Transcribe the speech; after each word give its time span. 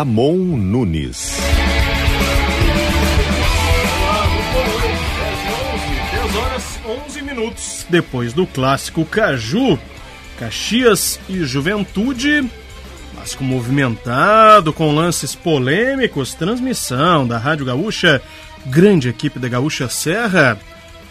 Ramon 0.00 0.56
Nunes. 0.56 1.36
10 6.10 6.36
horas 6.36 6.80
11 6.86 7.20
minutos 7.22 7.86
depois 7.90 8.32
do 8.32 8.46
clássico 8.46 9.04
Caju, 9.04 9.78
Caxias 10.38 11.20
e 11.28 11.44
Juventude, 11.44 12.50
clássico 13.14 13.44
movimentado 13.44 14.72
com 14.72 14.94
lances 14.94 15.34
polêmicos, 15.34 16.32
transmissão 16.32 17.28
da 17.28 17.36
Rádio 17.36 17.66
Gaúcha, 17.66 18.22
grande 18.64 19.10
equipe 19.10 19.38
da 19.38 19.48
Gaúcha 19.48 19.86
Serra. 19.90 20.58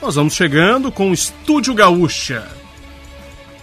Nós 0.02 0.16
vamos 0.16 0.34
chegando 0.34 0.92
com 0.92 1.12
o 1.12 1.14
Estúdio 1.14 1.76
Gaúcha. 1.76 2.48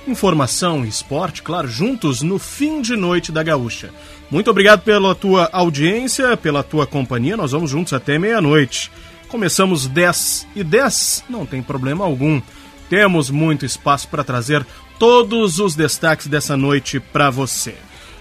Informação 0.06 0.84
e 0.84 0.88
esporte, 0.88 1.42
claro, 1.42 1.66
juntos 1.66 2.22
no 2.22 2.38
fim 2.38 2.80
de 2.80 2.94
noite 2.94 3.32
da 3.32 3.42
Gaúcha. 3.42 3.90
Muito 4.30 4.50
obrigado 4.50 4.82
pela 4.82 5.14
tua 5.14 5.48
audiência, 5.52 6.36
pela 6.36 6.62
tua 6.62 6.86
companhia. 6.86 7.36
Nós 7.36 7.52
vamos 7.52 7.70
juntos 7.70 7.92
até 7.92 8.18
meia-noite. 8.18 8.90
Começamos 9.28 9.86
10 9.86 10.46
e 10.54 10.64
10, 10.64 11.24
não 11.28 11.46
tem 11.46 11.62
problema 11.62 12.04
algum. 12.04 12.40
Temos 12.88 13.30
muito 13.30 13.64
espaço 13.64 14.08
para 14.08 14.24
trazer 14.24 14.64
todos 14.98 15.58
os 15.58 15.74
destaques 15.74 16.26
dessa 16.26 16.56
noite 16.56 16.98
para 17.00 17.30
você. 17.30 17.74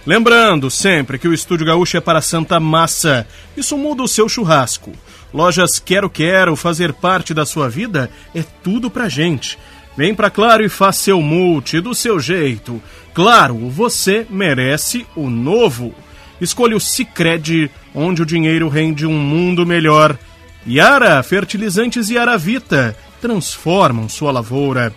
Lembrando 0.06 0.70
sempre 0.70 1.18
que 1.18 1.28
o 1.28 1.34
Estúdio 1.34 1.66
Gaúcho 1.66 1.98
é 1.98 2.02
para 2.02 2.22
Santa 2.22 2.60
Massa. 2.60 3.28
Isso 3.58 3.76
muda 3.76 4.04
o 4.04 4.08
seu 4.08 4.30
churrasco. 4.30 4.92
Lojas 5.34 5.80
Quero 5.80 6.10
Quero, 6.10 6.56
fazer 6.56 6.94
parte 6.94 7.34
da 7.34 7.46
sua 7.46 7.68
vida 7.68 8.12
é 8.34 8.44
tudo 8.64 8.90
pra 8.90 9.10
gente. 9.10 9.58
Vem 9.98 10.14
pra 10.14 10.30
Claro 10.30 10.64
e 10.64 10.70
faça 10.70 11.04
seu 11.04 11.22
multi 11.22 11.80
do 11.80 11.96
seu 11.96 12.20
jeito. 12.20 12.82
Claro, 13.16 13.70
você 13.70 14.28
merece 14.30 15.08
o 15.16 15.30
novo. 15.30 15.96
Escolha 16.42 16.76
o 16.76 16.82
Cicred, 16.82 17.72
onde 17.94 18.22
o 18.22 18.26
dinheiro 18.26 18.68
rende 18.68 19.06
um 19.06 19.18
mundo 19.18 19.66
melhor. 19.66 20.20
Yara, 20.68 21.24
fertilizantes 21.24 22.10
Yara 22.10 22.38
Vita, 22.38 22.94
transformam 23.22 24.10
sua 24.10 24.34
lavoura. 24.34 24.94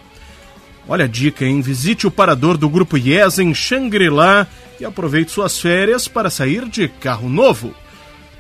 Olha 0.89 1.05
a 1.05 1.09
dica, 1.09 1.45
hein? 1.45 1.61
Visite 1.61 2.09
o 2.09 2.11
parador 2.11 2.57
do 2.57 2.69
Grupo 2.69 2.99
Yes 2.99 3.39
em 3.39 3.55
Xangri-Lá 3.55 4.49
e 4.81 4.85
aproveite 4.85 5.31
suas 5.31 5.61
férias 5.61 6.09
para 6.09 6.29
sair 6.29 6.69
de 6.69 6.89
carro 6.89 7.29
novo. 7.29 7.73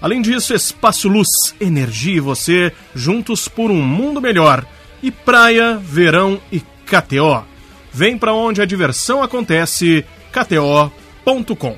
Além 0.00 0.20
disso, 0.20 0.54
Espaço 0.54 1.08
Luz, 1.08 1.54
energia 1.60 2.16
e 2.16 2.20
você 2.20 2.72
juntos 2.96 3.46
por 3.46 3.70
um 3.70 3.80
mundo 3.80 4.20
melhor. 4.20 4.66
E 5.00 5.12
praia, 5.12 5.76
verão 5.76 6.40
e 6.50 6.58
KTO. 6.84 7.57
Vem 7.92 8.16
para 8.18 8.32
onde 8.32 8.60
a 8.60 8.66
diversão 8.66 9.22
acontece, 9.22 10.04
kto.com. 10.32 11.76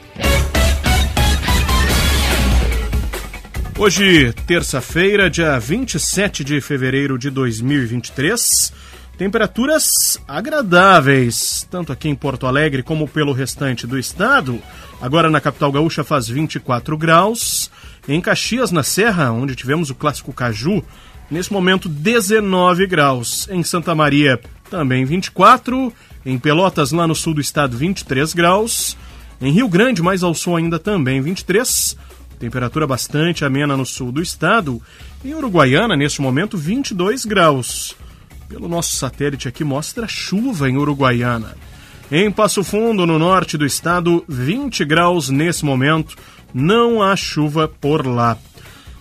Hoje, 3.78 4.34
terça-feira, 4.46 5.30
dia 5.30 5.58
27 5.58 6.44
de 6.44 6.60
fevereiro 6.60 7.18
de 7.18 7.30
2023, 7.30 8.72
temperaturas 9.16 10.20
agradáveis, 10.28 11.66
tanto 11.70 11.90
aqui 11.90 12.06
em 12.06 12.14
Porto 12.14 12.46
Alegre 12.46 12.82
como 12.82 13.08
pelo 13.08 13.32
restante 13.32 13.86
do 13.86 13.98
estado. 13.98 14.60
Agora 15.00 15.30
na 15.30 15.40
capital 15.40 15.72
gaúcha 15.72 16.04
faz 16.04 16.28
24 16.28 16.98
graus. 16.98 17.70
Em 18.06 18.20
Caxias, 18.20 18.70
na 18.70 18.82
Serra, 18.82 19.32
onde 19.32 19.56
tivemos 19.56 19.88
o 19.88 19.94
clássico 19.94 20.32
Caju, 20.32 20.84
nesse 21.30 21.52
momento 21.52 21.88
19 21.88 22.86
graus. 22.86 23.48
Em 23.50 23.62
Santa 23.62 23.94
Maria, 23.94 24.40
também 24.70 25.04
24. 25.04 25.92
Em 26.24 26.38
Pelotas, 26.38 26.92
lá 26.92 27.06
no 27.06 27.14
sul 27.14 27.34
do 27.34 27.40
estado, 27.40 27.76
23 27.76 28.32
graus. 28.34 28.96
Em 29.40 29.52
Rio 29.52 29.68
Grande, 29.68 30.02
mais 30.02 30.22
ao 30.22 30.34
sul 30.34 30.56
ainda, 30.56 30.78
também 30.78 31.20
23 31.20 31.96
temperatura 32.40 32.86
bastante 32.86 33.44
amena 33.44 33.76
no 33.76 33.84
sul 33.84 34.10
do 34.10 34.22
estado. 34.22 34.80
Em 35.22 35.34
Uruguaiana, 35.34 35.94
neste 35.94 36.22
momento, 36.22 36.56
22 36.56 37.26
graus. 37.26 37.94
Pelo 38.48 38.66
nosso 38.66 38.96
satélite 38.96 39.46
aqui 39.46 39.62
mostra 39.62 40.08
chuva 40.08 40.68
em 40.68 40.78
Uruguaiana. 40.78 41.54
Em 42.10 42.30
Passo 42.30 42.64
Fundo, 42.64 43.06
no 43.06 43.18
norte 43.18 43.58
do 43.58 43.66
estado, 43.66 44.24
20 44.26 44.84
graus 44.86 45.28
nesse 45.28 45.64
momento. 45.64 46.16
Não 46.52 47.02
há 47.02 47.14
chuva 47.14 47.68
por 47.68 48.06
lá. 48.06 48.36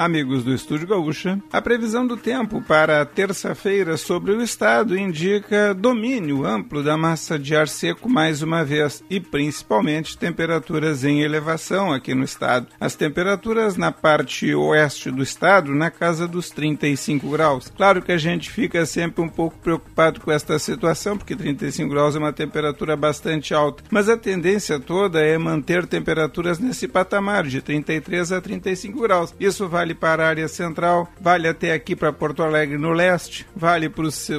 Amigos 0.00 0.42
do 0.44 0.54
Estúdio 0.54 0.88
Gaúcha, 0.88 1.38
a 1.52 1.60
previsão 1.60 2.06
do 2.06 2.16
tempo 2.16 2.62
para 2.62 3.04
terça-feira 3.04 3.98
sobre 3.98 4.32
o 4.32 4.40
estado 4.40 4.96
indica 4.96 5.74
domínio 5.74 6.46
amplo 6.46 6.82
da 6.82 6.96
massa 6.96 7.38
de 7.38 7.54
ar 7.54 7.68
seco 7.68 8.08
mais 8.08 8.40
uma 8.40 8.64
vez 8.64 9.04
e 9.10 9.20
principalmente 9.20 10.16
temperaturas 10.16 11.04
em 11.04 11.20
elevação 11.20 11.92
aqui 11.92 12.14
no 12.14 12.24
estado. 12.24 12.68
As 12.80 12.94
temperaturas 12.94 13.76
na 13.76 13.92
parte 13.92 14.54
oeste 14.54 15.10
do 15.10 15.22
estado 15.22 15.74
na 15.74 15.90
casa 15.90 16.26
dos 16.26 16.48
35 16.48 17.28
graus. 17.28 17.70
Claro 17.76 18.00
que 18.00 18.12
a 18.12 18.16
gente 18.16 18.50
fica 18.50 18.86
sempre 18.86 19.22
um 19.22 19.28
pouco 19.28 19.58
preocupado 19.58 20.18
com 20.22 20.32
esta 20.32 20.58
situação, 20.58 21.18
porque 21.18 21.36
35 21.36 21.90
graus 21.90 22.16
é 22.16 22.18
uma 22.18 22.32
temperatura 22.32 22.96
bastante 22.96 23.52
alta, 23.52 23.84
mas 23.90 24.08
a 24.08 24.16
tendência 24.16 24.80
toda 24.80 25.20
é 25.20 25.36
manter 25.36 25.86
temperaturas 25.86 26.58
nesse 26.58 26.88
patamar 26.88 27.46
de 27.46 27.60
33 27.60 28.32
a 28.32 28.40
35 28.40 28.98
graus. 29.02 29.34
Isso 29.38 29.68
vale 29.68 29.89
vale 29.90 29.94
para 29.94 30.24
a 30.24 30.28
área 30.28 30.48
central, 30.48 31.08
vale 31.20 31.48
até 31.48 31.72
aqui 31.72 31.96
para 31.96 32.12
Porto 32.12 32.42
Alegre 32.42 32.78
no 32.78 32.92
leste, 32.92 33.46
vale 33.54 33.90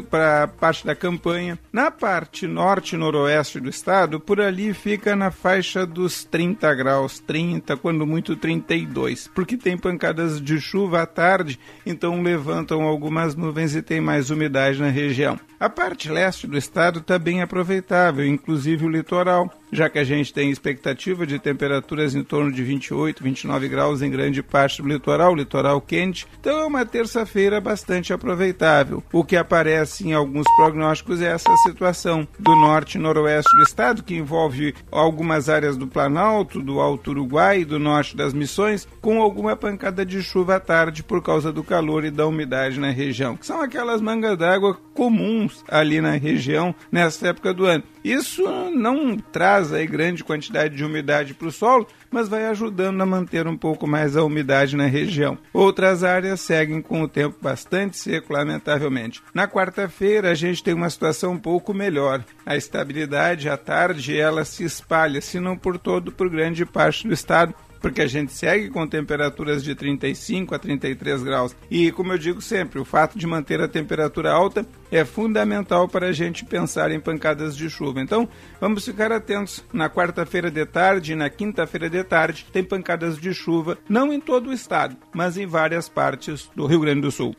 para 0.09 0.43
a 0.43 0.47
parte 0.47 0.85
da 0.85 0.95
campanha. 0.95 1.59
Na 1.71 1.91
parte 1.91 2.47
norte 2.47 2.95
e 2.95 2.97
noroeste 2.97 3.59
do 3.59 3.69
estado, 3.69 4.19
por 4.19 4.39
ali 4.39 4.73
fica 4.73 5.15
na 5.15 5.31
faixa 5.31 5.85
dos 5.85 6.23
30 6.23 6.73
graus, 6.75 7.19
30, 7.19 7.75
quando 7.77 8.05
muito 8.05 8.35
32, 8.35 9.29
porque 9.33 9.57
tem 9.57 9.77
pancadas 9.77 10.41
de 10.41 10.59
chuva 10.59 11.01
à 11.01 11.05
tarde, 11.05 11.59
então 11.85 12.21
levantam 12.21 12.83
algumas 12.83 13.35
nuvens 13.35 13.75
e 13.75 13.81
tem 13.81 13.99
mais 13.99 14.29
umidade 14.29 14.79
na 14.79 14.89
região. 14.89 15.39
A 15.59 15.69
parte 15.69 16.09
leste 16.09 16.47
do 16.47 16.57
estado 16.57 16.99
está 16.99 17.19
bem 17.19 17.41
aproveitável, 17.41 18.25
inclusive 18.25 18.85
o 18.85 18.89
litoral 18.89 19.51
já 19.71 19.89
que 19.89 19.97
a 19.97 20.03
gente 20.03 20.33
tem 20.33 20.51
expectativa 20.51 21.25
de 21.25 21.39
temperaturas 21.39 22.13
em 22.13 22.23
torno 22.23 22.51
de 22.51 22.61
28, 22.61 23.23
29 23.23 23.69
graus 23.69 24.01
em 24.01 24.11
grande 24.11 24.43
parte 24.43 24.81
do 24.81 24.87
litoral, 24.87 25.33
litoral 25.41 25.81
quente. 25.81 26.27
Então 26.39 26.59
é 26.59 26.65
uma 26.65 26.85
terça-feira 26.85 27.59
bastante 27.59 28.13
aproveitável. 28.13 29.03
O 29.11 29.23
que 29.23 29.35
aparece 29.35 30.07
em 30.07 30.13
alguns 30.13 30.45
prognósticos 30.55 31.21
é 31.21 31.31
essa 31.31 31.55
situação 31.65 32.27
do 32.39 32.55
norte 32.55 32.95
e 32.95 33.01
noroeste 33.01 33.55
do 33.55 33.63
estado, 33.63 34.03
que 34.03 34.15
envolve 34.15 34.73
algumas 34.91 35.49
áreas 35.49 35.75
do 35.77 35.87
Planalto, 35.87 36.61
do 36.61 36.79
Alto 36.79 37.11
Uruguai 37.11 37.61
e 37.61 37.65
do 37.65 37.79
norte 37.79 38.15
das 38.15 38.33
Missões, 38.33 38.87
com 39.01 39.21
alguma 39.21 39.55
pancada 39.55 40.05
de 40.05 40.21
chuva 40.21 40.55
à 40.55 40.59
tarde 40.59 41.03
por 41.03 41.21
causa 41.21 41.51
do 41.51 41.63
calor 41.63 42.05
e 42.05 42.11
da 42.11 42.25
umidade 42.25 42.79
na 42.79 42.91
região, 42.91 43.35
que 43.35 43.45
são 43.45 43.61
aquelas 43.61 44.01
mangas 44.01 44.37
d'água 44.37 44.77
comuns 44.93 45.63
ali 45.67 45.99
na 46.01 46.11
região 46.11 46.73
nessa 46.91 47.29
época 47.29 47.53
do 47.53 47.65
ano. 47.65 47.83
Isso 48.03 48.43
não 48.71 49.17
traz 49.17 49.71
aí 49.71 49.85
grande 49.85 50.23
quantidade 50.23 50.75
de 50.75 50.83
umidade 50.83 51.33
para 51.33 51.47
o 51.47 51.51
solo, 51.51 51.87
mas 52.09 52.27
vai 52.27 52.45
ajudando 52.47 53.01
a 53.01 53.05
manter 53.05 53.47
um 53.47 53.55
pouco 53.55 53.87
mais 53.87 54.17
a 54.17 54.23
umidade 54.23 54.75
na 54.75 54.85
região. 54.85 55.37
Outras 55.53 56.03
áreas 56.03 56.41
seguem 56.41 56.81
com 56.81 57.01
o 57.03 57.07
tempo 57.07 57.37
bastante 57.41 57.97
seco, 57.97 58.33
lamentavelmente. 58.33 59.21
Na 59.33 59.47
quarta-feira, 59.47 60.31
a 60.31 60.35
gente 60.35 60.63
tem 60.63 60.73
uma 60.73 60.89
situação 60.89 61.33
um 61.33 61.39
pouco 61.39 61.73
melhor. 61.73 62.23
A 62.45 62.55
estabilidade 62.55 63.49
à 63.49 63.55
tarde 63.57 64.17
ela 64.17 64.43
se 64.43 64.63
espalha, 64.63 65.21
se 65.21 65.39
não 65.39 65.55
por 65.55 65.77
todo, 65.77 66.11
por 66.11 66.29
grande 66.29 66.65
parte 66.65 67.07
do 67.07 67.13
estado, 67.13 67.53
porque 67.81 68.01
a 68.01 68.07
gente 68.07 68.31
segue 68.31 68.69
com 68.69 68.87
temperaturas 68.87 69.63
de 69.63 69.73
35 69.73 70.53
a 70.55 70.59
33 70.59 71.23
graus. 71.23 71.55
E, 71.69 71.91
como 71.91 72.13
eu 72.13 72.17
digo 72.17 72.41
sempre, 72.41 72.79
o 72.79 72.85
fato 72.85 73.17
de 73.17 73.25
manter 73.25 73.59
a 73.59 73.67
temperatura 73.67 74.31
alta 74.31 74.65
é 74.91 75.03
fundamental 75.03 75.87
para 75.87 76.07
a 76.07 76.11
gente 76.13 76.45
pensar 76.45 76.91
em 76.91 76.99
pancadas 76.99 77.57
de 77.57 77.69
chuva. 77.69 77.99
Então, 78.01 78.29
vamos 78.59 78.85
ficar 78.85 79.11
atentos. 79.11 79.63
Na 79.73 79.89
quarta-feira 79.89 80.51
de 80.51 80.65
tarde 80.65 81.13
e 81.13 81.15
na 81.15 81.29
quinta-feira 81.29 81.89
de 81.89 82.03
tarde 82.03 82.45
tem 82.53 82.63
pancadas 82.63 83.17
de 83.17 83.33
chuva, 83.33 83.77
não 83.89 84.13
em 84.13 84.19
todo 84.19 84.49
o 84.49 84.53
estado, 84.53 84.95
mas 85.13 85.37
em 85.37 85.47
várias 85.47 85.89
partes 85.89 86.49
do 86.55 86.67
Rio 86.67 86.81
Grande 86.81 87.01
do 87.01 87.11
Sul. 87.11 87.35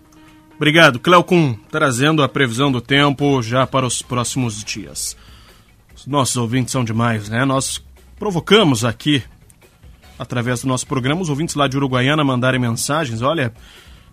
Obrigado, 0.56 1.00
Cleocum, 1.00 1.54
trazendo 1.70 2.22
a 2.22 2.28
previsão 2.28 2.70
do 2.70 2.80
tempo 2.80 3.42
já 3.42 3.66
para 3.66 3.86
os 3.86 4.02
próximos 4.02 4.62
dias. 4.62 5.16
Os 5.94 6.06
nossos 6.06 6.36
ouvintes 6.36 6.72
são 6.72 6.84
demais, 6.84 7.28
né? 7.28 7.44
Nós 7.44 7.82
provocamos 8.18 8.84
aqui, 8.84 9.22
através 10.22 10.62
do 10.62 10.68
nosso 10.68 10.86
programa, 10.86 11.20
os 11.20 11.28
ouvintes 11.28 11.56
lá 11.56 11.66
de 11.66 11.76
Uruguaiana 11.76 12.22
mandarem 12.22 12.60
mensagens. 12.60 13.22
Olha, 13.22 13.52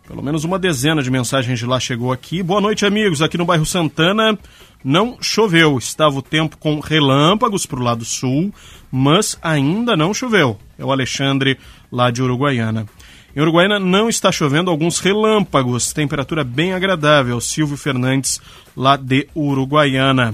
pelo 0.08 0.24
menos 0.24 0.44
uma 0.44 0.58
dezena 0.58 1.04
de 1.04 1.12
mensagens 1.12 1.60
de 1.60 1.66
lá 1.68 1.80
chegou 1.80 2.12
aqui. 2.12 2.42
Boa 2.42 2.60
noite, 2.60 2.84
amigos. 2.86 3.22
Aqui 3.22 3.38
no 3.38 3.46
bairro 3.46 3.66
Santana 3.66 4.38
não 4.84 5.18
choveu. 5.22 5.78
Estava 5.78 6.18
o 6.18 6.22
tempo 6.22 6.58
com 6.58 6.80
relâmpagos 6.80 7.68
para 7.68 7.80
o 7.80 7.84
lado 7.84 8.04
sul, 8.04 8.52
mas 8.92 9.38
ainda 9.40 9.96
não 9.96 10.12
choveu. 10.12 10.58
É 10.80 10.84
o 10.84 10.92
Alexandre 10.92 11.60
lá 11.92 12.10
de 12.10 12.24
Uruguaiana. 12.24 12.88
Em 13.36 13.42
Uruguaiana 13.42 13.78
não 13.78 14.10
está 14.10 14.32
chovendo 14.32 14.72
alguns 14.72 15.00
relâmpagos, 15.00 15.94
temperatura 15.94 16.44
bem 16.44 16.74
agradável. 16.74 17.40
Silvio 17.40 17.78
Fernandes, 17.78 18.42
lá 18.76 18.98
de 18.98 19.28
Uruguaiana. 19.36 20.34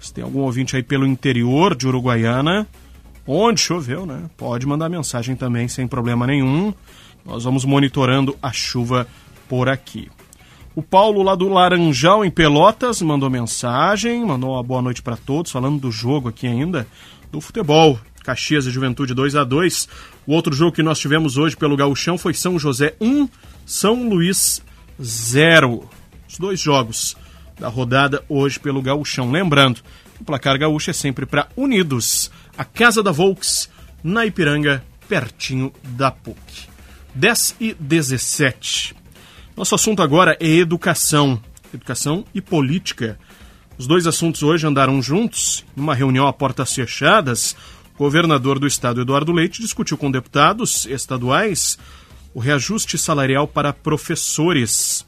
Se 0.00 0.14
tem 0.14 0.24
algum 0.24 0.40
ouvinte 0.40 0.74
aí 0.76 0.82
pelo 0.82 1.06
interior 1.06 1.76
de 1.76 1.86
Uruguaiana, 1.86 2.66
onde 3.30 3.60
choveu, 3.60 4.04
né? 4.04 4.24
Pode 4.36 4.66
mandar 4.66 4.88
mensagem 4.88 5.36
também 5.36 5.68
sem 5.68 5.86
problema 5.86 6.26
nenhum. 6.26 6.74
Nós 7.24 7.44
vamos 7.44 7.64
monitorando 7.64 8.36
a 8.42 8.52
chuva 8.52 9.06
por 9.48 9.68
aqui. 9.68 10.10
O 10.74 10.82
Paulo 10.82 11.22
lá 11.22 11.34
do 11.34 11.48
Laranjal 11.48 12.24
em 12.24 12.30
Pelotas 12.30 13.00
mandou 13.02 13.30
mensagem, 13.30 14.24
mandou 14.24 14.54
uma 14.54 14.62
boa 14.62 14.82
noite 14.82 15.02
para 15.02 15.16
todos, 15.16 15.52
falando 15.52 15.80
do 15.80 15.92
jogo 15.92 16.28
aqui 16.28 16.46
ainda, 16.46 16.86
do 17.30 17.40
futebol. 17.40 17.98
Caxias 18.24 18.66
e 18.66 18.70
Juventude 18.70 19.14
2 19.14 19.34
a 19.34 19.44
2 19.44 19.88
O 20.26 20.34
outro 20.34 20.54
jogo 20.54 20.72
que 20.72 20.82
nós 20.82 20.98
tivemos 20.98 21.38
hoje 21.38 21.56
pelo 21.56 21.76
Gauchão 21.76 22.18
foi 22.18 22.34
São 22.34 22.58
José 22.58 22.94
1, 23.00 23.28
São 23.64 24.08
Luís 24.08 24.62
0. 25.00 25.88
Os 26.28 26.38
dois 26.38 26.60
jogos 26.60 27.16
da 27.58 27.68
rodada 27.68 28.24
hoje 28.28 28.58
pelo 28.58 28.82
Gauchão. 28.82 29.30
Lembrando, 29.30 29.80
o 30.20 30.24
placar 30.24 30.58
gaúcho 30.58 30.90
é 30.90 30.92
sempre 30.92 31.24
para 31.24 31.48
Unidos, 31.56 32.30
a 32.60 32.64
Casa 32.64 33.02
da 33.02 33.10
Volks, 33.10 33.70
na 34.04 34.26
Ipiranga, 34.26 34.84
pertinho 35.08 35.72
da 35.82 36.10
PUC. 36.10 36.68
10 37.14 37.56
e 37.58 37.72
17. 37.72 38.94
Nosso 39.56 39.74
assunto 39.74 40.02
agora 40.02 40.36
é 40.38 40.46
educação. 40.46 41.40
Educação 41.72 42.22
e 42.34 42.40
política. 42.42 43.18
Os 43.78 43.86
dois 43.86 44.06
assuntos 44.06 44.42
hoje 44.42 44.66
andaram 44.66 45.00
juntos, 45.00 45.64
numa 45.74 45.94
reunião 45.94 46.26
a 46.26 46.34
portas 46.34 46.74
fechadas 46.74 47.56
governador 47.96 48.58
do 48.58 48.66
estado, 48.66 49.00
Eduardo 49.00 49.32
Leite, 49.32 49.62
discutiu 49.62 49.96
com 49.96 50.10
deputados 50.10 50.84
estaduais 50.84 51.78
o 52.34 52.40
reajuste 52.40 52.98
salarial 52.98 53.48
para 53.48 53.72
professores. 53.72 55.06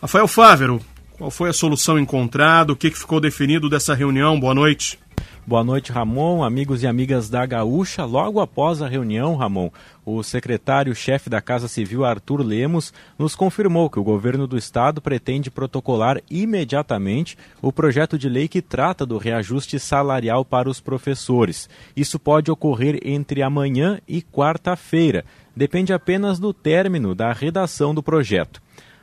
Rafael 0.00 0.26
Fávero, 0.26 0.80
qual 1.12 1.30
foi 1.30 1.48
a 1.48 1.52
solução 1.52 1.96
encontrada? 1.96 2.72
O 2.72 2.76
que 2.76 2.90
ficou 2.90 3.20
definido 3.20 3.68
dessa 3.68 3.94
reunião? 3.94 4.38
Boa 4.40 4.54
noite. 4.54 4.98
Boa 5.44 5.64
noite, 5.64 5.90
Ramon, 5.90 6.44
amigos 6.44 6.84
e 6.84 6.86
amigas 6.86 7.28
da 7.28 7.44
Gaúcha. 7.44 8.04
Logo 8.04 8.38
após 8.38 8.80
a 8.80 8.86
reunião, 8.86 9.34
Ramon, 9.34 9.70
o 10.06 10.22
secretário-chefe 10.22 11.28
da 11.28 11.40
Casa 11.40 11.66
Civil, 11.66 12.04
Arthur 12.04 12.42
Lemos, 12.42 12.94
nos 13.18 13.34
confirmou 13.34 13.90
que 13.90 13.98
o 13.98 14.04
governo 14.04 14.46
do 14.46 14.56
estado 14.56 15.02
pretende 15.02 15.50
protocolar 15.50 16.20
imediatamente 16.30 17.36
o 17.60 17.72
projeto 17.72 18.16
de 18.16 18.28
lei 18.28 18.46
que 18.46 18.62
trata 18.62 19.04
do 19.04 19.18
reajuste 19.18 19.80
salarial 19.80 20.44
para 20.44 20.70
os 20.70 20.80
professores. 20.80 21.68
Isso 21.96 22.20
pode 22.20 22.48
ocorrer 22.48 23.00
entre 23.04 23.42
amanhã 23.42 24.00
e 24.06 24.22
quarta-feira. 24.22 25.24
Depende 25.56 25.92
apenas 25.92 26.38
do 26.38 26.54
término 26.54 27.16
da 27.16 27.32
redação 27.32 27.92
do 27.92 28.02
projeto. 28.02 28.62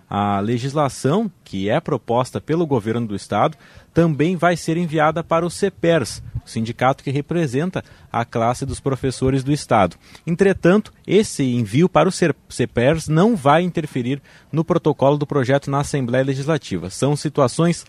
A 0.09 0.39
legislação, 0.39 1.31
que 1.43 1.69
é 1.69 1.79
proposta 1.79 2.41
pelo 2.41 2.65
governo 2.65 3.05
do 3.05 3.15
estado, 3.15 3.55
também 3.93 4.35
vai 4.35 4.57
ser 4.57 4.75
enviada 4.75 5.23
para 5.23 5.45
o 5.45 5.49
CEPERS, 5.49 6.23
o 6.43 6.49
sindicato 6.49 7.03
que 7.03 7.11
representa 7.11 7.83
a 8.11 8.25
classe 8.25 8.65
dos 8.65 8.79
professores 8.79 9.43
do 9.43 9.51
estado. 9.51 9.95
Entretanto, 10.25 10.91
esse 11.05 11.43
envio 11.43 11.87
para 11.87 12.09
o 12.09 12.11
CEPERS 12.49 13.07
não 13.07 13.35
vai 13.35 13.61
interferir 13.61 14.21
no 14.51 14.63
protocolo 14.63 15.17
do 15.17 15.27
projeto 15.27 15.69
na 15.69 15.81
Assembleia 15.81 16.25
Legislativa. 16.25 16.89
São 16.89 17.15
situações 17.15 17.85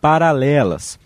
paralelas. 0.00 0.98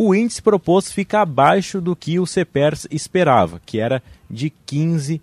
o 0.01 0.15
índice 0.15 0.41
proposto 0.41 0.93
fica 0.93 1.19
abaixo 1.19 1.81
do 1.81 1.93
que 1.93 2.21
o 2.21 2.25
CEPERS 2.25 2.87
esperava, 2.89 3.59
que 3.65 3.81
era 3.81 4.01
de 4.29 4.51
15%. 4.67 5.21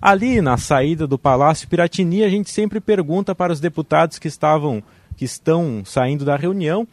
Ali 0.00 0.40
na 0.40 0.56
saída 0.56 1.06
do 1.06 1.18
Palácio 1.18 1.68
Piratini, 1.68 2.22
a 2.22 2.28
gente 2.28 2.50
sempre 2.50 2.80
pergunta 2.80 3.34
para 3.34 3.52
os 3.52 3.60
deputados 3.60 4.18
que 4.18 4.28
estavam 4.28 4.82
que 5.16 5.24
estão 5.24 5.82
saindo 5.84 6.24
da 6.26 6.36
reunião 6.36 6.86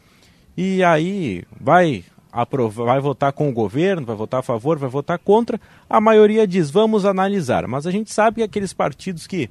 e 0.55 0.81
aí 0.83 1.43
vai 1.59 2.05
aprovar, 2.31 2.85
vai 2.85 2.99
votar 2.99 3.33
com 3.33 3.49
o 3.49 3.53
governo, 3.53 4.05
vai 4.05 4.15
votar 4.15 4.39
a 4.39 4.43
favor, 4.43 4.77
vai 4.77 4.89
votar 4.89 5.19
contra. 5.19 5.59
A 5.89 5.99
maioria 5.99 6.47
diz 6.47 6.71
vamos 6.71 7.05
analisar, 7.05 7.67
mas 7.67 7.85
a 7.85 7.91
gente 7.91 8.13
sabe 8.13 8.37
que 8.37 8.43
aqueles 8.43 8.73
partidos 8.73 9.27
que 9.27 9.49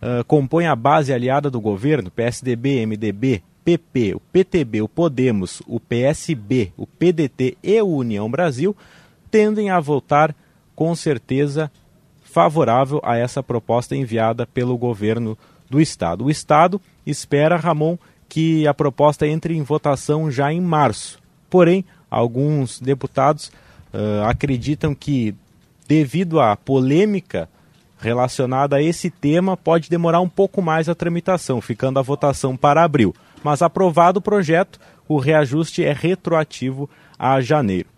uh, 0.00 0.24
compõem 0.26 0.66
a 0.66 0.74
base 0.74 1.12
aliada 1.12 1.50
do 1.50 1.60
governo, 1.60 2.10
PSDB, 2.10 2.86
MDB, 2.86 3.42
PP, 3.64 4.14
o 4.14 4.20
PTB, 4.20 4.82
o 4.82 4.88
Podemos, 4.88 5.62
o 5.66 5.78
PSB, 5.78 6.72
o 6.76 6.86
PDT 6.86 7.56
e 7.62 7.80
o 7.80 7.88
União 7.88 8.30
Brasil 8.30 8.76
tendem 9.30 9.70
a 9.70 9.80
votar 9.80 10.34
com 10.74 10.94
certeza 10.94 11.70
favorável 12.22 13.00
a 13.04 13.16
essa 13.16 13.42
proposta 13.42 13.94
enviada 13.94 14.46
pelo 14.46 14.76
governo 14.76 15.38
do 15.70 15.80
Estado. 15.80 16.24
O 16.24 16.30
Estado 16.30 16.80
espera, 17.06 17.56
Ramon, 17.56 17.96
que 18.28 18.66
a 18.66 18.74
proposta 18.74 19.26
entre 19.26 19.56
em 19.56 19.62
votação 19.62 20.30
já 20.30 20.52
em 20.52 20.60
março. 20.60 21.18
Porém, 21.48 21.84
alguns 22.10 22.80
deputados 22.80 23.52
uh, 23.92 24.24
acreditam 24.26 24.94
que, 24.94 25.34
devido 25.86 26.40
à 26.40 26.56
polêmica 26.56 27.48
relacionada 27.98 28.76
a 28.76 28.82
esse 28.82 29.08
tema, 29.08 29.56
pode 29.56 29.88
demorar 29.88 30.20
um 30.20 30.28
pouco 30.28 30.60
mais 30.60 30.88
a 30.88 30.94
tramitação, 30.94 31.60
ficando 31.60 31.98
a 31.98 32.02
votação 32.02 32.56
para 32.56 32.82
abril 32.82 33.14
mas 33.44 33.60
aprovado 33.60 34.18
o 34.18 34.22
projeto, 34.22 34.80
o 35.06 35.18
reajuste 35.18 35.84
é 35.84 35.92
retroativo 35.92 36.88
a 37.18 37.42
janeiro. 37.42 37.88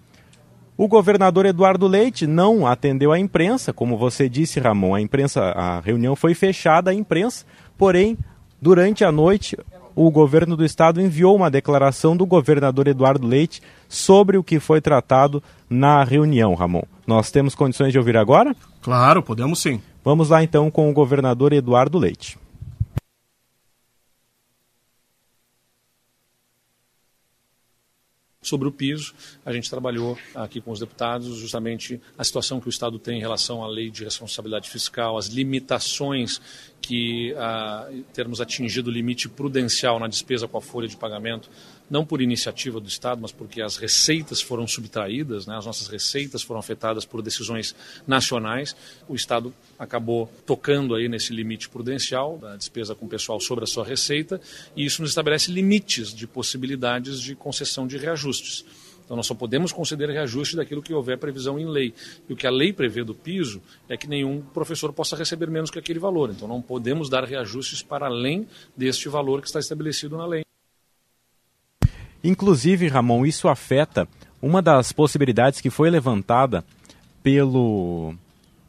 O 0.79 0.87
governador 0.87 1.47
Eduardo 1.47 1.87
Leite 1.87 2.27
não 2.27 2.67
atendeu 2.67 3.11
à 3.11 3.19
imprensa, 3.19 3.73
como 3.73 3.97
você 3.97 4.29
disse, 4.29 4.61
Ramon. 4.61 4.95
A 4.95 5.01
imprensa, 5.01 5.41
a 5.43 5.81
reunião 5.81 6.15
foi 6.15 6.35
fechada 6.35 6.91
à 6.91 6.95
imprensa, 6.95 7.47
porém, 7.79 8.19
durante 8.61 9.03
a 9.03 9.11
noite, 9.11 9.57
o 9.95 10.11
governo 10.11 10.55
do 10.55 10.65
estado 10.65 11.01
enviou 11.01 11.35
uma 11.35 11.51
declaração 11.51 12.15
do 12.15 12.27
governador 12.27 12.87
Eduardo 12.87 13.27
Leite 13.27 13.63
sobre 13.89 14.37
o 14.37 14.45
que 14.45 14.61
foi 14.61 14.83
tratado 14.83 15.43
na 15.69 16.05
reunião, 16.05 16.55
Ramon. 16.55 16.83
Nós 17.07 17.31
temos 17.31 17.55
condições 17.55 17.93
de 17.93 17.99
ouvir 17.99 18.19
agora? 18.19 18.55
Claro, 18.83 19.23
podemos 19.23 19.61
sim. 19.61 19.81
Vamos 20.05 20.29
lá 20.29 20.43
então 20.43 20.71
com 20.71 20.91
o 20.91 20.93
governador 20.93 21.55
Eduardo 21.55 21.99
Leite. 21.99 22.39
Sobre 28.49 28.69
o 28.69 28.73
piso. 28.73 29.15
A 29.45 29.53
gente 29.53 29.69
trabalhou 29.69 30.19
aqui 30.35 30.61
com 30.61 30.71
os 30.71 30.81
deputados 30.81 31.37
justamente 31.39 32.01
a 32.17 32.25
situação 32.25 32.61
que 32.61 32.69
o 32.69 32.71
Estado 32.71 32.99
tem 32.99 33.19
em 33.19 33.21
relação 33.21 33.65
à 33.65 33.69
lei 33.69 33.91
de 33.91 34.05
responsabilidade 34.05 34.71
fiscal, 34.71 35.19
as 35.19 35.27
limitações 35.27 36.41
que 36.81 37.35
ah, 37.37 37.89
termos 38.13 38.41
atingido 38.41 38.89
o 38.89 38.93
limite 38.93 39.29
prudencial 39.29 39.99
na 39.99 40.07
despesa 40.07 40.47
com 40.47 40.57
a 40.57 40.63
folha 40.63 40.87
de 40.87 40.97
pagamento, 40.97 41.51
não 41.89 42.05
por 42.05 42.21
iniciativa 42.21 42.81
do 42.81 42.89
Estado, 42.89 43.21
mas 43.21 43.33
porque 43.33 43.63
as 43.63 43.77
receitas 43.77 44.41
foram 44.41 44.67
subtraídas, 44.67 45.47
né, 45.47 45.57
as 45.57 45.67
nossas 45.67 45.89
receitas 45.89 46.43
foram 46.43 46.61
afetadas 46.61 47.05
por 47.05 47.23
decisões 47.23 47.75
nacionais. 48.07 48.77
O 49.09 49.15
Estado 49.15 49.55
acabou 49.79 50.31
tocando 50.45 50.95
aí 50.95 51.09
nesse 51.09 51.33
limite 51.33 51.69
prudencial 51.69 52.39
da 52.39 52.57
despesa 52.57 52.95
com 52.95 53.07
o 53.07 53.09
pessoal 53.09 53.41
sobre 53.41 53.65
a 53.65 53.67
sua 53.67 53.85
receita, 53.85 54.41
e 54.75 54.85
isso 54.85 55.03
nos 55.03 55.11
estabelece 55.11 55.51
limites 55.51 56.13
de 56.13 56.27
possibilidades 56.27 57.21
de 57.21 57.35
concessão 57.35 57.87
de 57.87 57.97
reajustes. 57.97 58.65
Então, 59.07 59.17
nós 59.17 59.27
só 59.27 59.35
podemos 59.35 59.73
conceder 59.73 60.11
reajuste 60.11 60.57
daquilo 60.57 60.83
que 60.83 60.93
houver 60.93 61.17
previsão 61.17 61.61
em 61.61 61.65
lei. 61.65 61.95
E 62.29 62.33
o 62.33 62.37
que 62.37 62.45
a 62.45 62.51
lei 62.51 62.73
prevê 62.73 63.05
do 63.05 63.15
piso 63.15 63.63
é 63.89 63.97
que 63.97 64.09
nenhum 64.09 64.43
professor 64.43 64.93
possa 64.93 65.15
receber 65.15 65.49
menos 65.49 65.71
que 65.71 65.79
aquele 65.79 66.01
valor. 66.01 66.31
Então, 66.31 66.49
não 66.49 66.61
podemos 66.61 67.09
dar 67.09 67.23
reajustes 67.23 67.83
para 67.83 68.07
além 68.07 68.49
deste 68.77 69.09
valor 69.09 69.41
que 69.41 69.47
está 69.47 69.61
estabelecido 69.61 70.17
na 70.17 70.27
lei. 70.27 70.46
Inclusive, 72.27 72.89
Ramon, 72.89 73.25
isso 73.25 73.49
afeta 73.49 74.09
uma 74.43 74.61
das 74.61 74.91
possibilidades 74.91 75.61
que 75.61 75.71
foi 75.71 75.89
levantada 75.91 76.65
pelo 77.23 78.15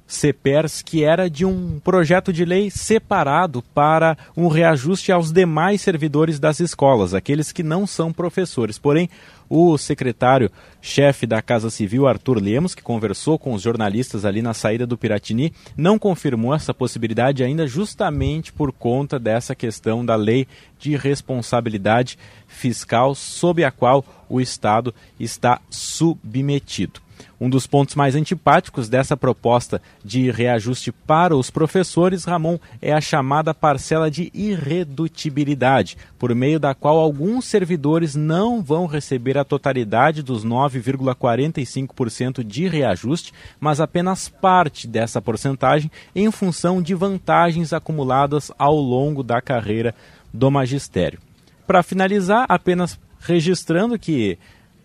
CEPERS, 0.06 0.82
que 0.82 1.04
era 1.04 1.30
de 1.30 1.44
um 1.44 1.80
projeto 1.84 2.32
de 2.32 2.46
lei 2.46 2.70
separado 2.70 3.62
para 3.74 4.18
um 4.38 4.48
reajuste 4.48 5.12
aos 5.12 5.32
demais 5.32 5.82
servidores 5.82 6.40
das 6.40 6.60
escolas, 6.60 7.14
aqueles 7.14 7.52
que 7.52 7.64
não 7.64 7.86
são 7.86 8.14
professores. 8.14 8.78
Porém, 8.78 9.10
o 9.50 9.78
secretário-chefe 9.78 11.26
da 11.26 11.42
Casa 11.42 11.70
Civil, 11.70 12.08
Arthur 12.08 12.42
Lemos, 12.42 12.76
que 12.76 12.82
conversou 12.82 13.40
com 13.40 13.54
os 13.54 13.62
jornalistas 13.62 14.26
ali 14.26 14.42
na 14.42 14.54
saída 14.54 14.86
do 14.86 14.98
Piratini, 14.98 15.54
não 15.76 15.98
confirmou 15.98 16.54
essa 16.54 16.74
possibilidade 16.74 17.44
ainda, 17.44 17.68
justamente 17.68 18.52
por 18.54 18.72
conta 18.72 19.18
dessa 19.18 19.56
questão 19.56 20.06
da 20.06 20.16
lei 20.16 20.48
de 20.80 20.96
responsabilidade 20.96 22.18
fiscal, 22.48 23.16
sob 23.16 23.64
a 23.64 23.72
qual 23.72 24.04
o 24.30 24.40
Estado 24.40 24.94
está 25.20 25.62
submetido. 25.70 27.07
Um 27.40 27.50
dos 27.50 27.68
pontos 27.68 27.94
mais 27.94 28.16
antipáticos 28.16 28.90
dessa 28.90 29.16
proposta 29.16 29.80
de 30.04 30.32
reajuste 30.32 30.92
para 30.92 31.36
os 31.36 31.52
professores, 31.52 32.26
Ramon, 32.26 32.58
é 32.82 32.92
a 32.92 33.00
chamada 33.00 33.54
parcela 33.54 34.10
de 34.10 34.32
irredutibilidade, 34.34 35.96
por 36.18 36.34
meio 36.34 36.60
da 36.60 36.74
qual 36.74 36.98
alguns 36.98 37.46
servidores 37.46 38.16
não 38.16 38.64
vão 38.64 38.88
receber 38.88 39.38
a 39.38 39.44
totalidade 39.44 40.24
dos 40.24 40.44
9,45% 40.44 42.44
de 42.44 42.68
reajuste, 42.68 43.32
mas 43.60 43.80
apenas 43.80 44.28
parte 44.28 44.88
dessa 44.88 45.22
porcentagem 45.22 45.92
em 46.16 46.32
função 46.32 46.82
de 46.82 46.96
vantagens 46.96 47.72
acumuladas 47.72 48.52
ao 48.58 48.76
longo 48.76 49.22
da 49.22 49.40
carreira 49.42 49.94
do 50.34 50.50
magistério. 50.50 51.20
Para 51.68 51.84
finalizar, 51.84 52.48
apenas 52.50 53.00
registrando 53.20 54.00
que 54.00 54.40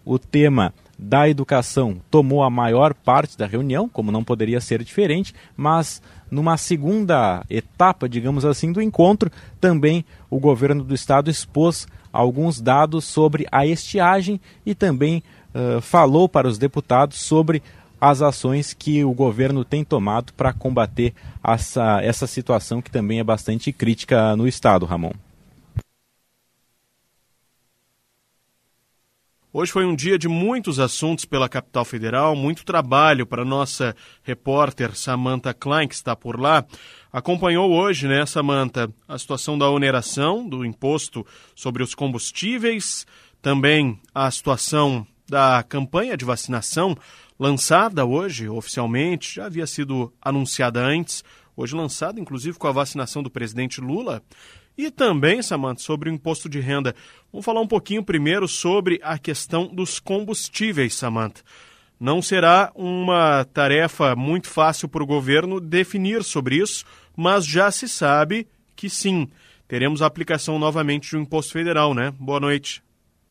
o 0.04 0.18
tema 0.18 0.74
da 0.98 1.28
Educação 1.28 1.96
tomou 2.10 2.42
a 2.42 2.50
maior 2.50 2.94
parte 2.94 3.36
da 3.36 3.46
reunião, 3.46 3.88
como 3.88 4.12
não 4.12 4.22
poderia 4.22 4.60
ser 4.60 4.82
diferente, 4.84 5.34
mas 5.56 6.00
numa 6.30 6.56
segunda 6.56 7.44
etapa, 7.50 8.08
digamos 8.08 8.44
assim, 8.44 8.72
do 8.72 8.80
encontro, 8.80 9.30
também 9.60 10.04
o 10.30 10.38
governo 10.38 10.82
do 10.84 10.94
estado 10.94 11.30
expôs 11.30 11.86
alguns 12.12 12.60
dados 12.60 13.04
sobre 13.04 13.46
a 13.50 13.66
estiagem 13.66 14.40
e 14.64 14.74
também 14.74 15.22
uh, 15.54 15.80
falou 15.80 16.28
para 16.28 16.48
os 16.48 16.58
deputados 16.58 17.20
sobre 17.20 17.62
as 18.00 18.20
ações 18.20 18.74
que 18.74 19.04
o 19.04 19.12
governo 19.12 19.64
tem 19.64 19.84
tomado 19.84 20.32
para 20.32 20.52
combater 20.52 21.14
essa, 21.42 22.00
essa 22.02 22.26
situação 22.26 22.82
que 22.82 22.90
também 22.90 23.20
é 23.20 23.24
bastante 23.24 23.72
crítica 23.72 24.34
no 24.34 24.48
estado, 24.48 24.84
Ramon. 24.84 25.12
Hoje 29.54 29.70
foi 29.70 29.84
um 29.84 29.94
dia 29.94 30.18
de 30.18 30.28
muitos 30.28 30.80
assuntos 30.80 31.26
pela 31.26 31.46
capital 31.46 31.84
federal, 31.84 32.34
muito 32.34 32.64
trabalho 32.64 33.26
para 33.26 33.44
nossa 33.44 33.94
repórter 34.22 34.96
Samantha 34.96 35.52
Klein, 35.52 35.86
que 35.86 35.94
está 35.94 36.16
por 36.16 36.40
lá. 36.40 36.64
Acompanhou 37.12 37.70
hoje, 37.70 38.08
né, 38.08 38.24
Samantha, 38.24 38.90
a 39.06 39.18
situação 39.18 39.58
da 39.58 39.68
oneração 39.68 40.48
do 40.48 40.64
imposto 40.64 41.26
sobre 41.54 41.82
os 41.82 41.94
combustíveis, 41.94 43.06
também 43.42 44.00
a 44.14 44.30
situação 44.30 45.06
da 45.28 45.62
campanha 45.62 46.16
de 46.16 46.24
vacinação 46.24 46.96
lançada 47.38 48.06
hoje 48.06 48.48
oficialmente, 48.48 49.34
já 49.34 49.44
havia 49.44 49.66
sido 49.66 50.10
anunciada 50.22 50.80
antes, 50.80 51.22
hoje 51.54 51.74
lançada 51.74 52.18
inclusive 52.18 52.56
com 52.56 52.68
a 52.68 52.72
vacinação 52.72 53.22
do 53.22 53.30
presidente 53.30 53.82
Lula. 53.82 54.22
E 54.76 54.90
também, 54.90 55.42
Samantha, 55.42 55.82
sobre 55.82 56.08
o 56.08 56.12
imposto 56.12 56.48
de 56.48 56.60
renda. 56.60 56.94
Vamos 57.30 57.44
falar 57.44 57.60
um 57.60 57.66
pouquinho 57.66 58.02
primeiro 58.02 58.48
sobre 58.48 59.00
a 59.02 59.18
questão 59.18 59.66
dos 59.66 60.00
combustíveis, 60.00 60.94
Samantha. 60.94 61.42
Não 62.00 62.20
será 62.20 62.72
uma 62.74 63.44
tarefa 63.52 64.16
muito 64.16 64.48
fácil 64.48 64.88
para 64.88 65.02
o 65.02 65.06
governo 65.06 65.60
definir 65.60 66.24
sobre 66.24 66.56
isso, 66.56 66.84
mas 67.16 67.46
já 67.46 67.70
se 67.70 67.88
sabe 67.88 68.48
que 68.74 68.90
sim, 68.90 69.28
teremos 69.68 70.02
a 70.02 70.06
aplicação 70.06 70.58
novamente 70.58 71.16
um 71.16 71.20
imposto 71.20 71.52
federal, 71.52 71.94
né? 71.94 72.12
Boa 72.18 72.40
noite. 72.40 72.82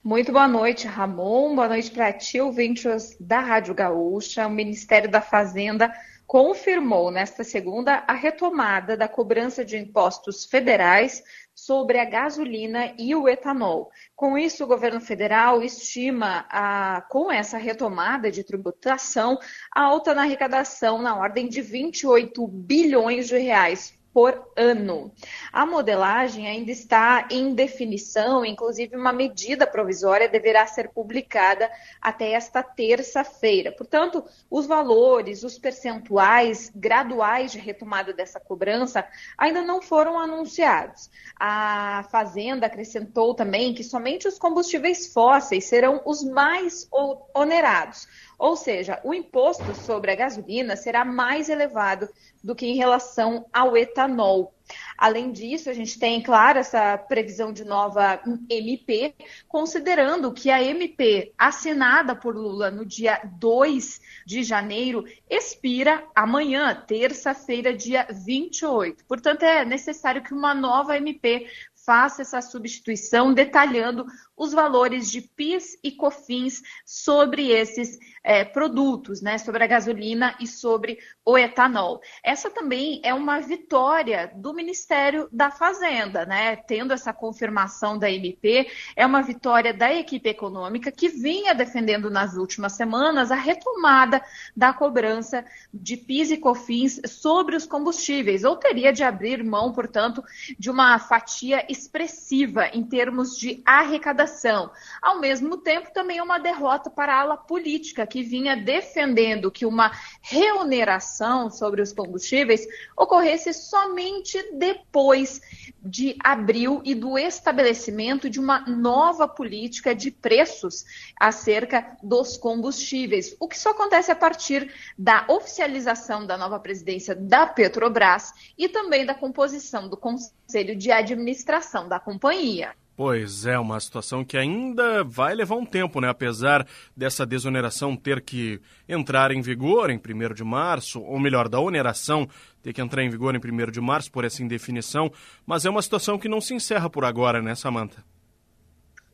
Muito 0.04 0.32
boa 0.32 0.48
noite, 0.48 0.88
Ramon. 0.88 1.54
Boa 1.54 1.68
noite 1.68 1.92
para 1.92 2.12
ti, 2.14 2.40
ouvintes 2.40 3.16
da 3.20 3.40
Rádio 3.40 3.76
Gaúcha. 3.76 4.48
O 4.48 4.50
Ministério 4.50 5.12
da 5.12 5.22
Fazenda 5.22 5.94
confirmou 6.32 7.12
nesta 7.12 7.44
segunda 7.44 8.06
a 8.08 8.14
retomada 8.14 8.96
da 8.96 9.06
cobrança 9.06 9.66
de 9.66 9.76
impostos 9.76 10.46
federais 10.46 11.22
sobre 11.54 12.00
a 12.00 12.06
gasolina 12.06 12.94
e 12.98 13.14
o 13.14 13.28
etanol. 13.28 13.92
Com 14.16 14.38
isso, 14.38 14.64
o 14.64 14.68
governo 14.68 15.02
federal 15.02 15.62
estima, 15.62 16.46
a, 16.50 17.02
com 17.10 17.30
essa 17.30 17.58
retomada 17.58 18.32
de 18.32 18.46
tributação, 18.46 19.38
alta 19.76 20.16
na 20.16 20.22
arrecadação 20.22 21.02
na 21.02 21.18
ordem 21.18 21.50
de 21.50 21.62
28 21.62 22.48
bilhões 22.48 23.28
de 23.28 23.38
reais 23.38 24.00
por 24.14 24.52
ano. 24.56 25.12
A 25.52 25.66
modelagem 25.66 26.48
ainda 26.48 26.72
está 26.72 27.28
em 27.30 27.54
definição, 27.54 28.46
inclusive 28.46 28.96
uma 28.96 29.14
medida 29.14 29.66
provisória 29.66 30.28
deverá 30.28 30.66
ser 30.68 30.90
publicada 30.90 31.70
até 32.02 32.32
esta 32.32 32.62
terça-feira. 32.62 33.72
Portanto, 33.72 34.24
os 34.50 34.66
valores, 34.66 35.44
os 35.44 35.58
percentuais 35.58 36.72
graduais 36.76 37.52
de 37.52 37.60
retomada 37.60 38.14
dessa 38.14 38.40
cobrança 38.40 39.06
ainda 39.38 39.62
não 39.62 39.82
foram 39.82 40.20
anunciados. 40.20 41.10
A 41.40 42.06
Fazenda 42.12 42.66
acrescentou 42.66 43.34
também 43.34 43.74
que 43.74 43.84
somente 43.84 44.28
os 44.28 44.38
combustíveis 44.38 45.12
fósseis 45.14 45.66
serão 45.66 46.02
os 46.06 46.24
mais 46.24 46.88
onerados. 47.34 48.08
Ou 48.38 48.56
seja, 48.56 49.00
o 49.04 49.14
imposto 49.14 49.76
sobre 49.76 50.12
a 50.12 50.16
gasolina 50.16 50.76
será 50.76 51.06
mais 51.06 51.48
elevado 51.48 52.10
do 52.44 52.56
que 52.56 52.66
em 52.66 52.76
relação 52.76 53.46
ao 53.54 53.78
etanol. 53.78 54.54
Além 54.98 55.32
disso, 55.32 55.70
a 55.70 55.74
gente 55.74 56.00
tem, 56.00 56.22
claro, 56.22 56.60
essa 56.60 56.98
previsão 56.98 57.52
de 57.52 57.66
nova 57.66 58.22
MP, 58.50 59.14
considerando 59.48 60.32
que 60.32 60.50
a 60.50 60.64
MP 60.64 61.34
assinada 61.38 62.16
por 62.16 62.36
Lula 62.36 62.72
no 62.72 62.86
dia 62.86 63.20
2 63.38 64.00
de 64.26 64.44
janeiro 64.44 65.04
expira 65.30 66.04
amanhã, 66.16 66.74
terça-feira, 66.88 67.74
dia 67.74 68.08
28. 68.10 69.04
Portanto, 69.06 69.44
é 69.44 69.66
necessário 69.66 70.24
que 70.24 70.34
uma 70.34 70.54
nova 70.54 70.96
MP 70.96 71.48
faça 71.86 72.22
essa 72.22 72.42
substituição, 72.42 73.34
detalhando 73.34 74.06
os 74.42 74.54
valores 74.54 75.12
de 75.12 75.22
PIS 75.22 75.78
e 75.84 75.92
COFINS 75.92 76.64
sobre 76.84 77.52
esses 77.52 78.00
é, 78.24 78.44
produtos, 78.44 79.22
né, 79.22 79.38
sobre 79.38 79.64
a 79.64 79.68
gasolina 79.68 80.36
e 80.40 80.48
sobre 80.48 80.98
o 81.24 81.38
etanol. 81.38 82.02
Essa 82.24 82.50
também 82.50 83.00
é 83.04 83.14
uma 83.14 83.40
vitória 83.40 84.32
do 84.36 84.52
Ministério 84.52 85.30
da 85.32 85.52
Fazenda, 85.52 86.26
né, 86.26 86.56
tendo 86.56 86.92
essa 86.92 87.14
confirmação 87.14 88.00
da 88.00 88.10
MP, 88.10 88.68
é 88.96 89.06
uma 89.06 89.22
vitória 89.22 89.76
da 89.76 89.94
equipe 89.94 90.30
econômica 90.30 90.92
que 90.92 91.08
vinha 91.08 91.54
defendendo 91.54 92.10
nas 92.10 92.36
últimas 92.36 92.74
semanas 92.74 93.30
a 93.30 93.36
retomada 93.36 94.24
da 94.58 94.74
cobrança 94.74 95.46
de 95.72 95.96
PIS 95.96 96.32
e 96.32 96.38
COFINS 96.38 97.00
sobre 97.06 97.56
os 97.56 97.68
combustíveis, 97.68 98.44
ou 98.44 98.56
teria 98.56 98.92
de 98.92 99.04
abrir 99.04 99.44
mão, 99.44 99.72
portanto, 99.72 100.24
de 100.58 100.72
uma 100.72 100.98
fatia 100.98 101.64
expressiva 101.70 102.66
em 102.74 102.84
termos 102.84 103.38
de 103.38 103.62
arrecadação 103.64 104.31
inflação. 104.32 104.72
Ao 105.02 105.20
mesmo 105.20 105.58
tempo, 105.58 105.92
também 105.94 106.18
é 106.18 106.24
uma 106.24 106.40
derrota 106.40 106.90
para 106.90 107.14
a 107.14 107.20
ala 107.20 107.38
política, 107.38 108.08
que 108.08 108.24
vinha 108.24 108.56
defendendo 108.56 109.52
que 109.52 109.66
uma 109.66 109.92
reoneração 110.22 111.50
sobre 111.50 111.82
os 111.82 111.92
combustíveis 111.92 112.66
ocorresse 112.98 113.54
somente 113.54 114.42
depois 114.54 115.42
de 115.84 116.16
abril 116.24 116.82
e 116.86 116.96
do 116.96 117.18
estabelecimento 117.18 118.30
de 118.30 118.40
uma 118.40 118.62
nova 118.62 119.28
política 119.28 119.94
de 119.94 120.12
preços 120.12 120.86
acerca 121.20 121.98
dos 122.02 122.38
combustíveis, 122.38 123.36
o 123.40 123.48
que 123.48 123.58
só 123.58 123.72
acontece 123.72 124.12
a 124.12 124.16
partir 124.16 124.72
da 124.98 125.26
oficialização 125.28 126.26
da 126.26 126.38
nova 126.38 126.60
presidência 126.60 127.16
da 127.16 127.48
Petrobras 127.48 128.32
e 128.58 128.70
também 128.70 129.06
da 129.06 129.16
composição 129.16 129.90
do 129.90 129.98
Conselho 129.98 130.76
de 130.76 130.92
Administração 130.92 131.88
da 131.88 132.00
companhia. 132.00 132.76
Pois 133.04 133.48
é, 133.48 133.58
uma 133.58 133.80
situação 133.80 134.24
que 134.24 134.38
ainda 134.38 135.04
vai 135.04 135.34
levar 135.34 135.56
um 135.56 135.66
tempo, 135.66 136.00
né? 136.00 136.08
Apesar 136.08 136.68
dessa 136.96 137.26
desoneração 137.26 137.98
ter 137.98 138.22
que 138.22 138.62
entrar 138.88 139.32
em 139.32 139.42
vigor 139.42 139.90
em 139.90 139.98
1 139.98 140.36
de 140.36 140.44
março, 140.44 141.02
ou 141.02 141.20
melhor, 141.20 141.50
da 141.50 141.60
oneração 141.60 142.30
ter 142.62 142.74
que 142.74 142.80
entrar 142.80 143.04
em 143.04 143.10
vigor 143.10 143.34
em 143.34 143.40
1 143.40 143.72
de 143.72 143.82
março 143.82 144.12
por 144.12 144.24
essa 144.24 144.44
indefinição, 144.44 145.12
mas 145.48 145.66
é 145.66 145.70
uma 145.72 145.82
situação 145.82 146.20
que 146.20 146.30
não 146.30 146.40
se 146.40 146.54
encerra 146.54 146.92
por 146.92 147.04
agora, 147.04 147.42
né, 147.42 147.56
Samanta? 147.56 148.06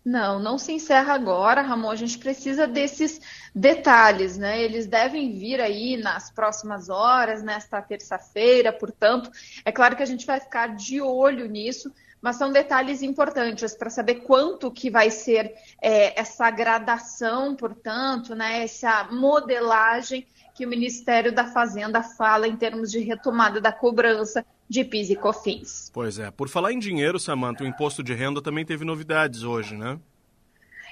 Não, 0.04 0.38
não 0.38 0.58
se 0.58 0.74
encerra 0.74 1.14
agora, 1.14 1.62
Ramon. 1.62 1.90
A 1.90 1.96
gente 1.96 2.18
precisa 2.18 2.68
desses 2.68 3.22
detalhes, 3.56 4.38
né? 4.38 4.62
Eles 4.62 4.86
devem 4.86 5.32
vir 5.32 5.62
aí 5.62 5.96
nas 5.96 6.30
próximas 6.30 6.90
horas, 6.90 7.42
nesta 7.42 7.82
terça-feira, 7.82 8.74
portanto, 8.74 9.32
é 9.64 9.72
claro 9.72 9.96
que 9.96 10.04
a 10.04 10.06
gente 10.06 10.26
vai 10.26 10.42
ficar 10.42 10.76
de 10.76 11.02
olho 11.02 11.48
nisso 11.48 11.90
mas 12.22 12.36
são 12.36 12.52
detalhes 12.52 13.02
importantes 13.02 13.76
para 13.76 13.90
saber 13.90 14.16
quanto 14.16 14.72
que 14.72 14.90
vai 14.90 15.12
ser 15.12 15.54
é, 15.82 16.20
essa 16.20 16.50
gradação, 16.50 17.56
portanto, 17.56 18.36
né, 18.36 18.64
essa 18.64 19.08
modelagem 19.12 20.26
que 20.56 20.66
o 20.66 20.70
Ministério 20.70 21.32
da 21.32 21.46
Fazenda 21.46 22.02
fala 22.02 22.48
em 22.48 22.56
termos 22.56 22.92
de 22.92 23.00
retomada 23.00 23.62
da 23.62 23.72
cobrança 23.72 24.46
de 24.68 24.84
PIS 24.84 25.12
e 25.12 25.16
COFINS. 25.16 25.92
Pois 25.94 26.18
é. 26.20 26.32
Por 26.32 26.50
falar 26.50 26.74
em 26.74 26.80
dinheiro, 26.80 27.20
Samanta, 27.20 27.64
o 27.64 27.68
imposto 27.68 28.04
de 28.04 28.14
renda 28.14 28.42
também 28.42 28.66
teve 28.66 28.84
novidades 28.84 29.44
hoje, 29.44 29.76
né? 29.76 30.00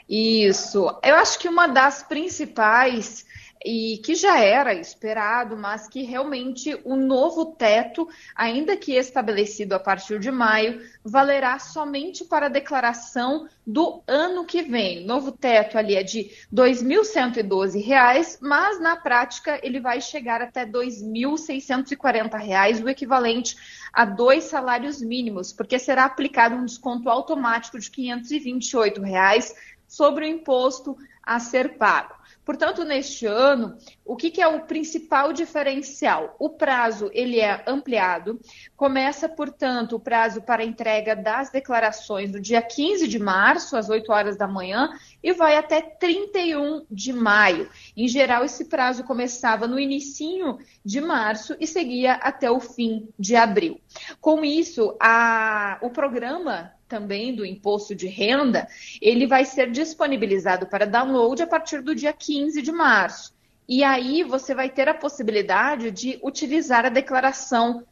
Isso. 0.08 0.96
Eu 1.04 1.16
acho 1.16 1.40
que 1.40 1.50
uma 1.50 1.68
das 1.68 2.04
principais 2.04 3.26
e 3.64 4.00
que 4.04 4.16
já 4.16 4.40
era 4.40 4.74
esperado, 4.74 5.56
mas 5.56 5.88
que 5.88 6.02
realmente 6.04 6.80
o 6.84 6.96
novo 6.96 7.46
teto, 7.46 8.08
ainda 8.36 8.76
que 8.78 8.94
estabelecido 8.94 9.74
a 9.74 9.80
partir 9.80 10.20
de 10.20 10.32
maio, 10.32 10.82
valerá 11.04 11.60
somente 11.60 12.26
para 12.26 12.48
a 12.48 12.50
declaração 12.50 13.48
do 13.66 14.04
ano 14.08 14.46
que 14.46 14.62
vem. 14.62 15.06
Novo 15.06 15.32
teto 15.32 15.78
ali 15.78 15.96
é 15.96 16.04
de 16.04 16.22
R$ 16.22 16.32
2.112, 16.54 18.38
mas 18.42 18.80
na 18.80 18.96
prática 18.96 19.60
ele 19.64 19.80
vai 19.80 20.00
chegar 20.02 20.42
até 20.42 20.64
R$ 20.64 20.72
2.640, 20.72 22.84
o 22.84 22.90
equivalente 22.90 23.56
a 23.92 24.06
dois 24.06 24.46
salários 24.46 25.02
mínimos, 25.02 25.52
porque 25.54 25.80
será 25.80 26.06
aplicado 26.06 26.56
um 26.56 26.66
desconto 26.66 27.10
automático 27.10 27.80
de 27.80 27.90
528 27.90 29.02
reais 29.02 29.56
sobre 29.88 30.26
o 30.26 30.28
imposto 30.28 30.96
a 31.24 31.40
ser 31.40 31.78
pago. 31.78 32.15
Portanto, 32.46 32.84
neste 32.84 33.26
ano, 33.26 33.76
o 34.06 34.16
que, 34.16 34.30
que, 34.30 34.42
é 34.42 34.48
o 34.48 34.62
principal 34.62 35.34
diferencial? 35.34 36.36
O 36.38 36.52
prazo 36.52 37.10
ele 37.12 37.40
é 37.40 37.64
ampliado. 37.66 38.40
Começa, 38.78 39.28
portanto, 39.28 39.96
o 39.96 40.00
prazo 40.00 40.44
para 40.44 40.64
entrega 40.64 41.16
das 41.16 41.50
declarações 41.50 42.32
no 42.32 42.40
dia 42.40 42.62
15 42.62 43.08
de 43.08 43.18
março, 43.18 43.76
às 43.76 43.90
8 43.90 44.12
horas 44.12 44.38
da 44.38 44.48
manhã, 44.48 44.92
e 45.26 45.34
vai 45.34 45.58
até 45.58 45.82
31 45.82 46.86
de 46.90 47.12
maio. 47.12 47.68
Em 47.98 48.08
geral, 48.08 48.46
esse 48.46 48.66
prazo 48.66 49.04
começava 49.04 49.66
no 49.66 49.80
início 49.80 50.60
de 50.86 51.02
março 51.02 51.58
e 51.60 51.66
seguia 51.66 52.14
até 52.14 52.52
o 52.52 52.60
fim 52.60 53.10
de 53.18 53.36
abril. 53.36 53.82
Com 54.22 54.46
isso, 54.46 54.96
a, 55.02 55.80
o 55.82 55.90
programa 55.90 56.72
também 56.88 57.34
do 57.34 57.44
imposto 57.44 57.96
de 57.96 58.06
renda, 58.06 58.68
ele 59.02 59.26
vai 59.26 59.46
ser 59.46 59.72
disponibilizado 59.72 60.68
para 60.68 60.86
download 60.86 61.42
a 61.42 61.48
partir 61.48 61.82
do 61.82 61.96
dia 61.96 62.14
15 62.14 62.62
de 62.62 62.72
março. 62.72 63.34
E 63.68 63.84
aí 63.84 64.22
você 64.22 64.54
vai 64.54 64.70
ter 64.70 64.88
a 64.88 64.94
possibilidade 64.94 65.90
de 65.90 66.20
utilizar 66.22 66.86
a 66.86 66.90
declaração 66.90 67.84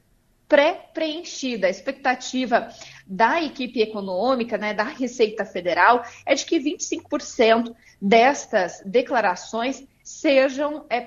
pré-preenchida. 0.48 1.66
A 1.66 1.72
expectativa 1.72 2.70
da 3.06 3.42
equipe 3.42 3.82
econômica, 3.82 4.58
né, 4.58 4.74
da 4.74 4.84
Receita 4.84 5.46
Federal, 5.46 6.04
é 6.26 6.36
de 6.36 6.46
que 6.46 6.60
25% 6.60 7.74
destas 8.02 8.82
declarações 8.86 9.84
sejam 10.04 10.86
é, 10.90 11.00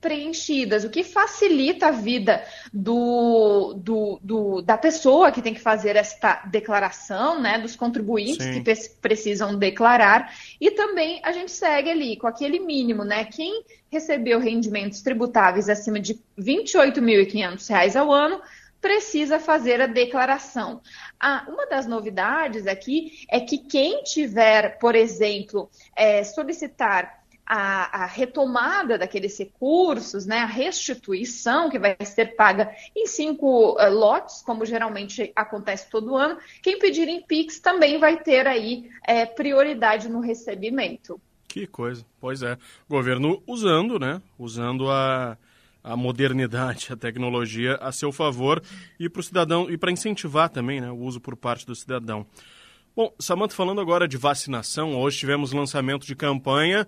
preenchidas, 0.00 0.84
o 0.84 0.90
que 0.90 1.02
facilita 1.02 1.88
a 1.88 1.90
vida 1.90 2.44
do, 2.72 3.74
do, 3.74 4.20
do, 4.22 4.62
da 4.62 4.78
pessoa 4.78 5.32
que 5.32 5.42
tem 5.42 5.54
que 5.54 5.60
fazer 5.60 5.96
esta 5.96 6.42
declaração, 6.46 7.40
né, 7.40 7.58
dos 7.58 7.74
contribuintes 7.74 8.46
Sim. 8.46 8.62
que 8.62 8.74
precisam 9.00 9.56
declarar, 9.56 10.32
e 10.60 10.70
também 10.70 11.20
a 11.24 11.32
gente 11.32 11.50
segue 11.50 11.90
ali 11.90 12.16
com 12.16 12.26
aquele 12.26 12.60
mínimo, 12.60 13.04
né, 13.04 13.24
quem 13.24 13.64
recebeu 13.90 14.38
rendimentos 14.38 15.00
tributáveis 15.00 15.68
acima 15.68 15.98
de 15.98 16.12
R$ 16.12 16.44
28.500 16.44 17.96
ao 17.96 18.12
ano 18.12 18.40
precisa 18.80 19.38
fazer 19.38 19.80
a 19.80 19.86
declaração. 19.86 20.80
Ah, 21.18 21.44
uma 21.48 21.66
das 21.66 21.86
novidades 21.86 22.66
aqui 22.66 23.24
é 23.28 23.40
que 23.40 23.58
quem 23.58 24.02
tiver, 24.02 24.78
por 24.78 24.94
exemplo, 24.94 25.68
é, 25.96 26.22
solicitar 26.24 27.18
a, 27.48 28.02
a, 28.02 28.06
retomada 28.06 28.98
daqueles 28.98 29.38
recursos, 29.38 30.26
né, 30.26 30.40
a 30.40 30.46
restituição 30.46 31.70
que 31.70 31.78
vai 31.78 31.96
ser 32.04 32.36
paga 32.36 32.70
em 32.94 33.06
cinco 33.06 33.72
uh, 33.72 33.90
lotes, 33.90 34.42
como 34.42 34.66
geralmente 34.66 35.32
acontece 35.34 35.88
todo 35.88 36.14
ano, 36.14 36.38
quem 36.62 36.78
pedir 36.78 37.08
em 37.08 37.22
PIX 37.22 37.58
também 37.60 37.98
vai 37.98 38.22
ter 38.22 38.46
aí 38.46 38.90
é, 39.02 39.24
prioridade 39.24 40.10
no 40.10 40.20
recebimento. 40.20 41.18
Que 41.48 41.66
coisa, 41.66 42.04
pois 42.20 42.42
é. 42.42 42.58
Governo 42.86 43.42
usando, 43.46 43.98
né, 43.98 44.20
usando 44.38 44.90
a, 44.90 45.38
a 45.88 45.96
modernidade, 45.96 46.88
a 46.92 46.96
tecnologia 46.96 47.76
a 47.76 47.90
seu 47.90 48.12
favor 48.12 48.62
e 49.00 49.08
para 49.08 49.20
o 49.20 49.22
cidadão 49.22 49.70
e 49.70 49.78
para 49.78 49.90
incentivar 49.90 50.50
também 50.50 50.82
né, 50.82 50.90
o 50.90 50.98
uso 50.98 51.18
por 51.18 51.34
parte 51.34 51.64
do 51.64 51.74
cidadão. 51.74 52.26
Bom, 52.94 53.14
Samanta, 53.18 53.54
falando 53.54 53.80
agora 53.80 54.06
de 54.06 54.18
vacinação, 54.18 54.94
hoje 54.94 55.18
tivemos 55.18 55.52
lançamento 55.52 56.06
de 56.06 56.14
campanha 56.14 56.86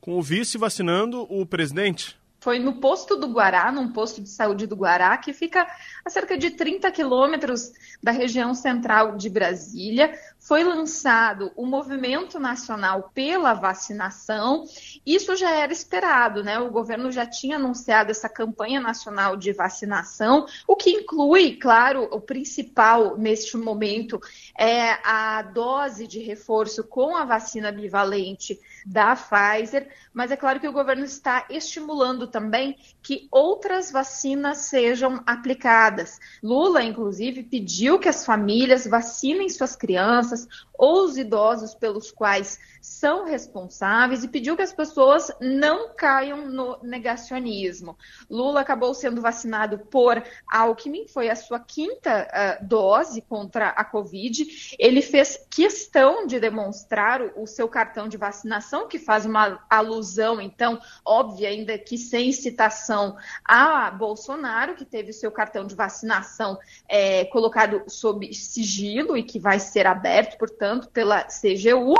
com 0.00 0.18
o 0.18 0.22
vice 0.22 0.58
vacinando 0.58 1.22
o 1.32 1.46
presidente. 1.46 2.16
Foi 2.40 2.58
no 2.58 2.74
posto 2.74 3.16
do 3.16 3.28
Guará, 3.28 3.70
num 3.70 3.92
posto 3.92 4.20
de 4.22 4.28
saúde 4.30 4.66
do 4.66 4.74
Guará, 4.74 5.16
que 5.18 5.32
fica 5.32 5.66
a 6.02 6.08
cerca 6.08 6.38
de 6.38 6.50
30 6.50 6.90
quilômetros 6.90 7.70
da 8.02 8.10
região 8.10 8.54
central 8.54 9.16
de 9.16 9.28
Brasília. 9.28 10.18
Foi 10.38 10.64
lançado 10.64 11.52
o 11.54 11.66
Movimento 11.66 12.40
Nacional 12.40 13.10
pela 13.14 13.52
Vacinação. 13.52 14.64
Isso 15.04 15.36
já 15.36 15.50
era 15.50 15.70
esperado, 15.70 16.42
né? 16.42 16.58
O 16.58 16.70
governo 16.70 17.12
já 17.12 17.26
tinha 17.26 17.56
anunciado 17.56 18.10
essa 18.10 18.28
campanha 18.28 18.80
nacional 18.80 19.36
de 19.36 19.52
vacinação, 19.52 20.46
o 20.66 20.74
que 20.74 20.90
inclui, 20.90 21.56
claro, 21.56 22.08
o 22.10 22.20
principal 22.20 23.18
neste 23.18 23.56
momento 23.56 24.18
é 24.58 24.92
a 25.04 25.42
dose 25.42 26.06
de 26.06 26.20
reforço 26.20 26.84
com 26.84 27.14
a 27.16 27.24
vacina 27.24 27.70
bivalente 27.70 28.58
da 28.86 29.16
Pfizer, 29.16 29.88
mas 30.12 30.30
é 30.30 30.36
claro 30.36 30.60
que 30.60 30.68
o 30.68 30.72
governo 30.72 31.04
está 31.04 31.46
estimulando 31.50 32.26
também 32.26 32.76
que 33.02 33.28
outras 33.30 33.90
vacinas 33.90 34.58
sejam 34.58 35.22
aplicadas. 35.26 36.18
Lula, 36.42 36.82
inclusive, 36.82 37.42
pediu 37.42 37.98
que 37.98 38.08
as 38.08 38.24
famílias 38.24 38.86
vacinem 38.86 39.48
suas 39.48 39.76
crianças 39.76 40.48
ou 40.80 41.04
os 41.04 41.18
idosos 41.18 41.74
pelos 41.74 42.10
quais 42.10 42.58
são 42.80 43.26
responsáveis 43.26 44.24
e 44.24 44.28
pediu 44.28 44.56
que 44.56 44.62
as 44.62 44.72
pessoas 44.72 45.30
não 45.38 45.94
caiam 45.94 46.48
no 46.48 46.78
negacionismo. 46.82 47.98
Lula 48.30 48.62
acabou 48.62 48.94
sendo 48.94 49.20
vacinado 49.20 49.78
por 49.78 50.24
Alckmin, 50.50 51.06
foi 51.06 51.28
a 51.28 51.36
sua 51.36 51.60
quinta 51.60 52.26
uh, 52.26 52.66
dose 52.66 53.20
contra 53.20 53.68
a 53.68 53.84
Covid. 53.84 54.74
Ele 54.78 55.02
fez 55.02 55.46
questão 55.50 56.26
de 56.26 56.40
demonstrar 56.40 57.20
o, 57.20 57.42
o 57.42 57.46
seu 57.46 57.68
cartão 57.68 58.08
de 58.08 58.16
vacinação, 58.16 58.88
que 58.88 58.98
faz 58.98 59.26
uma 59.26 59.62
alusão, 59.68 60.40
então, 60.40 60.80
óbvia, 61.04 61.50
ainda 61.50 61.76
que 61.76 61.98
sem 61.98 62.32
citação, 62.32 63.18
a 63.44 63.90
Bolsonaro, 63.90 64.74
que 64.74 64.86
teve 64.86 65.12
seu 65.12 65.30
cartão 65.30 65.66
de 65.66 65.74
vacinação 65.74 66.58
é, 66.88 67.26
colocado 67.26 67.82
sob 67.86 68.32
sigilo 68.32 69.14
e 69.14 69.22
que 69.22 69.38
vai 69.38 69.60
ser 69.60 69.86
aberto, 69.86 70.38
portanto, 70.38 70.69
pela 70.78 71.24
CGU. 71.24 71.94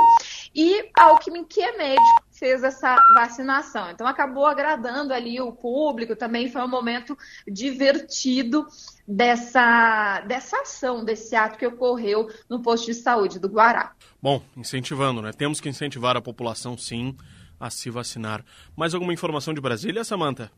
E 0.53 0.89
Alckmin, 0.97 1.43
que 1.45 1.61
é 1.61 1.77
médico, 1.77 2.23
fez 2.31 2.63
essa 2.63 2.95
vacinação. 3.13 3.91
Então 3.91 4.07
acabou 4.07 4.47
agradando 4.47 5.13
ali 5.13 5.39
o 5.39 5.51
público, 5.51 6.15
também 6.15 6.49
foi 6.49 6.61
um 6.63 6.67
momento 6.67 7.15
divertido 7.47 8.65
dessa, 9.07 10.21
dessa 10.21 10.57
ação, 10.61 11.05
desse 11.05 11.35
ato 11.35 11.57
que 11.57 11.67
ocorreu 11.67 12.29
no 12.49 12.61
posto 12.61 12.87
de 12.87 12.95
saúde 12.95 13.39
do 13.39 13.47
Guará. 13.47 13.93
Bom, 14.21 14.41
incentivando, 14.57 15.21
né? 15.21 15.31
Temos 15.31 15.61
que 15.61 15.69
incentivar 15.69 16.17
a 16.17 16.21
população, 16.21 16.77
sim, 16.77 17.15
a 17.59 17.69
se 17.69 17.89
vacinar. 17.89 18.43
Mais 18.75 18.95
alguma 18.95 19.13
informação 19.13 19.53
de 19.53 19.61
Brasília, 19.61 20.03
Samanta? 20.03 20.51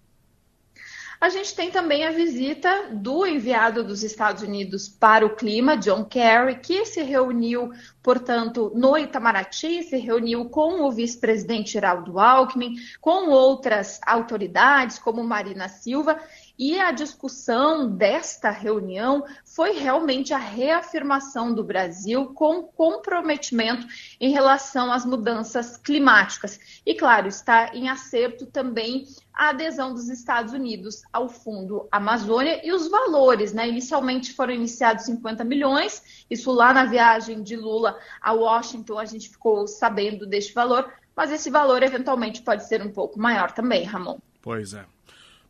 A 1.23 1.29
gente 1.29 1.55
tem 1.55 1.71
também 1.71 2.03
a 2.03 2.11
visita 2.11 2.89
do 2.91 3.25
enviado 3.25 3.81
dos 3.81 4.03
Estados 4.03 4.43
Unidos 4.43 4.89
para 4.89 5.25
o 5.25 5.37
clima, 5.37 5.77
John 5.77 6.03
Kerry, 6.03 6.59
que 6.59 6.85
se 6.85 7.01
reuniu, 7.01 7.71
portanto, 8.03 8.73
no 8.75 8.97
Itamaraty, 8.97 9.83
se 9.83 9.95
reuniu 9.95 10.49
com 10.49 10.81
o 10.81 10.91
vice-presidente 10.91 11.71
Geraldo 11.71 12.19
Alckmin, 12.19 12.75
com 12.99 13.29
outras 13.29 14.01
autoridades, 14.05 14.99
como 14.99 15.23
Marina 15.23 15.69
Silva, 15.69 16.19
e 16.57 16.79
a 16.79 16.91
discussão 16.91 17.89
desta 17.89 18.49
reunião 18.49 19.25
foi 19.43 19.71
realmente 19.71 20.33
a 20.33 20.37
reafirmação 20.37 21.53
do 21.53 21.63
Brasil 21.63 22.27
com 22.33 22.63
comprometimento 22.63 23.87
em 24.19 24.31
relação 24.31 24.91
às 24.91 25.05
mudanças 25.05 25.77
climáticas. 25.77 26.59
E, 26.85 26.93
claro, 26.93 27.27
está 27.27 27.73
em 27.73 27.89
acerto 27.89 28.45
também 28.45 29.07
a 29.33 29.49
adesão 29.49 29.93
dos 29.93 30.09
Estados 30.09 30.53
Unidos 30.53 31.01
ao 31.11 31.27
Fundo 31.27 31.87
Amazônia 31.91 32.61
e 32.63 32.71
os 32.71 32.87
valores, 32.87 33.51
né? 33.51 33.67
Inicialmente 33.67 34.33
foram 34.33 34.53
iniciados 34.53 35.05
50 35.05 35.43
milhões, 35.43 36.25
isso 36.29 36.51
lá 36.51 36.71
na 36.71 36.85
viagem 36.85 37.41
de 37.41 37.55
Lula 37.55 37.97
a 38.21 38.31
Washington 38.31 38.99
a 38.99 39.05
gente 39.05 39.29
ficou 39.29 39.67
sabendo 39.67 40.27
deste 40.27 40.53
valor, 40.53 40.91
mas 41.15 41.31
esse 41.31 41.49
valor 41.49 41.81
eventualmente 41.81 42.41
pode 42.41 42.67
ser 42.67 42.81
um 42.81 42.91
pouco 42.91 43.19
maior 43.19 43.51
também, 43.51 43.83
Ramon. 43.83 44.19
Pois 44.41 44.73
é. 44.73 44.85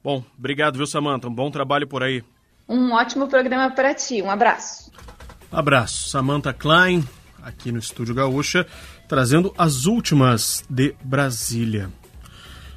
Bom, 0.04 0.22
obrigado, 0.38 0.76
viu, 0.76 0.86
Samanta? 0.86 1.30
Um 1.30 1.34
bom 1.34 1.50
trabalho 1.50 1.88
por 1.88 2.04
aí. 2.04 2.22
Um 2.68 2.92
ótimo 2.92 3.28
programa 3.28 3.72
para 3.72 3.94
ti. 3.94 4.22
Um 4.22 4.30
abraço. 4.30 4.92
Abraço. 5.50 6.10
Samantha 6.10 6.52
Klein, 6.52 7.08
aqui 7.42 7.72
no 7.72 7.80
Estúdio 7.80 8.13
Gaúcha, 8.13 8.68
trazendo 9.08 9.54
as 9.58 9.86
últimas 9.86 10.66
de 10.70 10.94
Brasília. 11.04 11.89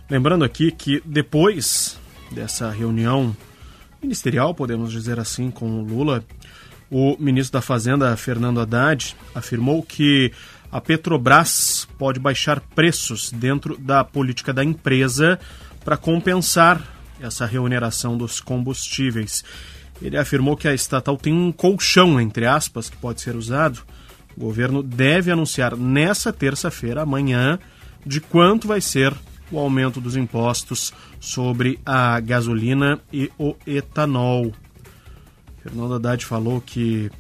Lembrando 0.09 0.45
aqui 0.45 0.71
que 0.71 1.03
depois 1.05 1.99
dessa 2.31 2.71
reunião 2.71 3.37
ministerial, 4.01 4.55
podemos 4.55 4.93
dizer 4.93 5.19
assim, 5.19 5.51
com 5.51 5.81
o 5.81 5.85
Lula, 5.85 6.25
o 6.89 7.17
ministro 7.19 7.55
da 7.55 7.63
Fazenda, 7.63 8.17
Fernando 8.17 8.61
Haddad, 8.61 9.17
afirmou 9.35 9.83
que 9.83 10.33
a 10.71 10.81
Petrobras 10.81 11.89
pode 11.99 12.21
baixar 12.21 12.61
preços 12.61 13.33
dentro 13.33 13.77
da 13.77 14.05
política 14.05 14.53
da 14.53 14.63
empresa 14.63 15.41
para 15.85 15.97
compensar 15.97 16.96
essa 17.21 17.47
remuneração 17.47 18.17
dos 18.17 18.41
combustíveis. 18.41 19.45
Ele 20.01 20.17
afirmou 20.17 20.57
que 20.57 20.69
a 20.69 20.75
estatal 20.75 21.17
tem 21.17 21.33
um 21.33 21.51
colchão, 21.51 22.21
entre 22.21 22.47
aspas, 22.47 22.91
que 22.91 22.97
pode 22.97 23.21
ser 23.21 23.35
usado. 23.35 23.81
O 24.37 24.41
governo 24.41 24.83
deve 24.83 25.31
anunciar 25.31 25.77
nessa 25.77 26.33
terça-feira, 26.33 27.03
amanhã, 27.03 27.59
de 28.05 28.21
quanto 28.21 28.69
vai 28.69 28.81
ser 28.81 29.15
o 29.51 29.59
aumento 29.59 30.01
dos 30.01 30.17
impostos 30.17 30.93
sobre 31.21 31.79
a 31.87 32.21
gasolina 32.21 33.01
e 33.13 33.31
o 33.39 33.55
etanol. 33.67 34.53
Fernando 35.63 35.95
Haddad 35.95 36.25
falou 36.25 36.61
que 36.61 37.11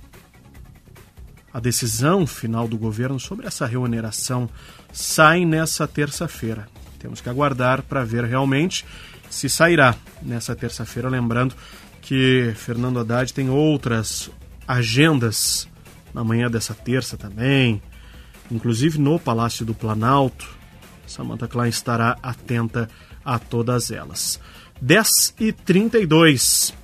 a 1.52 1.60
decisão 1.60 2.26
final 2.26 2.68
do 2.68 2.76
governo 2.76 3.18
sobre 3.18 3.46
essa 3.46 3.64
remuneração 3.64 4.48
sai 4.92 5.44
nessa 5.44 5.88
terça-feira. 5.88 6.68
Temos 6.98 7.20
que 7.20 7.28
aguardar 7.28 7.82
para 7.82 8.04
ver 8.04 8.24
realmente 8.24 8.84
se 9.30 9.48
sairá 9.48 9.94
nessa 10.22 10.54
terça-feira. 10.54 11.08
Lembrando 11.08 11.54
que 12.02 12.52
Fernando 12.56 13.00
Haddad 13.00 13.32
tem 13.32 13.50
outras 13.50 14.30
agendas 14.66 15.68
na 16.14 16.24
manhã 16.24 16.50
dessa 16.50 16.74
terça 16.74 17.16
também, 17.16 17.82
inclusive 18.50 18.98
no 18.98 19.18
Palácio 19.18 19.64
do 19.66 19.74
Planalto. 19.74 20.56
Samantha 21.06 21.46
Klein 21.46 21.68
estará 21.68 22.16
atenta 22.22 22.88
a 23.24 23.38
todas 23.38 23.90
elas. 23.90 24.40
10 24.80 25.34
e 25.40 25.52
32 25.52 26.74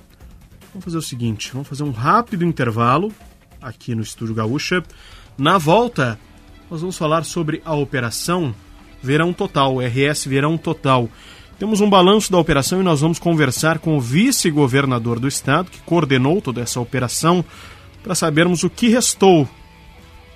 Vamos 0.73 0.85
fazer 0.85 0.97
o 0.97 1.01
seguinte: 1.01 1.51
vamos 1.53 1.67
fazer 1.67 1.83
um 1.83 1.91
rápido 1.91 2.43
intervalo 2.43 3.13
aqui 3.61 3.93
no 3.93 4.01
Estúdio 4.01 4.33
Gaúcha. 4.33 4.83
Na 5.37 5.59
volta, 5.59 6.19
nós 6.69 6.81
vamos 6.81 6.97
falar 6.97 7.23
sobre 7.23 7.61
a 7.63 7.75
operação 7.75 8.55
Verão 9.01 9.31
Total, 9.31 9.77
RS 9.79 10.25
Verão 10.25 10.57
Total. 10.57 11.07
Temos 11.59 11.81
um 11.81 11.89
balanço 11.89 12.31
da 12.31 12.37
operação 12.37 12.81
e 12.81 12.83
nós 12.83 13.01
vamos 13.01 13.19
conversar 13.19 13.79
com 13.79 13.95
o 13.95 14.01
vice-governador 14.01 15.19
do 15.19 15.27
estado, 15.27 15.69
que 15.69 15.79
coordenou 15.81 16.41
toda 16.41 16.61
essa 16.61 16.79
operação, 16.79 17.43
para 18.01 18.15
sabermos 18.15 18.63
o 18.63 18.69
que 18.69 18.89
restou 18.89 19.47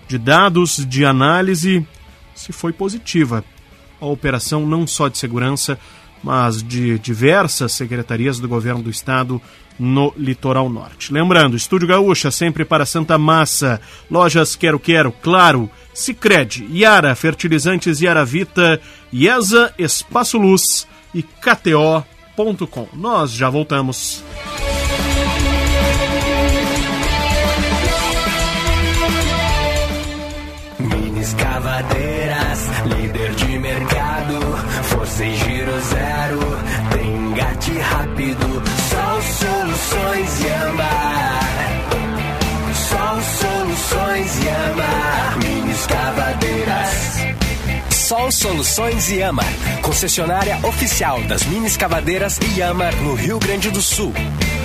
de 0.07 0.17
dados, 0.17 0.85
de 0.87 1.03
análise, 1.03 1.85
se 2.33 2.53
foi 2.53 2.71
positiva 2.71 3.43
a 3.99 4.05
operação 4.05 4.65
não 4.65 4.85
só 4.85 5.07
de 5.07 5.17
segurança, 5.17 5.77
mas 6.23 6.63
de 6.63 6.97
diversas 6.99 7.73
secretarias 7.73 8.39
do 8.39 8.47
governo 8.47 8.83
do 8.83 8.89
estado 8.89 9.41
no 9.77 10.13
litoral 10.17 10.69
norte. 10.69 11.13
Lembrando, 11.13 11.57
Estúdio 11.57 11.87
Gaúcha 11.87 12.31
sempre 12.31 12.65
para 12.65 12.85
Santa 12.85 13.17
Massa, 13.17 13.81
lojas 14.09 14.55
Quero 14.55 14.79
Quero, 14.79 15.11
claro, 15.11 15.69
Sicredi, 15.97 16.67
Yara 16.71 17.15
Fertilizantes 17.15 17.99
Yara 18.01 18.23
Vita, 18.23 18.79
IESA 19.11 19.73
Espaço 19.79 20.37
Luz 20.37 20.87
e 21.11 21.23
KTO.com. 21.23 22.87
Nós 22.93 23.31
já 23.31 23.49
voltamos. 23.49 24.23
Escavadeiras, 31.19 32.59
líder 32.85 33.31
de 33.33 33.59
mercado, 33.59 34.39
força 34.83 35.25
e 35.25 35.35
giro 35.35 35.81
zero, 35.81 36.39
tem 36.93 37.15
engate 37.15 37.71
rápido, 37.79 38.63
só 38.89 39.21
soluções 39.21 40.43
e 40.43 40.49
amar. 40.49 40.86
Sol 48.07 48.31
Soluções 48.31 49.09
Yamar, 49.09 49.53
concessionária 49.81 50.57
oficial 50.65 51.21
das 51.23 51.43
mini 51.43 51.67
escavadeiras 51.67 52.39
Yamar 52.55 52.95
no 53.01 53.15
Rio 53.15 53.37
Grande 53.37 53.69
do 53.69 53.81
Sul. 53.81 54.13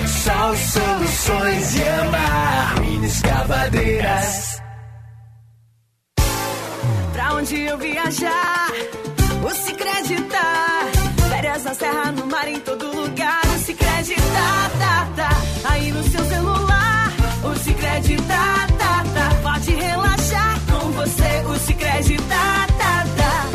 Sol 0.06 0.54
Soluções 0.54 1.74
Yamar. 1.74 2.80
Mini 2.82 3.08
escavadeiras. 3.08 4.62
Pra 7.12 7.34
onde 7.34 7.60
eu 7.62 7.76
viajar, 7.78 8.70
o 9.44 9.50
Cicred 9.50 10.22
tá. 10.30 10.82
Férias 11.28 11.64
na 11.64 11.74
serra, 11.74 12.12
no 12.12 12.26
mar, 12.26 12.46
em 12.46 12.60
todo 12.60 12.91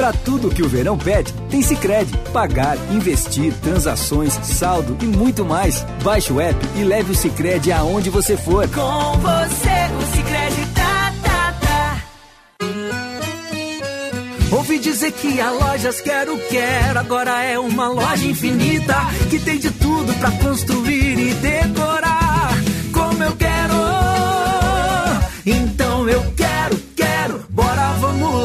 Pra 0.08 0.16
tudo 0.24 0.50
que 0.50 0.64
o 0.64 0.70
verão 0.70 0.98
pede, 0.98 1.34
tem 1.50 1.62
Cicred. 1.62 2.10
Pagar, 2.32 2.78
investir, 2.94 3.54
transações, 3.56 4.40
saldo 4.42 4.98
e 5.02 5.06
muito 5.06 5.44
mais. 5.44 5.86
Baixe 6.02 6.32
o 6.32 6.40
app 6.40 6.58
e 6.78 6.84
leve 6.86 7.12
o 7.12 7.16
Cicred 7.16 7.70
aonde 7.74 8.10
você 8.10 8.38
for. 8.38 8.66
Com 8.70 9.18
você, 9.20 9.68
o 9.98 10.16
Cicred 10.16 10.66
tá, 10.74 11.14
tá, 11.22 11.54
tá. 11.60 12.02
Ouvi 14.56 14.80
dizer 14.80 15.12
que 15.12 15.42
a 15.42 15.52
Lojas 15.52 16.00
Quero 16.00 16.40
Quero 16.48 17.00
agora 17.00 17.44
é 17.44 17.60
uma 17.60 17.90
loja 17.90 18.26
infinita 18.26 18.96
que 19.30 19.40
tem 19.40 19.60
de 19.60 19.72
tudo 19.72 20.14
pra 20.14 20.32
construir 20.32 21.20
e 21.20 21.34
decorar 21.34 22.27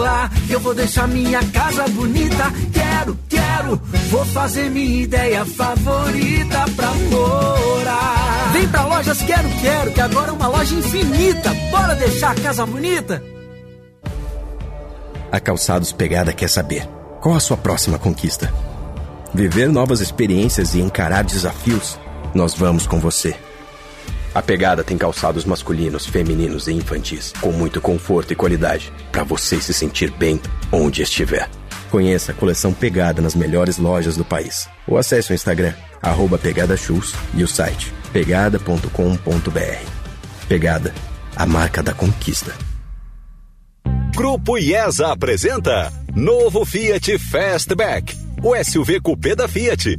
lá. 0.03 0.31
Eu 0.49 0.61
vou 0.61 0.75
deixar 0.75 1.09
minha 1.09 1.43
casa 1.51 1.87
bonita. 1.89 2.53
Quero, 2.73 3.19
quero, 3.29 3.81
vou 4.11 4.25
fazer 4.27 4.71
minha 4.71 5.03
ideia 5.03 5.45
favorita 5.45 6.65
pra 6.77 6.91
morar. 7.11 8.53
Vem 8.53 8.69
pra 8.69 8.85
Lojas 8.85 9.23
Quero 9.23 9.49
Quero 9.61 9.93
que 9.93 10.01
agora 10.01 10.31
é 10.31 10.33
uma 10.33 10.49
loja 10.49 10.75
infinita. 10.75 11.55
Bora 11.71 11.95
deixar 11.95 12.33
a 12.33 12.41
casa 12.41 12.67
bonita? 12.67 13.23
A 15.31 15.41
Calçados 15.41 15.93
Pegada 15.93 16.33
quer 16.33 16.49
saber: 16.49 16.87
qual 17.21 17.35
a 17.35 17.41
sua 17.41 17.57
próxima 17.57 17.99
conquista? 17.99 18.53
Viver 19.33 19.69
novas 19.71 20.01
experiências 20.01 20.75
e 20.75 20.81
encarar 20.81 21.25
desafios? 21.25 21.99
Nós 22.35 22.55
vamos 22.55 22.87
com 22.87 23.01
você. 23.01 23.35
A 24.35 24.41
Pegada 24.41 24.83
tem 24.83 24.97
calçados 24.97 25.45
masculinos, 25.45 26.07
femininos 26.07 26.67
e 26.67 26.73
infantis, 26.73 27.35
com 27.41 27.53
muito 27.53 27.81
conforto 27.81 28.33
e 28.33 28.37
qualidade, 28.37 28.91
para 29.11 29.25
você 29.25 29.61
se 29.61 29.75
sentir 29.75 30.11
bem 30.11 30.41
onde 30.71 31.03
estiver. 31.03 31.51
Conheça 31.91 32.33
a 32.33 32.35
coleção 32.35 32.73
Pegada 32.73 33.21
nas 33.21 33.35
melhores 33.35 33.77
lojas 33.77 34.17
do 34.17 34.25
país. 34.25 34.67
Ou 34.89 34.97
acesse 34.97 35.33
o 35.33 35.35
Instagram, 35.35 35.75
arroba 36.01 36.39
Pegada 36.39 36.77
Shoes 36.77 37.13
e 37.35 37.45
o 37.45 37.49
site 37.49 37.93
pegada.com.br. 38.13 38.89
Pegada, 40.49 40.95
a 41.37 41.47
marca 41.47 41.83
da 41.83 41.93
conquista. 41.93 42.55
Grupo 44.15 44.59
IESA 44.59 45.13
apresenta 45.13 45.93
Novo 46.15 46.65
Fiat 46.65 47.19
Fastback, 47.19 48.17
o 48.43 48.55
SUV 48.63 49.01
coupé 49.01 49.35
da 49.35 49.49
Fiat. 49.49 49.99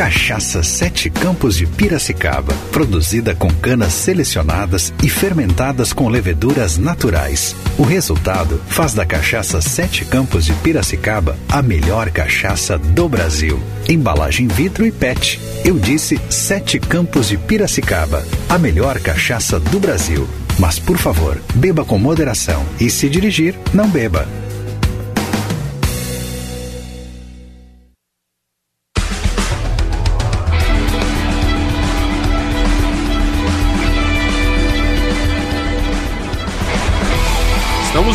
Cachaça 0.00 0.62
Sete 0.62 1.10
Campos 1.10 1.58
de 1.58 1.66
Piracicaba, 1.66 2.54
produzida 2.72 3.34
com 3.34 3.50
canas 3.50 3.92
selecionadas 3.92 4.94
e 5.02 5.10
fermentadas 5.10 5.92
com 5.92 6.08
leveduras 6.08 6.78
naturais. 6.78 7.54
O 7.76 7.82
resultado 7.82 8.58
faz 8.66 8.94
da 8.94 9.04
cachaça 9.04 9.60
Sete 9.60 10.06
Campos 10.06 10.46
de 10.46 10.54
Piracicaba 10.54 11.36
a 11.50 11.60
melhor 11.60 12.08
cachaça 12.08 12.78
do 12.78 13.10
Brasil. 13.10 13.60
Embalagem 13.86 14.48
vidro 14.48 14.86
e 14.86 14.90
PET. 14.90 15.38
Eu 15.66 15.78
disse 15.78 16.18
Sete 16.30 16.80
Campos 16.80 17.28
de 17.28 17.36
Piracicaba, 17.36 18.26
a 18.48 18.56
melhor 18.56 18.98
cachaça 19.00 19.60
do 19.60 19.78
Brasil. 19.78 20.26
Mas 20.58 20.78
por 20.78 20.96
favor, 20.96 21.38
beba 21.54 21.84
com 21.84 21.98
moderação 21.98 22.64
e 22.80 22.88
se 22.88 23.06
dirigir, 23.06 23.54
não 23.74 23.86
beba. 23.86 24.26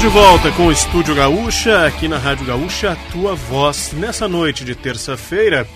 De 0.06 0.12
volta 0.12 0.52
com 0.52 0.68
o 0.68 0.72
Estúdio 0.72 1.16
Gaúcha, 1.16 1.84
aqui 1.84 2.08
na 2.08 2.20
Rádio 2.20 2.46
Gaúcha, 2.46 2.92
a 2.92 2.96
tua 3.12 3.34
voz. 3.34 3.92
Nessa 3.94 4.28
noite 4.28 4.64
de 4.64 4.76
terça-feira, 4.76 5.68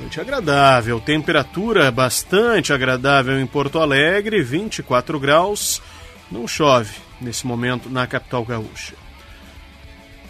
noite 0.00 0.20
agradável, 0.20 0.98
temperatura 0.98 1.88
bastante 1.92 2.72
agradável 2.72 3.38
em 3.38 3.46
Porto 3.46 3.78
Alegre, 3.78 4.42
24 4.42 5.20
graus, 5.20 5.80
não 6.28 6.48
chove 6.48 6.96
nesse 7.20 7.46
momento 7.46 7.88
na 7.88 8.08
capital 8.08 8.44
gaúcha. 8.44 8.94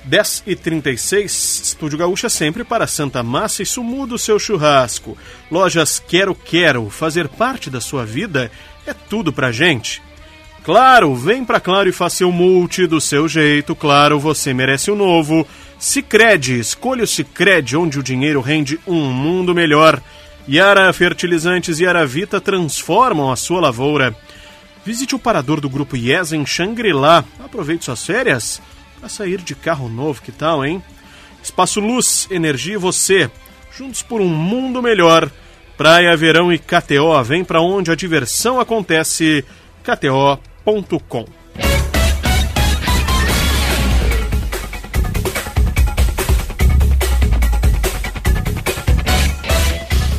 10 0.04 0.42
e 0.46 0.54
36 0.54 1.62
Estúdio 1.64 1.96
Gaúcha 1.96 2.28
sempre 2.28 2.62
para 2.62 2.86
Santa 2.86 3.22
Massa 3.22 3.62
e 3.62 3.66
Sumu 3.66 4.06
do 4.06 4.18
seu 4.18 4.38
churrasco. 4.38 5.16
Lojas 5.50 5.98
Quero 5.98 6.34
Quero, 6.34 6.90
fazer 6.90 7.26
parte 7.26 7.70
da 7.70 7.80
sua 7.80 8.04
vida 8.04 8.52
é 8.86 8.92
tudo 8.92 9.32
pra 9.32 9.50
gente. 9.50 10.02
Claro, 10.70 11.16
vem 11.16 11.44
pra 11.44 11.58
Claro 11.58 11.88
e 11.88 11.92
faça 11.92 12.24
o 12.24 12.30
multi 12.30 12.86
do 12.86 13.00
seu 13.00 13.26
jeito. 13.26 13.74
Claro, 13.74 14.20
você 14.20 14.54
merece 14.54 14.88
o 14.88 14.94
um 14.94 14.98
novo. 14.98 15.44
Sicredi, 15.80 16.60
escolha 16.60 17.02
o 17.02 17.08
Sicredi 17.08 17.76
onde 17.76 17.98
o 17.98 18.02
dinheiro 18.04 18.40
rende 18.40 18.78
um 18.86 19.06
mundo 19.12 19.52
melhor. 19.52 20.00
Yara 20.48 20.92
Fertilizantes 20.92 21.80
e 21.80 21.82
Yara 21.82 22.06
Vita 22.06 22.40
transformam 22.40 23.32
a 23.32 23.34
sua 23.34 23.60
lavoura. 23.60 24.14
Visite 24.84 25.12
o 25.12 25.18
parador 25.18 25.60
do 25.60 25.68
Grupo 25.68 25.96
IES 25.96 26.34
em 26.34 26.46
Xangri-Lá. 26.46 27.24
Aproveite 27.44 27.86
suas 27.86 28.06
férias 28.06 28.62
para 29.00 29.08
sair 29.08 29.38
de 29.38 29.56
carro 29.56 29.88
novo, 29.88 30.22
que 30.22 30.30
tal, 30.30 30.64
hein? 30.64 30.80
Espaço 31.42 31.80
Luz, 31.80 32.28
Energia 32.30 32.74
e 32.74 32.78
você, 32.78 33.28
juntos 33.76 34.02
por 34.02 34.20
um 34.20 34.28
mundo 34.28 34.80
melhor. 34.80 35.28
Praia, 35.76 36.16
verão 36.16 36.52
e 36.52 36.60
KTO, 36.60 37.20
vem 37.24 37.42
para 37.42 37.60
onde 37.60 37.90
a 37.90 37.96
diversão 37.96 38.60
acontece. 38.60 39.44
KTO 39.82 40.38
com. 41.08 41.24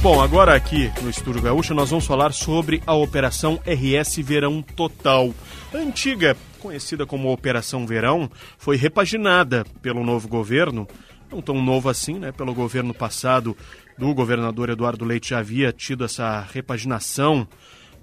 Bom, 0.01 0.19
agora 0.19 0.55
aqui 0.55 0.91
no 1.03 1.11
Estúdio 1.11 1.43
Gaúcho 1.43 1.75
nós 1.75 1.91
vamos 1.91 2.07
falar 2.07 2.33
sobre 2.33 2.81
a 2.87 2.95
Operação 2.95 3.59
RS 3.65 4.17
Verão 4.17 4.63
Total. 4.63 5.31
antiga, 5.71 6.35
conhecida 6.59 7.05
como 7.05 7.31
Operação 7.31 7.85
Verão, 7.85 8.29
foi 8.57 8.77
repaginada 8.77 9.63
pelo 9.79 10.03
novo 10.03 10.27
governo, 10.27 10.87
não 11.31 11.39
tão 11.39 11.61
novo 11.61 11.87
assim, 11.87 12.17
né? 12.17 12.31
Pelo 12.31 12.51
governo 12.51 12.95
passado 12.95 13.55
do 13.95 14.11
governador 14.15 14.71
Eduardo 14.71 15.05
Leite 15.05 15.29
já 15.29 15.37
havia 15.37 15.71
tido 15.71 16.03
essa 16.03 16.41
repaginação 16.51 17.47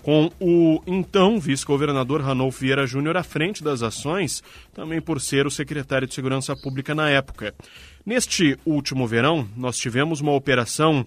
com 0.09 0.31
o 0.41 0.81
então 0.87 1.39
vice-governador 1.39 2.23
Ranolfo 2.23 2.61
Vieira 2.61 2.87
Júnior 2.87 3.19
à 3.19 3.23
frente 3.23 3.63
das 3.63 3.83
ações, 3.83 4.43
também 4.73 5.03
por 5.03 5.21
ser 5.21 5.47
o 5.47 5.51
secretário 5.51 6.09
de 6.09 6.15
Segurança 6.15 6.57
Pública 6.57 6.95
na 6.95 7.11
época. 7.11 7.55
Neste 8.07 8.59
último 8.65 9.07
verão, 9.07 9.47
nós 9.55 9.77
tivemos 9.77 10.23
uma 10.23 10.33
operação, 10.33 11.07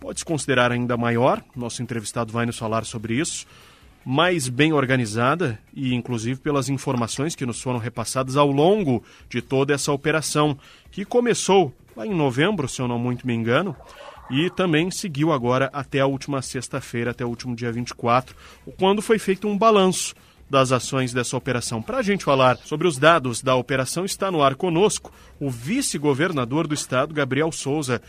pode-se 0.00 0.24
considerar 0.24 0.72
ainda 0.72 0.96
maior, 0.96 1.44
nosso 1.54 1.82
entrevistado 1.82 2.32
vai 2.32 2.46
nos 2.46 2.56
falar 2.56 2.86
sobre 2.86 3.20
isso, 3.20 3.46
mais 4.02 4.48
bem 4.48 4.72
organizada 4.72 5.60
e, 5.74 5.92
inclusive, 5.92 6.40
pelas 6.40 6.70
informações 6.70 7.34
que 7.34 7.44
nos 7.44 7.60
foram 7.60 7.78
repassadas 7.78 8.34
ao 8.34 8.50
longo 8.50 9.04
de 9.28 9.42
toda 9.42 9.74
essa 9.74 9.92
operação, 9.92 10.58
que 10.90 11.04
começou 11.04 11.70
lá 11.94 12.06
em 12.06 12.14
novembro, 12.14 12.66
se 12.66 12.80
eu 12.80 12.88
não 12.88 12.98
muito 12.98 13.26
me 13.26 13.34
engano, 13.34 13.76
e 14.30 14.50
também 14.50 14.90
seguiu 14.90 15.32
agora 15.32 15.70
até 15.72 16.00
a 16.00 16.06
última 16.06 16.42
sexta-feira, 16.42 17.10
até 17.10 17.24
o 17.24 17.28
último 17.28 17.56
dia 17.56 17.72
24, 17.72 18.34
quando 18.78 19.02
foi 19.02 19.18
feito 19.18 19.48
um 19.48 19.56
balanço 19.56 20.14
das 20.50 20.72
ações 20.72 21.12
dessa 21.12 21.36
operação. 21.36 21.82
Para 21.82 21.98
a 21.98 22.02
gente 22.02 22.24
falar 22.24 22.56
sobre 22.58 22.86
os 22.86 22.98
dados 22.98 23.42
da 23.42 23.54
operação, 23.54 24.04
está 24.04 24.30
no 24.30 24.42
ar 24.42 24.54
conosco 24.54 25.12
o 25.38 25.50
vice-governador 25.50 26.66
do 26.66 26.74
estado, 26.74 27.14
Gabriel 27.14 27.52
Souza. 27.52 28.00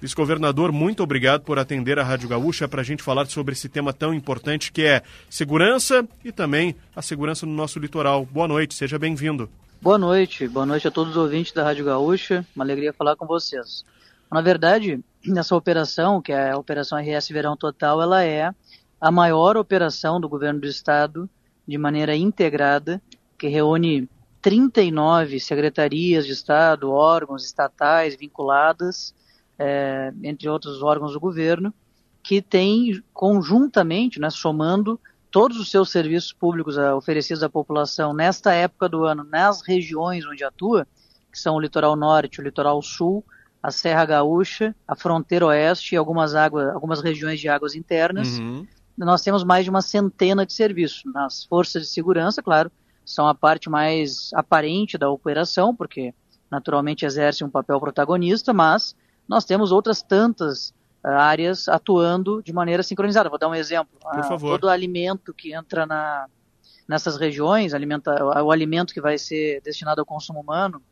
Vice-governador, 0.00 0.72
muito 0.72 1.02
obrigado 1.02 1.42
por 1.42 1.58
atender 1.58 1.98
a 1.98 2.04
Rádio 2.04 2.28
Gaúcha 2.28 2.68
para 2.68 2.80
a 2.80 2.84
gente 2.84 3.02
falar 3.02 3.26
sobre 3.26 3.52
esse 3.52 3.68
tema 3.68 3.92
tão 3.92 4.12
importante 4.12 4.72
que 4.72 4.82
é 4.82 5.02
segurança 5.30 6.06
e 6.24 6.32
também 6.32 6.74
a 6.94 7.00
segurança 7.00 7.46
no 7.46 7.52
nosso 7.52 7.78
litoral. 7.78 8.26
Boa 8.26 8.48
noite, 8.48 8.74
seja 8.74 8.98
bem-vindo. 8.98 9.48
Boa 9.80 9.96
noite, 9.96 10.48
boa 10.48 10.66
noite 10.66 10.88
a 10.88 10.90
todos 10.90 11.12
os 11.12 11.16
ouvintes 11.16 11.52
da 11.52 11.62
Rádio 11.62 11.84
Gaúcha. 11.84 12.44
Uma 12.54 12.64
alegria 12.64 12.92
falar 12.92 13.16
com 13.16 13.26
vocês. 13.26 13.84
Na 14.30 14.40
verdade, 14.40 15.00
nessa 15.26 15.56
operação, 15.56 16.20
que 16.20 16.32
é 16.32 16.50
a 16.50 16.58
Operação 16.58 16.98
RS 16.98 17.28
Verão 17.28 17.56
Total, 17.56 18.00
ela 18.00 18.24
é 18.24 18.52
a 19.00 19.10
maior 19.10 19.56
operação 19.56 20.20
do 20.20 20.28
governo 20.28 20.60
do 20.60 20.66
estado 20.66 21.28
de 21.66 21.78
maneira 21.78 22.16
integrada, 22.16 23.00
que 23.38 23.48
reúne 23.48 24.08
39 24.40 25.40
secretarias 25.40 26.26
de 26.26 26.32
Estado, 26.32 26.90
órgãos 26.90 27.44
estatais 27.44 28.14
vinculadas, 28.14 29.14
é, 29.58 30.12
entre 30.22 30.48
outros 30.48 30.82
órgãos 30.82 31.12
do 31.12 31.20
governo, 31.20 31.72
que 32.22 32.40
tem 32.42 33.02
conjuntamente, 33.12 34.20
né, 34.20 34.30
somando 34.30 35.00
todos 35.30 35.58
os 35.58 35.70
seus 35.70 35.90
serviços 35.90 36.32
públicos 36.32 36.76
uh, 36.76 36.94
oferecidos 36.94 37.42
à 37.42 37.48
população 37.48 38.14
nesta 38.14 38.52
época 38.52 38.88
do 38.88 39.04
ano, 39.04 39.24
nas 39.24 39.62
regiões 39.62 40.24
onde 40.24 40.44
atua, 40.44 40.86
que 41.32 41.38
são 41.38 41.56
o 41.56 41.60
litoral 41.60 41.96
norte, 41.96 42.40
o 42.40 42.44
litoral 42.44 42.80
sul, 42.80 43.24
a 43.64 43.70
Serra 43.70 44.04
Gaúcha, 44.04 44.76
a 44.86 44.94
fronteira 44.94 45.46
oeste 45.46 45.94
e 45.94 45.96
algumas, 45.96 46.34
águas, 46.34 46.68
algumas 46.68 47.00
regiões 47.00 47.40
de 47.40 47.48
águas 47.48 47.74
internas. 47.74 48.38
Uhum. 48.38 48.66
Nós 48.94 49.22
temos 49.22 49.42
mais 49.42 49.64
de 49.64 49.70
uma 49.70 49.80
centena 49.80 50.44
de 50.44 50.52
serviços. 50.52 51.02
Nas 51.06 51.44
forças 51.44 51.84
de 51.84 51.88
segurança, 51.88 52.42
claro, 52.42 52.70
são 53.06 53.26
a 53.26 53.34
parte 53.34 53.70
mais 53.70 54.28
aparente 54.34 54.98
da 54.98 55.08
operação, 55.08 55.74
porque 55.74 56.12
naturalmente 56.50 57.06
exercem 57.06 57.46
um 57.46 57.50
papel 57.50 57.80
protagonista, 57.80 58.52
mas 58.52 58.94
nós 59.26 59.46
temos 59.46 59.72
outras 59.72 60.02
tantas 60.02 60.68
uh, 61.02 61.08
áreas 61.08 61.66
atuando 61.66 62.42
de 62.42 62.52
maneira 62.52 62.82
sincronizada. 62.82 63.30
Vou 63.30 63.38
dar 63.38 63.48
um 63.48 63.54
exemplo. 63.54 63.98
Por 63.98 64.24
favor. 64.24 64.60
Todo 64.60 64.68
alimento 64.68 65.32
que 65.32 65.54
entra 65.54 65.86
na, 65.86 66.26
nessas 66.86 67.16
regiões, 67.16 67.72
alimenta, 67.72 68.22
o 68.42 68.52
alimento 68.52 68.92
que 68.92 69.00
vai 69.00 69.16
ser 69.16 69.62
destinado 69.62 70.02
ao 70.02 70.06
consumo 70.06 70.40
humano, 70.40 70.82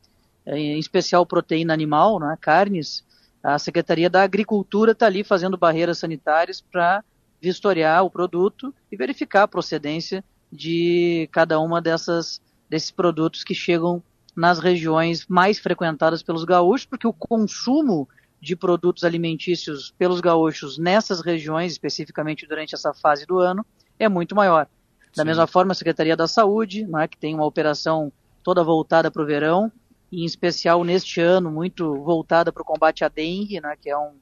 em 0.47 0.79
especial 0.79 1.25
proteína 1.25 1.73
animal, 1.73 2.19
né, 2.19 2.37
carnes, 2.41 3.05
a 3.43 3.59
Secretaria 3.59 4.09
da 4.09 4.23
Agricultura 4.23 4.93
está 4.93 5.07
ali 5.07 5.25
fazendo 5.25 5.57
barreiras 5.57 5.99
sanitárias 5.99 6.61
para 6.61 7.03
vistoriar 7.41 8.05
o 8.05 8.11
produto 8.11 8.73
e 8.91 8.97
verificar 8.97 9.43
a 9.43 9.49
procedência 9.49 10.25
de 10.51 11.29
cada 11.33 11.59
uma 11.59 11.81
dessas 11.81 12.41
desses 12.69 12.91
produtos 12.91 13.45
que 13.45 13.55
chegam 13.55 14.03
nas 14.35 14.59
regiões 14.59 15.27
mais 15.27 15.59
frequentadas 15.59 16.23
pelos 16.23 16.45
gaúchos, 16.45 16.87
porque 16.87 17.07
o 17.07 17.13
consumo 17.13 18.09
de 18.41 18.57
produtos 18.57 19.05
alimentícios 19.05 19.95
pelos 19.99 20.21
gaúchos 20.21 20.79
nessas 20.79 21.21
regiões, 21.21 21.73
especificamente 21.73 22.47
durante 22.47 22.75
essa 22.75 22.95
fase 22.95 23.27
do 23.27 23.39
ano, 23.39 23.65
é 23.99 24.09
muito 24.09 24.35
maior. 24.35 24.67
Da 25.15 25.23
Sim. 25.23 25.29
mesma 25.29 25.47
forma, 25.47 25.73
a 25.73 25.75
Secretaria 25.75 26.17
da 26.17 26.27
Saúde, 26.27 26.87
né, 26.87 27.07
que 27.07 27.19
tem 27.19 27.35
uma 27.35 27.45
operação 27.45 28.11
toda 28.43 28.65
voltada 28.65 29.11
para 29.11 29.23
o 29.23 29.27
verão, 29.27 29.71
e 30.13 30.23
em 30.23 30.27
especial 30.27 30.85
neste 30.85 31.23
ano, 31.23 31.51
muito 31.51 31.97
voltada 32.03 32.53
para 32.53 32.63
o 32.63 32.67
combate 32.67 33.03
à 33.03 33.09
dengue, 33.09 33.61
né, 33.63 33.75
que 33.81 33.89
é 33.89 33.97
um, 33.97 34.13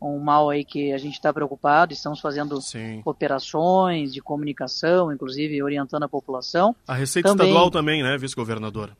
um 0.00 0.20
mal 0.20 0.50
aí 0.50 0.62
que 0.62 0.92
a 0.92 0.98
gente 0.98 1.14
está 1.14 1.32
preocupado, 1.32 1.94
estamos 1.94 2.20
fazendo 2.20 2.60
Sim. 2.60 3.00
operações 3.02 4.12
de 4.12 4.20
comunicação, 4.20 5.10
inclusive 5.10 5.62
orientando 5.62 6.02
a 6.02 6.08
população. 6.08 6.76
A 6.86 6.94
Receita 6.94 7.30
também, 7.30 7.48
Estadual 7.48 7.70
também, 7.70 8.02
né, 8.02 8.18
vice-governador? 8.18 8.94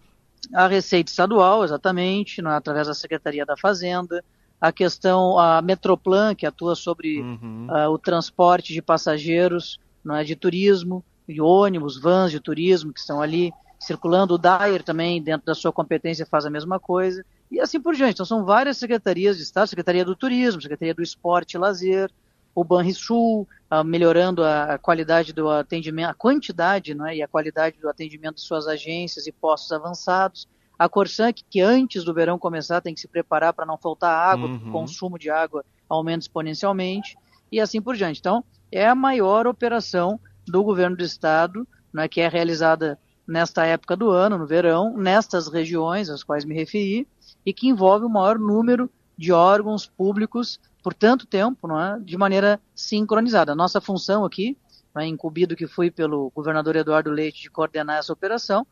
A 0.55 0.67
Receita 0.67 1.11
Estadual, 1.11 1.65
exatamente, 1.65 2.41
né, 2.41 2.51
através 2.53 2.87
da 2.87 2.95
Secretaria 2.95 3.45
da 3.45 3.57
Fazenda, 3.57 4.25
a 4.59 4.73
questão, 4.73 5.39
a 5.39 5.61
Metroplan, 5.61 6.35
que 6.35 6.47
atua 6.47 6.75
sobre 6.75 7.21
uhum. 7.21 7.69
uh, 7.71 7.91
o 7.91 7.99
transporte 7.99 8.73
de 8.73 8.81
passageiros, 8.81 9.79
não 10.03 10.17
é, 10.17 10.25
de 10.25 10.35
turismo, 10.35 11.05
de 11.29 11.43
ônibus, 11.43 12.01
vans 12.01 12.31
de 12.31 12.41
turismo 12.41 12.93
que 12.93 13.01
estão 13.01 13.21
ali 13.21 13.53
circulando. 13.79 14.35
O 14.35 14.39
DAIR 14.39 14.83
também, 14.83 15.23
dentro 15.23 15.47
da 15.47 15.55
sua 15.55 15.73
competência, 15.73 16.27
faz 16.27 16.45
a 16.45 16.51
mesma 16.51 16.81
coisa. 16.81 17.25
E 17.51 17.61
assim 17.61 17.81
por 17.81 17.95
diante. 17.95 18.15
Então, 18.15 18.27
são 18.27 18.45
várias 18.45 18.77
secretarias 18.77 19.37
de 19.37 19.43
Estado, 19.43 19.69
Secretaria 19.69 20.05
do 20.05 20.17
Turismo, 20.17 20.61
Secretaria 20.61 20.95
do 20.95 21.03
Esporte 21.03 21.55
e 21.55 21.59
Lazer, 21.59 22.11
o 22.55 22.65
Banrisul, 22.65 23.47
uh, 23.71 23.85
melhorando 23.85 24.43
a, 24.43 24.75
a, 24.75 24.79
qualidade 24.79 25.33
do 25.33 25.49
atendimento, 25.49 26.11
a 26.11 26.15
quantidade 26.15 26.93
né, 26.95 27.17
e 27.17 27.23
a 27.23 27.29
qualidade 27.29 27.79
do 27.79 27.89
atendimento 27.89 28.37
de 28.37 28.41
suas 28.41 28.67
agências 28.67 29.27
e 29.27 29.33
postos 29.33 29.71
avançados. 29.71 30.49
A 30.77 30.89
Corsan, 30.89 31.33
que, 31.33 31.45
que 31.49 31.61
antes 31.61 32.05
do 32.05 32.13
verão 32.13 32.39
começar, 32.39 32.81
tem 32.81 32.95
que 32.95 33.01
se 33.01 33.09
preparar 33.09 33.53
para 33.53 33.67
não 33.67 33.79
faltar 33.79 34.11
água, 34.11 34.49
uhum. 34.49 34.69
o 34.69 34.73
consumo 34.73 35.19
de 35.19 35.31
água 35.31 35.65
aumenta 35.89 36.25
exponencialmente, 36.25 37.17
e 37.51 37.61
assim 37.61 37.81
por 37.81 37.97
diante. 37.97 38.19
Então, 38.21 38.45
é 38.71 38.87
a 38.87 38.95
maior 38.95 39.47
operação 39.47 40.21
do 40.47 40.63
governo 40.63 40.97
do 40.97 41.05
estado, 41.05 41.67
né, 41.93 42.09
que 42.09 42.21
é 42.21 42.29
realizada 42.29 42.99
nesta 43.29 43.67
época 43.67 43.95
do 43.95 44.11
ano, 44.11 44.39
no 44.39 44.47
verão, 44.47 44.97
nestas 44.97 45.49
regiões 45.49 46.09
às 46.09 46.25
quais 46.25 46.47
me 46.47 46.55
referi, 46.55 47.07
e 47.45 47.53
que 47.53 47.69
envolve 47.69 48.07
o 48.07 48.09
maior 48.09 48.39
número 48.39 48.91
de 49.17 49.33
órgãos 49.33 49.87
públicos 49.87 50.59
por 50.83 50.95
tanto 50.95 51.27
tempo, 51.27 51.69
é? 51.79 51.99
de 52.01 52.17
maneira 52.17 52.59
sincronizada. 52.75 53.55
Nossa 53.55 53.81
função 53.81 54.25
aqui, 54.25 54.57
é, 54.97 55.07
incumbido 55.07 55.55
que 55.55 55.67
fui 55.67 55.91
pelo 55.91 56.33
governador 56.35 56.77
Eduardo 56.77 57.11
Leite 57.11 57.43
de 57.43 57.51
coordenar 57.51 57.99
essa 57.99 58.13
operação, 58.13 58.67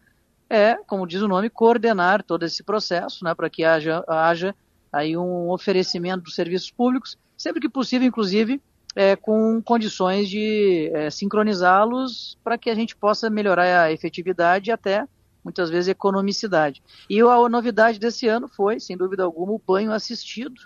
é, 0.49 0.77
como 0.87 1.07
diz 1.07 1.21
o 1.21 1.29
nome, 1.29 1.51
coordenar 1.51 2.23
todo 2.23 2.45
esse 2.45 2.63
processo, 2.63 3.25
né, 3.25 3.35
para 3.35 3.51
que 3.51 3.65
haja, 3.65 4.03
haja 4.09 4.55
aí 4.93 5.17
um 5.17 5.51
oferecimento 5.51 6.25
dos 6.25 6.35
serviços 6.35 6.71
públicos, 6.71 7.19
sempre 7.37 7.61
que 7.61 7.69
possível, 7.69 8.09
inclusive, 8.09 8.63
é, 8.97 9.15
com 9.15 9.61
condições 9.63 10.27
de 10.29 10.91
é, 10.95 11.11
sincronizá-los 11.11 12.39
para 12.43 12.57
que 12.57 12.71
a 12.71 12.75
gente 12.75 12.97
possa 12.97 13.29
melhorar 13.29 13.83
a 13.83 13.93
efetividade 13.93 14.71
e 14.71 14.73
até, 14.73 15.07
muitas 15.45 15.69
vezes, 15.69 15.89
economicidade. 15.89 16.83
E 17.09 17.21
a 17.21 17.49
novidade 17.49 17.99
desse 17.99 18.27
ano 18.27 18.49
foi, 18.49 18.81
sem 18.81 18.97
dúvida 18.97 19.23
alguma, 19.23 19.53
o 19.53 19.61
banho 19.65 19.93
assistido 19.93 20.63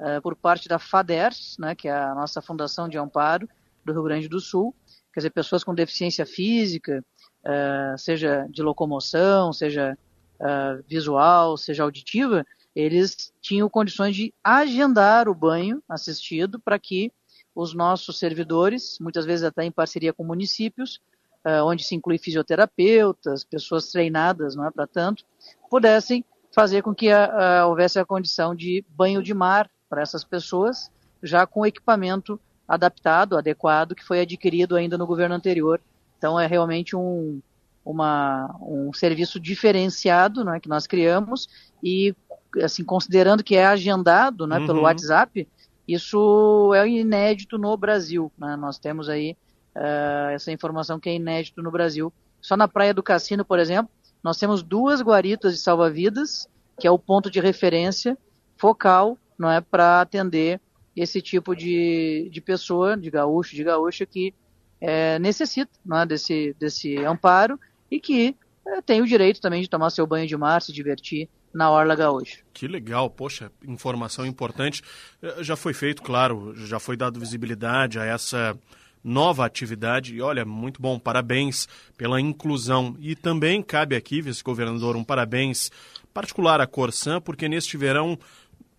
é, 0.00 0.20
por 0.20 0.34
parte 0.34 0.68
da 0.68 0.80
FADERS, 0.80 1.56
né, 1.60 1.76
que 1.76 1.86
é 1.86 1.92
a 1.92 2.14
nossa 2.16 2.42
Fundação 2.42 2.88
de 2.88 2.98
Amparo 2.98 3.48
do 3.84 3.92
Rio 3.92 4.02
Grande 4.02 4.28
do 4.28 4.40
Sul, 4.40 4.74
quer 5.14 5.20
dizer, 5.20 5.30
pessoas 5.30 5.62
com 5.62 5.72
deficiência 5.72 6.26
física, 6.26 7.04
é, 7.44 7.94
seja 7.96 8.44
de 8.50 8.60
locomoção, 8.60 9.52
seja 9.52 9.96
é, 10.40 10.82
visual, 10.88 11.56
seja 11.56 11.84
auditiva, 11.84 12.44
eles 12.74 13.32
tinham 13.40 13.68
condições 13.68 14.16
de 14.16 14.34
agendar 14.42 15.28
o 15.28 15.34
banho 15.34 15.80
assistido 15.88 16.58
para 16.58 16.78
que 16.78 17.12
os 17.54 17.74
nossos 17.74 18.18
servidores, 18.18 18.98
muitas 19.00 19.24
vezes 19.24 19.44
até 19.44 19.64
em 19.64 19.70
parceria 19.70 20.12
com 20.12 20.24
municípios, 20.24 21.00
uh, 21.44 21.64
onde 21.64 21.82
se 21.84 21.94
inclui 21.94 22.18
fisioterapeutas, 22.18 23.44
pessoas 23.44 23.90
treinadas, 23.90 24.54
não 24.54 24.66
é 24.66 24.70
para 24.70 24.86
tanto, 24.86 25.24
pudessem 25.70 26.24
fazer 26.54 26.82
com 26.82 26.94
que 26.94 27.12
uh, 27.12 27.66
houvesse 27.66 27.98
a 27.98 28.04
condição 28.04 28.54
de 28.54 28.84
banho 28.88 29.22
de 29.22 29.34
mar 29.34 29.70
para 29.88 30.02
essas 30.02 30.24
pessoas, 30.24 30.90
já 31.22 31.46
com 31.46 31.66
equipamento 31.66 32.40
adaptado, 32.66 33.36
adequado, 33.36 33.94
que 33.94 34.04
foi 34.04 34.20
adquirido 34.20 34.76
ainda 34.76 34.98
no 34.98 35.06
governo 35.06 35.34
anterior. 35.34 35.80
Então 36.18 36.38
é 36.38 36.46
realmente 36.46 36.94
um, 36.94 37.40
uma, 37.84 38.54
um 38.60 38.92
serviço 38.92 39.40
diferenciado 39.40 40.44
né, 40.44 40.60
que 40.60 40.68
nós 40.68 40.86
criamos 40.86 41.48
e 41.82 42.14
assim 42.62 42.84
considerando 42.84 43.42
que 43.42 43.56
é 43.56 43.66
agendado 43.66 44.46
né, 44.46 44.58
uhum. 44.58 44.66
pelo 44.66 44.82
WhatsApp, 44.82 45.48
isso 45.88 46.72
é 46.74 46.86
inédito 46.86 47.56
no 47.56 47.74
Brasil. 47.76 48.30
Né? 48.36 48.54
Nós 48.56 48.78
temos 48.78 49.08
aí 49.08 49.34
uh, 49.74 50.30
essa 50.30 50.52
informação 50.52 51.00
que 51.00 51.08
é 51.08 51.14
inédito 51.14 51.62
no 51.62 51.70
Brasil. 51.70 52.12
Só 52.40 52.56
na 52.56 52.68
Praia 52.68 52.92
do 52.92 53.02
Cassino, 53.02 53.44
por 53.44 53.58
exemplo, 53.58 53.90
nós 54.22 54.36
temos 54.36 54.62
duas 54.62 55.00
guaritas 55.00 55.54
de 55.54 55.60
salva-vidas, 55.60 56.46
que 56.78 56.86
é 56.86 56.90
o 56.90 56.98
ponto 56.98 57.30
de 57.30 57.40
referência 57.40 58.16
focal 58.56 59.16
não 59.38 59.50
é, 59.50 59.60
para 59.60 60.00
atender 60.00 60.60
esse 60.96 61.22
tipo 61.22 61.54
de, 61.54 62.28
de 62.30 62.40
pessoa, 62.40 62.96
de 62.96 63.08
gaúcho, 63.08 63.54
de 63.54 63.62
gaúcha, 63.62 64.04
que 64.04 64.34
é, 64.80 65.18
necessita 65.18 65.70
é, 65.92 66.06
desse, 66.06 66.54
desse 66.58 66.98
amparo 66.98 67.58
e 67.90 68.00
que 68.00 68.36
é, 68.66 68.82
tem 68.82 69.00
o 69.00 69.06
direito 69.06 69.40
também 69.40 69.62
de 69.62 69.70
tomar 69.70 69.90
seu 69.90 70.06
banho 70.06 70.26
de 70.26 70.36
mar, 70.36 70.60
se 70.60 70.72
divertir 70.72 71.28
na 71.52 71.70
Orla 71.70 71.94
Gaúcha. 71.94 72.38
Que 72.52 72.68
legal, 72.68 73.08
poxa, 73.08 73.50
informação 73.66 74.26
importante. 74.26 74.82
Eh, 75.22 75.42
já 75.42 75.56
foi 75.56 75.72
feito, 75.72 76.02
claro, 76.02 76.54
já 76.56 76.78
foi 76.78 76.96
dado 76.96 77.20
visibilidade 77.20 77.98
a 77.98 78.04
essa 78.04 78.56
nova 79.02 79.46
atividade 79.46 80.14
e 80.14 80.20
olha, 80.20 80.44
muito 80.44 80.82
bom, 80.82 80.98
parabéns 80.98 81.68
pela 81.96 82.20
inclusão. 82.20 82.96
E 83.00 83.14
também 83.14 83.62
cabe 83.62 83.96
aqui, 83.96 84.20
vice-governador, 84.20 84.96
um 84.96 85.04
parabéns 85.04 85.70
particular 86.12 86.60
à 86.60 86.66
Corsan, 86.66 87.20
porque 87.20 87.48
neste 87.48 87.76
verão, 87.76 88.18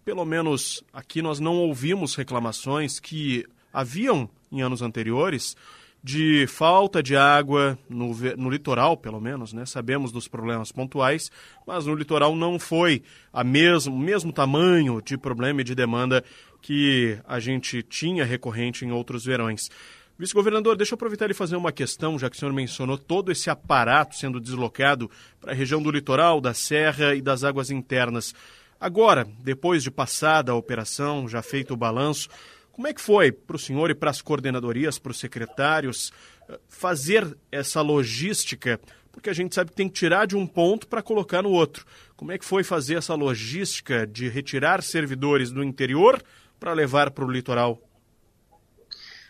pelo 0.03 0.25
menos 0.25 0.83
aqui 0.93 1.21
nós 1.21 1.39
não 1.39 1.55
ouvimos 1.55 2.15
reclamações 2.15 2.99
que 2.99 3.45
haviam 3.71 4.29
em 4.51 4.61
anos 4.61 4.81
anteriores 4.81 5.55
de 6.03 6.47
falta 6.47 7.03
de 7.03 7.15
água 7.15 7.77
no, 7.89 8.13
no 8.37 8.49
litoral, 8.49 8.95
pelo 8.95 9.19
menos, 9.19 9.51
né? 9.51 9.65
Sabemos 9.65 10.11
dos 10.11 10.27
problemas 10.27 10.71
pontuais, 10.71 11.29
mas 11.67 11.85
no 11.85 11.95
litoral 11.95 12.35
não 12.35 12.57
foi 12.57 13.03
a 13.33 13.43
mesmo 13.43 13.97
mesmo 13.97 14.31
tamanho 14.31 15.01
de 15.01 15.17
problema 15.17 15.61
e 15.61 15.63
de 15.63 15.75
demanda 15.75 16.23
que 16.61 17.17
a 17.27 17.39
gente 17.39 17.83
tinha 17.83 18.23
recorrente 18.23 18.85
em 18.85 18.91
outros 18.91 19.25
verões. 19.25 19.69
Vice-governador, 20.17 20.75
deixa 20.75 20.93
eu 20.93 20.95
aproveitar 20.95 21.31
e 21.31 21.33
fazer 21.33 21.55
uma 21.55 21.71
questão, 21.71 22.19
já 22.19 22.29
que 22.29 22.35
o 22.35 22.39
senhor 22.39 22.53
mencionou 22.53 22.97
todo 22.97 23.31
esse 23.31 23.49
aparato 23.49 24.17
sendo 24.17 24.39
deslocado 24.39 25.09
para 25.39 25.53
a 25.53 25.55
região 25.55 25.81
do 25.81 25.89
litoral, 25.89 26.41
da 26.41 26.53
serra 26.53 27.15
e 27.15 27.21
das 27.21 27.45
águas 27.45 27.71
internas. 27.71 28.33
Agora, 28.77 29.25
depois 29.39 29.81
de 29.81 29.89
passada 29.89 30.51
a 30.51 30.55
operação, 30.55 31.27
já 31.27 31.41
feito 31.41 31.73
o 31.73 31.77
balanço, 31.77 32.27
como 32.79 32.87
é 32.87 32.93
que 32.93 33.01
foi 33.01 33.29
para 33.29 33.57
o 33.57 33.59
senhor 33.59 33.89
e 33.89 33.93
para 33.93 34.09
as 34.09 34.21
coordenadorias, 34.21 34.97
para 34.97 35.11
os 35.11 35.19
secretários, 35.19 36.13
eh, 36.47 36.57
fazer 36.69 37.37
essa 37.51 37.81
logística? 37.81 38.79
Porque 39.11 39.29
a 39.29 39.33
gente 39.33 39.53
sabe 39.53 39.71
que 39.71 39.75
tem 39.75 39.89
que 39.89 39.95
tirar 39.95 40.25
de 40.25 40.37
um 40.37 40.47
ponto 40.47 40.87
para 40.87 41.01
colocar 41.01 41.43
no 41.43 41.49
outro. 41.49 41.85
Como 42.15 42.31
é 42.31 42.37
que 42.37 42.45
foi 42.45 42.63
fazer 42.63 42.95
essa 42.95 43.13
logística 43.15 44.07
de 44.07 44.29
retirar 44.29 44.81
servidores 44.81 45.51
do 45.51 45.61
interior 45.61 46.23
para 46.57 46.71
levar 46.71 47.11
para 47.11 47.25
o 47.25 47.29
litoral? 47.29 47.81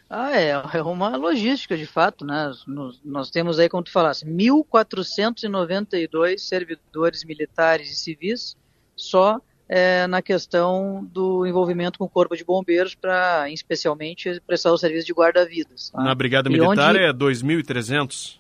Ah, 0.07 0.39
é, 0.39 0.51
é 0.51 0.83
uma 0.83 1.17
logística 1.17 1.75
de 1.75 1.88
fato, 1.88 2.23
né? 2.23 2.51
Nós, 2.67 3.01
nós 3.03 3.31
temos 3.31 3.57
aí, 3.57 3.67
como 3.67 3.81
tu 3.81 3.91
falasse, 3.91 4.27
1.492 4.27 6.38
servidores 6.38 7.23
militares 7.23 7.89
e 7.89 7.95
civis 7.95 8.55
só 8.95 9.41
é, 9.69 10.08
na 10.08 10.19
questão 10.19 11.08
do 11.13 11.45
envolvimento 11.45 11.99
com 11.99 12.05
o 12.05 12.10
Corpo 12.10 12.36
de 12.36 12.43
Bombeiros 12.43 12.95
para, 12.95 13.47
especialmente, 13.51 14.41
prestar 14.47 14.71
o 14.71 14.77
serviço 14.79 15.05
de 15.05 15.13
guarda-vidas. 15.13 15.91
Tá? 15.91 16.01
Na 16.01 16.15
Brigada 16.15 16.49
Militar 16.49 16.95
onde... 16.95 17.03
é 17.03 17.13
2.300? 17.13 18.39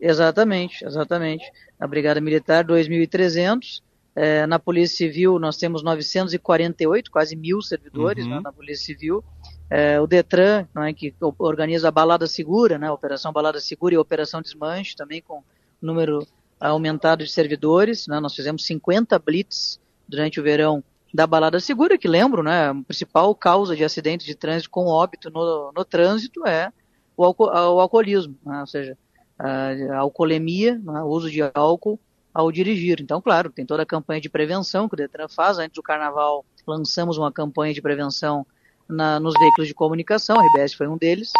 Exatamente, 0.00 0.84
exatamente. 0.84 1.44
Na 1.78 1.88
Brigada 1.88 2.20
Militar, 2.20 2.64
2.300. 2.64 3.82
É, 4.14 4.46
na 4.46 4.58
Polícia 4.58 4.96
Civil, 4.96 5.38
nós 5.38 5.56
temos 5.56 5.82
948, 5.82 7.10
quase 7.10 7.36
mil 7.36 7.60
servidores 7.60 8.24
uhum. 8.24 8.36
né, 8.36 8.40
na 8.40 8.52
Polícia 8.52 8.86
Civil. 8.86 9.24
É, 9.68 10.00
o 10.00 10.06
Detran, 10.06 10.66
é, 10.76 10.92
que 10.92 11.12
organiza 11.38 11.88
a 11.88 11.90
Balada 11.90 12.26
Segura, 12.26 12.78
né, 12.78 12.88
a 12.88 12.92
Operação 12.92 13.32
Balada 13.32 13.60
Segura 13.60 13.94
e 13.94 13.96
a 13.96 14.00
Operação 14.00 14.40
Desmanche, 14.40 14.96
também 14.96 15.20
com 15.20 15.42
número 15.82 16.26
aumentado 16.58 17.24
de 17.24 17.30
servidores. 17.30 18.06
Né, 18.06 18.18
nós 18.18 18.34
fizemos 18.34 18.64
50 18.64 19.18
blitz 19.18 19.78
durante 20.08 20.40
o 20.40 20.42
verão 20.42 20.82
da 21.12 21.26
balada 21.26 21.58
segura, 21.60 21.98
que 21.98 22.08
lembro, 22.08 22.42
né, 22.42 22.68
a 22.68 22.74
principal 22.74 23.34
causa 23.34 23.74
de 23.74 23.84
acidentes 23.84 24.26
de 24.26 24.34
trânsito 24.34 24.70
com 24.70 24.86
óbito 24.86 25.30
no, 25.30 25.72
no 25.74 25.84
trânsito 25.84 26.46
é 26.46 26.72
o, 27.16 27.24
alco 27.24 27.44
o 27.44 27.80
alcoolismo, 27.80 28.36
né, 28.44 28.60
ou 28.60 28.66
seja, 28.66 28.96
a, 29.38 29.96
alcoolemia, 29.96 30.78
né, 30.78 31.02
o 31.02 31.06
uso 31.06 31.30
de 31.30 31.40
álcool 31.54 31.98
ao 32.32 32.52
dirigir. 32.52 33.00
Então, 33.00 33.20
claro, 33.20 33.50
tem 33.50 33.64
toda 33.64 33.82
a 33.82 33.86
campanha 33.86 34.20
de 34.20 34.28
prevenção 34.28 34.88
que 34.88 34.94
o 34.94 34.96
Detran 34.96 35.28
faz. 35.28 35.58
Antes 35.58 35.74
do 35.74 35.82
carnaval, 35.82 36.44
lançamos 36.66 37.18
uma 37.18 37.32
campanha 37.32 37.74
de 37.74 37.82
prevenção 37.82 38.46
na, 38.88 39.18
nos 39.18 39.34
veículos 39.38 39.68
de 39.68 39.74
comunicação, 39.74 40.38
a 40.38 40.46
RBS 40.46 40.74
foi 40.74 40.88
um 40.88 40.96
deles, 40.96 41.30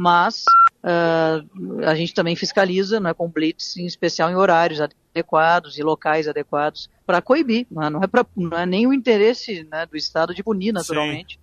mas 0.00 0.44
uh, 0.82 1.84
a 1.84 1.94
gente 1.94 2.14
também 2.14 2.34
fiscaliza 2.34 2.98
né, 2.98 3.12
com 3.12 3.28
blitz, 3.28 3.76
em 3.76 3.84
especial 3.84 4.30
em 4.30 4.34
horários 4.34 4.80
adequados 4.80 5.76
e 5.76 5.82
locais 5.82 6.26
adequados, 6.26 6.88
para 7.04 7.20
coibir. 7.20 7.66
Né, 7.70 7.90
não, 7.90 8.02
é 8.02 8.06
pra, 8.06 8.24
não 8.34 8.56
é 8.56 8.64
nem 8.64 8.86
o 8.86 8.94
interesse 8.94 9.68
né, 9.70 9.84
do 9.84 9.98
Estado 9.98 10.34
de 10.34 10.42
punir, 10.42 10.72
naturalmente, 10.72 11.38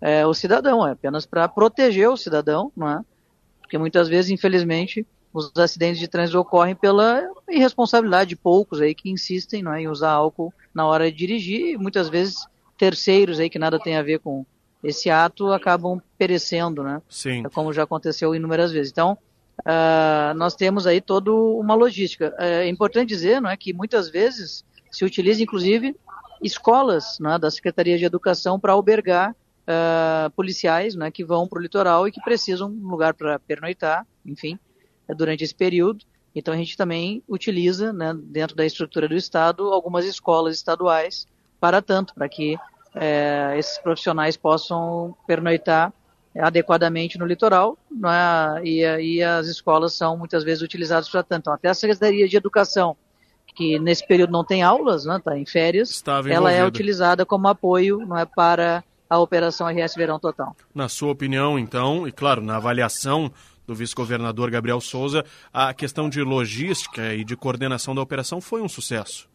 é, 0.00 0.26
o 0.26 0.34
cidadão, 0.34 0.84
é 0.84 0.90
apenas 0.90 1.24
para 1.24 1.46
proteger 1.46 2.08
o 2.08 2.16
cidadão, 2.16 2.72
não 2.76 2.88
é? 2.88 3.04
porque 3.60 3.78
muitas 3.78 4.08
vezes, 4.08 4.32
infelizmente, 4.32 5.06
os 5.32 5.52
acidentes 5.56 6.00
de 6.00 6.08
trânsito 6.08 6.40
ocorrem 6.40 6.74
pela 6.74 7.22
irresponsabilidade 7.48 8.30
de 8.30 8.36
poucos 8.36 8.80
aí 8.80 8.92
que 8.92 9.08
insistem 9.08 9.62
não 9.62 9.72
é, 9.72 9.82
em 9.82 9.86
usar 9.86 10.10
álcool 10.10 10.52
na 10.74 10.84
hora 10.84 11.08
de 11.12 11.16
dirigir, 11.16 11.74
e 11.74 11.78
muitas 11.78 12.08
vezes 12.08 12.44
terceiros 12.76 13.38
aí 13.38 13.48
que 13.48 13.58
nada 13.58 13.78
tem 13.78 13.94
a 13.96 14.02
ver 14.02 14.18
com 14.18 14.44
esse 14.82 15.10
ato 15.10 15.52
acabam 15.52 16.00
perecendo, 16.16 16.82
né? 16.82 17.02
Sim. 17.08 17.42
Como 17.54 17.72
já 17.72 17.82
aconteceu 17.82 18.34
inúmeras 18.34 18.72
vezes. 18.72 18.90
Então, 18.90 19.18
uh, 19.60 20.34
nós 20.34 20.54
temos 20.54 20.86
aí 20.86 21.00
toda 21.00 21.32
uma 21.32 21.74
logística. 21.74 22.34
É 22.38 22.68
importante 22.68 23.08
dizer, 23.08 23.40
não 23.40 23.50
é, 23.50 23.56
que 23.56 23.72
muitas 23.72 24.08
vezes 24.08 24.64
se 24.90 25.04
utiliza, 25.04 25.42
inclusive, 25.42 25.94
escolas 26.42 27.18
né, 27.20 27.38
da 27.38 27.50
Secretaria 27.50 27.98
de 27.98 28.04
Educação 28.04 28.58
para 28.58 28.72
albergar 28.72 29.32
uh, 29.32 30.30
policiais 30.30 30.94
né, 30.94 31.10
que 31.10 31.24
vão 31.24 31.46
para 31.46 31.58
o 31.58 31.62
litoral 31.62 32.08
e 32.08 32.12
que 32.12 32.20
precisam 32.20 32.70
de 32.70 32.82
um 32.82 32.88
lugar 32.88 33.14
para 33.14 33.38
pernoitar, 33.38 34.06
enfim, 34.24 34.58
é 35.08 35.14
durante 35.14 35.44
esse 35.44 35.54
período. 35.54 36.04
Então 36.34 36.54
a 36.54 36.56
gente 36.56 36.76
também 36.76 37.22
utiliza, 37.28 37.92
né, 37.92 38.14
dentro 38.16 38.56
da 38.56 38.64
estrutura 38.64 39.08
do 39.08 39.16
Estado, 39.16 39.72
algumas 39.72 40.04
escolas 40.04 40.56
estaduais 40.56 41.26
para 41.58 41.82
tanto, 41.82 42.14
para 42.14 42.28
que 42.28 42.56
é, 42.94 43.54
esses 43.56 43.78
profissionais 43.78 44.36
possam 44.36 45.14
pernoitar 45.26 45.92
adequadamente 46.38 47.18
no 47.18 47.26
litoral, 47.26 47.76
é? 47.92 48.64
e, 48.64 49.16
e, 49.16 49.22
as 49.22 49.48
escolas 49.48 49.94
são 49.94 50.16
muitas 50.16 50.44
vezes 50.44 50.62
utilizadas 50.62 51.08
para 51.08 51.22
tanto. 51.22 51.42
Então, 51.42 51.52
até 51.52 51.68
a 51.68 51.74
Secretaria 51.74 52.28
de 52.28 52.36
Educação, 52.36 52.96
que 53.54 53.78
nesse 53.78 54.06
período 54.06 54.30
não 54.30 54.44
tem 54.44 54.62
aulas, 54.62 55.06
está 55.06 55.32
né, 55.32 55.40
em 55.40 55.46
férias, 55.46 56.02
ela 56.30 56.52
é 56.52 56.64
utilizada 56.64 57.26
como 57.26 57.48
apoio 57.48 57.98
não 58.06 58.16
é, 58.16 58.24
para 58.24 58.84
a 59.08 59.18
Operação 59.18 59.66
RS 59.66 59.94
Verão 59.96 60.20
Total. 60.20 60.54
Na 60.72 60.88
sua 60.88 61.10
opinião, 61.10 61.58
então, 61.58 62.06
e 62.06 62.12
claro, 62.12 62.40
na 62.40 62.56
avaliação 62.56 63.32
do 63.66 63.74
vice-governador 63.74 64.50
Gabriel 64.50 64.80
Souza, 64.80 65.24
a 65.52 65.72
questão 65.74 66.08
de 66.08 66.22
logística 66.22 67.14
e 67.14 67.24
de 67.24 67.36
coordenação 67.36 67.94
da 67.94 68.00
operação 68.00 68.40
foi 68.40 68.60
um 68.62 68.68
sucesso? 68.68 69.29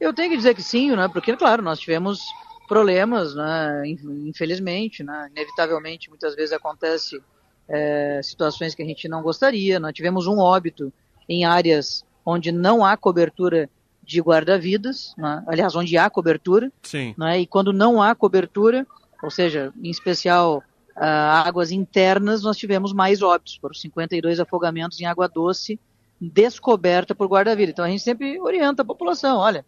Eu 0.00 0.12
tenho 0.12 0.30
que 0.30 0.36
dizer 0.36 0.54
que 0.54 0.62
sim, 0.62 0.94
né? 0.94 1.08
Porque, 1.08 1.36
claro, 1.36 1.62
nós 1.62 1.80
tivemos 1.80 2.20
problemas, 2.68 3.34
né? 3.34 3.82
Infelizmente, 4.26 5.02
né? 5.02 5.28
Inevitavelmente, 5.32 6.08
muitas 6.08 6.34
vezes 6.34 6.52
acontece 6.52 7.20
é, 7.68 8.20
situações 8.22 8.74
que 8.74 8.82
a 8.82 8.86
gente 8.86 9.08
não 9.08 9.22
gostaria. 9.22 9.80
Nós 9.80 9.92
tivemos 9.92 10.26
um 10.26 10.38
óbito 10.38 10.92
em 11.28 11.44
áreas 11.44 12.04
onde 12.24 12.52
não 12.52 12.84
há 12.84 12.96
cobertura 12.96 13.68
de 14.02 14.20
guarda-vidas, 14.22 15.14
né? 15.18 15.44
aliás, 15.46 15.74
onde 15.76 15.98
há 15.98 16.08
cobertura. 16.08 16.72
Sim. 16.82 17.14
Né? 17.18 17.40
E 17.40 17.46
quando 17.46 17.72
não 17.72 18.02
há 18.02 18.14
cobertura, 18.14 18.86
ou 19.22 19.30
seja, 19.30 19.72
em 19.82 19.90
especial 19.90 20.62
uh, 20.96 21.02
águas 21.44 21.70
internas, 21.70 22.42
nós 22.42 22.56
tivemos 22.56 22.92
mais 22.92 23.20
óbitos, 23.20 23.56
foram 23.56 23.74
52 23.74 24.40
afogamentos 24.40 24.98
em 25.00 25.04
água 25.04 25.28
doce 25.28 25.78
descoberta 26.20 27.14
por 27.14 27.28
guarda-vida. 27.28 27.70
Então 27.70 27.84
a 27.84 27.88
gente 27.88 28.02
sempre 28.02 28.40
orienta 28.40 28.82
a 28.82 28.84
população, 28.84 29.38
olha, 29.38 29.64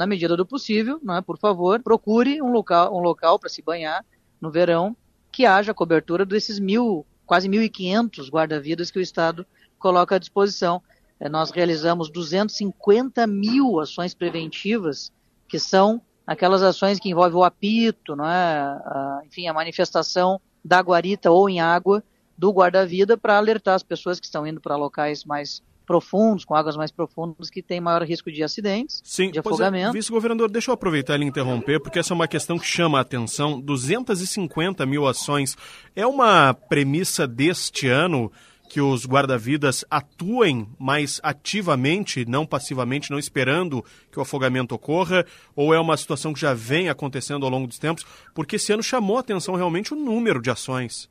na 0.00 0.06
medida 0.06 0.34
do 0.34 0.46
possível, 0.46 0.98
é? 1.10 1.20
por 1.20 1.36
favor, 1.36 1.78
procure 1.82 2.40
um 2.40 2.50
local, 2.50 2.96
um 2.96 3.00
local 3.00 3.38
para 3.38 3.50
se 3.50 3.60
banhar 3.60 4.02
no 4.40 4.50
verão 4.50 4.96
que 5.30 5.44
haja 5.44 5.74
cobertura 5.74 6.24
desses 6.24 6.58
mil, 6.58 7.04
quase 7.26 7.50
1.500 7.50 8.30
guarda-vidas 8.30 8.90
que 8.90 8.98
o 8.98 9.02
Estado 9.02 9.44
coloca 9.78 10.16
à 10.16 10.18
disposição. 10.18 10.80
É, 11.20 11.28
nós 11.28 11.50
realizamos 11.50 12.10
250 12.10 13.26
mil 13.26 13.78
ações 13.78 14.14
preventivas, 14.14 15.12
que 15.46 15.58
são 15.58 16.00
aquelas 16.26 16.62
ações 16.62 16.98
que 16.98 17.10
envolvem 17.10 17.36
o 17.36 17.44
apito, 17.44 18.16
não 18.16 18.24
é? 18.24 18.32
A, 18.32 19.20
enfim, 19.26 19.48
a 19.48 19.52
manifestação 19.52 20.40
da 20.64 20.80
guarita 20.80 21.30
ou 21.30 21.46
em 21.46 21.60
água 21.60 22.02
do 22.38 22.50
guarda-vida 22.50 23.18
para 23.18 23.36
alertar 23.36 23.74
as 23.74 23.82
pessoas 23.82 24.18
que 24.18 24.24
estão 24.24 24.46
indo 24.46 24.62
para 24.62 24.76
locais 24.76 25.26
mais 25.26 25.62
profundos, 25.90 26.44
com 26.44 26.54
águas 26.54 26.76
mais 26.76 26.92
profundas, 26.92 27.50
que 27.50 27.60
tem 27.60 27.80
maior 27.80 28.04
risco 28.04 28.30
de 28.30 28.44
acidentes, 28.44 29.02
Sim, 29.04 29.32
de 29.32 29.38
é. 29.38 29.40
afogamento. 29.40 29.88
É, 29.88 29.92
Vice-governador, 29.92 30.48
deixa 30.48 30.70
eu 30.70 30.74
aproveitar 30.74 31.20
e 31.20 31.24
interromper, 31.24 31.80
porque 31.80 31.98
essa 31.98 32.12
é 32.12 32.14
uma 32.14 32.28
questão 32.28 32.56
que 32.56 32.64
chama 32.64 32.98
a 32.98 33.00
atenção. 33.00 33.60
250 33.60 34.86
mil 34.86 35.04
ações 35.04 35.56
é 35.96 36.06
uma 36.06 36.54
premissa 36.54 37.26
deste 37.26 37.88
ano 37.88 38.30
que 38.68 38.80
os 38.80 39.04
guarda-vidas 39.04 39.84
atuem 39.90 40.68
mais 40.78 41.18
ativamente, 41.24 42.24
não 42.24 42.46
passivamente, 42.46 43.10
não 43.10 43.18
esperando 43.18 43.84
que 44.12 44.18
o 44.20 44.22
afogamento 44.22 44.76
ocorra, 44.76 45.26
ou 45.56 45.74
é 45.74 45.80
uma 45.80 45.96
situação 45.96 46.32
que 46.32 46.38
já 46.38 46.54
vem 46.54 46.88
acontecendo 46.88 47.44
ao 47.44 47.50
longo 47.50 47.66
dos 47.66 47.80
tempos? 47.80 48.06
Porque 48.32 48.54
esse 48.54 48.72
ano 48.72 48.80
chamou 48.80 49.16
a 49.16 49.20
atenção 49.20 49.56
realmente 49.56 49.92
o 49.92 49.96
número 49.96 50.40
de 50.40 50.52
ações. 50.52 51.10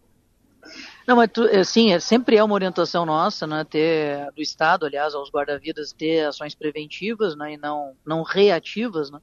Não, 1.08 1.16
mas 1.16 1.30
tu, 1.32 1.44
assim, 1.44 1.92
é, 1.92 2.00
sempre 2.00 2.38
é 2.38 2.44
uma 2.44 2.54
orientação 2.54 3.06
nossa, 3.06 3.48
né, 3.48 3.64
ter, 3.64 4.32
do 4.34 4.42
Estado, 4.42 4.86
aliás, 4.86 5.16
aos 5.16 5.32
guarda-vidas, 5.32 5.92
ter 5.92 6.26
ações 6.26 6.54
preventivas, 6.54 7.36
né, 7.36 7.54
e 7.54 7.58
não, 7.58 7.94
não 8.06 8.24
reativas, 8.24 9.10
né. 9.10 9.20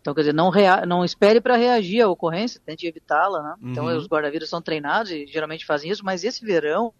Então, 0.00 0.12
quer 0.14 0.22
dizer, 0.22 0.34
não, 0.34 0.50
rea, 0.50 0.84
não 0.84 1.04
espere 1.04 1.40
para 1.40 1.56
reagir 1.56 2.02
à 2.02 2.08
ocorrência, 2.08 2.60
tente 2.64 2.86
evitá-la, 2.86 3.42
né. 3.42 3.54
Então, 3.62 3.86
uhum. 3.86 3.96
os 3.96 4.06
guarda-vidas 4.06 4.48
são 4.48 4.60
treinados 4.60 5.10
e 5.10 5.26
geralmente 5.26 5.64
fazem 5.64 5.90
isso, 5.90 6.04
mas 6.04 6.24
esse 6.24 6.44
verão 6.44 6.92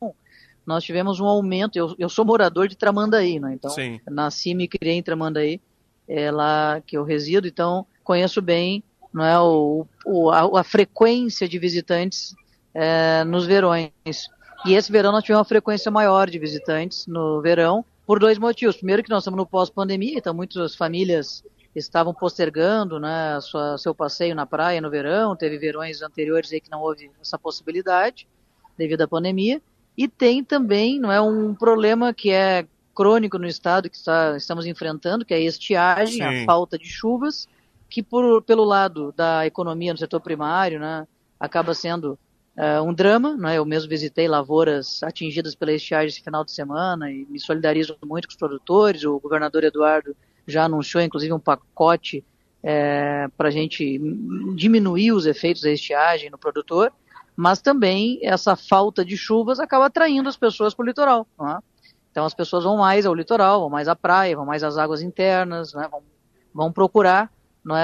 nós 0.65 0.85
tivemos 0.85 1.19
um 1.19 1.27
aumento, 1.27 1.77
eu, 1.77 1.95
eu 1.99 2.09
sou 2.09 2.25
morador 2.25 2.69
de 2.69 2.77
Tramandaí, 2.77 3.39
né, 3.39 3.53
então, 3.53 3.71
Sim. 3.71 4.01
nasci 4.09 4.51
e 4.51 4.55
me 4.55 4.69
criei 4.69 4.95
em 4.95 5.03
Tramandaí, 5.03 5.61
é 6.09 6.31
lá 6.31 6.81
que 6.87 6.97
eu 6.97 7.05
resido, 7.05 7.47
então 7.47 7.87
conheço 8.03 8.41
bem 8.41 8.83
não 9.13 9.25
é, 9.25 9.39
o, 9.39 9.87
o 10.07 10.31
a, 10.31 10.61
a 10.61 10.65
frequência 10.65 11.47
de 11.47 11.59
visitantes 11.59 12.35
é, 12.75 13.25
nos 13.25 13.47
verões. 13.47 13.91
E 14.65 14.75
esse 14.75 14.91
verão 14.93 15.13
nós 15.13 15.23
tivemos 15.23 15.41
uma 15.41 15.45
frequência 15.45 15.91
maior 15.91 16.31
de 16.31 16.39
visitantes 16.39 17.07
no 17.07 17.41
verão, 17.41 17.85
por 18.07 18.19
dois 18.19 18.39
motivos. 18.39 18.77
Primeiro 18.77 19.03
que 19.03 19.11
nós 19.11 19.23
estamos 19.23 19.39
no 19.39 19.47
pós-pandemia, 19.47 20.19
então 20.19 20.35
muitas 20.35 20.75
famílias 20.75 21.45
estavam 21.75 22.13
postergando 22.13 23.01
né, 23.01 23.41
sua, 23.41 23.79
seu 23.79 23.95
passeio 23.95 24.35
na 24.35 24.47
praia 24.47 24.81
no 24.81 24.91
verão, 24.91 25.35
teve 25.35 25.59
verões 25.59 26.03
anteriores 26.03 26.53
aí 26.53 26.61
que 26.61 26.71
não 26.71 26.83
houve 26.83 27.11
essa 27.21 27.39
possibilidade 27.39 28.29
devido 28.77 29.03
à 29.03 29.09
pandemia. 29.09 29.61
E 29.97 30.09
tem 30.09 30.43
também 30.43 30.99
não 30.99 31.11
é, 31.11 31.21
um 31.21 31.55
problema 31.55 32.13
que 32.13 32.31
é 32.31 32.67
crônico 32.95 33.39
no 33.39 33.47
estado 33.47 33.89
que 33.89 33.97
está, 33.97 34.37
estamos 34.37 34.67
enfrentando, 34.67 35.25
que 35.25 35.35
é 35.35 35.39
a 35.39 35.41
estiagem, 35.41 36.19
Sim. 36.19 36.23
a 36.23 36.45
falta 36.45 36.79
de 36.79 36.87
chuvas, 36.87 37.49
que 37.89 38.03
por, 38.03 38.43
pelo 38.43 38.65
lado 38.65 39.13
da 39.17 39.47
economia 39.47 39.93
no 39.93 39.99
setor 39.99 40.21
primário, 40.21 40.79
né, 40.79 41.07
acaba 41.39 41.75
sendo 41.75 42.19
uh, 42.63 42.83
um 42.83 42.95
drama, 42.95 43.37
né? 43.37 43.59
Eu 43.59 43.65
mesmo 43.65 43.89
visitei 43.89 44.29
lavouras 44.29 45.03
atingidas 45.03 45.55
pela 45.55 45.73
estiagem 45.73 46.09
esse 46.09 46.23
final 46.23 46.45
de 46.45 46.53
semana 46.53 47.11
e 47.11 47.27
me 47.29 47.41
solidarizo 47.41 47.97
muito 48.05 48.29
com 48.29 48.33
os 48.33 48.37
produtores. 48.37 49.05
O 49.05 49.19
governador 49.19 49.65
Eduardo 49.65 50.17
já 50.47 50.65
anunciou, 50.65 51.03
inclusive, 51.03 51.33
um 51.33 51.41
pacote 51.41 52.25
é, 52.63 53.29
para 53.37 53.49
a 53.49 53.51
gente 53.51 53.99
diminuir 54.55 55.13
os 55.13 55.27
efeitos 55.27 55.63
da 55.63 55.71
estiagem 55.71 56.31
no 56.31 56.39
produtor, 56.39 56.93
mas 57.35 57.61
também 57.61 58.21
essa 58.23 58.55
falta 58.55 59.05
de 59.05 59.17
chuvas 59.17 59.59
acaba 59.59 59.87
atraindo 59.87 60.29
as 60.29 60.37
pessoas 60.37 60.73
para 60.73 60.85
o 60.85 60.87
litoral. 60.87 61.27
É? 61.41 61.59
Então 62.11 62.25
as 62.25 62.35
pessoas 62.35 62.63
vão 62.63 62.77
mais 62.77 63.07
ao 63.07 63.15
litoral, 63.15 63.61
vão 63.61 63.71
mais 63.71 63.89
à 63.89 63.97
praia, 63.97 64.37
vão 64.37 64.47
mais 64.47 64.63
às 64.63 64.79
águas 64.79 65.03
internas, 65.03 65.73
né? 65.75 65.89
vão, 65.91 66.03
vão 66.55 66.73
procurar 66.73 67.33
é, 67.71 67.75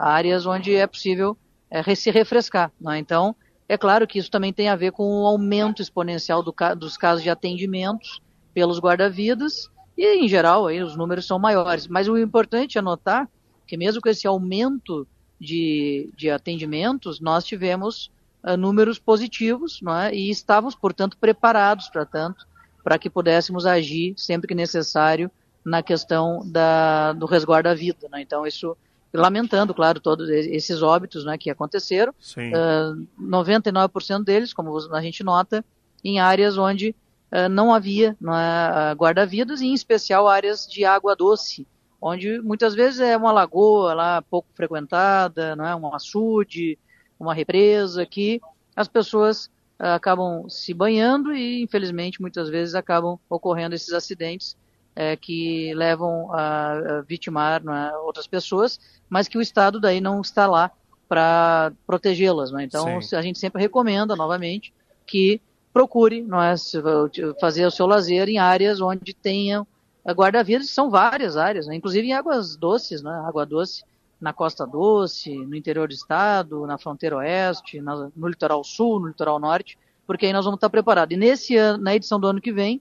áreas 0.00 0.46
onde 0.46 0.74
é 0.74 0.86
possível 0.86 1.36
é, 1.70 1.94
se 1.94 2.10
refrescar. 2.10 2.70
É? 2.88 2.96
Então 2.96 3.34
é 3.72 3.78
claro 3.78 4.06
que 4.06 4.18
isso 4.18 4.30
também 4.30 4.52
tem 4.52 4.68
a 4.68 4.76
ver 4.76 4.92
com 4.92 5.22
o 5.22 5.26
aumento 5.26 5.80
exponencial 5.80 6.42
do, 6.42 6.54
dos 6.76 6.98
casos 6.98 7.22
de 7.22 7.30
atendimentos 7.30 8.20
pelos 8.52 8.78
guarda-vidas 8.78 9.70
e, 9.96 10.22
em 10.22 10.28
geral, 10.28 10.66
aí, 10.66 10.82
os 10.82 10.94
números 10.94 11.26
são 11.26 11.38
maiores. 11.38 11.86
Mas 11.88 12.06
o 12.06 12.18
importante 12.18 12.76
é 12.76 12.82
notar 12.82 13.26
que, 13.66 13.78
mesmo 13.78 14.02
com 14.02 14.10
esse 14.10 14.26
aumento 14.26 15.06
de, 15.40 16.10
de 16.14 16.28
atendimentos, 16.28 17.18
nós 17.18 17.44
tivemos 17.44 18.10
uh, 18.44 18.58
números 18.58 18.98
positivos 18.98 19.80
é? 20.02 20.14
e 20.14 20.28
estávamos, 20.28 20.74
portanto, 20.74 21.16
preparados 21.16 21.88
para 21.88 22.04
tanto, 22.04 22.46
para 22.84 22.98
que 22.98 23.08
pudéssemos 23.08 23.64
agir 23.64 24.12
sempre 24.18 24.48
que 24.48 24.54
necessário 24.54 25.30
na 25.64 25.82
questão 25.82 26.42
da, 26.44 27.14
do 27.14 27.24
resguardo 27.24 27.70
da 27.70 27.74
vida. 27.74 28.06
Né? 28.10 28.20
Então, 28.20 28.46
isso 28.46 28.76
lamentando, 29.12 29.74
claro, 29.74 30.00
todos 30.00 30.28
esses 30.28 30.82
óbitos 30.82 31.24
né, 31.24 31.36
que 31.36 31.50
aconteceram. 31.50 32.12
Uh, 32.12 32.54
ah, 32.54 32.94
99% 33.20 34.24
deles, 34.24 34.52
como 34.52 34.76
a 34.92 35.02
gente 35.02 35.22
nota, 35.22 35.64
em 36.02 36.18
áreas 36.18 36.56
onde 36.56 36.94
uh, 37.30 37.48
não 37.48 37.72
havia 37.72 38.16
uh, 38.20 38.96
guarda-vidas, 38.96 39.60
em 39.60 39.74
especial 39.74 40.28
áreas 40.28 40.66
de 40.66 40.84
água 40.84 41.14
doce, 41.14 41.66
onde 42.00 42.40
muitas 42.40 42.74
vezes 42.74 43.00
é 43.00 43.16
uma 43.16 43.32
lagoa 43.32 43.94
lá 43.94 44.22
pouco 44.22 44.48
frequentada, 44.54 45.54
não 45.54 45.66
é, 45.66 45.76
um 45.76 45.94
açude, 45.94 46.78
uma 47.20 47.34
represa, 47.34 48.06
que 48.06 48.40
as 48.74 48.88
pessoas 48.88 49.46
uh, 49.78 49.94
acabam 49.94 50.48
se 50.48 50.72
banhando 50.72 51.34
e, 51.34 51.62
infelizmente, 51.62 52.20
muitas 52.20 52.48
vezes 52.48 52.74
acabam 52.74 53.18
ocorrendo 53.28 53.74
esses 53.74 53.92
acidentes 53.92 54.56
é, 54.94 55.16
que 55.16 55.72
levam 55.74 56.32
a, 56.32 56.72
a 56.72 57.00
vitimar 57.02 57.62
é, 57.66 57.96
outras 57.98 58.26
pessoas, 58.26 58.78
mas 59.08 59.28
que 59.28 59.38
o 59.38 59.42
Estado 59.42 59.80
daí 59.80 60.00
não 60.00 60.20
está 60.20 60.46
lá 60.46 60.70
para 61.08 61.72
protegê-las. 61.86 62.52
É? 62.52 62.62
Então, 62.62 63.00
Sim. 63.00 63.16
a 63.16 63.22
gente 63.22 63.38
sempre 63.38 63.60
recomenda, 63.60 64.16
novamente, 64.16 64.72
que 65.06 65.40
procure 65.72 66.22
não 66.22 66.42
é, 66.42 66.54
fazer 67.40 67.66
o 67.66 67.70
seu 67.70 67.86
lazer 67.86 68.28
em 68.28 68.38
áreas 68.38 68.80
onde 68.80 69.14
tenham 69.14 69.66
guarda-vidas, 70.10 70.70
são 70.70 70.90
várias 70.90 71.36
áreas, 71.36 71.66
né? 71.66 71.76
inclusive 71.76 72.08
em 72.08 72.12
águas 72.12 72.56
doces, 72.56 73.02
né? 73.02 73.22
água 73.24 73.46
doce 73.46 73.84
na 74.20 74.32
Costa 74.32 74.64
Doce, 74.64 75.34
no 75.34 75.56
interior 75.56 75.88
do 75.88 75.94
estado, 75.94 76.64
na 76.64 76.78
fronteira 76.78 77.16
oeste, 77.16 77.80
na, 77.80 78.08
no 78.14 78.28
litoral 78.28 78.62
sul, 78.62 79.00
no 79.00 79.08
litoral 79.08 79.38
norte, 79.40 79.76
porque 80.06 80.26
aí 80.26 80.32
nós 80.32 80.44
vamos 80.44 80.58
estar 80.58 80.70
preparados. 80.70 81.14
E 81.14 81.18
nesse 81.18 81.56
ano, 81.56 81.82
na 81.82 81.94
edição 81.94 82.20
do 82.20 82.28
ano 82.28 82.40
que 82.40 82.52
vem, 82.52 82.80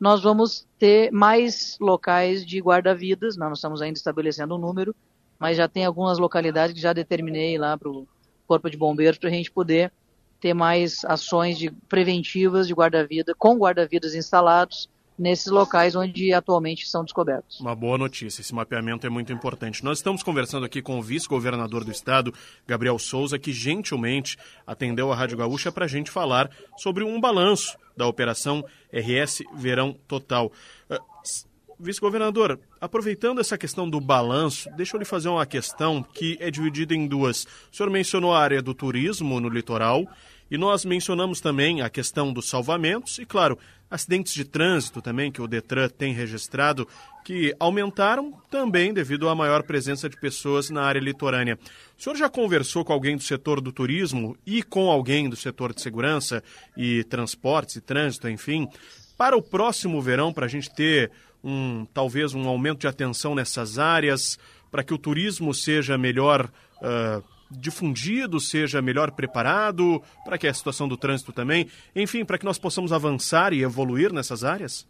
nós 0.00 0.22
vamos 0.22 0.66
ter 0.78 1.12
mais 1.12 1.76
locais 1.78 2.44
de 2.44 2.58
guarda-vidas, 2.58 3.36
nós 3.36 3.58
estamos 3.58 3.82
ainda 3.82 3.98
estabelecendo 3.98 4.54
um 4.54 4.58
número, 4.58 4.96
mas 5.38 5.58
já 5.58 5.68
tem 5.68 5.84
algumas 5.84 6.18
localidades 6.18 6.74
que 6.74 6.80
já 6.80 6.94
determinei 6.94 7.58
lá 7.58 7.76
para 7.76 7.90
o 7.90 8.08
Corpo 8.46 8.70
de 8.70 8.78
Bombeiros 8.78 9.18
para 9.18 9.28
a 9.28 9.32
gente 9.32 9.50
poder 9.50 9.92
ter 10.40 10.54
mais 10.54 11.04
ações 11.04 11.58
de 11.58 11.70
preventivas 11.70 12.66
de 12.66 12.72
guarda-vida, 12.72 13.34
com 13.36 13.58
guarda-vidas 13.58 14.14
instalados, 14.14 14.88
nesses 15.20 15.48
locais 15.48 15.94
onde 15.94 16.32
atualmente 16.32 16.88
são 16.88 17.04
descobertos. 17.04 17.60
Uma 17.60 17.76
boa 17.76 17.98
notícia, 17.98 18.40
esse 18.40 18.54
mapeamento 18.54 19.06
é 19.06 19.10
muito 19.10 19.30
importante. 19.30 19.84
Nós 19.84 19.98
estamos 19.98 20.22
conversando 20.22 20.64
aqui 20.64 20.80
com 20.80 20.98
o 20.98 21.02
vice-governador 21.02 21.84
do 21.84 21.90
estado, 21.90 22.32
Gabriel 22.66 22.98
Souza, 22.98 23.38
que 23.38 23.52
gentilmente 23.52 24.38
atendeu 24.66 25.12
a 25.12 25.14
Rádio 25.14 25.36
Gaúcha 25.36 25.70
para 25.70 25.84
a 25.84 25.88
gente 25.88 26.10
falar 26.10 26.50
sobre 26.78 27.04
um 27.04 27.20
balanço 27.20 27.76
da 27.94 28.06
operação 28.06 28.64
RS 28.90 29.42
Verão 29.54 29.94
Total. 30.08 30.50
Uh, 30.90 31.50
Vice-governador, 31.82 32.60
aproveitando 32.78 33.40
essa 33.40 33.56
questão 33.56 33.88
do 33.88 34.02
balanço, 34.02 34.68
deixa 34.76 34.94
eu 34.94 34.98
lhe 34.98 35.04
fazer 35.06 35.30
uma 35.30 35.46
questão 35.46 36.02
que 36.02 36.36
é 36.38 36.50
dividida 36.50 36.94
em 36.94 37.06
duas. 37.06 37.46
O 37.72 37.76
senhor 37.76 37.88
mencionou 37.88 38.34
a 38.34 38.38
área 38.38 38.60
do 38.60 38.74
turismo 38.74 39.40
no 39.40 39.48
litoral 39.48 40.06
e 40.50 40.58
nós 40.58 40.84
mencionamos 40.84 41.40
também 41.40 41.80
a 41.80 41.88
questão 41.88 42.32
dos 42.32 42.48
salvamentos 42.48 43.18
e, 43.18 43.24
claro, 43.24 43.58
acidentes 43.90 44.32
de 44.32 44.44
trânsito 44.44 45.02
também 45.02 45.30
que 45.30 45.42
o 45.42 45.46
Detran 45.46 45.88
tem 45.88 46.12
registrado, 46.12 46.86
que 47.24 47.54
aumentaram 47.58 48.32
também 48.50 48.92
devido 48.92 49.28
à 49.28 49.34
maior 49.34 49.62
presença 49.62 50.08
de 50.08 50.16
pessoas 50.16 50.70
na 50.70 50.82
área 50.82 51.00
litorânea. 51.00 51.58
O 51.98 52.02
senhor 52.02 52.16
já 52.16 52.28
conversou 52.28 52.84
com 52.84 52.92
alguém 52.92 53.16
do 53.16 53.22
setor 53.22 53.60
do 53.60 53.72
turismo 53.72 54.36
e 54.46 54.62
com 54.62 54.90
alguém 54.90 55.28
do 55.28 55.36
setor 55.36 55.74
de 55.74 55.82
segurança 55.82 56.42
e 56.76 57.04
transportes 57.04 57.76
e 57.76 57.80
trânsito, 57.80 58.28
enfim, 58.28 58.68
para 59.16 59.36
o 59.36 59.42
próximo 59.42 60.00
verão, 60.00 60.32
para 60.32 60.46
a 60.46 60.48
gente 60.48 60.72
ter 60.74 61.10
um 61.42 61.86
talvez 61.92 62.34
um 62.34 62.48
aumento 62.48 62.80
de 62.80 62.86
atenção 62.86 63.34
nessas 63.34 63.78
áreas, 63.78 64.38
para 64.70 64.82
que 64.82 64.94
o 64.94 64.98
turismo 64.98 65.52
seja 65.52 65.98
melhor. 65.98 66.50
Uh, 66.80 67.22
difundido, 67.50 68.38
seja 68.38 68.80
melhor 68.80 69.10
preparado, 69.10 70.02
para 70.24 70.38
que 70.38 70.46
a 70.46 70.54
situação 70.54 70.88
do 70.88 70.96
trânsito 70.96 71.32
também, 71.32 71.68
enfim, 71.94 72.24
para 72.24 72.38
que 72.38 72.44
nós 72.44 72.58
possamos 72.58 72.92
avançar 72.92 73.52
e 73.52 73.62
evoluir 73.62 74.12
nessas 74.12 74.44
áreas? 74.44 74.86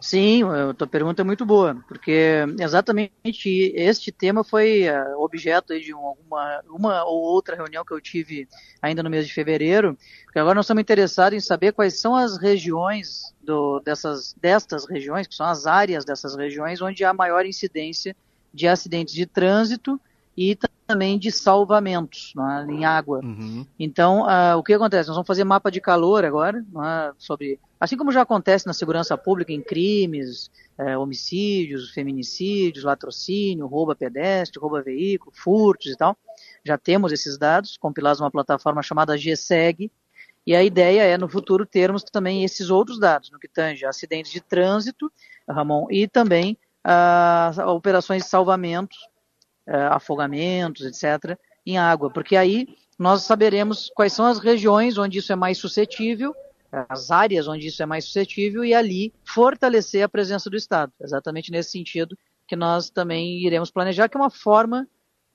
Sim, 0.00 0.42
a 0.42 0.74
tua 0.74 0.86
pergunta 0.86 1.22
é 1.22 1.24
muito 1.24 1.46
boa, 1.46 1.82
porque 1.88 2.44
exatamente 2.60 3.12
este 3.74 4.12
tema 4.12 4.44
foi 4.44 4.86
uh, 4.86 5.18
objeto 5.18 5.80
de 5.80 5.94
uma, 5.94 6.62
uma 6.68 7.04
ou 7.04 7.22
outra 7.22 7.56
reunião 7.56 7.84
que 7.84 7.94
eu 7.94 8.00
tive 8.02 8.46
ainda 8.82 9.02
no 9.02 9.08
mês 9.08 9.26
de 9.26 9.32
fevereiro, 9.32 9.96
porque 10.24 10.38
agora 10.38 10.56
nós 10.56 10.66
estamos 10.66 10.82
interessados 10.82 11.36
em 11.36 11.40
saber 11.40 11.72
quais 11.72 11.98
são 11.98 12.14
as 12.14 12.36
regiões 12.36 13.34
do, 13.40 13.80
dessas, 13.80 14.34
destas 14.38 14.86
regiões, 14.86 15.26
que 15.26 15.34
são 15.34 15.46
as 15.46 15.66
áreas 15.66 16.04
dessas 16.04 16.36
regiões 16.36 16.82
onde 16.82 17.02
há 17.02 17.14
maior 17.14 17.46
incidência 17.46 18.14
de 18.52 18.68
acidentes 18.68 19.14
de 19.14 19.24
trânsito 19.24 19.98
e 20.36 20.54
também 20.86 21.18
de 21.18 21.30
salvamentos 21.30 22.32
né, 22.36 22.66
em 22.68 22.84
água. 22.84 23.20
Uhum. 23.22 23.66
Então, 23.78 24.22
uh, 24.22 24.56
o 24.58 24.62
que 24.62 24.72
acontece? 24.72 25.08
Nós 25.08 25.16
vamos 25.16 25.26
fazer 25.26 25.44
mapa 25.44 25.70
de 25.70 25.80
calor 25.80 26.24
agora, 26.24 26.64
né, 26.72 27.12
sobre, 27.18 27.58
assim 27.80 27.96
como 27.96 28.12
já 28.12 28.22
acontece 28.22 28.66
na 28.66 28.72
segurança 28.72 29.16
pública 29.16 29.52
em 29.52 29.62
crimes, 29.62 30.50
é, 30.76 30.96
homicídios, 30.98 31.90
feminicídios, 31.90 32.84
latrocínio, 32.84 33.66
rouba 33.66 33.94
pedestre, 33.94 34.60
rouba 34.60 34.82
veículo, 34.82 35.32
furtos 35.34 35.92
e 35.92 35.96
tal. 35.96 36.16
Já 36.64 36.76
temos 36.76 37.12
esses 37.12 37.38
dados 37.38 37.76
compilados 37.76 38.20
numa 38.20 38.30
plataforma 38.30 38.82
chamada 38.82 39.16
GSEG, 39.16 39.90
e 40.46 40.54
a 40.54 40.62
ideia 40.62 41.02
é, 41.02 41.16
no 41.16 41.28
futuro, 41.28 41.64
termos 41.64 42.04
também 42.04 42.44
esses 42.44 42.68
outros 42.68 42.98
dados, 42.98 43.30
no 43.30 43.38
que 43.38 43.48
tange 43.48 43.86
acidentes 43.86 44.30
de 44.30 44.42
trânsito, 44.42 45.10
Ramon, 45.48 45.86
e 45.90 46.06
também 46.06 46.58
uh, 46.84 47.68
operações 47.68 48.24
de 48.24 48.28
salvamentos, 48.28 48.98
uh, 48.98 49.13
afogamentos, 49.66 50.84
etc., 50.84 51.38
em 51.66 51.78
água, 51.78 52.10
porque 52.10 52.36
aí 52.36 52.68
nós 52.98 53.22
saberemos 53.22 53.90
quais 53.94 54.12
são 54.12 54.26
as 54.26 54.38
regiões 54.38 54.98
onde 54.98 55.18
isso 55.18 55.32
é 55.32 55.36
mais 55.36 55.58
suscetível, 55.58 56.34
as 56.88 57.10
áreas 57.10 57.48
onde 57.48 57.68
isso 57.68 57.82
é 57.82 57.86
mais 57.86 58.04
suscetível, 58.04 58.64
e 58.64 58.74
ali 58.74 59.12
fortalecer 59.24 60.02
a 60.02 60.08
presença 60.08 60.50
do 60.50 60.56
Estado. 60.56 60.92
Exatamente 61.00 61.50
nesse 61.50 61.70
sentido 61.70 62.16
que 62.46 62.56
nós 62.56 62.90
também 62.90 63.44
iremos 63.44 63.70
planejar, 63.70 64.08
que 64.08 64.16
é 64.16 64.20
uma 64.20 64.30
forma, 64.30 64.86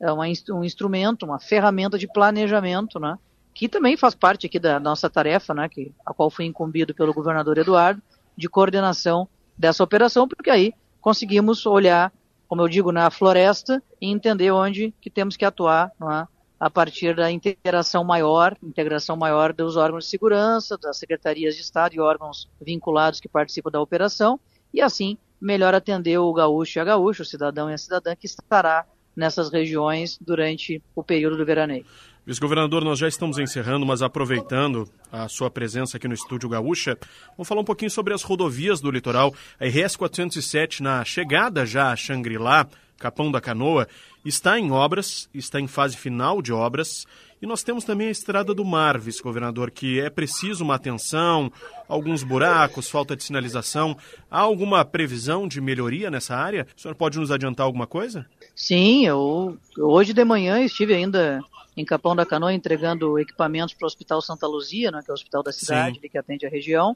é 0.02 0.12
uma, 0.12 0.26
um 0.52 0.64
instrumento, 0.64 1.26
uma 1.26 1.40
ferramenta 1.40 1.98
de 1.98 2.08
planejamento, 2.08 3.00
né? 3.00 3.18
que 3.54 3.68
também 3.68 3.98
faz 3.98 4.14
parte 4.16 4.46
aqui 4.46 4.60
da 4.60 4.80
nossa 4.80 5.10
tarefa, 5.10 5.54
né? 5.54 5.68
que, 5.68 5.94
a 6.06 6.14
qual 6.14 6.30
foi 6.30 6.46
incumbido 6.46 6.94
pelo 6.94 7.14
governador 7.14 7.58
Eduardo, 7.58 8.02
de 8.38 8.48
coordenação 8.48 9.28
dessa 9.58 9.84
operação, 9.84 10.28
porque 10.28 10.50
aí 10.50 10.74
conseguimos 11.02 11.66
olhar 11.66 12.14
como 12.50 12.64
eu 12.64 12.68
digo, 12.68 12.92
na 12.92 13.12
floresta 13.12 13.82
e 14.02 14.08
entender 14.08 14.50
onde 14.50 14.92
que 15.00 15.10
temos 15.10 15.38
que 15.38 15.46
atuar 15.46 15.92
é? 16.02 16.28
a 16.60 16.70
partir 16.70 17.16
da 17.16 17.32
interação 17.32 18.04
maior, 18.04 18.58
integração 18.62 19.16
maior 19.16 19.54
dos 19.54 19.78
órgãos 19.78 20.06
de 20.06 20.10
segurança, 20.10 20.76
das 20.76 20.98
secretarias 20.98 21.56
de 21.56 21.62
Estado 21.62 21.94
e 21.94 22.00
órgãos 22.00 22.50
vinculados 22.60 23.20
que 23.20 23.30
participam 23.30 23.70
da 23.70 23.80
operação, 23.80 24.40
e 24.74 24.82
assim 24.82 25.16
melhor 25.40 25.76
atender 25.76 26.18
o 26.18 26.34
gaúcho 26.34 26.80
e 26.80 26.82
a 26.82 26.84
gaúcha, 26.84 27.22
o 27.22 27.26
cidadão 27.26 27.70
e 27.70 27.74
a 27.74 27.78
cidadã 27.78 28.16
que 28.16 28.26
estará 28.26 28.86
nessas 29.16 29.50
regiões 29.50 30.18
durante 30.20 30.82
o 30.96 31.04
período 31.04 31.38
do 31.38 31.46
veraneio. 31.46 31.86
Vice-governador, 32.30 32.86
nós 32.86 33.00
já 33.00 33.08
estamos 33.08 33.40
encerrando, 33.40 33.88
mas 33.88 34.04
aproveitando 34.04 34.88
a 35.12 35.28
sua 35.28 35.50
presença 35.50 35.98
aqui 35.98 36.08
no 36.08 36.14
Estúdio 36.14 36.48
Gaúcha, 36.48 36.96
vamos 37.36 37.48
falar 37.48 37.62
um 37.62 37.66
pouquinho 37.66 37.90
sobre 37.90 38.14
as 38.14 38.22
rodovias 38.22 38.80
do 38.80 38.92
litoral. 38.92 39.34
A 39.60 39.66
RS 39.66 39.96
407, 39.96 40.84
na 40.84 41.04
chegada 41.04 41.66
já 41.66 41.92
a 41.92 41.96
Xangri-Lá, 41.96 42.68
Capão 43.00 43.32
da 43.32 43.42
Canoa, 43.42 43.88
está 44.24 44.60
em 44.60 44.72
obras, 44.72 45.28
está 45.34 45.60
em 45.60 45.66
fase 45.66 45.98
final 45.98 46.40
de 46.40 46.54
obras. 46.54 47.08
E 47.42 47.48
nós 47.48 47.64
temos 47.64 47.84
também 47.84 48.10
a 48.10 48.12
Estrada 48.12 48.54
do 48.54 48.64
Mar, 48.64 49.00
vice-governador, 49.00 49.72
que 49.72 50.00
é 50.00 50.08
preciso 50.08 50.64
uma 50.64 50.76
atenção, 50.76 51.52
alguns 51.88 52.22
buracos, 52.22 52.92
falta 52.92 53.16
de 53.16 53.24
sinalização. 53.24 53.98
Há 54.30 54.42
alguma 54.42 54.86
previsão 54.86 55.48
de 55.48 55.60
melhoria 55.60 56.12
nessa 56.12 56.36
área? 56.36 56.68
O 56.78 56.80
senhor 56.80 56.94
pode 56.94 57.18
nos 57.18 57.32
adiantar 57.32 57.66
alguma 57.66 57.88
coisa? 57.88 58.28
Sim, 58.54 59.08
eu 59.08 59.58
hoje 59.80 60.14
de 60.14 60.24
manhã 60.24 60.60
estive 60.64 60.94
ainda 60.94 61.42
em 61.80 61.86
Capão 61.86 62.14
da 62.14 62.26
Canoa 62.26 62.54
entregando 62.54 63.18
equipamentos 63.18 63.74
para 63.74 63.86
o 63.86 63.88
Hospital 63.88 64.22
Santa 64.22 64.46
Luzia, 64.46 64.92
né, 64.92 65.02
que 65.02 65.10
é 65.10 65.14
o 65.14 65.16
hospital 65.16 65.42
da 65.42 65.54
cidade, 65.54 65.98
que 65.98 66.18
atende 66.18 66.46
a 66.46 66.50
região, 66.50 66.96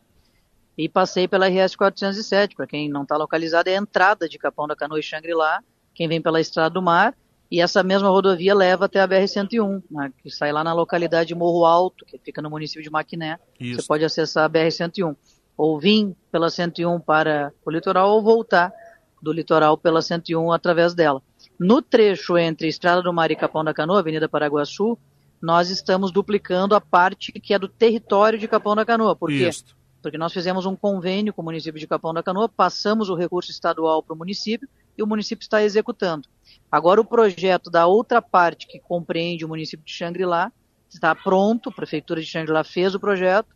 e 0.77 0.89
passei 0.89 1.25
pela 1.25 1.47
RS 1.47 1.73
407, 1.77 2.53
para 2.53 2.67
quem 2.67 2.89
não 2.89 3.03
está 3.03 3.15
localizado, 3.15 3.69
é 3.69 3.77
a 3.77 3.79
entrada 3.79 4.27
de 4.27 4.37
Capão 4.37 4.67
da 4.67 4.75
Canoa 4.75 4.99
e 4.99 5.03
Xangri-Lá, 5.03 5.63
quem 5.93 6.09
vem 6.09 6.21
pela 6.21 6.41
Estrada 6.41 6.71
do 6.71 6.81
Mar, 6.81 7.15
e 7.49 7.61
essa 7.61 7.81
mesma 7.81 8.09
rodovia 8.09 8.53
leva 8.53 8.83
até 8.83 8.99
a 8.99 9.07
BR-101, 9.07 9.83
né, 9.89 10.11
que 10.21 10.29
sai 10.29 10.51
lá 10.51 10.65
na 10.65 10.73
localidade 10.73 11.29
de 11.29 11.35
Morro 11.35 11.63
Alto, 11.63 12.03
que 12.03 12.17
fica 12.17 12.41
no 12.41 12.49
município 12.49 12.83
de 12.83 12.89
Maquiné. 12.89 13.39
Isso. 13.57 13.79
Você 13.79 13.87
pode 13.87 14.03
acessar 14.03 14.43
a 14.43 14.49
BR-101. 14.49 15.15
Ou 15.55 15.79
vir 15.79 16.13
pela 16.29 16.49
101 16.49 16.99
para 16.99 17.53
o 17.63 17.71
litoral, 17.71 18.09
ou 18.09 18.21
voltar 18.21 18.73
do 19.21 19.31
litoral 19.31 19.77
pela 19.77 20.01
101 20.01 20.51
através 20.51 20.93
dela. 20.93 21.21
No 21.59 21.81
trecho 21.81 22.37
entre 22.37 22.67
Estrada 22.67 23.01
do 23.01 23.13
Mar 23.13 23.31
e 23.31 23.35
Capão 23.35 23.63
da 23.63 23.73
Canoa, 23.73 23.99
Avenida 23.99 24.27
Paraguaçu, 24.27 24.97
nós 25.41 25.69
estamos 25.69 26.11
duplicando 26.11 26.75
a 26.75 26.81
parte 26.81 27.31
que 27.31 27.53
é 27.53 27.59
do 27.59 27.67
território 27.67 28.39
de 28.39 28.47
Capão 28.47 28.75
da 28.75 28.85
Canoa. 28.85 29.15
Por 29.15 29.29
quê? 29.29 29.47
Isso. 29.47 29.75
Porque 30.01 30.17
nós 30.17 30.33
fizemos 30.33 30.65
um 30.65 30.75
convênio 30.75 31.33
com 31.33 31.41
o 31.41 31.45
município 31.45 31.79
de 31.79 31.87
Capão 31.87 32.13
da 32.13 32.23
Canoa, 32.23 32.49
passamos 32.49 33.09
o 33.09 33.15
recurso 33.15 33.51
estadual 33.51 34.03
para 34.03 34.13
o 34.13 34.17
município 34.17 34.67
e 34.97 35.03
o 35.03 35.07
município 35.07 35.43
está 35.43 35.63
executando. 35.63 36.27
Agora 36.71 36.99
o 36.99 37.05
projeto 37.05 37.69
da 37.69 37.85
outra 37.87 38.21
parte 38.21 38.67
que 38.67 38.79
compreende 38.79 39.45
o 39.45 39.47
município 39.47 39.85
de 39.85 39.91
Xangri-Lá 39.91 40.51
está 40.89 41.15
pronto, 41.15 41.69
a 41.69 41.73
prefeitura 41.73 42.19
de 42.19 42.27
Xangri-Lá 42.27 42.63
fez 42.63 42.93
o 42.93 42.99
projeto, 42.99 43.47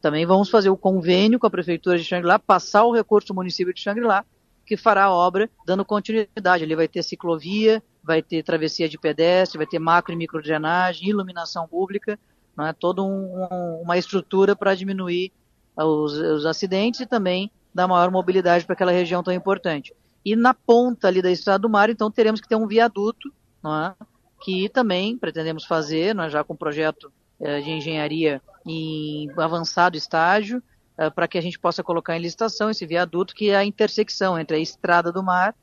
também 0.00 0.26
vamos 0.26 0.50
fazer 0.50 0.68
o 0.68 0.76
convênio 0.76 1.38
com 1.38 1.46
a 1.46 1.50
Prefeitura 1.50 1.96
de 1.96 2.04
Xangri-Lá, 2.04 2.38
passar 2.38 2.84
o 2.84 2.92
recurso 2.92 3.28
do 3.28 3.34
município 3.34 3.72
de 3.72 3.80
Xangri-Lá, 3.80 4.24
que 4.64 4.76
fará 4.76 5.04
a 5.04 5.12
obra 5.12 5.48
dando 5.66 5.84
continuidade. 5.84 6.64
Ali 6.64 6.74
vai 6.74 6.88
ter 6.88 7.02
ciclovia, 7.02 7.82
vai 8.02 8.22
ter 8.22 8.42
travessia 8.42 8.88
de 8.88 8.98
pedestre, 8.98 9.58
vai 9.58 9.66
ter 9.66 9.78
macro 9.78 10.12
e 10.12 10.16
micro 10.16 10.42
drenagem, 10.42 11.08
iluminação 11.08 11.66
pública, 11.66 12.18
não 12.56 12.66
é? 12.66 12.72
toda 12.72 13.02
um, 13.02 13.46
um, 13.50 13.82
uma 13.82 13.98
estrutura 13.98 14.54
para 14.54 14.74
diminuir 14.74 15.32
os, 15.76 16.12
os, 16.12 16.46
acidentes 16.46 17.00
e 17.00 17.06
também 17.06 17.50
dar 17.74 17.88
maior 17.88 18.10
mobilidade 18.10 18.64
para 18.64 18.74
aquela 18.74 18.92
região 18.92 19.22
tão 19.22 19.32
importante. 19.32 19.92
E 20.24 20.36
na 20.36 20.54
ponta 20.54 21.08
ali 21.08 21.20
da 21.20 21.30
Estrada 21.30 21.58
do 21.60 21.68
Mar, 21.68 21.90
então, 21.90 22.10
teremos 22.10 22.40
que 22.40 22.48
ter 22.48 22.56
um 22.56 22.66
viaduto, 22.66 23.32
não 23.62 23.74
é? 23.74 23.94
que 24.42 24.68
também 24.68 25.16
pretendemos 25.16 25.64
fazer, 25.64 26.14
nós 26.14 26.32
já 26.32 26.44
com 26.44 26.52
um 26.52 26.56
projeto 26.56 27.10
eh, 27.40 27.60
de 27.60 27.70
engenharia 27.70 28.42
em 28.66 29.30
avançado 29.38 29.96
estágio, 29.96 30.62
eh, 30.96 31.10
para 31.10 31.26
que 31.26 31.36
a 31.36 31.40
gente 31.40 31.58
possa 31.58 31.82
colocar 31.82 32.16
em 32.16 32.20
licitação 32.20 32.70
esse 32.70 32.86
viaduto, 32.86 33.34
que 33.34 33.50
é 33.50 33.56
a 33.56 33.64
intersecção 33.64 34.38
entre 34.38 34.56
a 34.56 34.60
Estrada 34.60 35.10
do 35.10 35.22
Mar 35.22 35.54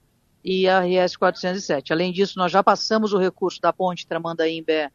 e 0.43 0.67
a 0.67 0.81
RS 0.81 1.15
407. 1.15 1.93
Além 1.93 2.11
disso, 2.11 2.37
nós 2.37 2.51
já 2.51 2.63
passamos 2.63 3.13
o 3.13 3.17
recurso 3.17 3.61
da 3.61 3.71
ponte 3.71 4.07
Tramandaí-Imbé, 4.07 4.91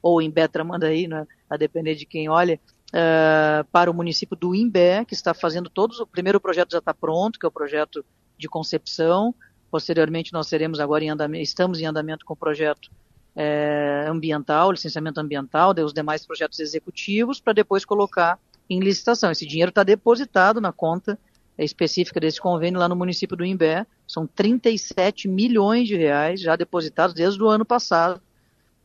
ou 0.00 0.22
Imbé-Tramandaí, 0.22 1.08
né, 1.08 1.26
a 1.48 1.56
depender 1.56 1.94
de 1.94 2.06
quem 2.06 2.28
olha, 2.28 2.60
uh, 2.90 3.64
para 3.72 3.90
o 3.90 3.94
município 3.94 4.36
do 4.36 4.54
Imbé, 4.54 5.04
que 5.04 5.14
está 5.14 5.34
fazendo 5.34 5.68
todos, 5.68 5.98
o 5.98 6.06
primeiro 6.06 6.40
projeto 6.40 6.72
já 6.72 6.78
está 6.78 6.94
pronto, 6.94 7.38
que 7.38 7.46
é 7.46 7.48
o 7.48 7.52
projeto 7.52 8.04
de 8.38 8.48
concepção, 8.48 9.34
posteriormente 9.70 10.32
nós 10.32 10.46
seremos 10.46 10.78
agora 10.80 11.04
em 11.04 11.10
andamento, 11.10 11.42
estamos 11.42 11.80
em 11.80 11.86
andamento 11.86 12.24
com 12.24 12.34
o 12.34 12.36
projeto 12.36 12.90
é, 13.34 14.06
ambiental, 14.08 14.70
licenciamento 14.70 15.20
ambiental, 15.20 15.74
os 15.84 15.92
demais 15.92 16.24
projetos 16.24 16.60
executivos, 16.60 17.40
para 17.40 17.52
depois 17.52 17.84
colocar 17.84 18.38
em 18.68 18.80
licitação. 18.80 19.30
Esse 19.30 19.46
dinheiro 19.46 19.70
está 19.70 19.82
depositado 19.82 20.60
na 20.60 20.72
conta 20.72 21.18
específica 21.58 22.18
desse 22.18 22.40
convênio 22.40 22.80
lá 22.80 22.88
no 22.88 22.96
município 22.96 23.36
do 23.36 23.44
Imbé. 23.44 23.86
São 24.06 24.26
37 24.26 25.28
milhões 25.28 25.86
de 25.86 25.96
reais 25.96 26.40
já 26.40 26.56
depositados 26.56 27.14
desde 27.14 27.42
o 27.42 27.48
ano 27.48 27.64
passado, 27.64 28.20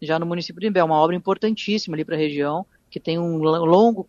já 0.01 0.19
no 0.19 0.25
município 0.25 0.61
do 0.61 0.67
Imbé. 0.67 0.83
Uma 0.83 0.97
obra 0.97 1.15
importantíssima 1.15 1.95
ali 1.95 2.05
para 2.05 2.15
a 2.15 2.19
região, 2.19 2.65
que 2.89 2.99
tem 2.99 3.17
um 3.17 3.37
longo 3.37 4.05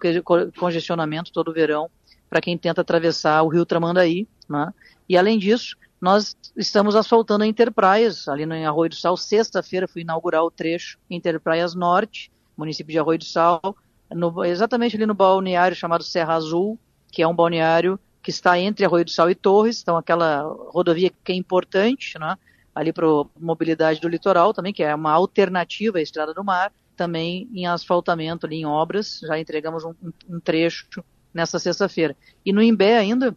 congestionamento 0.59 1.33
todo 1.33 1.53
verão 1.53 1.91
para 2.29 2.41
quem 2.41 2.57
tenta 2.57 2.81
atravessar 2.81 3.43
o 3.43 3.49
rio 3.49 3.67
Tramandaí. 3.67 4.29
Né? 4.49 4.73
E 5.09 5.17
além 5.17 5.39
disso, 5.39 5.77
nós 6.01 6.37
estamos 6.57 6.95
asfaltando 6.97 7.45
a 7.45 7.47
Interpraias, 7.47 8.29
ali 8.29 8.47
no 8.47 8.55
Arroio 8.55 8.91
do 8.91 8.97
Sal. 8.97 9.17
Sexta-feira 9.17 9.89
fui 9.89 10.03
inaugurar 10.03 10.43
o 10.43 10.51
trecho 10.51 10.99
Interpraias 11.11 11.75
Norte, 11.75 12.31
município 12.57 12.93
de 12.93 12.99
Arroio 12.99 13.19
do 13.19 13.25
Sal, 13.25 13.77
no, 14.15 14.45
exatamente 14.45 14.97
ali 14.97 15.07
no 15.07 15.15
balneário 15.15 15.77
chamado 15.77 16.05
Serra 16.05 16.35
Azul, 16.35 16.79
que 17.11 17.23
é 17.23 17.29
um 17.29 17.35
balneário 17.35 17.99
que 18.23 18.31
está 18.31 18.59
entre 18.59 18.85
Arroio 18.85 19.05
do 19.05 19.11
Sal 19.11 19.31
e 19.31 19.35
Torres, 19.35 19.81
então 19.81 19.97
aquela 19.97 20.43
rodovia 20.69 21.11
que 21.25 21.33
é 21.33 21.35
importante, 21.35 22.19
né, 22.19 22.37
ali 22.75 22.93
para 22.93 23.07
a 23.07 23.25
mobilidade 23.39 24.01
do 24.01 24.09
litoral 24.09 24.53
também, 24.53 24.73
que 24.73 24.83
é 24.83 24.95
uma 24.95 25.13
alternativa 25.13 25.99
à 25.99 26.03
Estrada 26.03 26.35
do 26.35 26.45
Mar, 26.45 26.73
também 26.97 27.49
em 27.55 27.67
asfaltamento 27.67 28.47
ali 28.47 28.57
em 28.57 28.67
obras, 28.67 29.21
já 29.23 29.39
entregamos 29.39 29.85
um, 29.85 29.95
um 30.29 30.39
trecho 30.39 30.87
nessa 31.33 31.59
sexta-feira. 31.59 32.15
E 32.45 32.53
no 32.53 32.63
Imbé 32.63 32.99
ainda, 32.99 33.35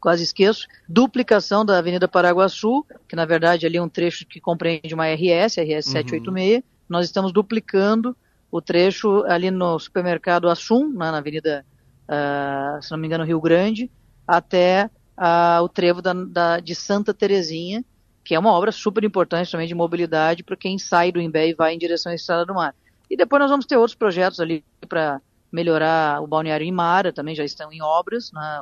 quase 0.00 0.22
esqueço, 0.22 0.68
duplicação 0.88 1.64
da 1.64 1.78
Avenida 1.78 2.06
Paraguaçu, 2.06 2.86
que 3.08 3.16
na 3.16 3.24
verdade 3.24 3.66
ali 3.66 3.78
é 3.78 3.82
um 3.82 3.88
trecho 3.88 4.24
que 4.26 4.40
compreende 4.40 4.94
uma 4.94 5.06
RS, 5.06 5.56
RS 5.56 5.86
786. 5.86 6.56
Uhum. 6.56 6.62
Nós 6.88 7.06
estamos 7.06 7.32
duplicando 7.32 8.16
o 8.54 8.62
trecho 8.62 9.24
ali 9.24 9.50
no 9.50 9.76
supermercado 9.80 10.48
Assum, 10.48 10.88
né, 10.88 11.10
na 11.10 11.18
Avenida, 11.18 11.66
uh, 12.04 12.80
se 12.80 12.88
não 12.92 12.98
me 12.98 13.08
engano, 13.08 13.24
Rio 13.24 13.40
Grande, 13.40 13.90
até 14.24 14.88
uh, 15.18 15.60
o 15.60 15.68
trevo 15.68 16.00
da, 16.00 16.12
da, 16.12 16.60
de 16.60 16.72
Santa 16.72 17.12
Terezinha, 17.12 17.84
que 18.22 18.32
é 18.32 18.38
uma 18.38 18.52
obra 18.52 18.70
super 18.70 19.02
importante 19.02 19.50
também 19.50 19.66
de 19.66 19.74
mobilidade 19.74 20.44
para 20.44 20.56
quem 20.56 20.78
sai 20.78 21.10
do 21.10 21.20
Imbé 21.20 21.48
e 21.48 21.54
vai 21.54 21.74
em 21.74 21.78
direção 21.78 22.12
à 22.12 22.14
Estrada 22.14 22.46
do 22.46 22.54
Mar. 22.54 22.76
E 23.10 23.16
depois 23.16 23.40
nós 23.40 23.50
vamos 23.50 23.66
ter 23.66 23.76
outros 23.76 23.96
projetos 23.96 24.38
ali 24.38 24.64
para 24.88 25.20
melhorar 25.50 26.22
o 26.22 26.26
balneário 26.28 26.64
Imara, 26.64 27.12
também 27.12 27.34
já 27.34 27.44
estão 27.44 27.72
em 27.72 27.82
obras, 27.82 28.30
né, 28.32 28.60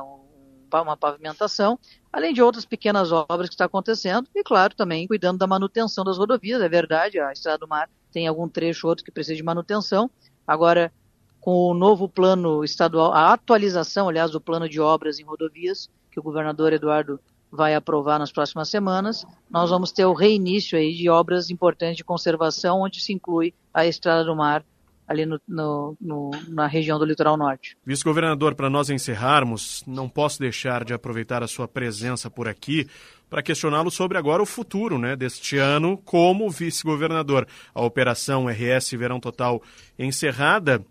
uma 0.73 0.97
pavimentação, 0.97 1.77
além 2.11 2.33
de 2.33 2.41
outras 2.41 2.65
pequenas 2.65 3.11
obras 3.11 3.47
que 3.47 3.53
estão 3.53 3.67
acontecendo, 3.67 4.27
e 4.33 4.43
claro, 4.43 4.73
também 4.73 5.07
cuidando 5.07 5.37
da 5.37 5.45
manutenção 5.45 6.03
das 6.03 6.17
rodovias, 6.17 6.63
é 6.63 6.67
verdade, 6.67 7.19
a 7.19 7.31
Estrada 7.31 7.59
do 7.59 7.67
Mar 7.67 7.87
tem 8.13 8.27
algum 8.27 8.47
trecho 8.47 8.87
outro 8.87 9.03
que 9.03 9.11
precisa 9.11 9.35
de 9.35 9.43
manutenção, 9.43 10.09
agora 10.47 10.93
com 11.41 11.71
o 11.71 11.73
novo 11.73 12.07
plano 12.07 12.63
estadual, 12.63 13.11
a 13.11 13.33
atualização, 13.33 14.07
aliás, 14.07 14.31
do 14.31 14.39
plano 14.39 14.69
de 14.69 14.79
obras 14.79 15.19
em 15.19 15.23
rodovias, 15.23 15.89
que 16.09 16.17
o 16.19 16.23
governador 16.23 16.71
Eduardo 16.71 17.19
vai 17.51 17.75
aprovar 17.75 18.17
nas 18.17 18.31
próximas 18.31 18.69
semanas, 18.69 19.25
nós 19.49 19.69
vamos 19.69 19.91
ter 19.91 20.05
o 20.05 20.13
reinício 20.13 20.77
aí 20.77 20.93
de 20.93 21.09
obras 21.09 21.49
importantes 21.49 21.97
de 21.97 22.03
conservação, 22.03 22.81
onde 22.81 23.01
se 23.01 23.11
inclui 23.11 23.53
a 23.73 23.85
Estrada 23.85 24.23
do 24.23 24.35
Mar 24.35 24.63
ali 25.07 25.25
no, 25.25 25.39
no, 25.47 25.97
no, 25.99 26.31
na 26.47 26.65
região 26.65 26.97
do 26.97 27.05
litoral 27.05 27.37
norte. 27.37 27.77
Vice-governador, 27.85 28.55
para 28.55 28.69
nós 28.69 28.89
encerrarmos, 28.89 29.83
não 29.85 30.07
posso 30.07 30.39
deixar 30.39 30.83
de 30.83 30.93
aproveitar 30.93 31.43
a 31.43 31.47
sua 31.47 31.67
presença 31.67 32.29
por 32.29 32.47
aqui 32.47 32.87
para 33.33 33.41
questioná-lo 33.41 33.89
sobre 33.89 34.15
agora 34.15 34.43
o 34.43 34.45
futuro 34.45 34.99
né, 34.99 35.15
deste 35.15 35.57
ano 35.57 35.97
como 35.97 36.51
vice-governador. 36.51 37.47
A 37.73 37.81
operação 37.81 38.45
RS 38.45 38.91
Verão 38.91 39.19
Total 39.19 39.59
encerrada. 39.97 40.85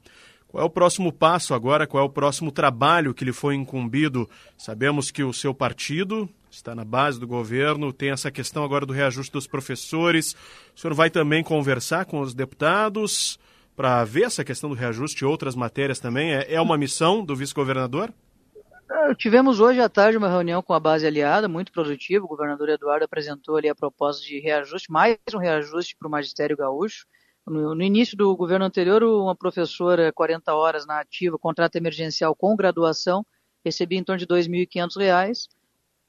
Qual 0.49 0.61
é 0.61 0.66
o 0.66 0.68
próximo 0.68 1.12
passo 1.12 1.55
agora? 1.55 1.86
Qual 1.86 2.03
é 2.03 2.05
o 2.05 2.11
próximo 2.11 2.51
trabalho 2.51 3.14
que 3.14 3.24
lhe 3.24 3.32
foi 3.32 3.55
incumbido? 3.55 4.28
Sabemos 4.59 5.09
que 5.09 5.22
o 5.22 5.32
seu 5.32 5.55
partido 5.55 6.28
está 6.51 6.74
na 6.74 6.84
base 6.84 7.20
do 7.20 7.28
governo, 7.28 7.93
tem 7.93 8.11
essa 8.11 8.28
questão 8.28 8.64
agora 8.64 8.84
do 8.84 8.93
reajuste 8.93 9.32
dos 9.32 9.47
professores. 9.47 10.34
O 10.74 10.80
senhor 10.80 10.95
vai 10.95 11.11
também 11.11 11.45
conversar 11.45 12.07
com 12.07 12.18
os 12.18 12.34
deputados? 12.34 13.38
para 13.74 14.05
ver 14.05 14.24
essa 14.24 14.45
questão 14.45 14.68
do 14.68 14.76
reajuste 14.76 15.22
e 15.22 15.26
outras 15.26 15.55
matérias 15.55 15.99
também? 15.99 16.34
É, 16.34 16.55
é 16.55 16.61
uma 16.61 16.76
missão 16.76 17.24
do 17.24 17.34
vice-governador? 17.34 18.12
É, 18.93 19.14
tivemos 19.14 19.59
hoje 19.59 19.80
à 19.80 19.88
tarde 19.88 20.18
uma 20.18 20.28
reunião 20.28 20.62
com 20.62 20.74
a 20.74 20.80
base 20.80 21.07
aliada, 21.07 21.49
muito 21.49 21.72
produtiva. 21.72 22.24
O 22.24 22.28
governador 22.28 22.68
Eduardo 22.68 23.05
apresentou 23.05 23.57
ali 23.57 23.68
a 23.68 23.74
proposta 23.74 24.22
de 24.22 24.38
reajuste, 24.38 24.90
mais 24.90 25.16
um 25.34 25.38
reajuste 25.38 25.97
para 25.97 26.09
o 26.09 26.11
magistério 26.11 26.57
gaúcho. 26.57 27.07
No, 27.47 27.74
no, 27.74 27.82
início 27.82 28.16
do 28.16 28.36
governo 28.36 28.64
anterior, 28.64 29.03
uma 29.03 29.34
professora 29.34 30.12
40 30.12 30.55
horas 30.55 30.86
na 30.86 31.01
ativa, 31.01 31.38
contrato 31.38 31.74
emergencial 31.76 32.36
com 32.36 32.55
graduação, 32.55 33.26
recebia 33.64 33.99
em 33.99 34.05
torno 34.05 34.24
de 34.24 34.32
R$ 34.32 34.40
2.500. 34.40 35.49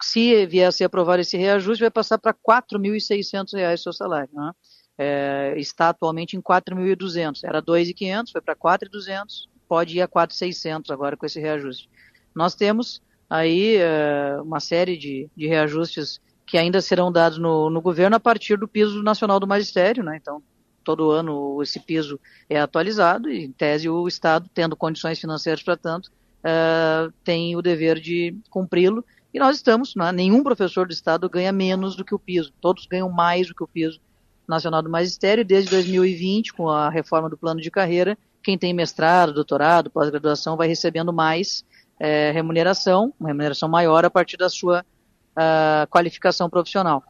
Se 0.01 0.45
vier 0.45 0.67
a 0.67 0.71
ser 0.71 0.83
aprovado 0.83 1.21
esse 1.21 1.37
reajuste, 1.37 1.81
vai 1.81 1.91
passar 1.91 2.19
para 2.19 2.31
R$ 2.31 2.37
4.600 2.61 3.73
o 3.73 3.77
seu 3.77 3.93
salário. 3.93 4.29
Né? 4.33 4.51
é, 4.97 5.53
está 5.57 5.89
atualmente 5.89 6.37
em 6.37 6.41
4.200. 6.41 7.41
Era 7.43 7.61
2.500, 7.61 8.31
foi 8.31 8.41
para 8.41 8.55
4.200, 8.55 9.47
pode 9.67 9.97
ir 9.97 10.01
a 10.01 10.07
4.600 10.07 10.91
agora 10.91 11.17
com 11.17 11.25
esse 11.25 11.39
reajuste. 11.39 11.89
Nós 12.35 12.55
temos 12.55 13.01
aí 13.29 13.77
é, 13.77 14.37
uma 14.41 14.59
série 14.59 14.97
de, 14.97 15.29
de, 15.35 15.47
reajustes 15.47 16.21
que 16.45 16.57
ainda 16.57 16.81
serão 16.81 17.11
dados 17.11 17.37
no, 17.37 17.69
no, 17.69 17.81
governo 17.81 18.15
a 18.15 18.19
partir 18.19 18.57
do 18.57 18.67
piso 18.67 19.01
nacional 19.01 19.39
do 19.39 19.47
magistério, 19.47 20.03
né? 20.03 20.17
Então, 20.21 20.41
todo 20.83 21.11
ano 21.11 21.61
esse 21.61 21.79
piso 21.79 22.19
é 22.49 22.59
atualizado 22.59 23.29
e, 23.29 23.45
em 23.45 23.51
tese, 23.51 23.89
o 23.89 24.07
Estado, 24.07 24.49
tendo 24.53 24.75
condições 24.75 25.19
financeiras 25.19 25.63
para 25.63 25.77
tanto, 25.77 26.11
é, 26.43 27.09
tem 27.23 27.55
o 27.55 27.61
dever 27.61 27.99
de 27.99 28.35
cumpri-lo. 28.49 29.03
E 29.33 29.39
nós 29.39 29.55
estamos, 29.55 29.95
né? 29.95 30.11
nenhum 30.11 30.43
professor 30.43 30.85
do 30.85 30.93
Estado 30.93 31.27
ganha 31.29 31.51
menos 31.51 31.95
do 31.95 32.05
que 32.05 32.13
o 32.13 32.19
piso, 32.19 32.53
todos 32.61 32.85
ganham 32.85 33.09
mais 33.09 33.47
do 33.47 33.55
que 33.55 33.63
o 33.63 33.67
piso 33.67 33.99
Nacional 34.47 34.81
do 34.81 34.89
Magistério, 34.89 35.45
desde 35.45 35.69
2020, 35.71 36.53
com 36.53 36.69
a 36.69 36.89
reforma 36.89 37.29
do 37.29 37.37
plano 37.37 37.61
de 37.61 37.71
carreira, 37.71 38.17
quem 38.43 38.57
tem 38.57 38.73
mestrado, 38.73 39.33
doutorado, 39.33 39.89
pós-graduação 39.89 40.57
vai 40.57 40.67
recebendo 40.67 41.13
mais 41.13 41.63
é, 41.99 42.31
remuneração, 42.31 43.13
uma 43.19 43.29
remuneração 43.29 43.69
maior 43.69 44.05
a 44.05 44.09
partir 44.09 44.37
da 44.37 44.49
sua 44.49 44.85
uh, 45.33 45.87
qualificação 45.89 46.49
profissional. 46.49 47.03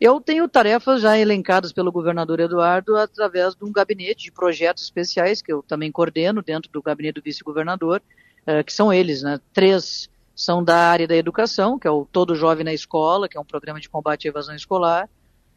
Eu 0.00 0.20
tenho 0.20 0.48
tarefas 0.48 1.00
já 1.00 1.16
elencadas 1.16 1.72
pelo 1.72 1.92
governador 1.92 2.40
Eduardo 2.40 2.96
através 2.96 3.54
de 3.54 3.64
um 3.64 3.70
gabinete 3.70 4.24
de 4.24 4.32
projetos 4.32 4.82
especiais 4.82 5.40
que 5.40 5.52
eu 5.52 5.62
também 5.62 5.92
coordeno 5.92 6.42
dentro 6.42 6.70
do 6.72 6.82
gabinete 6.82 7.14
do 7.14 7.22
vice-governador, 7.22 8.02
uh, 8.46 8.64
que 8.64 8.72
são 8.72 8.92
eles, 8.92 9.22
né? 9.22 9.38
Três 9.52 10.10
são 10.34 10.64
da 10.64 10.76
área 10.76 11.06
da 11.06 11.14
educação, 11.14 11.78
que 11.78 11.86
é 11.86 11.90
o 11.90 12.06
Todo 12.10 12.34
Jovem 12.34 12.64
na 12.64 12.72
Escola, 12.72 13.28
que 13.28 13.36
é 13.36 13.40
um 13.40 13.44
programa 13.44 13.78
de 13.78 13.88
combate 13.88 14.26
à 14.26 14.30
evasão 14.30 14.54
escolar, 14.54 15.08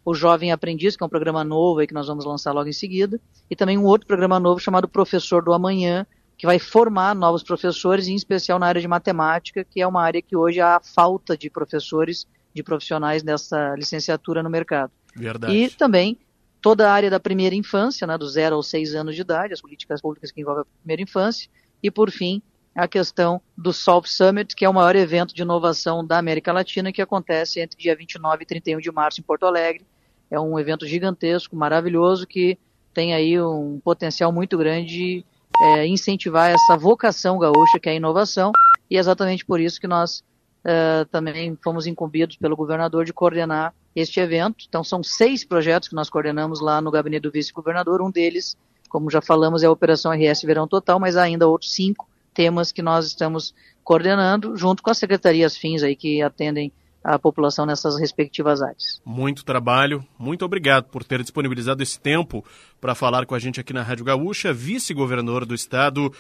o 0.04 0.14
Jovem 0.14 0.52
Aprendiz, 0.52 0.96
que 0.96 1.04
é 1.04 1.06
um 1.06 1.10
programa 1.10 1.44
novo 1.44 1.80
aí 1.80 1.88
que 1.88 1.94
nós 1.94 2.06
vamos 2.06 2.26
lançar 2.26 2.52
logo 2.52 2.70
em 2.70 2.74
seguida, 2.74 3.20
e 3.50 3.56
também 3.56 3.78
um 3.78 3.86
outro 3.86 4.06
programa 4.06 4.40
novo 4.40 4.60
chamado 4.60 4.88
Professor 4.88 5.44
do 5.44 5.54
Amanhã, 5.54 6.06
que 6.38 6.46
vai 6.46 6.60
formar 6.60 7.16
novos 7.16 7.44
professores, 7.44 8.08
em 8.08 8.16
especial 8.16 8.60
na 8.60 8.68
área 8.68 8.82
de 8.82 8.88
matemática, 8.88 9.64
que 9.64 9.82
é 9.82 9.88
uma 9.88 10.04
área 10.04 10.22
que 10.22 10.36
hoje 10.36 10.60
há 10.60 10.80
falta 10.80 11.38
de 11.38 11.50
professores, 11.50 12.28
de 12.54 12.62
profissionais 12.62 13.24
dessa 13.24 13.76
licenciatura 13.76 14.44
no 14.44 14.50
mercado. 14.50 14.92
Verdade. 15.16 15.54
E 15.54 15.70
também 15.70 16.18
toda 16.62 16.90
a 16.90 16.92
área 16.92 17.10
da 17.10 17.20
primeira 17.20 17.56
infância, 17.56 18.06
né, 18.08 18.18
do 18.18 18.28
zero 18.28 18.56
aos 18.56 18.68
seis 18.68 18.96
anos 18.96 19.16
de 19.16 19.22
idade, 19.22 19.54
as 19.54 19.62
políticas 19.62 20.02
públicas 20.02 20.32
que 20.32 20.42
envolvem 20.42 20.64
a 20.64 20.80
primeira 20.82 21.02
infância, 21.02 21.50
e 21.82 21.90
por 21.92 22.12
fim, 22.12 22.42
a 22.76 22.88
questão 22.88 23.42
do 23.58 23.72
South 23.72 24.04
Summit, 24.06 24.54
que 24.56 24.66
é 24.66 24.70
o 24.70 24.74
maior 24.74 24.96
evento 24.96 25.34
de 25.34 25.42
inovação 25.44 26.06
da 26.06 26.18
América 26.18 26.52
Latina, 26.52 26.92
que 26.92 27.02
acontece 27.02 27.62
entre 27.62 27.80
dia 27.80 27.96
29 27.96 28.44
e 28.44 28.46
31 28.46 28.80
de 28.80 28.92
março 28.92 29.22
em 29.22 29.24
Porto 29.24 29.46
Alegre. 29.46 29.86
É 30.30 30.38
um 30.38 30.60
evento 30.60 30.86
gigantesco, 30.86 31.56
maravilhoso, 31.56 32.28
que 32.28 32.58
tem 32.94 33.14
aí 33.14 33.40
um 33.40 33.80
potencial 33.82 34.32
muito 34.32 34.58
grande 34.58 34.88
de 34.88 35.26
é, 35.62 35.88
incentivar 35.88 36.52
essa 36.52 36.78
vocação 36.78 37.38
gaúcha, 37.38 37.80
que 37.80 37.90
é 37.90 37.94
a 37.94 37.96
inovação, 37.96 38.52
e 38.90 38.98
é 38.98 39.00
exatamente 39.00 39.46
por 39.46 39.60
isso 39.60 39.80
que 39.80 39.88
nós 39.88 40.24
uh, 40.66 41.06
também 41.12 41.58
fomos 41.64 41.88
incumbidos 41.88 42.38
pelo 42.38 42.56
governador 42.56 43.06
de 43.06 43.14
coordenar 43.14 43.74
este 43.96 44.20
evento. 44.20 44.66
Então, 44.68 44.84
são 44.84 45.02
seis 45.02 45.46
projetos 45.46 45.88
que 45.88 45.96
nós 45.96 46.10
coordenamos 46.10 46.60
lá 46.60 46.82
no 46.82 46.92
gabinete 46.92 47.24
do 47.24 47.32
vice-governador. 47.32 48.02
Um 48.02 48.12
deles, 48.12 48.58
como 48.90 49.10
já 49.10 49.22
falamos, 49.22 49.64
é 49.64 49.68
a 49.68 49.72
Operação 49.72 50.12
RS 50.12 50.42
Verão 50.44 50.68
Total, 50.68 51.00
mas 51.00 51.16
ainda 51.16 51.48
outros 51.48 51.74
cinco 51.74 52.08
temas 52.34 52.72
que 52.72 52.82
nós 52.82 53.06
estamos 53.06 53.54
coordenando, 53.84 54.58
junto 54.58 54.84
com 54.84 54.90
as 54.90 54.98
secretarias 54.98 55.56
fins 55.56 55.84
aí 55.84 55.96
que 55.96 56.22
atendem 56.22 56.72
a 57.06 57.20
população 57.20 57.68
nessas 57.68 58.00
respectivas 58.00 58.64
áreas. 58.64 59.00
Muito 59.06 59.46
trabalho, 59.46 60.04
muito 60.18 60.44
obrigado 60.44 60.86
por 60.86 61.04
ter 61.04 61.22
disponibilizado 61.22 61.84
esse 61.84 62.00
tempo 62.00 62.44
para 62.82 62.96
falar 62.96 63.28
com 63.28 63.36
a 63.36 63.40
gente 63.40 63.60
aqui 63.60 63.72
na 63.72 63.84
Rádio 63.84 64.04
Gaúcha, 64.04 64.52
vice-governador 64.52 65.46
do 65.46 65.54
estado, 65.54 66.12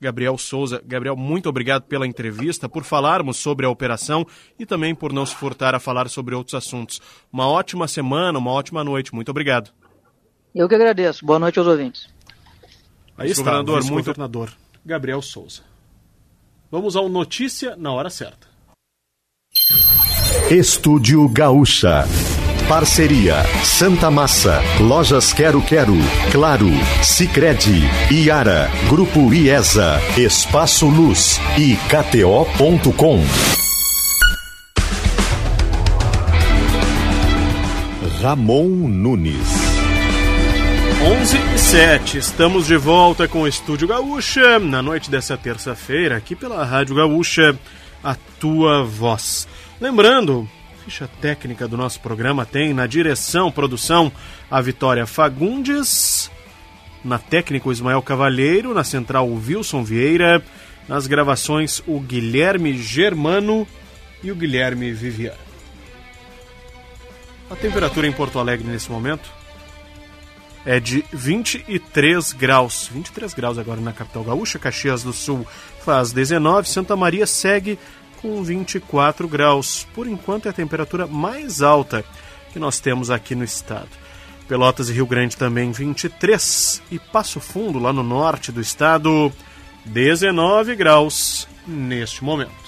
Gabriel 0.00 0.38
Souza. 0.38 0.82
Gabriel, 0.86 1.14
muito 1.14 1.50
obrigado 1.50 1.82
pela 1.82 2.06
entrevista, 2.06 2.66
por 2.66 2.82
falarmos 2.82 3.36
sobre 3.36 3.66
a 3.66 3.68
operação 3.68 4.26
e 4.58 4.64
também 4.64 4.94
por 4.94 5.12
não 5.12 5.26
se 5.26 5.34
furtar 5.34 5.74
a 5.74 5.78
falar 5.78 6.08
sobre 6.08 6.34
outros 6.34 6.54
assuntos. 6.54 6.98
Uma 7.30 7.46
ótima 7.46 7.86
semana, 7.86 8.38
uma 8.38 8.52
ótima 8.52 8.82
noite. 8.82 9.14
Muito 9.14 9.28
obrigado. 9.28 9.70
Eu 10.54 10.66
que 10.66 10.74
agradeço. 10.74 11.26
Boa 11.26 11.38
noite 11.38 11.58
aos 11.58 11.68
ouvintes. 11.68 12.08
Aí 13.18 13.30
está, 13.30 13.42
governador, 13.42 13.84
muito 13.84 14.06
governador 14.06 14.52
Gabriel 14.84 15.20
Souza. 15.20 15.60
Vamos 16.70 16.96
ao 16.96 17.06
Notícia 17.10 17.76
na 17.76 17.92
hora 17.92 18.08
certa. 18.08 18.51
Estúdio 20.50 21.28
Gaúcha. 21.28 22.06
Parceria 22.68 23.42
Santa 23.64 24.10
Massa, 24.10 24.62
Lojas 24.80 25.32
Quero 25.32 25.60
Quero, 25.62 25.96
Claro, 26.30 26.70
Sicredi, 27.02 27.82
Iara, 28.10 28.70
Grupo 28.88 29.32
IESA, 29.32 30.00
Espaço 30.16 30.86
Luz 30.86 31.40
e 31.58 31.76
KTO.com. 31.88 33.20
Ramon 38.22 38.68
Nunes. 38.88 39.36
11 41.04 41.36
e 41.36 41.58
7, 41.58 42.18
estamos 42.18 42.68
de 42.68 42.76
volta 42.76 43.26
com 43.26 43.42
o 43.42 43.48
Estúdio 43.48 43.88
Gaúcha, 43.88 44.60
na 44.60 44.80
noite 44.80 45.10
dessa 45.10 45.36
terça-feira, 45.36 46.16
aqui 46.16 46.36
pela 46.36 46.64
Rádio 46.64 46.94
Gaúcha, 46.94 47.58
a 48.04 48.14
tua 48.38 48.84
voz. 48.84 49.48
Lembrando, 49.82 50.48
ficha 50.84 51.10
técnica 51.20 51.66
do 51.66 51.76
nosso 51.76 51.98
programa 51.98 52.46
tem 52.46 52.72
na 52.72 52.86
direção, 52.86 53.50
produção, 53.50 54.12
a 54.48 54.60
Vitória 54.60 55.04
Fagundes, 55.08 56.30
na 57.04 57.18
técnica 57.18 57.68
o 57.68 57.72
Ismael 57.72 58.00
Cavalheiro, 58.00 58.72
na 58.72 58.84
central 58.84 59.28
o 59.28 59.34
Wilson 59.34 59.82
Vieira, 59.82 60.40
nas 60.88 61.08
gravações 61.08 61.82
o 61.84 61.98
Guilherme 61.98 62.78
Germano 62.78 63.66
e 64.22 64.30
o 64.30 64.36
Guilherme 64.36 64.92
Vivian. 64.92 65.34
A 67.50 67.56
temperatura 67.56 68.06
em 68.06 68.12
Porto 68.12 68.38
Alegre 68.38 68.68
nesse 68.68 68.88
momento 68.88 69.28
é 70.64 70.78
de 70.78 71.04
23 71.12 72.32
graus. 72.34 72.88
23 72.92 73.34
graus 73.34 73.58
agora 73.58 73.80
na 73.80 73.92
capital 73.92 74.22
gaúcha. 74.22 74.60
Caxias 74.60 75.02
do 75.02 75.12
Sul 75.12 75.44
faz 75.84 76.12
19. 76.12 76.68
Santa 76.68 76.94
Maria 76.94 77.26
segue 77.26 77.76
com 78.22 78.42
24 78.42 79.26
graus. 79.26 79.86
Por 79.92 80.06
enquanto 80.06 80.46
é 80.46 80.50
a 80.50 80.54
temperatura 80.54 81.06
mais 81.06 81.60
alta 81.60 82.04
que 82.52 82.58
nós 82.58 82.78
temos 82.78 83.10
aqui 83.10 83.34
no 83.34 83.44
estado. 83.44 83.88
Pelotas 84.48 84.88
e 84.88 84.92
Rio 84.92 85.06
Grande 85.06 85.36
também 85.36 85.72
23 85.72 86.82
e 86.90 86.98
Passo 86.98 87.40
Fundo, 87.40 87.78
lá 87.78 87.92
no 87.92 88.02
norte 88.02 88.52
do 88.52 88.60
estado, 88.60 89.32
19 89.84 90.76
graus 90.76 91.48
neste 91.66 92.22
momento. 92.22 92.62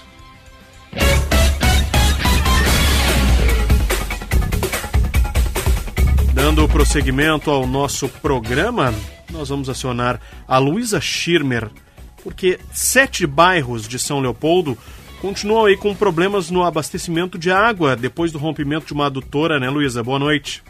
Dando 6.32 6.68
prosseguimento 6.68 7.50
ao 7.50 7.66
nosso 7.66 8.08
programa, 8.08 8.92
nós 9.30 9.48
vamos 9.48 9.68
acionar 9.68 10.20
a 10.46 10.58
Luísa 10.58 11.00
Schirmer, 11.00 11.70
porque 12.22 12.58
sete 12.72 13.26
bairros 13.26 13.86
de 13.86 13.98
São 13.98 14.20
Leopoldo 14.20 14.76
continuam 15.24 15.64
aí 15.64 15.74
com 15.74 15.94
problemas 15.94 16.50
no 16.50 16.62
abastecimento 16.62 17.38
de 17.38 17.50
água 17.50 17.96
depois 17.96 18.30
do 18.30 18.36
rompimento 18.36 18.84
de 18.84 18.92
uma 18.92 19.06
adutora, 19.06 19.58
né, 19.58 19.70
Luísa? 19.70 20.02
Boa 20.02 20.18
noite. 20.18 20.62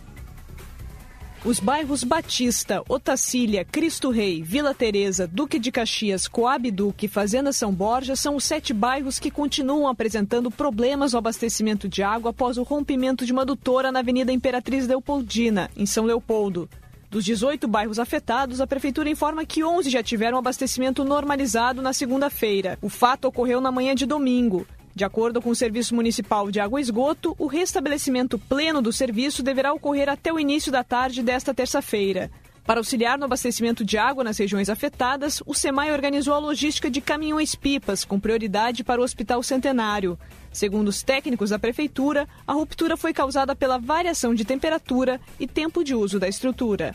Os 1.45 1.59
bairros 1.59 2.05
Batista, 2.05 2.81
Otacília, 2.89 3.65
Cristo 3.65 4.11
Rei, 4.11 4.45
Vila 4.45 4.73
Teresa, 4.73 5.27
Duque 5.27 5.59
de 5.59 5.73
Caxias, 5.73 6.29
Coab 6.29 6.71
Duque 6.71 7.07
e 7.07 7.09
Fazenda 7.09 7.53
São 7.53 7.73
Borja 7.73 8.15
são 8.15 8.37
os 8.37 8.45
sete 8.45 8.73
bairros 8.73 9.19
que 9.19 9.29
continuam 9.29 9.89
apresentando 9.89 10.53
problemas 10.53 11.15
no 11.15 11.19
abastecimento 11.19 11.89
de 11.89 12.05
água 12.05 12.31
após 12.31 12.57
o 12.57 12.63
rompimento 12.63 13.27
de 13.27 13.33
uma 13.33 13.43
adutora 13.43 13.91
na 13.91 13.99
Avenida 13.99 14.31
Imperatriz 14.31 14.87
Leopoldina, 14.87 15.69
em 15.77 15.85
São 15.85 16.05
Leopoldo. 16.05 16.69
Dos 17.15 17.25
18 17.25 17.69
bairros 17.69 18.01
afetados, 18.01 18.61
a 18.61 18.67
Prefeitura 18.67 19.09
informa 19.09 19.47
que 19.47 19.63
11 19.63 19.89
já 19.89 20.03
tiveram 20.03 20.37
abastecimento 20.37 21.05
normalizado 21.05 21.81
na 21.81 21.93
segunda-feira. 21.93 22.77
O 22.83 22.89
fato 22.89 23.27
ocorreu 23.27 23.61
na 23.61 23.71
manhã 23.71 23.95
de 23.95 24.05
domingo. 24.05 24.67
De 24.93 25.05
acordo 25.05 25.41
com 25.41 25.51
o 25.51 25.55
Serviço 25.55 25.95
Municipal 25.95 26.51
de 26.51 26.59
Água 26.59 26.81
e 26.81 26.83
Esgoto, 26.83 27.37
o 27.39 27.47
restabelecimento 27.47 28.37
pleno 28.37 28.83
do 28.83 28.93
serviço 28.93 29.45
deverá 29.45 29.73
ocorrer 29.73 30.09
até 30.09 30.33
o 30.33 30.41
início 30.41 30.73
da 30.73 30.83
tarde 30.83 31.23
desta 31.23 31.55
terça-feira. 31.55 32.33
Para 32.67 32.81
auxiliar 32.81 33.19
no 33.19 33.27
abastecimento 33.27 33.85
de 33.85 33.99
água 33.99 34.25
nas 34.25 34.39
regiões 34.39 34.71
afetadas, 34.71 35.43
o 35.45 35.53
SEMAI 35.53 35.93
organizou 35.93 36.33
a 36.33 36.39
logística 36.39 36.91
de 36.91 37.03
caminhões-pipas, 37.03 38.07
com 38.07 38.19
prioridade 38.19 38.83
para 38.83 39.01
o 39.01 39.05
Hospital 39.05 39.43
Centenário. 39.43 40.19
Segundo 40.51 40.89
os 40.89 41.03
técnicos 41.03 41.51
da 41.51 41.59
Prefeitura, 41.59 42.27
a 42.47 42.55
ruptura 42.55 42.97
foi 42.97 43.13
causada 43.13 43.55
pela 43.55 43.79
variação 43.79 44.35
de 44.35 44.47
temperatura 44.47 45.21
e 45.39 45.47
tempo 45.47 45.85
de 45.85 45.95
uso 45.95 46.19
da 46.19 46.27
estrutura. 46.27 46.95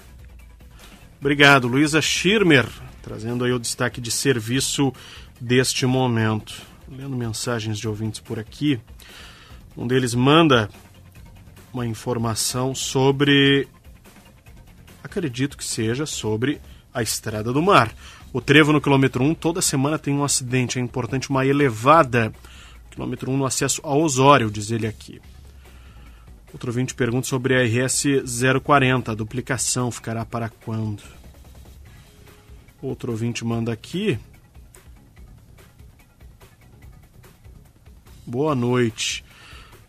Obrigado, 1.19 1.67
Luísa 1.67 2.01
Schirmer, 2.01 2.65
trazendo 3.03 3.43
aí 3.43 3.51
o 3.51 3.59
destaque 3.59 4.01
de 4.01 4.09
serviço 4.09 4.91
deste 5.39 5.85
momento. 5.85 6.63
Lendo 6.87 7.15
mensagens 7.15 7.77
de 7.77 7.87
ouvintes 7.87 8.19
por 8.19 8.39
aqui, 8.39 8.81
um 9.77 9.85
deles 9.85 10.15
manda 10.15 10.67
uma 11.71 11.85
informação 11.85 12.73
sobre. 12.73 13.67
Acredito 15.03 15.57
que 15.57 15.63
seja 15.63 16.05
sobre 16.05 16.61
a 16.93 17.01
Estrada 17.01 17.53
do 17.53 17.61
Mar. 17.61 17.93
O 18.31 18.41
trevo 18.41 18.71
no 18.71 18.81
quilômetro 18.81 19.23
1 19.23 19.33
toda 19.35 19.61
semana 19.61 19.97
tem 19.97 20.13
um 20.13 20.23
acidente. 20.23 20.77
É 20.77 20.81
importante 20.81 21.29
uma 21.29 21.45
elevada 21.45 22.33
quilômetro 22.91 23.31
1 23.31 23.37
no 23.37 23.45
acesso 23.45 23.81
a 23.83 23.95
Osório, 23.95 24.51
diz 24.51 24.71
ele 24.71 24.85
aqui. 24.85 25.21
Outro 26.51 26.69
ouvinte 26.69 26.95
pergunta 26.95 27.27
sobre 27.27 27.55
a 27.55 27.63
RS 27.63 28.05
040, 28.63 29.11
a 29.11 29.15
duplicação 29.15 29.91
ficará 29.91 30.25
para 30.25 30.49
quando? 30.49 31.03
Outro 32.81 33.11
ouvinte 33.11 33.45
manda 33.45 33.71
aqui. 33.71 34.17
Boa 38.25 38.55
noite. 38.55 39.23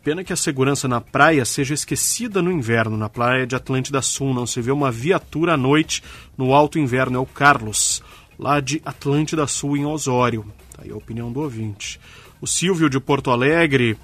Pena 0.02 0.24
que 0.24 0.32
a 0.32 0.36
segurança 0.36 0.88
na 0.88 0.98
praia 0.98 1.44
seja 1.44 1.74
esquecida 1.74 2.40
no 2.40 2.50
inverno. 2.50 2.96
Na 2.96 3.10
praia 3.10 3.46
de 3.46 3.54
Atlântida 3.54 4.00
Sul 4.00 4.32
não 4.32 4.46
se 4.46 4.60
vê 4.62 4.70
uma 4.70 4.90
viatura 4.90 5.54
à 5.54 5.56
noite 5.58 6.02
no 6.38 6.54
alto 6.54 6.78
inverno. 6.78 7.18
É 7.18 7.20
o 7.20 7.26
Carlos, 7.26 8.02
lá 8.38 8.60
de 8.60 8.80
Atlântida 8.82 9.46
Sul, 9.46 9.76
em 9.76 9.84
Osório. 9.84 10.46
Tá 10.74 10.82
aí 10.84 10.90
a 10.90 10.96
opinião 10.96 11.30
do 11.30 11.40
ouvinte. 11.40 12.00
O 12.40 12.46
Silvio 12.46 12.88
de 12.88 12.98
Porto 12.98 13.30
Alegre 13.30 13.98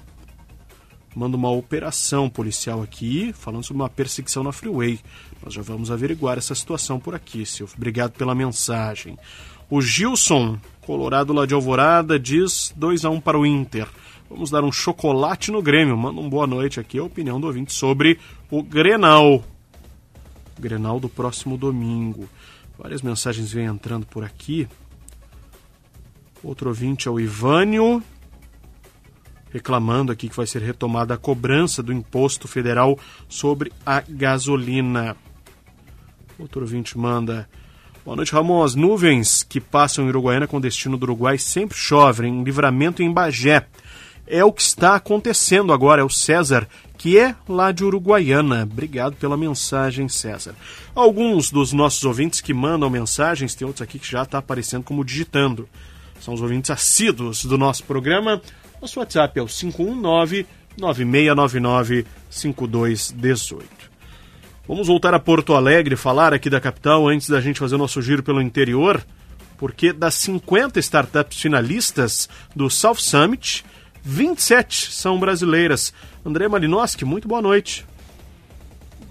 manda 1.15 1.35
uma 1.35 1.49
operação 1.49 2.29
policial 2.29 2.83
aqui, 2.83 3.33
falando 3.33 3.63
sobre 3.63 3.81
uma 3.81 3.89
perseguição 3.89 4.43
na 4.43 4.51
Freeway. 4.51 4.99
Nós 5.43 5.55
já 5.55 5.63
vamos 5.63 5.89
averiguar 5.89 6.37
essa 6.37 6.53
situação 6.53 6.99
por 6.99 7.15
aqui, 7.15 7.43
Silvio. 7.43 7.73
Obrigado 7.75 8.11
pela 8.11 8.35
mensagem. 8.35 9.17
O 9.67 9.81
Gilson, 9.81 10.59
colorado 10.79 11.33
lá 11.33 11.47
de 11.47 11.55
Alvorada, 11.55 12.19
diz 12.19 12.71
2 12.75 13.03
a 13.03 13.09
1 13.09 13.13
um 13.15 13.19
para 13.19 13.39
o 13.39 13.47
Inter. 13.47 13.87
Vamos 14.29 14.49
dar 14.49 14.63
um 14.63 14.71
chocolate 14.71 15.51
no 15.51 15.61
Grêmio. 15.61 15.97
Manda 15.97 16.19
uma 16.19 16.29
boa 16.29 16.45
noite 16.45 16.79
aqui, 16.79 16.99
a 16.99 17.03
opinião 17.03 17.39
do 17.39 17.47
ouvinte 17.47 17.73
sobre 17.73 18.19
o 18.51 18.61
Grenal. 18.61 19.43
Grenal 20.59 20.99
do 20.99 21.07
próximo 21.07 21.57
domingo. 21.57 22.27
Várias 22.77 23.01
mensagens 23.01 23.51
vêm 23.51 23.65
entrando 23.65 24.05
por 24.05 24.23
aqui. 24.23 24.67
Outro 26.43 26.69
ouvinte 26.69 27.07
é 27.07 27.11
o 27.11 27.19
Ivânio 27.19 28.03
reclamando 29.51 30.11
aqui 30.11 30.29
que 30.29 30.35
vai 30.35 30.45
ser 30.45 30.61
retomada 30.61 31.13
a 31.13 31.17
cobrança 31.17 31.81
do 31.81 31.93
imposto 31.93 32.47
federal 32.47 32.97
sobre 33.27 33.71
a 33.85 34.01
gasolina. 34.07 35.15
Outro 36.37 36.61
ouvinte 36.61 36.97
manda: 36.97 37.49
Boa 38.05 38.15
noite, 38.15 38.33
Ramon. 38.33 38.63
As 38.63 38.75
nuvens 38.75 39.43
que 39.43 39.59
passam 39.59 40.05
em 40.05 40.09
Uruguaiana 40.09 40.47
com 40.47 40.61
destino 40.61 40.97
do 40.97 41.03
Uruguai 41.03 41.37
sempre 41.37 41.77
chovem 41.77 42.39
em 42.39 42.43
livramento 42.43 43.01
em 43.01 43.11
Bagé. 43.11 43.65
É 44.27 44.43
o 44.43 44.51
que 44.51 44.61
está 44.61 44.95
acontecendo 44.95 45.71
agora. 45.71 46.01
É 46.01 46.05
o 46.05 46.09
César, 46.09 46.67
que 46.97 47.17
é 47.17 47.35
lá 47.47 47.71
de 47.71 47.83
Uruguaiana. 47.83 48.63
Obrigado 48.63 49.15
pela 49.15 49.37
mensagem, 49.37 50.09
César. 50.09 50.55
Alguns 50.93 51.49
dos 51.49 51.71
nossos 51.71 52.03
ouvintes 52.03 52.41
que 52.41 52.53
mandam 52.53 52.89
mensagens, 52.89 53.55
tem 53.55 53.65
outros 53.65 53.81
aqui 53.81 53.99
que 53.99 54.11
já 54.11 54.23
está 54.23 54.39
aparecendo 54.39 54.83
como 54.83 55.05
digitando. 55.05 55.67
São 56.19 56.33
os 56.33 56.41
ouvintes 56.41 56.71
assíduos 56.71 57.45
do 57.45 57.57
nosso 57.57 57.83
programa. 57.83 58.41
Nosso 58.81 58.99
WhatsApp 58.99 59.39
é 59.39 59.41
o 59.41 59.47
519 59.47 60.45
9699 60.77 62.05
5218. 62.29 63.87
Vamos 64.67 64.87
voltar 64.87 65.13
a 65.13 65.19
Porto 65.19 65.53
Alegre, 65.53 65.95
falar 65.95 66.33
aqui 66.33 66.49
da 66.49 66.59
capital 66.59 67.07
antes 67.07 67.29
da 67.29 67.39
gente 67.39 67.59
fazer 67.59 67.75
o 67.75 67.79
nosso 67.79 68.01
giro 68.01 68.21
pelo 68.21 68.41
interior, 68.41 69.01
porque 69.57 69.93
das 69.93 70.15
50 70.15 70.79
startups 70.79 71.39
finalistas 71.39 72.27
do 72.55 72.69
South 72.69 72.97
Summit, 72.97 73.63
27 74.09 74.93
são 74.93 75.19
brasileiras. 75.19 75.93
André 76.25 76.47
Malinowski, 76.47 77.03
muito 77.03 77.27
boa 77.27 77.41
noite. 77.41 77.85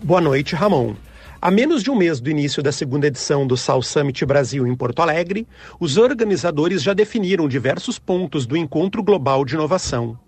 Boa 0.03 0.22
noite, 0.22 0.55
Ramon. 0.55 0.94
A 1.38 1.51
menos 1.51 1.82
de 1.82 1.90
um 1.90 1.94
mês 1.94 2.18
do 2.18 2.30
início 2.30 2.62
da 2.62 2.72
segunda 2.72 3.07
edição 3.07 3.47
do 3.47 3.59
South 3.59 3.82
Summit 3.82 4.24
Brasil 4.24 4.66
em 4.66 4.74
Porto 4.74 5.03
Alegre, 5.03 5.47
os 5.78 5.99
organizadores 5.99 6.82
já 6.82 6.94
definiram 6.94 7.47
diversos 7.47 7.99
pontos 7.99 8.47
do 8.47 8.57
Encontro 8.57 9.03
Global 9.03 9.44
de 9.44 9.55
Inovação. 9.55 10.18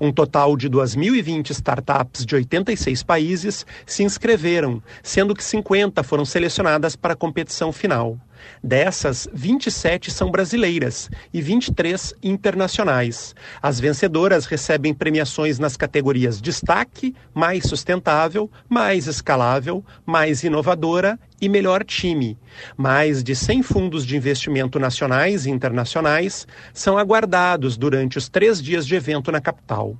Um 0.00 0.10
total 0.10 0.56
de 0.56 0.68
2.020 0.68 1.50
startups 1.50 2.26
de 2.26 2.34
86 2.34 3.04
países 3.04 3.64
se 3.86 4.02
inscreveram, 4.02 4.82
sendo 5.04 5.36
que 5.36 5.44
50 5.44 6.02
foram 6.02 6.24
selecionadas 6.24 6.96
para 6.96 7.12
a 7.12 7.16
competição 7.16 7.72
final. 7.72 8.18
Dessas, 8.62 9.28
27 9.32 10.10
são 10.10 10.30
brasileiras 10.30 11.10
e 11.32 11.40
23 11.40 12.14
internacionais. 12.22 13.34
As 13.62 13.78
vencedoras 13.78 14.46
recebem 14.46 14.92
premiações 14.94 15.58
nas 15.58 15.76
categorias 15.76 16.40
Destaque, 16.40 17.14
Mais 17.34 17.64
Sustentável, 17.64 18.50
Mais 18.68 19.06
Escalável, 19.06 19.84
Mais 20.04 20.42
Inovadora 20.42 21.18
e 21.40 21.48
Melhor 21.48 21.84
Time. 21.84 22.38
Mais 22.76 23.22
de 23.22 23.34
100 23.34 23.62
fundos 23.62 24.06
de 24.06 24.16
investimento 24.16 24.78
nacionais 24.78 25.46
e 25.46 25.50
internacionais 25.50 26.46
são 26.72 26.98
aguardados 26.98 27.76
durante 27.76 28.18
os 28.18 28.28
três 28.28 28.62
dias 28.62 28.86
de 28.86 28.94
evento 28.94 29.30
na 29.30 29.40
capital. 29.40 29.96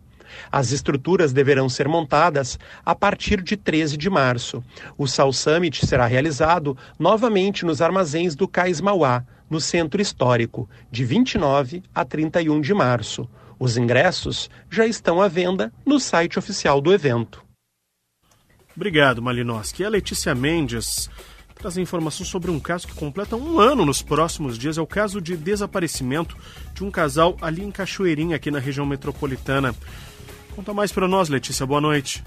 As 0.50 0.72
estruturas 0.72 1.32
deverão 1.32 1.68
ser 1.68 1.88
montadas 1.88 2.58
a 2.84 2.94
partir 2.94 3.42
de 3.42 3.56
13 3.56 3.96
de 3.96 4.10
março. 4.10 4.62
O 4.96 5.06
Sal 5.06 5.32
Summit 5.32 5.86
será 5.86 6.06
realizado 6.06 6.76
novamente 6.98 7.64
nos 7.64 7.80
armazéns 7.82 8.34
do 8.34 8.48
Cais 8.48 8.80
Mauá, 8.80 9.24
no 9.48 9.60
centro 9.60 10.02
histórico, 10.02 10.68
de 10.90 11.04
29 11.04 11.82
a 11.94 12.04
31 12.04 12.60
de 12.60 12.74
março. 12.74 13.28
Os 13.58 13.76
ingressos 13.76 14.50
já 14.70 14.86
estão 14.86 15.20
à 15.20 15.28
venda 15.28 15.72
no 15.84 15.98
site 15.98 16.38
oficial 16.38 16.80
do 16.80 16.92
evento. 16.92 17.44
Obrigado, 18.76 19.22
Malinowski. 19.22 19.84
A 19.84 19.88
Letícia 19.88 20.34
Mendes 20.34 21.08
traz 21.54 21.78
informações 21.78 22.28
sobre 22.28 22.50
um 22.50 22.60
caso 22.60 22.86
que 22.86 22.94
completa 22.94 23.34
um 23.34 23.58
ano 23.58 23.86
nos 23.86 24.02
próximos 24.02 24.58
dias. 24.58 24.76
É 24.76 24.82
o 24.82 24.86
caso 24.86 25.20
de 25.20 25.34
desaparecimento 25.34 26.36
de 26.74 26.84
um 26.84 26.90
casal 26.90 27.36
ali 27.40 27.64
em 27.64 27.70
Cachoeirinha, 27.70 28.36
aqui 28.36 28.50
na 28.50 28.58
região 28.58 28.84
metropolitana. 28.84 29.74
Conta 30.56 30.72
mais 30.72 30.90
para 30.90 31.06
nós, 31.06 31.28
Letícia. 31.28 31.66
Boa 31.66 31.82
noite. 31.82 32.24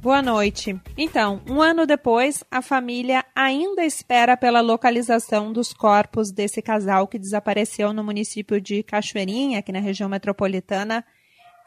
Boa 0.00 0.22
noite. 0.22 0.80
Então, 0.96 1.42
um 1.46 1.60
ano 1.60 1.86
depois, 1.86 2.42
a 2.50 2.62
família 2.62 3.22
ainda 3.36 3.84
espera 3.84 4.38
pela 4.38 4.62
localização 4.62 5.52
dos 5.52 5.74
corpos 5.74 6.32
desse 6.32 6.62
casal 6.62 7.06
que 7.06 7.18
desapareceu 7.18 7.92
no 7.92 8.02
município 8.02 8.58
de 8.58 8.82
Cachoeirinha, 8.82 9.58
aqui 9.58 9.70
na 9.70 9.80
região 9.80 10.08
metropolitana, 10.08 11.04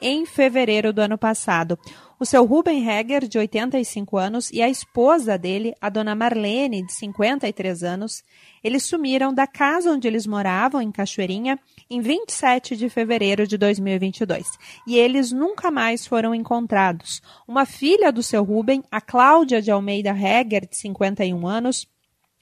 em 0.01 0.26
fevereiro 0.26 0.91
do 0.91 1.01
ano 1.01 1.20
passado. 1.20 1.78
O 2.24 2.26
seu 2.26 2.45
Ruben 2.45 2.89
Heger, 2.89 3.28
de 3.28 3.38
85 3.38 4.17
anos, 4.17 4.49
e 4.49 4.61
a 4.61 4.69
esposa 4.69 5.38
dele, 5.38 5.76
a 5.82 5.89
dona 5.89 6.15
Marlene, 6.15 6.82
de 6.82 6.93
53 6.93 7.84
anos, 7.84 8.24
eles 8.63 8.86
sumiram 8.86 9.34
da 9.34 9.45
casa 9.45 9.91
onde 9.91 10.07
eles 10.07 10.26
moravam, 10.26 10.82
em 10.82 10.89
Cachoeirinha, 10.89 11.59
em 11.89 11.99
27 11.99 12.78
de 12.78 12.88
fevereiro 12.88 13.45
de 13.45 13.57
2022. 13.57 14.47
E 14.88 14.95
eles 14.95 15.34
nunca 15.34 15.69
mais 15.69 16.07
foram 16.07 16.34
encontrados. 16.34 17.21
Uma 17.45 17.65
filha 17.65 18.09
do 18.09 18.24
seu 18.24 18.41
Ruben, 18.41 18.86
a 18.89 19.01
Cláudia 19.01 19.61
de 19.61 19.69
Almeida 19.69 20.11
Heger, 20.11 20.65
de 20.65 20.78
51 20.78 21.45
anos, 21.45 21.89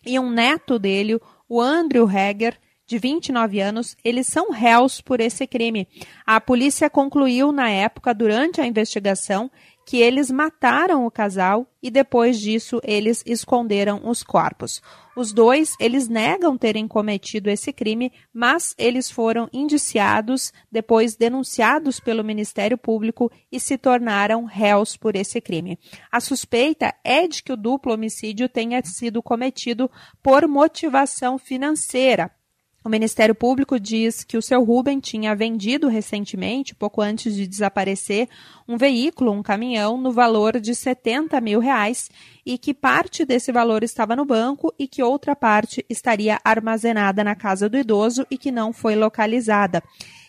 e 0.06 0.20
um 0.20 0.30
neto 0.30 0.78
dele, 0.78 1.20
o 1.50 1.60
Andrew 1.60 2.08
Heger, 2.08 2.56
de 2.92 2.98
29 2.98 3.62
anos, 3.62 3.96
eles 4.04 4.28
são 4.28 4.52
réus 4.52 5.00
por 5.00 5.22
esse 5.22 5.48
crime. 5.48 5.88
A 6.26 6.42
polícia 6.42 6.90
concluiu 6.90 7.54
na 7.54 7.70
época, 7.70 8.14
durante 8.14 8.60
a 8.60 8.68
investigação, 8.68 9.50
que 9.86 9.98
eles 9.98 10.30
mataram 10.32 11.06
o 11.06 11.12
casal 11.12 11.68
e 11.82 11.90
depois 11.90 12.40
disso 12.40 12.80
eles 12.84 13.24
esconderam 13.26 14.02
os 14.04 14.24
corpos. 14.24 14.82
Os 15.16 15.34
dois, 15.34 15.76
eles 15.80 16.08
negam 16.08 16.58
terem 16.58 16.88
cometido 16.88 17.50
esse 17.50 17.74
crime, 17.74 18.14
mas 18.34 18.74
eles 18.78 19.12
foram 19.12 19.50
indiciados, 19.52 20.54
depois 20.72 21.16
denunciados 21.16 22.00
pelo 22.00 22.24
Ministério 22.24 22.78
Público 22.78 23.30
e 23.52 23.60
se 23.60 23.78
tornaram 23.78 24.46
réus 24.46 24.96
por 24.96 25.16
esse 25.16 25.42
crime. 25.42 25.78
A 26.12 26.22
suspeita 26.22 26.94
é 27.04 27.28
de 27.28 27.44
que 27.44 27.52
o 27.52 27.58
duplo 27.58 27.94
homicídio 27.94 28.48
tenha 28.48 28.82
sido 28.86 29.22
cometido 29.22 29.92
por 30.24 30.48
motivação 30.48 31.38
financeira, 31.38 32.32
o 32.84 32.90
Ministério 32.90 33.36
Público 33.36 33.80
diz 33.80 34.24
que 34.24 34.38
o 34.38 34.42
seu 34.42 34.64
Ruben 34.64 35.00
tinha 35.00 35.36
vendido 35.36 35.88
recentemente, 35.88 36.74
pouco 36.74 37.00
antes 37.00 37.36
de 37.36 37.46
desaparecer, 37.46 38.28
um 38.68 38.76
veículo, 38.76 39.32
um 39.32 39.44
caminhão, 39.44 39.98
no 39.98 40.12
valor 40.12 40.60
de 40.60 40.74
70 40.74 41.40
mil 41.42 41.60
reais 41.60 42.10
e 42.44 42.58
que 42.58 42.74
parte 42.74 43.24
desse 43.24 43.52
valor 43.52 43.84
estava 43.84 44.16
no 44.16 44.26
banco 44.26 44.74
e 44.80 44.88
que 44.88 45.04
outra 45.04 45.36
parte 45.36 45.86
estaria 45.88 46.40
armazenada 46.44 47.24
na 47.24 47.36
casa 47.36 47.70
do 47.70 47.78
idoso 47.78 48.26
e 48.32 48.38
que 48.38 48.52
não 48.52 48.74
foi 48.74 48.96
localizada. 48.96 49.84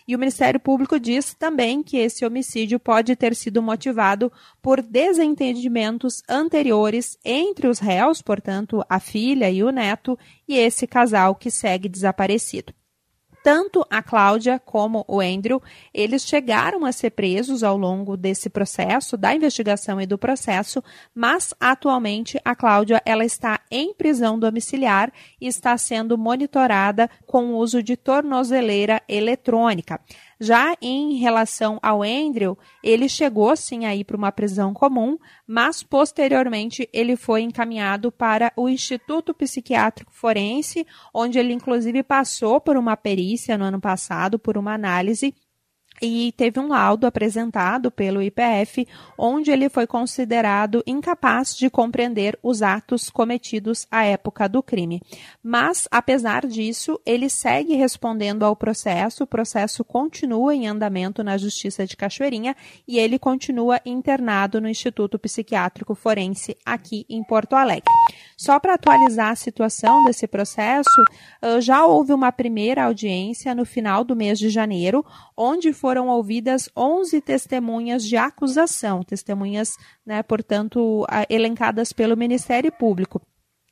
E 0.07 0.15
o 0.15 0.19
Ministério 0.19 0.59
Público 0.59 0.99
diz 0.99 1.33
também 1.33 1.81
que 1.81 1.97
esse 1.97 2.25
homicídio 2.25 2.79
pode 2.79 3.15
ter 3.15 3.35
sido 3.35 3.61
motivado 3.61 4.31
por 4.61 4.81
desentendimentos 4.81 6.21
anteriores 6.27 7.17
entre 7.23 7.67
os 7.67 7.79
réus, 7.79 8.21
portanto, 8.21 8.83
a 8.89 8.99
filha 8.99 9.49
e 9.49 9.63
o 9.63 9.71
neto, 9.71 10.17
e 10.47 10.57
esse 10.57 10.85
casal 10.85 11.35
que 11.35 11.49
segue 11.49 11.87
desaparecido. 11.87 12.73
Tanto 13.43 13.85
a 13.89 14.01
Cláudia 14.01 14.57
como 14.57 15.03
o 15.05 15.19
Andrew, 15.19 15.61
eles 15.93 16.23
chegaram 16.23 16.85
a 16.85 16.93
ser 16.93 17.09
presos 17.09 17.61
ao 17.61 17.77
longo 17.77 18.15
desse 18.15 18.49
processo, 18.49 19.17
da 19.17 19.35
investigação 19.35 19.99
e 19.99 20.05
do 20.05 20.17
processo, 20.17 20.81
mas 21.13 21.53
atualmente 21.59 22.39
a 22.45 22.55
Cláudia 22.55 23.01
ela 23.05 23.25
está 23.25 23.59
em 23.69 23.93
prisão 23.93 24.39
domiciliar 24.39 25.11
e 25.41 25.47
está 25.47 25.77
sendo 25.77 26.17
monitorada 26.17 27.09
com 27.27 27.47
o 27.47 27.57
uso 27.57 27.83
de 27.83 27.97
tornozeleira 27.97 29.01
eletrônica. 29.09 29.99
Já 30.43 30.75
em 30.81 31.15
relação 31.15 31.79
ao 31.81 32.03
Andrew, 32.03 32.57
ele 32.83 33.07
chegou 33.07 33.55
sim 33.55 33.85
a 33.85 33.95
ir 33.95 34.03
para 34.03 34.17
uma 34.17 34.29
prisão 34.29 34.73
comum, 34.73 35.17
mas 35.47 35.81
posteriormente 35.81 36.89
ele 36.91 37.15
foi 37.15 37.43
encaminhado 37.43 38.11
para 38.11 38.51
o 38.57 38.67
Instituto 38.67 39.33
Psiquiátrico 39.33 40.11
Forense, 40.13 40.85
onde 41.13 41.39
ele 41.39 41.53
inclusive 41.53 42.03
passou 42.03 42.59
por 42.59 42.75
uma 42.75 42.97
perícia 42.97 43.57
no 43.57 43.63
ano 43.63 43.79
passado, 43.79 44.37
por 44.37 44.57
uma 44.57 44.73
análise 44.73 45.33
e 46.05 46.33
teve 46.33 46.59
um 46.59 46.67
laudo 46.67 47.07
apresentado 47.07 47.89
pelo 47.89 48.21
IPF, 48.21 48.85
onde 49.17 49.51
ele 49.51 49.69
foi 49.69 49.87
considerado 49.87 50.83
incapaz 50.85 51.55
de 51.55 51.69
compreender 51.69 52.37
os 52.43 52.61
atos 52.61 53.09
cometidos 53.09 53.87
à 53.89 54.03
época 54.03 54.49
do 54.49 54.61
crime. 54.61 55.01
Mas, 55.41 55.87
apesar 55.89 56.45
disso, 56.45 56.99
ele 57.05 57.29
segue 57.29 57.75
respondendo 57.75 58.43
ao 58.43 58.53
processo, 58.53 59.23
o 59.23 59.27
processo 59.27 59.81
continua 59.85 60.53
em 60.53 60.67
andamento 60.67 61.23
na 61.23 61.37
Justiça 61.37 61.87
de 61.87 61.95
Cachoeirinha 61.95 62.53
e 62.85 62.99
ele 62.99 63.17
continua 63.17 63.79
internado 63.85 64.59
no 64.59 64.67
Instituto 64.67 65.17
Psiquiátrico 65.17 65.95
Forense 65.95 66.57
aqui 66.65 67.05
em 67.07 67.23
Porto 67.23 67.55
Alegre. 67.55 67.89
Só 68.35 68.59
para 68.59 68.73
atualizar 68.73 69.29
a 69.29 69.35
situação 69.35 70.03
desse 70.03 70.27
processo, 70.27 70.89
já 71.61 71.85
houve 71.85 72.11
uma 72.11 72.29
primeira 72.29 72.83
audiência 72.83 73.55
no 73.55 73.63
final 73.63 74.03
do 74.03 74.17
mês 74.17 74.37
de 74.37 74.49
janeiro, 74.49 75.05
onde 75.37 75.71
foram 75.71 75.92
ouvidas 76.07 76.69
11 76.75 77.21
testemunhas 77.21 78.03
de 78.03 78.17
acusação, 78.17 79.03
testemunhas, 79.03 79.69
né, 80.05 80.23
portanto, 80.23 81.05
elencadas 81.29 81.93
pelo 81.93 82.17
Ministério 82.17 82.71
Público. 82.71 83.21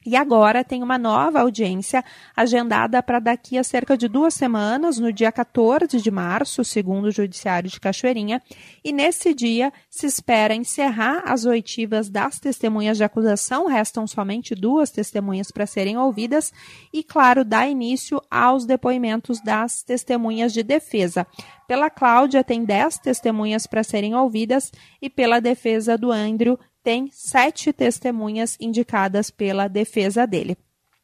E 0.03 0.15
agora 0.15 0.63
tem 0.63 0.81
uma 0.81 0.97
nova 0.97 1.41
audiência 1.41 2.03
agendada 2.35 3.03
para 3.03 3.19
daqui 3.19 3.57
a 3.57 3.63
cerca 3.63 3.95
de 3.95 4.07
duas 4.07 4.33
semanas, 4.33 4.97
no 4.97 5.13
dia 5.13 5.31
14 5.31 6.01
de 6.01 6.09
março, 6.09 6.63
segundo 6.65 7.05
o 7.05 7.11
Judiciário 7.11 7.69
de 7.69 7.79
Cachoeirinha. 7.79 8.41
E 8.83 8.91
nesse 8.91 9.31
dia 9.33 9.71
se 9.89 10.07
espera 10.07 10.55
encerrar 10.55 11.21
as 11.25 11.45
oitivas 11.45 12.09
das 12.09 12.39
testemunhas 12.39 12.97
de 12.97 13.03
acusação, 13.03 13.67
restam 13.67 14.07
somente 14.07 14.55
duas 14.55 14.89
testemunhas 14.89 15.51
para 15.51 15.67
serem 15.67 15.97
ouvidas, 15.97 16.51
e, 16.91 17.03
claro, 17.03 17.45
dar 17.45 17.67
início 17.67 18.19
aos 18.29 18.65
depoimentos 18.65 19.39
das 19.41 19.83
testemunhas 19.83 20.51
de 20.51 20.63
defesa. 20.63 21.27
Pela 21.67 21.89
Cláudia, 21.89 22.43
tem 22.43 22.65
dez 22.65 22.97
testemunhas 22.97 23.67
para 23.67 23.83
serem 23.83 24.15
ouvidas, 24.15 24.71
e 24.99 25.09
pela 25.09 25.39
defesa 25.39 25.97
do 25.97 26.11
Andrew, 26.11 26.59
tem 26.83 27.09
sete 27.11 27.71
testemunhas 27.71 28.57
indicadas 28.59 29.29
pela 29.29 29.67
defesa 29.67 30.25
dele. 30.25 30.57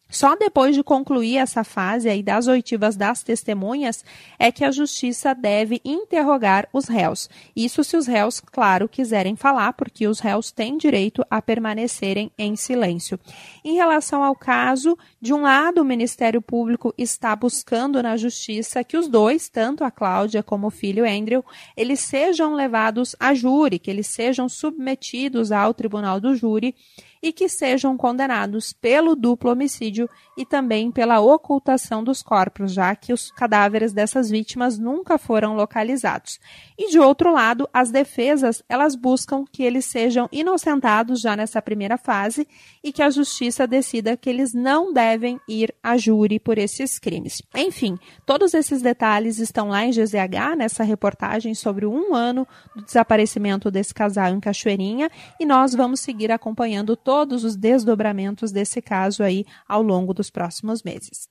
Só 0.10 0.36
depois 0.36 0.74
de 0.76 0.84
concluir 0.84 1.38
essa 1.38 1.64
fase 1.64 2.10
aí 2.10 2.24
das 2.24 2.48
oitivas 2.48 2.96
das 2.96 3.24
testemunhas 3.24 4.06
é 4.40 4.52
que 4.52 4.64
a 4.64 4.72
justiça 4.72 5.36
deve 5.36 5.82
interrogar 5.84 6.68
os 6.72 6.88
réus. 6.88 7.30
Isso 7.56 7.84
se 7.84 7.98
os 7.98 8.08
réus, 8.08 8.40
claro, 8.40 8.88
quiserem 8.88 9.36
falar, 9.36 9.74
porque 9.74 10.08
os 10.08 10.20
réus 10.20 10.52
têm 10.52 10.78
direito 10.78 11.26
a 11.30 11.42
permanecerem 11.42 12.32
em 12.38 12.56
silêncio. 12.56 13.20
Em 13.64 13.76
relação 13.76 14.24
ao 14.24 14.36
caso, 14.36 14.98
de 15.22 15.34
um 15.34 15.42
lado, 15.42 15.82
o 15.82 15.86
Ministério 15.86 16.42
Público 16.42 16.94
está 16.98 17.36
buscando 17.36 18.02
na 18.02 18.16
justiça 18.16 18.84
que 18.84 18.98
os 18.98 19.08
dois, 19.08 19.50
tanto 19.50 19.84
a 19.84 19.92
Cláudia 19.92 20.42
como 20.42 20.68
o 20.68 20.72
filho 20.72 21.06
Andrew, 21.06 21.44
eles 21.76 22.00
sejam 22.00 22.54
levados 22.54 23.16
a 23.20 23.34
júri, 23.34 23.78
que 23.78 23.92
eles 23.92 24.08
sejam 24.08 24.48
submetidos 24.48 25.52
ao 25.52 25.74
tribunal 25.74 26.22
do 26.22 26.36
júri 26.36 26.74
e 27.22 27.32
que 27.32 27.50
sejam 27.50 27.98
condenados 27.98 28.74
pelo 28.74 29.16
duplo 29.16 29.52
homicídio 29.52 30.10
e 30.38 30.46
também 30.46 30.92
pela 30.92 31.20
ocultação 31.20 32.04
dos 32.04 32.22
corpos, 32.22 32.74
já 32.74 32.96
que 32.96 33.14
os 33.14 33.32
cadáveres 33.32 33.94
dessas 33.94 34.30
vítimas 34.30 34.78
nunca 34.78 35.18
foram 35.18 35.56
localizados. 35.56 36.40
E 36.78 36.90
de 36.90 37.00
outro 37.00 37.32
lado, 37.32 37.68
as 37.74 37.92
defesas, 37.92 38.64
elas 38.70 38.96
buscam 38.96 39.44
que 39.52 39.64
eles 39.64 39.86
sejam 39.86 40.28
inocentados 40.32 41.22
já 41.22 41.36
nessa 41.36 41.62
primeira 41.62 41.98
fase 41.98 42.48
e 42.84 42.92
que 42.92 43.02
a 43.02 43.10
justiça 43.10 43.68
decida 43.68 44.18
que 44.18 44.30
eles 44.30 44.54
não 44.54 44.94
devem 44.94 45.40
ir 45.48 45.74
a 45.82 45.98
júri 45.98 46.40
por 46.40 46.58
esses 46.58 47.00
crimes. 47.00 47.42
Enfim, 47.56 47.98
todos 48.26 48.54
esses 48.54 48.82
detalhes 48.82 49.40
estão 49.40 49.70
lá 49.70 49.86
em 49.86 49.92
GZH, 49.92 50.56
nessa 50.58 50.84
reportagem 50.84 51.54
sobre 51.54 51.86
um 51.86 52.14
ano 52.14 52.48
do 52.76 52.84
desaparecimento 52.84 53.72
desse 53.72 53.94
casal 53.94 54.30
em 54.30 54.40
Cachoeirinha, 54.40 55.10
e 55.40 55.46
nós 55.46 55.74
vamos 55.74 56.00
seguir 56.00 56.32
acompanhando 56.32 56.96
todos 57.08 57.46
os 57.46 57.56
desdobramentos 57.56 58.52
desse 58.52 58.82
caso 58.82 59.24
aí 59.24 59.46
ao 59.66 59.82
longo 59.82 60.14
dos 60.14 60.30
próximos 60.30 60.84
meses. 60.84 61.30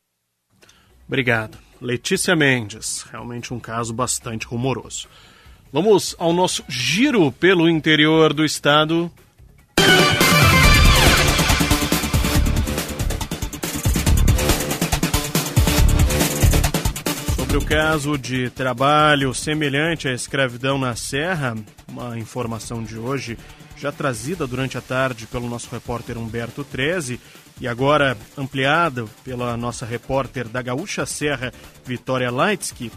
Obrigado. 1.06 1.58
Letícia 1.82 2.34
Mendes, 2.34 3.02
realmente 3.02 3.52
um 3.52 3.60
caso 3.60 3.92
bastante 3.92 4.46
rumoroso. 4.46 5.06
Vamos 5.70 6.16
ao 6.18 6.32
nosso 6.32 6.64
giro 6.66 7.30
pelo 7.30 7.68
interior 7.68 8.32
do 8.32 8.42
estado. 8.42 9.12
Sobre 17.36 17.58
o 17.58 17.64
caso 17.66 18.16
de 18.16 18.48
trabalho 18.48 19.34
semelhante 19.34 20.08
à 20.08 20.14
escravidão 20.14 20.78
na 20.78 20.96
Serra, 20.96 21.54
uma 21.86 22.18
informação 22.18 22.82
de 22.82 22.96
hoje 22.96 23.36
já 23.76 23.92
trazida 23.92 24.46
durante 24.46 24.78
a 24.78 24.80
tarde 24.80 25.26
pelo 25.26 25.48
nosso 25.48 25.68
repórter 25.70 26.16
Humberto 26.16 26.64
Treze 26.64 27.20
e 27.60 27.68
agora 27.68 28.16
ampliada 28.36 29.04
pela 29.24 29.56
nossa 29.56 29.86
repórter 29.86 30.48
da 30.48 30.62
Gaúcha 30.62 31.06
Serra, 31.06 31.52
Vitória 31.84 32.30
Leitsky, 32.30 32.90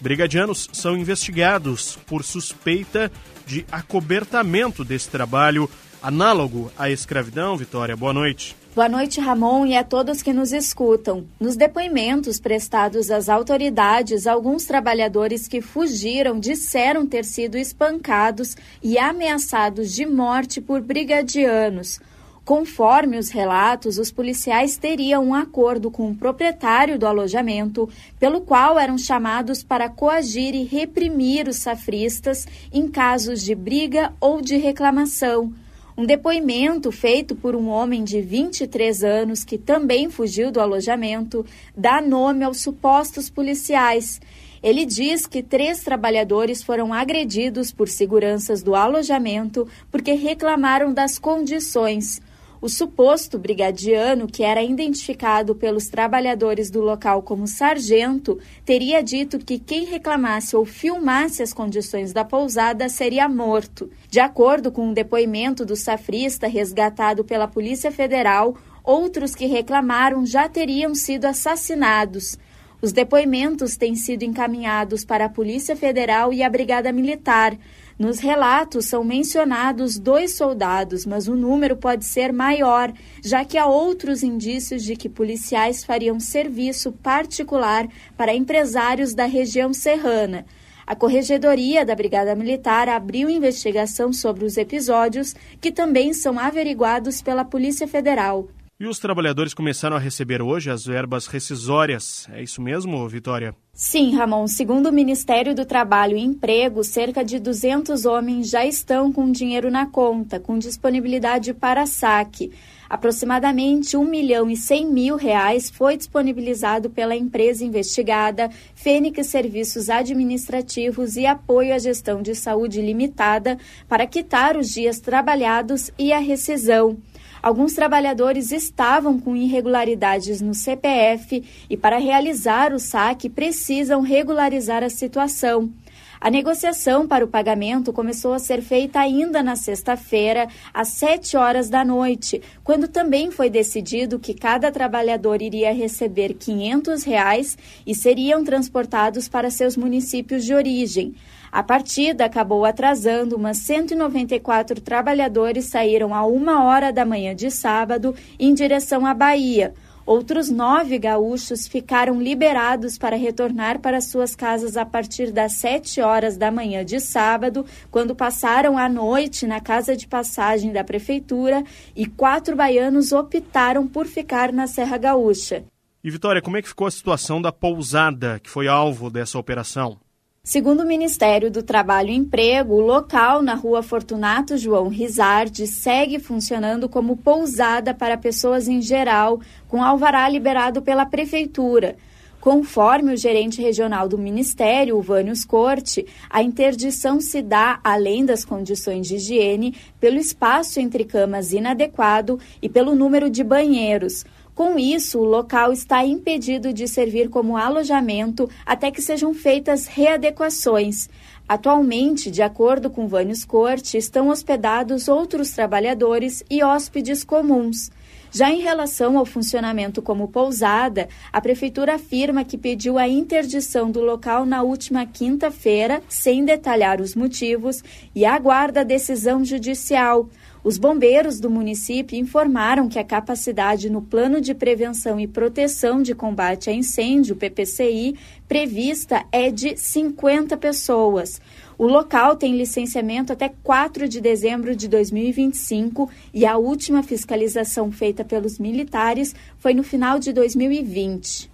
brigadianos 0.00 0.68
são 0.72 0.96
investigados 0.96 1.96
por 2.06 2.22
suspeita 2.22 3.10
de 3.46 3.64
acobertamento 3.70 4.84
desse 4.84 5.08
trabalho 5.08 5.68
análogo 6.02 6.70
à 6.78 6.90
escravidão. 6.90 7.56
Vitória, 7.56 7.96
boa 7.96 8.12
noite. 8.12 8.56
Boa 8.74 8.88
noite, 8.88 9.20
Ramon, 9.20 9.66
e 9.66 9.76
a 9.76 9.84
todos 9.84 10.20
que 10.20 10.32
nos 10.32 10.52
escutam. 10.52 11.24
Nos 11.38 11.54
depoimentos 11.54 12.40
prestados 12.40 13.08
às 13.08 13.28
autoridades, 13.28 14.26
alguns 14.26 14.64
trabalhadores 14.64 15.46
que 15.46 15.60
fugiram 15.60 16.40
disseram 16.40 17.06
ter 17.06 17.24
sido 17.24 17.56
espancados 17.56 18.56
e 18.82 18.98
ameaçados 18.98 19.94
de 19.94 20.04
morte 20.04 20.60
por 20.60 20.80
brigadianos. 20.80 22.00
Conforme 22.44 23.16
os 23.16 23.30
relatos, 23.30 23.96
os 23.96 24.10
policiais 24.10 24.76
teriam 24.76 25.24
um 25.24 25.34
acordo 25.36 25.88
com 25.88 26.10
o 26.10 26.16
proprietário 26.16 26.98
do 26.98 27.06
alojamento, 27.06 27.88
pelo 28.18 28.40
qual 28.40 28.76
eram 28.76 28.98
chamados 28.98 29.62
para 29.62 29.88
coagir 29.88 30.52
e 30.52 30.64
reprimir 30.64 31.46
os 31.46 31.58
safristas 31.58 32.44
em 32.72 32.88
casos 32.88 33.40
de 33.40 33.54
briga 33.54 34.12
ou 34.20 34.42
de 34.42 34.56
reclamação. 34.56 35.54
Um 35.96 36.04
depoimento 36.04 36.90
feito 36.90 37.36
por 37.36 37.54
um 37.54 37.68
homem 37.68 38.02
de 38.02 38.20
23 38.20 39.04
anos 39.04 39.44
que 39.44 39.56
também 39.56 40.10
fugiu 40.10 40.50
do 40.50 40.60
alojamento 40.60 41.46
dá 41.76 42.00
nome 42.00 42.42
aos 42.44 42.60
supostos 42.60 43.30
policiais. 43.30 44.20
Ele 44.60 44.84
diz 44.84 45.24
que 45.24 45.40
três 45.40 45.84
trabalhadores 45.84 46.64
foram 46.64 46.92
agredidos 46.92 47.70
por 47.70 47.88
seguranças 47.88 48.60
do 48.60 48.74
alojamento 48.74 49.68
porque 49.88 50.14
reclamaram 50.14 50.92
das 50.92 51.16
condições. 51.16 52.20
O 52.64 52.68
suposto 52.70 53.38
brigadiano, 53.38 54.26
que 54.26 54.42
era 54.42 54.62
identificado 54.62 55.54
pelos 55.54 55.88
trabalhadores 55.88 56.70
do 56.70 56.80
local 56.80 57.20
como 57.20 57.46
sargento, 57.46 58.38
teria 58.64 59.02
dito 59.02 59.38
que 59.38 59.58
quem 59.58 59.84
reclamasse 59.84 60.56
ou 60.56 60.64
filmasse 60.64 61.42
as 61.42 61.52
condições 61.52 62.14
da 62.14 62.24
pousada 62.24 62.88
seria 62.88 63.28
morto. 63.28 63.90
De 64.08 64.18
acordo 64.18 64.72
com 64.72 64.88
um 64.88 64.94
depoimento 64.94 65.62
do 65.62 65.76
safrista 65.76 66.48
resgatado 66.48 67.22
pela 67.22 67.46
Polícia 67.46 67.92
Federal, 67.92 68.56
outros 68.82 69.34
que 69.34 69.44
reclamaram 69.44 70.24
já 70.24 70.48
teriam 70.48 70.94
sido 70.94 71.26
assassinados. 71.26 72.38
Os 72.80 72.92
depoimentos 72.92 73.76
têm 73.76 73.94
sido 73.94 74.22
encaminhados 74.22 75.04
para 75.04 75.26
a 75.26 75.28
Polícia 75.28 75.76
Federal 75.76 76.32
e 76.32 76.42
a 76.42 76.48
Brigada 76.48 76.90
Militar. 76.92 77.58
Nos 77.96 78.18
relatos 78.18 78.86
são 78.86 79.04
mencionados 79.04 79.98
dois 79.98 80.36
soldados, 80.36 81.06
mas 81.06 81.28
o 81.28 81.36
número 81.36 81.76
pode 81.76 82.04
ser 82.04 82.32
maior, 82.32 82.92
já 83.22 83.44
que 83.44 83.56
há 83.56 83.66
outros 83.66 84.24
indícios 84.24 84.82
de 84.82 84.96
que 84.96 85.08
policiais 85.08 85.84
fariam 85.84 86.18
serviço 86.18 86.90
particular 86.90 87.86
para 88.16 88.34
empresários 88.34 89.14
da 89.14 89.26
região 89.26 89.72
serrana. 89.72 90.44
A 90.84 90.96
Corregedoria 90.96 91.84
da 91.84 91.94
Brigada 91.94 92.34
Militar 92.34 92.88
abriu 92.88 93.30
investigação 93.30 94.12
sobre 94.12 94.44
os 94.44 94.56
episódios, 94.56 95.34
que 95.60 95.70
também 95.70 96.12
são 96.12 96.38
averiguados 96.38 97.22
pela 97.22 97.44
Polícia 97.44 97.86
Federal. 97.86 98.48
E 98.78 98.88
os 98.88 98.98
trabalhadores 98.98 99.54
começaram 99.54 99.96
a 99.96 100.00
receber 100.00 100.42
hoje 100.42 100.68
as 100.68 100.84
verbas 100.84 101.28
rescisórias. 101.28 102.28
É 102.32 102.42
isso 102.42 102.60
mesmo, 102.60 103.08
Vitória? 103.08 103.54
Sim, 103.72 104.16
Ramon. 104.16 104.48
Segundo 104.48 104.88
o 104.88 104.92
Ministério 104.92 105.54
do 105.54 105.64
Trabalho 105.64 106.16
e 106.16 106.20
Emprego, 106.20 106.82
cerca 106.82 107.24
de 107.24 107.38
200 107.38 108.04
homens 108.04 108.50
já 108.50 108.66
estão 108.66 109.12
com 109.12 109.30
dinheiro 109.30 109.70
na 109.70 109.86
conta, 109.86 110.40
com 110.40 110.58
disponibilidade 110.58 111.54
para 111.54 111.86
saque. 111.86 112.50
Aproximadamente 112.90 113.96
1 113.96 114.04
milhão 114.04 114.50
e 114.50 114.56
100 114.56 114.86
mil 114.86 115.16
reais 115.16 115.70
foi 115.70 115.96
disponibilizado 115.96 116.90
pela 116.90 117.14
empresa 117.14 117.64
investigada 117.64 118.50
Fênix 118.74 119.28
Serviços 119.28 119.88
Administrativos 119.88 121.14
e 121.14 121.26
Apoio 121.26 121.72
à 121.74 121.78
Gestão 121.78 122.20
de 122.20 122.34
Saúde 122.34 122.82
Limitada 122.82 123.56
para 123.88 124.04
quitar 124.04 124.56
os 124.56 124.68
dias 124.68 124.98
trabalhados 124.98 125.92
e 125.96 126.12
a 126.12 126.18
rescisão. 126.18 126.98
Alguns 127.44 127.74
trabalhadores 127.74 128.52
estavam 128.52 129.20
com 129.20 129.36
irregularidades 129.36 130.40
no 130.40 130.54
CPF 130.54 131.44
e, 131.68 131.76
para 131.76 131.98
realizar 131.98 132.72
o 132.72 132.78
saque, 132.78 133.28
precisam 133.28 134.00
regularizar 134.00 134.82
a 134.82 134.88
situação. 134.88 135.70
A 136.18 136.30
negociação 136.30 137.06
para 137.06 137.22
o 137.22 137.28
pagamento 137.28 137.92
começou 137.92 138.32
a 138.32 138.38
ser 138.38 138.62
feita 138.62 138.98
ainda 138.98 139.42
na 139.42 139.56
sexta-feira, 139.56 140.48
às 140.72 140.88
7 140.88 141.36
horas 141.36 141.68
da 141.68 141.84
noite, 141.84 142.40
quando 142.64 142.88
também 142.88 143.30
foi 143.30 143.50
decidido 143.50 144.18
que 144.18 144.32
cada 144.32 144.72
trabalhador 144.72 145.42
iria 145.42 145.70
receber 145.70 146.32
500 146.32 147.02
reais 147.02 147.58
e 147.86 147.94
seriam 147.94 148.42
transportados 148.42 149.28
para 149.28 149.50
seus 149.50 149.76
municípios 149.76 150.46
de 150.46 150.54
origem. 150.54 151.14
A 151.54 151.62
partida 151.62 152.24
acabou 152.24 152.64
atrasando, 152.64 153.38
mas 153.38 153.58
194 153.58 154.80
trabalhadores 154.80 155.66
saíram 155.66 156.12
a 156.12 156.26
uma 156.26 156.64
hora 156.64 156.92
da 156.92 157.04
manhã 157.04 157.32
de 157.32 157.48
sábado 157.48 158.12
em 158.40 158.52
direção 158.52 159.06
à 159.06 159.14
Bahia. 159.14 159.72
Outros 160.04 160.50
nove 160.50 160.98
gaúchos 160.98 161.68
ficaram 161.68 162.20
liberados 162.20 162.98
para 162.98 163.14
retornar 163.14 163.78
para 163.78 164.00
suas 164.00 164.34
casas 164.34 164.76
a 164.76 164.84
partir 164.84 165.30
das 165.30 165.52
7 165.52 166.00
horas 166.00 166.36
da 166.36 166.50
manhã 166.50 166.84
de 166.84 166.98
sábado, 166.98 167.64
quando 167.88 168.16
passaram 168.16 168.76
a 168.76 168.88
noite 168.88 169.46
na 169.46 169.60
casa 169.60 169.96
de 169.96 170.08
passagem 170.08 170.72
da 170.72 170.82
prefeitura, 170.82 171.62
e 171.94 172.04
quatro 172.04 172.56
baianos 172.56 173.12
optaram 173.12 173.86
por 173.86 174.06
ficar 174.06 174.52
na 174.52 174.66
Serra 174.66 174.98
Gaúcha. 174.98 175.62
E 176.02 176.10
Vitória, 176.10 176.42
como 176.42 176.56
é 176.56 176.62
que 176.62 176.68
ficou 176.68 176.88
a 176.88 176.90
situação 176.90 177.40
da 177.40 177.52
pousada 177.52 178.40
que 178.40 178.50
foi 178.50 178.66
alvo 178.66 179.08
dessa 179.08 179.38
operação? 179.38 180.00
Segundo 180.46 180.82
o 180.82 180.86
Ministério 180.86 181.50
do 181.50 181.62
Trabalho 181.62 182.10
e 182.10 182.14
Emprego, 182.14 182.74
o 182.74 182.80
local 182.80 183.40
na 183.40 183.54
rua 183.54 183.82
Fortunato 183.82 184.58
João 184.58 184.88
Rizardi 184.88 185.66
segue 185.66 186.18
funcionando 186.18 186.86
como 186.86 187.16
pousada 187.16 187.94
para 187.94 188.18
pessoas 188.18 188.68
em 188.68 188.82
geral, 188.82 189.40
com 189.66 189.82
alvará 189.82 190.28
liberado 190.28 190.82
pela 190.82 191.06
Prefeitura. 191.06 191.96
Conforme 192.42 193.14
o 193.14 193.16
gerente 193.16 193.62
regional 193.62 194.06
do 194.06 194.18
Ministério, 194.18 195.00
Vânios 195.00 195.46
Corte, 195.46 196.04
a 196.28 196.42
interdição 196.42 197.22
se 197.22 197.40
dá, 197.40 197.80
além 197.82 198.22
das 198.26 198.44
condições 198.44 199.08
de 199.08 199.14
higiene, 199.14 199.74
pelo 199.98 200.18
espaço 200.18 200.78
entre 200.78 201.06
camas 201.06 201.54
inadequado 201.54 202.38
e 202.60 202.68
pelo 202.68 202.94
número 202.94 203.30
de 203.30 203.42
banheiros. 203.42 204.26
Com 204.54 204.78
isso, 204.78 205.18
o 205.18 205.24
local 205.24 205.72
está 205.72 206.04
impedido 206.04 206.72
de 206.72 206.86
servir 206.86 207.28
como 207.28 207.56
alojamento 207.56 208.48
até 208.64 208.88
que 208.90 209.02
sejam 209.02 209.34
feitas 209.34 209.86
readequações. 209.86 211.08
Atualmente, 211.48 212.30
de 212.30 212.40
acordo 212.40 212.88
com 212.88 213.08
Vânios 213.08 213.44
Corte, 213.44 213.98
estão 213.98 214.28
hospedados 214.28 215.08
outros 215.08 215.50
trabalhadores 215.50 216.44
e 216.48 216.62
hóspedes 216.62 217.24
comuns. 217.24 217.90
Já 218.30 218.50
em 218.50 218.60
relação 218.60 219.18
ao 219.18 219.24
funcionamento 219.24 220.02
como 220.02 220.26
pousada, 220.26 221.08
a 221.32 221.40
Prefeitura 221.40 221.94
afirma 221.94 222.44
que 222.44 222.58
pediu 222.58 222.98
a 222.98 223.06
interdição 223.06 223.90
do 223.90 224.00
local 224.00 224.44
na 224.44 224.62
última 224.62 225.06
quinta-feira, 225.06 226.02
sem 226.08 226.44
detalhar 226.44 227.00
os 227.00 227.14
motivos, 227.14 227.82
e 228.12 228.24
aguarda 228.24 228.80
a 228.80 228.84
decisão 228.84 229.44
judicial. 229.44 230.28
Os 230.64 230.78
bombeiros 230.78 231.38
do 231.38 231.50
município 231.50 232.18
informaram 232.18 232.88
que 232.88 232.98
a 232.98 233.04
capacidade 233.04 233.90
no 233.90 234.00
Plano 234.00 234.40
de 234.40 234.54
Prevenção 234.54 235.20
e 235.20 235.28
Proteção 235.28 236.00
de 236.00 236.14
Combate 236.14 236.70
a 236.70 236.72
Incêndio, 236.72 237.36
PPCI, 237.36 238.16
prevista 238.48 239.26
é 239.30 239.50
de 239.50 239.76
50 239.76 240.56
pessoas. 240.56 241.38
O 241.76 241.86
local 241.86 242.34
tem 242.36 242.56
licenciamento 242.56 243.30
até 243.30 243.52
4 243.62 244.08
de 244.08 244.22
dezembro 244.22 244.74
de 244.74 244.88
2025 244.88 246.10
e 246.32 246.46
a 246.46 246.56
última 246.56 247.02
fiscalização 247.02 247.92
feita 247.92 248.24
pelos 248.24 248.58
militares 248.58 249.34
foi 249.58 249.74
no 249.74 249.82
final 249.82 250.18
de 250.18 250.32
2020. 250.32 251.52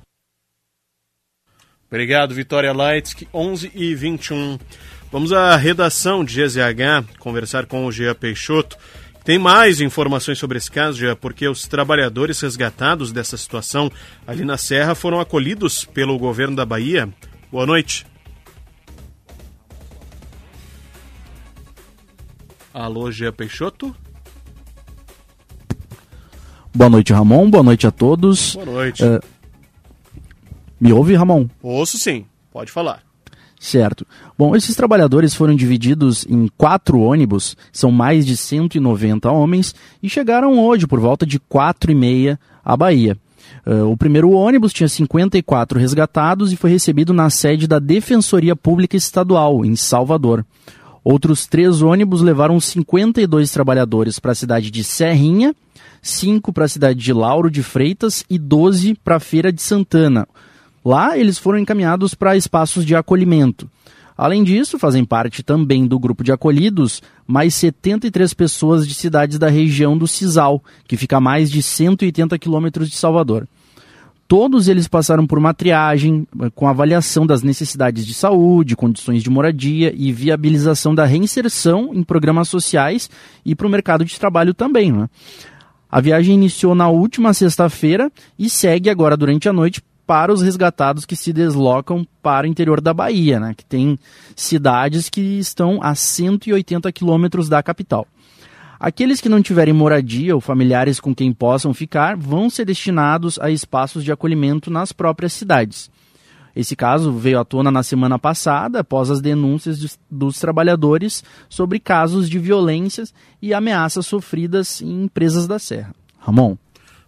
Obrigado, 1.89 2.33
Vitória 2.33 2.73
Leitsky, 2.73 3.27
11 3.35 3.73
e 3.75 3.93
21. 3.93 4.57
Vamos 5.13 5.33
à 5.33 5.57
redação 5.57 6.25
de 6.25 6.41
GZH 6.41 7.19
conversar 7.19 7.67
com 7.67 7.85
o 7.85 7.91
Jean 7.91 8.15
Peixoto. 8.15 8.77
Tem 9.25 9.41
mais 9.41 9.81
informações 9.81 10.39
sobre 10.39 10.57
esse 10.57 10.71
caso, 10.71 10.99
já 10.99 11.17
porque 11.17 11.49
os 11.49 11.67
trabalhadores 11.67 12.41
resgatados 12.41 13.11
dessa 13.11 13.37
situação 13.37 13.91
ali 14.25 14.45
na 14.45 14.57
Serra 14.57 14.95
foram 14.95 15.19
acolhidos 15.19 15.85
pelo 15.85 16.17
governo 16.17 16.55
da 16.55 16.65
Bahia. 16.65 17.09
Boa 17.51 17.67
noite. 17.67 18.07
Alô, 22.73 23.11
Gia 23.11 23.33
Peixoto? 23.33 23.95
Boa 26.73 26.89
noite, 26.89 27.13
Ramon. 27.13 27.51
Boa 27.51 27.65
noite 27.65 27.85
a 27.85 27.91
todos. 27.91 28.55
Boa 28.55 28.67
noite. 28.67 29.05
Uh, 29.05 29.21
me 30.81 30.93
ouve, 30.93 31.17
Ramon? 31.17 31.49
Ouço 31.61 31.99
sim. 31.99 32.25
Pode 32.53 32.71
falar. 32.71 33.03
Certo. 33.61 34.07
Bom, 34.41 34.57
esses 34.57 34.75
trabalhadores 34.75 35.35
foram 35.35 35.55
divididos 35.55 36.25
em 36.27 36.49
quatro 36.57 36.99
ônibus, 36.99 37.55
são 37.71 37.91
mais 37.91 38.25
de 38.25 38.39
190 38.39 39.31
homens, 39.31 39.75
e 40.03 40.09
chegaram 40.09 40.59
hoje 40.59 40.87
por 40.87 40.99
volta 40.99 41.27
de 41.27 41.39
quatro 41.39 41.93
e 41.93 41.95
meia 41.95 42.41
à 42.65 42.75
Bahia. 42.75 43.19
Uh, 43.67 43.93
o 43.93 43.99
primeiro 43.99 44.31
ônibus 44.31 44.73
tinha 44.73 44.89
54 44.89 45.79
resgatados 45.79 46.55
e 46.55 46.57
foi 46.57 46.71
recebido 46.71 47.13
na 47.13 47.29
sede 47.29 47.69
da 47.69 47.79
Defensoria 47.79 48.57
Pública 48.57 48.97
Estadual, 48.97 49.63
em 49.63 49.77
Salvador. 49.77 50.43
Outros 51.05 51.47
três 51.47 51.83
ônibus 51.83 52.23
levaram 52.23 52.59
52 52.59 53.53
trabalhadores 53.53 54.19
para 54.19 54.33
a 54.33 54.35
cidade 54.35 54.71
de 54.71 54.83
Serrinha, 54.83 55.55
cinco 56.01 56.51
para 56.51 56.65
a 56.65 56.69
cidade 56.69 56.99
de 56.99 57.13
Lauro 57.13 57.51
de 57.51 57.63
Freitas 57.63 58.25
e 58.31 58.39
12 58.39 58.95
para 59.05 59.17
a 59.17 59.21
Feira 59.21 59.53
de 59.53 59.61
Santana, 59.61 60.27
Lá, 60.85 61.19
eles 61.19 61.39
foram 61.39 61.59
encaminhados 61.59 62.15
para 62.15 62.37
espaços 62.37 62.87
de 62.87 62.97
acolhimento. 62.97 63.69
Além 64.21 64.45
disso, 64.45 64.79
fazem 64.79 65.03
parte 65.03 65.43
também 65.43 65.87
do 65.87 65.99
grupo 65.99 66.23
de 66.23 66.31
acolhidos 66.31 67.03
mais 67.27 67.55
73 67.55 68.35
pessoas 68.35 68.87
de 68.87 68.93
cidades 68.93 69.39
da 69.39 69.49
região 69.49 69.97
do 69.97 70.07
Cisal, 70.07 70.63
que 70.87 70.95
fica 70.95 71.17
a 71.17 71.21
mais 71.23 71.51
de 71.51 71.63
180 71.63 72.39
quilômetros 72.39 72.91
de 72.91 72.97
Salvador. 72.97 73.49
Todos 74.29 74.69
eles 74.69 74.87
passaram 74.87 75.27
por 75.27 75.39
uma 75.39 75.55
triagem 75.55 76.29
eh, 76.39 76.51
com 76.55 76.69
avaliação 76.69 77.27
das 77.27 77.43
necessidades 77.43 78.05
de 78.05 78.13
saúde, 78.13 78.77
condições 78.77 79.23
de 79.23 79.31
moradia 79.31 79.91
e 79.97 80.13
viabilização 80.13 80.95
da 80.95 81.07
reinserção 81.07 81.95
em 81.95 82.03
programas 82.03 82.47
sociais 82.47 83.09
e 83.43 83.55
para 83.55 83.67
o 83.67 83.71
mercado 83.71 84.05
de 84.05 84.21
trabalho 84.21 84.53
também. 84.53 84.93
Né? 84.93 85.09
A 85.91 85.99
viagem 85.99 86.35
iniciou 86.35 86.75
na 86.75 86.91
última 86.91 87.33
sexta-feira 87.33 88.13
e 88.39 88.51
segue 88.51 88.91
agora 88.91 89.17
durante 89.17 89.49
a 89.49 89.53
noite 89.53 89.81
para 90.11 90.33
os 90.33 90.43
resgatados 90.43 91.05
que 91.05 91.15
se 91.15 91.33
deslocam 91.33 92.05
para 92.21 92.45
o 92.45 92.51
interior 92.51 92.81
da 92.81 92.93
Bahia, 92.93 93.39
né, 93.39 93.55
que 93.57 93.65
tem 93.65 93.97
cidades 94.35 95.09
que 95.09 95.39
estão 95.39 95.79
a 95.81 95.95
180 95.95 96.91
quilômetros 96.91 97.49
da 97.49 97.63
capital. 97.63 98.05
Aqueles 98.81 99.21
que 99.21 99.29
não 99.29 99.41
tiverem 99.41 99.73
moradia 99.73 100.35
ou 100.35 100.41
familiares 100.41 100.99
com 100.99 101.15
quem 101.15 101.33
possam 101.33 101.73
ficar 101.73 102.17
vão 102.17 102.51
ser 102.51 102.65
destinados 102.65 103.39
a 103.39 103.53
espaços 103.53 104.03
de 104.03 104.11
acolhimento 104.11 104.69
nas 104.69 104.91
próprias 104.91 105.33
cidades. 105.33 105.89
Esse 106.57 106.75
caso 106.75 107.13
veio 107.13 107.39
à 107.39 107.45
tona 107.45 107.71
na 107.71 107.85
semana 107.85 108.19
passada, 108.19 108.81
após 108.81 109.13
as 109.13 109.21
denúncias 109.21 109.79
de, 109.79 109.93
dos 110.11 110.41
trabalhadores 110.41 111.23
sobre 111.49 111.79
casos 111.79 112.29
de 112.29 112.41
violências 112.41 113.15
e 113.41 113.55
ameaças 113.55 114.07
sofridas 114.07 114.83
em 114.83 115.05
empresas 115.05 115.47
da 115.47 115.61
Serra. 115.61 115.95
Ramon. 116.19 116.57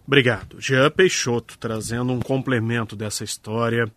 Obrigado. 0.05 0.59
Jean 0.59 0.89
Peixoto 0.91 1.57
trazendo 1.57 2.11
um 2.11 2.19
complemento 2.19 2.95
dessa 2.95 3.23
história 3.23 3.91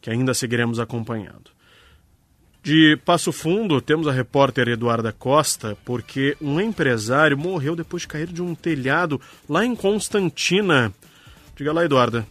que 0.00 0.10
ainda 0.10 0.34
seguiremos 0.34 0.80
acompanhando. 0.80 1.50
De 2.62 2.96
Passo 3.04 3.32
Fundo, 3.32 3.80
temos 3.80 4.06
a 4.06 4.12
repórter 4.12 4.68
Eduarda 4.68 5.12
Costa, 5.12 5.76
porque 5.84 6.36
um 6.40 6.60
empresário 6.60 7.36
morreu 7.36 7.74
depois 7.74 8.02
de 8.02 8.08
cair 8.08 8.28
de 8.28 8.40
um 8.40 8.54
telhado 8.54 9.20
lá 9.48 9.64
em 9.64 9.74
Constantina. 9.74 10.92
Diga 11.56 11.72
lá, 11.72 11.84
Eduarda. 11.84 12.24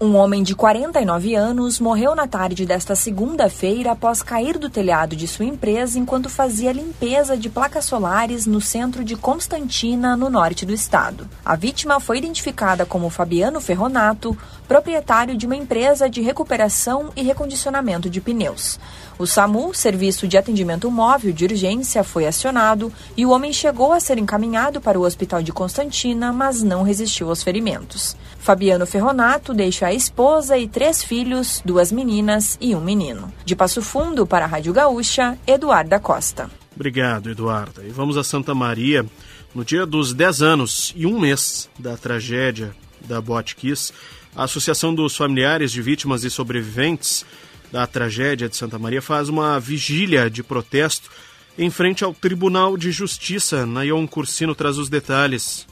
Um 0.00 0.14
homem 0.14 0.44
de 0.44 0.54
49 0.54 1.34
anos 1.34 1.80
morreu 1.80 2.14
na 2.14 2.28
tarde 2.28 2.64
desta 2.64 2.94
segunda-feira 2.94 3.90
após 3.90 4.22
cair 4.22 4.56
do 4.56 4.70
telhado 4.70 5.16
de 5.16 5.26
sua 5.26 5.44
empresa 5.44 5.98
enquanto 5.98 6.28
fazia 6.28 6.70
limpeza 6.70 7.36
de 7.36 7.50
placas 7.50 7.86
solares 7.86 8.46
no 8.46 8.60
centro 8.60 9.02
de 9.02 9.16
Constantina, 9.16 10.16
no 10.16 10.30
norte 10.30 10.64
do 10.64 10.72
estado. 10.72 11.28
A 11.44 11.56
vítima 11.56 11.98
foi 11.98 12.18
identificada 12.18 12.86
como 12.86 13.10
Fabiano 13.10 13.60
Ferronato, 13.60 14.38
proprietário 14.68 15.36
de 15.36 15.46
uma 15.46 15.56
empresa 15.56 16.08
de 16.08 16.20
recuperação 16.20 17.10
e 17.16 17.22
recondicionamento 17.22 18.08
de 18.08 18.20
pneus. 18.20 18.78
O 19.18 19.26
SAMU, 19.26 19.74
Serviço 19.74 20.28
de 20.28 20.38
Atendimento 20.38 20.88
Móvel 20.92 21.32
de 21.32 21.44
Urgência, 21.44 22.04
foi 22.04 22.24
acionado 22.24 22.92
e 23.16 23.26
o 23.26 23.30
homem 23.30 23.52
chegou 23.52 23.92
a 23.92 23.98
ser 23.98 24.16
encaminhado 24.16 24.80
para 24.80 24.96
o 24.96 25.02
hospital 25.02 25.42
de 25.42 25.52
Constantina, 25.52 26.32
mas 26.32 26.62
não 26.62 26.84
resistiu 26.84 27.28
aos 27.28 27.42
ferimentos. 27.42 28.16
Fabiano 28.38 28.86
Ferronato 28.86 29.52
deixa 29.52 29.87
a 29.88 29.94
esposa 29.94 30.58
e 30.58 30.68
três 30.68 31.02
filhos, 31.02 31.62
duas 31.64 31.90
meninas 31.90 32.58
e 32.60 32.74
um 32.74 32.80
menino. 32.80 33.32
De 33.44 33.56
Passo 33.56 33.80
Fundo 33.80 34.26
para 34.26 34.44
a 34.44 34.48
Rádio 34.48 34.72
Gaúcha, 34.72 35.38
Eduarda 35.46 35.98
Costa. 35.98 36.50
Obrigado, 36.76 37.30
Eduarda. 37.30 37.82
E 37.84 37.88
vamos 37.88 38.16
a 38.16 38.22
Santa 38.22 38.54
Maria. 38.54 39.06
No 39.54 39.64
dia 39.64 39.86
dos 39.86 40.12
10 40.12 40.42
anos 40.42 40.92
e 40.94 41.06
um 41.06 41.18
mês 41.18 41.70
da 41.78 41.96
tragédia 41.96 42.74
da 43.00 43.20
Botkiss, 43.20 43.92
a 44.36 44.44
Associação 44.44 44.94
dos 44.94 45.16
Familiares 45.16 45.72
de 45.72 45.80
Vítimas 45.80 46.22
e 46.22 46.30
Sobreviventes 46.30 47.24
da 47.72 47.86
tragédia 47.86 48.48
de 48.48 48.56
Santa 48.56 48.78
Maria 48.78 49.00
faz 49.00 49.28
uma 49.28 49.58
vigília 49.58 50.28
de 50.30 50.42
protesto 50.42 51.10
em 51.56 51.70
frente 51.70 52.04
ao 52.04 52.12
Tribunal 52.12 52.76
de 52.76 52.92
Justiça. 52.92 53.64
Nayon 53.64 54.06
Cursino 54.06 54.54
traz 54.54 54.76
os 54.76 54.88
detalhes. 54.88 55.66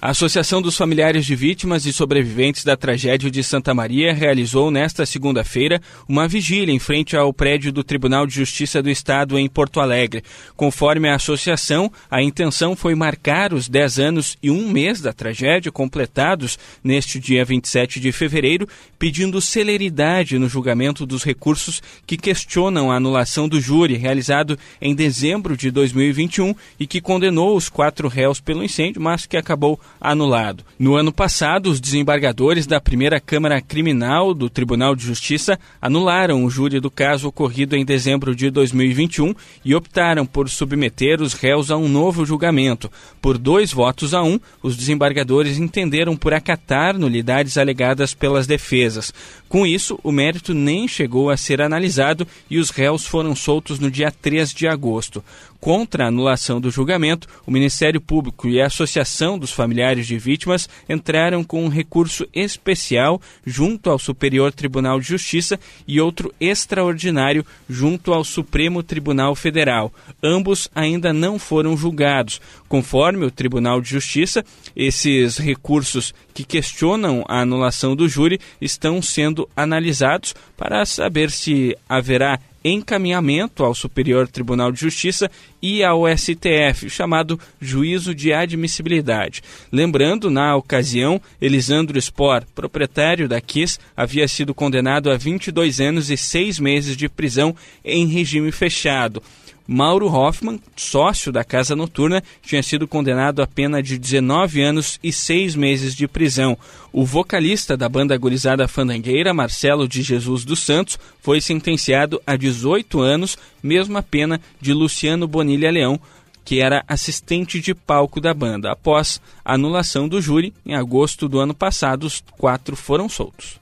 A 0.00 0.10
Associação 0.10 0.62
dos 0.62 0.76
Familiares 0.76 1.26
de 1.26 1.34
Vítimas 1.34 1.84
e 1.84 1.92
Sobreviventes 1.92 2.62
da 2.62 2.76
Tragédia 2.76 3.28
de 3.28 3.42
Santa 3.42 3.74
Maria 3.74 4.14
realizou 4.14 4.70
nesta 4.70 5.04
segunda-feira 5.04 5.82
uma 6.08 6.28
vigília 6.28 6.72
em 6.72 6.78
frente 6.78 7.16
ao 7.16 7.32
prédio 7.32 7.72
do 7.72 7.82
Tribunal 7.82 8.24
de 8.24 8.32
Justiça 8.32 8.80
do 8.80 8.88
Estado 8.88 9.36
em 9.36 9.48
Porto 9.48 9.80
Alegre. 9.80 10.22
Conforme 10.56 11.08
a 11.08 11.16
associação, 11.16 11.90
a 12.08 12.22
intenção 12.22 12.76
foi 12.76 12.94
marcar 12.94 13.52
os 13.52 13.68
10 13.68 13.98
anos 13.98 14.38
e 14.40 14.52
um 14.52 14.70
mês 14.70 15.00
da 15.00 15.12
tragédia, 15.12 15.72
completados 15.72 16.60
neste 16.82 17.18
dia 17.18 17.44
27 17.44 17.98
de 17.98 18.12
fevereiro, 18.12 18.68
pedindo 19.00 19.40
celeridade 19.40 20.38
no 20.38 20.48
julgamento 20.48 21.04
dos 21.04 21.24
recursos 21.24 21.82
que 22.06 22.16
questionam 22.16 22.92
a 22.92 22.96
anulação 22.96 23.48
do 23.48 23.60
júri 23.60 23.96
realizado 23.96 24.56
em 24.80 24.94
dezembro 24.94 25.56
de 25.56 25.72
2021 25.72 26.54
e 26.78 26.86
que 26.86 27.00
condenou 27.00 27.56
os 27.56 27.68
quatro 27.68 28.06
réus 28.06 28.38
pelo 28.38 28.62
incêndio, 28.62 29.02
mas 29.02 29.26
que 29.26 29.36
acabou 29.36 29.80
anulado. 30.00 30.64
No 30.78 30.94
ano 30.94 31.12
passado, 31.12 31.68
os 31.68 31.80
desembargadores 31.80 32.66
da 32.66 32.80
primeira 32.80 33.20
Câmara 33.20 33.60
Criminal 33.60 34.32
do 34.32 34.48
Tribunal 34.48 34.94
de 34.94 35.04
Justiça 35.04 35.58
anularam 35.80 36.44
o 36.44 36.50
júri 36.50 36.80
do 36.80 36.90
caso 36.90 37.28
ocorrido 37.28 37.76
em 37.76 37.84
dezembro 37.84 38.34
de 38.34 38.50
2021 38.50 39.34
e 39.64 39.74
optaram 39.74 40.24
por 40.24 40.48
submeter 40.48 41.20
os 41.20 41.32
réus 41.32 41.70
a 41.70 41.76
um 41.76 41.88
novo 41.88 42.24
julgamento. 42.24 42.90
Por 43.20 43.38
dois 43.38 43.72
votos 43.72 44.14
a 44.14 44.22
um, 44.22 44.38
os 44.62 44.76
desembargadores 44.76 45.58
entenderam 45.58 46.16
por 46.16 46.32
acatar 46.32 46.96
nulidades 46.96 47.56
alegadas 47.58 48.14
pelas 48.14 48.46
defesas. 48.46 49.12
Com 49.48 49.66
isso, 49.66 49.98
o 50.02 50.12
mérito 50.12 50.52
nem 50.52 50.86
chegou 50.86 51.30
a 51.30 51.36
ser 51.36 51.62
analisado 51.62 52.26
e 52.50 52.58
os 52.58 52.70
réus 52.70 53.06
foram 53.06 53.34
soltos 53.34 53.78
no 53.78 53.90
dia 53.90 54.10
3 54.10 54.52
de 54.52 54.68
agosto. 54.68 55.24
Contra 55.60 56.04
a 56.04 56.08
anulação 56.08 56.60
do 56.60 56.70
julgamento, 56.70 57.26
o 57.44 57.50
Ministério 57.50 58.00
Público 58.00 58.48
e 58.48 58.60
a 58.60 58.66
Associação 58.66 59.36
dos 59.36 59.50
Familiares 59.50 60.06
de 60.06 60.16
Vítimas 60.16 60.68
entraram 60.88 61.42
com 61.42 61.64
um 61.64 61.68
recurso 61.68 62.26
especial 62.32 63.20
junto 63.44 63.90
ao 63.90 63.98
Superior 63.98 64.52
Tribunal 64.52 65.00
de 65.00 65.08
Justiça 65.08 65.58
e 65.86 66.00
outro 66.00 66.32
extraordinário 66.40 67.44
junto 67.68 68.12
ao 68.12 68.22
Supremo 68.22 68.84
Tribunal 68.84 69.34
Federal. 69.34 69.92
Ambos 70.22 70.70
ainda 70.74 71.12
não 71.12 71.40
foram 71.40 71.76
julgados. 71.76 72.40
Conforme 72.68 73.24
o 73.24 73.30
Tribunal 73.30 73.80
de 73.80 73.88
Justiça, 73.88 74.44
esses 74.76 75.38
recursos 75.38 76.14
que 76.32 76.44
questionam 76.44 77.24
a 77.26 77.40
anulação 77.40 77.96
do 77.96 78.08
júri 78.08 78.38
estão 78.60 79.02
sendo 79.02 79.48
analisados 79.56 80.36
para 80.56 80.86
saber 80.86 81.32
se 81.32 81.76
haverá 81.88 82.38
encaminhamento 82.64 83.64
ao 83.64 83.74
Superior 83.74 84.28
Tribunal 84.28 84.72
de 84.72 84.80
Justiça 84.80 85.30
e 85.60 85.82
ao 85.82 86.04
STF, 86.16 86.88
chamado 86.88 87.38
Juízo 87.60 88.14
de 88.14 88.32
Admissibilidade. 88.32 89.42
Lembrando, 89.72 90.30
na 90.30 90.56
ocasião, 90.56 91.20
Elisandro 91.40 92.00
Spor, 92.00 92.44
proprietário 92.54 93.28
da 93.28 93.40
Kiss, 93.40 93.78
havia 93.96 94.26
sido 94.28 94.54
condenado 94.54 95.10
a 95.10 95.16
22 95.16 95.80
anos 95.80 96.10
e 96.10 96.16
6 96.16 96.58
meses 96.58 96.96
de 96.96 97.08
prisão 97.08 97.54
em 97.84 98.06
regime 98.06 98.52
fechado. 98.52 99.22
Mauro 99.70 100.08
Hoffman, 100.08 100.58
sócio 100.74 101.30
da 101.30 101.44
Casa 101.44 101.76
Noturna, 101.76 102.22
tinha 102.40 102.62
sido 102.62 102.88
condenado 102.88 103.42
a 103.42 103.46
pena 103.46 103.82
de 103.82 103.98
19 103.98 104.62
anos 104.62 104.98
e 105.04 105.12
6 105.12 105.54
meses 105.54 105.94
de 105.94 106.08
prisão. 106.08 106.56
O 106.90 107.04
vocalista 107.04 107.76
da 107.76 107.86
banda 107.86 108.16
gurizada 108.16 108.66
fandangueira, 108.66 109.34
Marcelo 109.34 109.86
de 109.86 110.00
Jesus 110.00 110.42
dos 110.42 110.60
Santos, 110.60 110.98
foi 111.20 111.42
sentenciado 111.42 112.18
a 112.26 112.34
18 112.34 112.98
anos, 112.98 113.36
mesma 113.62 114.02
pena 114.02 114.40
de 114.58 114.72
Luciano 114.72 115.28
Bonilha 115.28 115.70
Leão, 115.70 116.00
que 116.46 116.62
era 116.62 116.82
assistente 116.88 117.60
de 117.60 117.74
palco 117.74 118.22
da 118.22 118.32
banda. 118.32 118.72
Após 118.72 119.20
a 119.44 119.52
anulação 119.52 120.08
do 120.08 120.18
júri, 120.18 120.54
em 120.64 120.74
agosto 120.74 121.28
do 121.28 121.38
ano 121.40 121.52
passado, 121.52 122.04
os 122.04 122.24
quatro 122.38 122.74
foram 122.74 123.06
soltos. 123.06 123.60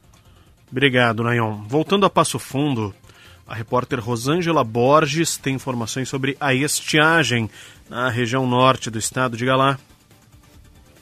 Obrigado, 0.71 1.25
Nayon. 1.25 1.63
Voltando 1.67 2.07
a 2.07 2.11
Passo 2.11 2.39
Fundo, 2.39 2.95
a 3.47 3.55
repórter 3.55 4.01
Rosângela 4.01 4.65
Borges 4.65 5.37
tem 5.37 5.55
informações 5.55 6.09
sobre 6.09 6.37
a 6.41 6.53
estiagem 6.53 7.49
na 7.89 8.09
região 8.11 8.47
norte 8.47 8.91
do 8.91 8.99
estado. 8.99 9.37
Diga 9.37 9.55
lá. 9.55 9.79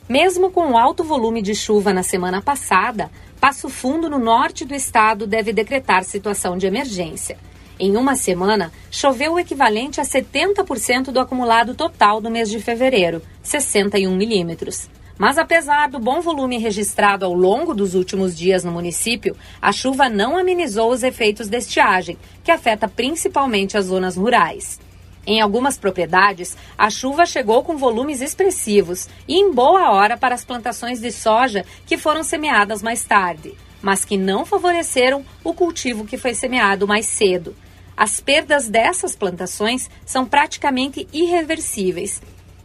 Mesmo 0.08 0.50
com 0.50 0.76
alto 0.76 1.02
volume 1.02 1.40
de 1.40 1.54
chuva 1.54 1.92
na 1.92 2.02
semana 2.02 2.42
passada, 2.42 3.10
Passo 3.40 3.68
Fundo, 3.68 4.10
no 4.10 4.18
norte 4.18 4.64
do 4.64 4.74
estado, 4.74 5.26
deve 5.26 5.52
decretar 5.52 6.04
situação 6.04 6.58
de 6.58 6.66
emergência. 6.66 7.38
Em 7.78 7.96
uma 7.96 8.14
semana, 8.14 8.70
choveu 8.90 9.32
o 9.32 9.38
equivalente 9.38 10.00
a 10.00 10.04
70% 10.04 11.10
do 11.10 11.18
acumulado 11.18 11.74
total 11.74 12.20
do 12.20 12.30
mês 12.30 12.48
de 12.48 12.60
fevereiro, 12.60 13.20
61 13.42 14.14
milímetros. 14.14 14.88
Mas 15.16 15.38
apesar 15.38 15.88
do 15.88 15.98
bom 15.98 16.20
volume 16.20 16.58
registrado 16.58 17.24
ao 17.24 17.32
longo 17.32 17.72
dos 17.72 17.94
últimos 17.94 18.36
dias 18.36 18.64
no 18.64 18.72
município, 18.72 19.36
a 19.62 19.70
chuva 19.70 20.08
não 20.08 20.36
amenizou 20.36 20.90
os 20.90 21.04
efeitos 21.04 21.48
da 21.48 21.58
estiagem, 21.58 22.18
que 22.42 22.50
afeta 22.50 22.88
principalmente 22.88 23.76
as 23.76 23.86
zonas 23.86 24.16
rurais. 24.16 24.80
Em 25.26 25.40
algumas 25.40 25.78
propriedades, 25.78 26.56
a 26.76 26.90
chuva 26.90 27.24
chegou 27.24 27.62
com 27.62 27.76
volumes 27.76 28.20
expressivos 28.20 29.08
e 29.26 29.36
em 29.36 29.52
boa 29.52 29.90
hora 29.90 30.16
para 30.16 30.34
as 30.34 30.44
plantações 30.44 31.00
de 31.00 31.10
soja 31.12 31.64
que 31.86 31.96
foram 31.96 32.22
semeadas 32.22 32.82
mais 32.82 33.04
tarde, 33.04 33.54
mas 33.80 34.04
que 34.04 34.18
não 34.18 34.44
favoreceram 34.44 35.24
o 35.42 35.54
cultivo 35.54 36.04
que 36.04 36.18
foi 36.18 36.34
semeado 36.34 36.86
mais 36.86 37.06
cedo. 37.06 37.56
As 37.96 38.18
perdas 38.18 38.68
dessas 38.68 39.14
plantações 39.14 39.88
são 40.04 40.26
praticamente 40.26 41.08
irreversíveis 41.12 42.20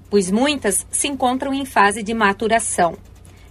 pois 0.10 0.32
muitas 0.32 0.86
se 0.92 1.08
encontram 1.08 1.54
em 1.54 1.66
fase 1.66 2.02
de 2.02 2.14
maturação. 2.14 2.98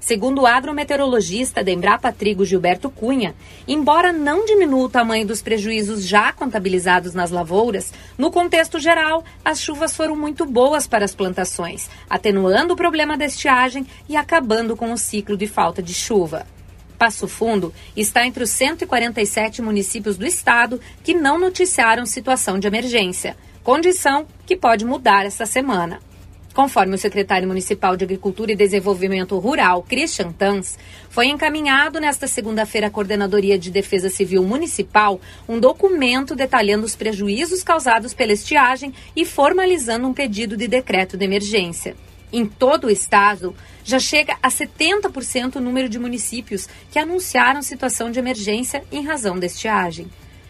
Segundo 0.01 0.43
o 0.43 0.47
agrometeorologista 0.47 1.63
da 1.63 1.71
Embrapa 1.71 2.11
Trigo 2.11 2.45
Gilberto 2.45 2.89
Cunha, 2.89 3.35
embora 3.67 4.11
não 4.11 4.47
diminua 4.47 4.87
o 4.87 4.89
tamanho 4.89 5.27
dos 5.27 5.43
prejuízos 5.43 6.07
já 6.07 6.33
contabilizados 6.33 7.13
nas 7.13 7.31
lavouras, 7.31 7.93
no 8.17 8.31
contexto 8.31 8.79
geral, 8.79 9.23
as 9.45 9.61
chuvas 9.61 9.95
foram 9.95 10.17
muito 10.17 10.47
boas 10.47 10.87
para 10.87 11.05
as 11.05 11.15
plantações, 11.15 11.91
atenuando 12.09 12.73
o 12.73 12.77
problema 12.77 13.19
da 13.19 13.27
estiagem 13.27 13.87
e 14.09 14.17
acabando 14.17 14.75
com 14.77 14.93
o 14.93 14.97
ciclo 14.97 15.37
de 15.37 15.47
falta 15.47 15.83
de 15.83 15.93
chuva. 15.93 16.47
Passo 16.97 17.29
Fundo 17.29 17.73
está 17.95 18.27
entre 18.27 18.43
os 18.43 18.51
147 18.51 19.61
municípios 19.61 20.17
do 20.17 20.27
estado 20.27 20.81
que 21.05 21.13
não 21.13 21.39
noticiaram 21.39 22.07
situação 22.07 22.59
de 22.59 22.67
emergência, 22.67 23.37
condição 23.63 24.27
que 24.47 24.57
pode 24.57 24.87
mudar 24.87 25.27
esta 25.27 25.45
semana. 25.45 26.08
Conforme 26.59 26.97
o 26.97 26.99
secretário 26.99 27.47
municipal 27.47 27.97
de 27.97 28.03
Agricultura 28.03 28.51
e 28.51 28.57
Desenvolvimento 28.57 29.39
Rural, 29.39 29.81
Christian 29.81 30.33
Tans, 30.33 30.77
foi 31.09 31.27
encaminhado 31.29 32.01
nesta 32.01 32.27
segunda-feira 32.27 32.89
à 32.89 32.91
Coordenadoria 32.91 33.57
de 33.57 33.71
Defesa 33.71 34.11
Civil 34.11 34.43
Municipal 34.43 35.21
um 35.49 35.61
documento 35.61 36.35
detalhando 36.35 36.85
os 36.85 36.97
prejuízos 36.97 37.63
causados 37.63 38.13
pela 38.13 38.33
estiagem 38.33 38.93
e 39.15 39.25
formalizando 39.25 40.09
um 40.09 40.13
pedido 40.13 40.57
de 40.57 40.67
decreto 40.67 41.17
de 41.17 41.25
emergência. 41.25 41.95
Em 42.33 42.45
todo 42.45 42.89
o 42.89 42.91
estado, 42.91 43.55
já 43.85 44.01
chega 44.01 44.37
a 44.43 44.49
70% 44.49 45.55
o 45.55 45.61
número 45.61 45.89
de 45.89 46.01
municípios 46.01 46.69
que 46.91 46.99
anunciaram 46.99 47.63
situação 47.63 48.11
de 48.11 48.19
emergência 48.19 48.83
em 48.91 49.07
razão 49.07 49.39
da 49.39 49.47
estiagem. 49.47 50.09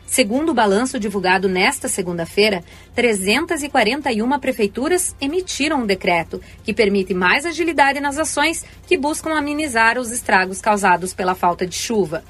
Segundo 0.09 0.51
o 0.51 0.55
balanço 0.55 0.99
divulgado 0.99 1.51
nesta 1.51 1.87
segunda-feira, 1.87 2.65
341 2.95 4.39
prefeituras 4.41 5.15
emitiram 5.21 5.83
um 5.83 5.87
decreto 5.87 6.41
que 6.65 6.73
permite 6.73 7.13
mais 7.13 7.45
agilidade 7.45 8.01
nas 8.01 8.19
ações 8.19 8.65
que 8.87 8.97
buscam 8.97 9.35
amenizar 9.37 9.99
os 9.99 10.11
estragos 10.11 10.63
causados 10.63 11.13
pela 11.13 11.35
falta 11.35 11.67
de 11.67 11.77
chuva. 11.77 12.25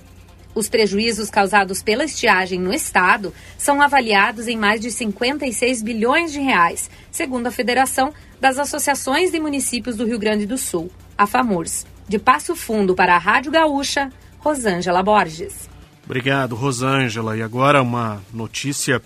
Os 0.57 0.69
prejuízos 0.69 1.31
causados 1.31 1.81
pela 1.81 2.05
estiagem 2.05 2.59
no 2.59 2.75
estado 2.75 3.33
são 3.57 3.81
avaliados 3.81 4.49
em 4.49 4.57
mais 4.57 4.81
de 4.81 4.91
56 4.91 5.81
bilhões 5.81 6.33
de 6.33 6.41
reais, 6.41 6.91
segundo 7.13 7.47
a 7.47 7.53
Federação 7.53 8.13
das 8.41 8.59
Associações 8.59 9.31
de 9.31 9.39
Municípios 9.39 9.97
do 9.97 10.05
Rio 10.05 10.19
Grande 10.19 10.47
do 10.47 10.59
Sul, 10.59 10.91
a 11.17 11.29
FAMURS. 11.29 11.87
De 12.09 12.19
Passo 12.19 12.57
Fundo 12.57 12.95
para 12.95 13.15
a 13.15 13.19
Rádio 13.19 13.53
Gaúcha, 13.53 14.11
Rosângela 14.39 15.03
Borges. 15.03 15.69
Obrigado, 16.09 16.55
Rosângela. 16.55 17.37
E 17.37 17.43
agora 17.43 17.83
uma 17.83 18.23
notícia 18.33 19.03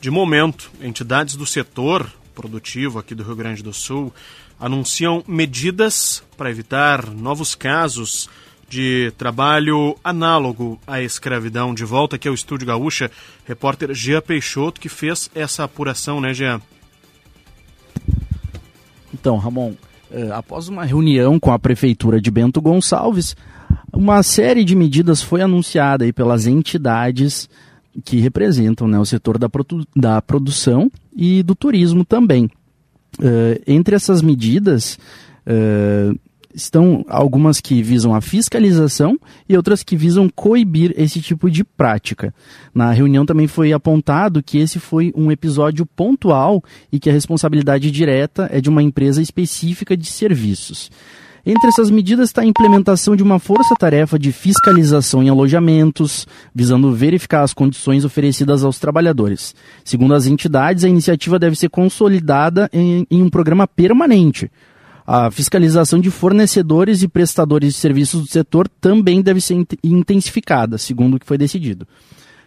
de 0.00 0.10
momento. 0.10 0.70
Entidades 0.80 1.36
do 1.36 1.44
setor 1.44 2.10
produtivo 2.34 2.98
aqui 2.98 3.14
do 3.14 3.22
Rio 3.22 3.36
Grande 3.36 3.62
do 3.62 3.74
Sul 3.74 4.10
anunciam 4.58 5.22
medidas 5.28 6.22
para 6.38 6.50
evitar 6.50 7.10
novos 7.10 7.54
casos 7.54 8.26
de 8.70 9.12
trabalho 9.18 9.94
análogo 10.02 10.80
à 10.86 11.02
escravidão. 11.02 11.74
De 11.74 11.84
volta 11.84 12.16
aqui 12.16 12.26
ao 12.26 12.32
Estúdio 12.32 12.68
Gaúcha, 12.68 13.10
repórter 13.44 13.92
Jean 13.92 14.22
Peixoto, 14.22 14.80
que 14.80 14.88
fez 14.88 15.30
essa 15.34 15.64
apuração, 15.64 16.22
né, 16.22 16.32
Jean? 16.32 16.58
Então, 19.12 19.36
Ramon, 19.36 19.74
eh, 20.10 20.30
após 20.32 20.68
uma 20.68 20.86
reunião 20.86 21.38
com 21.38 21.52
a 21.52 21.58
Prefeitura 21.58 22.18
de 22.18 22.30
Bento 22.30 22.62
Gonçalves, 22.62 23.36
uma 23.92 24.22
série 24.22 24.64
de 24.64 24.74
medidas 24.74 25.22
foi 25.22 25.42
anunciada 25.42 26.04
aí 26.04 26.12
pelas 26.12 26.46
entidades 26.46 27.48
que 28.04 28.18
representam 28.18 28.86
né, 28.86 28.98
o 28.98 29.04
setor 29.04 29.38
da, 29.38 29.48
produ 29.48 29.84
da 29.94 30.22
produção 30.22 30.90
e 31.14 31.42
do 31.42 31.54
turismo 31.54 32.04
também. 32.04 32.44
Uh, 33.18 33.60
entre 33.66 33.96
essas 33.96 34.22
medidas, 34.22 34.98
uh, 35.46 36.18
estão 36.54 37.04
algumas 37.08 37.60
que 37.60 37.82
visam 37.82 38.14
a 38.14 38.20
fiscalização 38.20 39.18
e 39.48 39.56
outras 39.56 39.82
que 39.82 39.96
visam 39.96 40.28
coibir 40.28 40.94
esse 40.96 41.20
tipo 41.20 41.50
de 41.50 41.64
prática. 41.64 42.34
Na 42.74 42.92
reunião 42.92 43.24
também 43.24 43.46
foi 43.46 43.72
apontado 43.72 44.42
que 44.42 44.58
esse 44.58 44.78
foi 44.78 45.12
um 45.16 45.30
episódio 45.30 45.86
pontual 45.86 46.62
e 46.90 46.98
que 46.98 47.10
a 47.10 47.12
responsabilidade 47.12 47.90
direta 47.90 48.48
é 48.52 48.60
de 48.60 48.68
uma 48.68 48.82
empresa 48.82 49.22
específica 49.22 49.96
de 49.96 50.06
serviços. 50.06 50.90
Entre 51.44 51.68
essas 51.68 51.90
medidas 51.90 52.28
está 52.28 52.42
a 52.42 52.46
implementação 52.46 53.16
de 53.16 53.22
uma 53.22 53.38
força-tarefa 53.38 54.18
de 54.18 54.30
fiscalização 54.30 55.22
em 55.22 55.30
alojamentos, 55.30 56.26
visando 56.54 56.92
verificar 56.92 57.42
as 57.42 57.54
condições 57.54 58.04
oferecidas 58.04 58.62
aos 58.62 58.78
trabalhadores. 58.78 59.54
Segundo 59.82 60.14
as 60.14 60.26
entidades, 60.26 60.84
a 60.84 60.88
iniciativa 60.88 61.38
deve 61.38 61.56
ser 61.56 61.70
consolidada 61.70 62.68
em, 62.72 63.06
em 63.10 63.22
um 63.22 63.30
programa 63.30 63.66
permanente. 63.66 64.50
A 65.06 65.30
fiscalização 65.30 65.98
de 65.98 66.10
fornecedores 66.10 67.02
e 67.02 67.08
prestadores 67.08 67.74
de 67.74 67.80
serviços 67.80 68.20
do 68.20 68.28
setor 68.28 68.68
também 68.68 69.22
deve 69.22 69.40
ser 69.40 69.66
intensificada, 69.82 70.76
segundo 70.76 71.14
o 71.14 71.18
que 71.18 71.26
foi 71.26 71.38
decidido. 71.38 71.88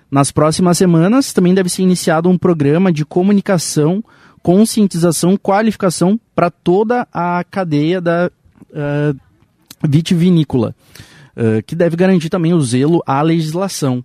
Nas 0.10 0.32
próximas 0.32 0.78
semanas, 0.78 1.34
também 1.34 1.56
deve 1.56 1.70
ser 1.70 1.82
iniciado 1.82 2.30
um 2.30 2.38
programa 2.38 2.94
de 2.94 3.04
comunicação, 3.04 4.04
conscientização, 4.44 5.36
qualificação 5.36 6.20
para 6.36 6.52
toda 6.52 7.08
a 7.12 7.44
cadeia 7.44 8.00
da 8.00 8.30
uh, 8.74 9.18
vitivinícola, 9.88 10.76
uh, 11.38 11.64
que 11.66 11.76
deve 11.76 11.96
garantir 11.96 12.30
também 12.30 12.54
o 12.54 12.62
zelo 12.62 13.02
à 13.06 13.22
legislação. 13.22 14.04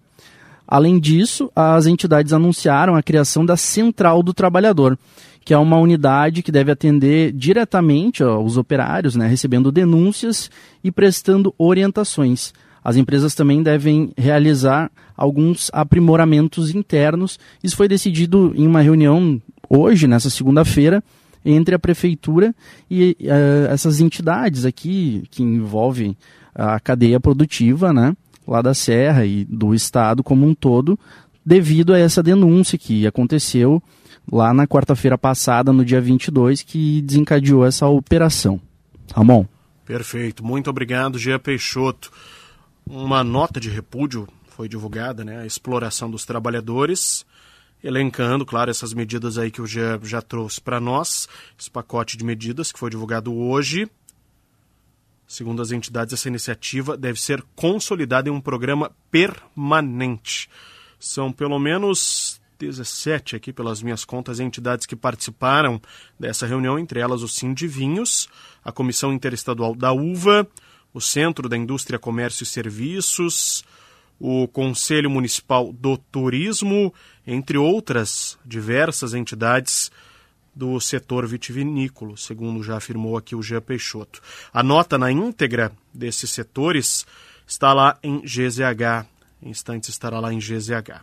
Além 0.66 1.00
disso, 1.00 1.50
as 1.56 1.86
entidades 1.86 2.32
anunciaram 2.32 2.94
a 2.94 3.02
criação 3.02 3.44
da 3.44 3.56
Central 3.56 4.22
do 4.22 4.34
Trabalhador, 4.34 4.98
que 5.42 5.54
é 5.54 5.58
uma 5.58 5.78
unidade 5.78 6.42
que 6.42 6.52
deve 6.52 6.70
atender 6.70 7.32
diretamente 7.32 8.22
aos 8.22 8.58
operários, 8.58 9.16
né, 9.16 9.26
recebendo 9.26 9.72
denúncias 9.72 10.50
e 10.84 10.92
prestando 10.92 11.54
orientações. 11.56 12.52
As 12.84 12.96
empresas 12.96 13.34
também 13.34 13.62
devem 13.62 14.12
realizar 14.16 14.90
alguns 15.16 15.70
aprimoramentos 15.72 16.74
internos. 16.74 17.38
Isso 17.64 17.76
foi 17.76 17.88
decidido 17.88 18.52
em 18.54 18.66
uma 18.66 18.82
reunião 18.82 19.40
hoje, 19.70 20.06
nessa 20.06 20.28
segunda-feira, 20.28 21.02
entre 21.44 21.74
a 21.74 21.78
prefeitura 21.78 22.54
e 22.90 23.16
uh, 23.20 23.72
essas 23.72 24.00
entidades 24.00 24.64
aqui 24.64 25.24
que 25.30 25.42
envolvem 25.42 26.16
a 26.54 26.80
cadeia 26.80 27.20
produtiva, 27.20 27.92
né, 27.92 28.16
lá 28.46 28.60
da 28.60 28.74
Serra 28.74 29.24
e 29.24 29.44
do 29.44 29.74
estado 29.74 30.22
como 30.22 30.46
um 30.46 30.54
todo, 30.54 30.98
devido 31.44 31.94
a 31.94 31.98
essa 31.98 32.22
denúncia 32.22 32.76
que 32.76 33.06
aconteceu 33.06 33.82
lá 34.30 34.52
na 34.52 34.66
quarta-feira 34.66 35.16
passada, 35.16 35.72
no 35.72 35.84
dia 35.84 36.00
22, 36.00 36.62
que 36.62 37.00
desencadeou 37.02 37.64
essa 37.64 37.86
operação. 37.86 38.60
Ramon. 39.14 39.46
Perfeito, 39.86 40.44
muito 40.44 40.68
obrigado, 40.68 41.18
Gia 41.18 41.38
Peixoto. 41.38 42.12
Uma 42.86 43.24
nota 43.24 43.58
de 43.58 43.70
repúdio 43.70 44.28
foi 44.48 44.68
divulgada, 44.68 45.24
né, 45.24 45.40
a 45.40 45.46
exploração 45.46 46.10
dos 46.10 46.26
trabalhadores 46.26 47.24
elencando, 47.82 48.44
claro, 48.44 48.70
essas 48.70 48.92
medidas 48.92 49.38
aí 49.38 49.50
que 49.50 49.62
o 49.62 49.66
Jean 49.66 50.00
já 50.02 50.20
trouxe 50.20 50.60
para 50.60 50.80
nós, 50.80 51.28
esse 51.58 51.70
pacote 51.70 52.16
de 52.16 52.24
medidas 52.24 52.72
que 52.72 52.78
foi 52.78 52.90
divulgado 52.90 53.34
hoje. 53.34 53.88
Segundo 55.26 55.60
as 55.60 55.70
entidades, 55.70 56.14
essa 56.14 56.28
iniciativa 56.28 56.96
deve 56.96 57.20
ser 57.20 57.44
consolidada 57.54 58.28
em 58.28 58.32
um 58.32 58.40
programa 58.40 58.90
permanente. 59.10 60.48
São 60.98 61.30
pelo 61.30 61.58
menos 61.58 62.40
17 62.58 63.36
aqui, 63.36 63.52
pelas 63.52 63.82
minhas 63.82 64.04
contas, 64.04 64.40
entidades 64.40 64.86
que 64.86 64.96
participaram 64.96 65.80
dessa 66.18 66.46
reunião, 66.46 66.78
entre 66.78 66.98
elas 66.98 67.22
o 67.22 67.28
Sim 67.28 67.54
de 67.54 67.68
Vinhos, 67.68 68.28
a 68.64 68.72
Comissão 68.72 69.12
Interestadual 69.12 69.74
da 69.74 69.92
Uva, 69.92 70.46
o 70.92 71.00
Centro 71.00 71.48
da 71.48 71.56
Indústria, 71.56 71.98
Comércio 71.98 72.42
e 72.42 72.46
Serviços, 72.46 73.64
o 74.18 74.48
Conselho 74.48 75.08
Municipal 75.08 75.72
do 75.72 75.96
Turismo, 75.96 76.92
entre 77.30 77.58
outras 77.58 78.38
diversas 78.42 79.12
entidades 79.12 79.92
do 80.54 80.80
setor 80.80 81.26
vitivinícola, 81.26 82.16
segundo 82.16 82.62
já 82.62 82.78
afirmou 82.78 83.18
aqui 83.18 83.36
o 83.36 83.42
Jean 83.42 83.60
Peixoto. 83.60 84.22
A 84.50 84.62
nota 84.62 84.96
na 84.96 85.12
íntegra 85.12 85.70
desses 85.92 86.30
setores 86.30 87.06
está 87.46 87.74
lá 87.74 87.98
em 88.02 88.22
GZH. 88.22 89.06
Em 89.42 89.50
instantes 89.50 89.90
estará 89.90 90.18
lá 90.18 90.32
em 90.32 90.38
GZH. 90.38 91.02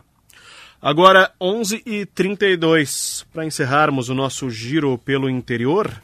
Agora, 0.82 1.32
11h32, 1.40 3.24
para 3.32 3.46
encerrarmos 3.46 4.08
o 4.08 4.14
nosso 4.14 4.50
giro 4.50 4.98
pelo 4.98 5.30
interior, 5.30 6.02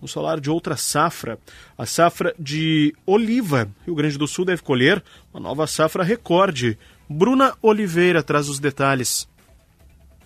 Vamos 0.00 0.14
falar 0.14 0.40
de 0.40 0.48
outra 0.48 0.78
safra, 0.78 1.38
a 1.76 1.84
safra 1.84 2.34
de 2.38 2.94
oliva. 3.04 3.68
Rio 3.84 3.94
Grande 3.94 4.16
do 4.16 4.26
Sul 4.26 4.46
deve 4.46 4.62
colher 4.62 5.04
uma 5.30 5.40
nova 5.40 5.66
safra 5.66 6.02
recorde. 6.02 6.78
Bruna 7.06 7.54
Oliveira 7.60 8.22
traz 8.22 8.48
os 8.48 8.58
detalhes. 8.58 9.28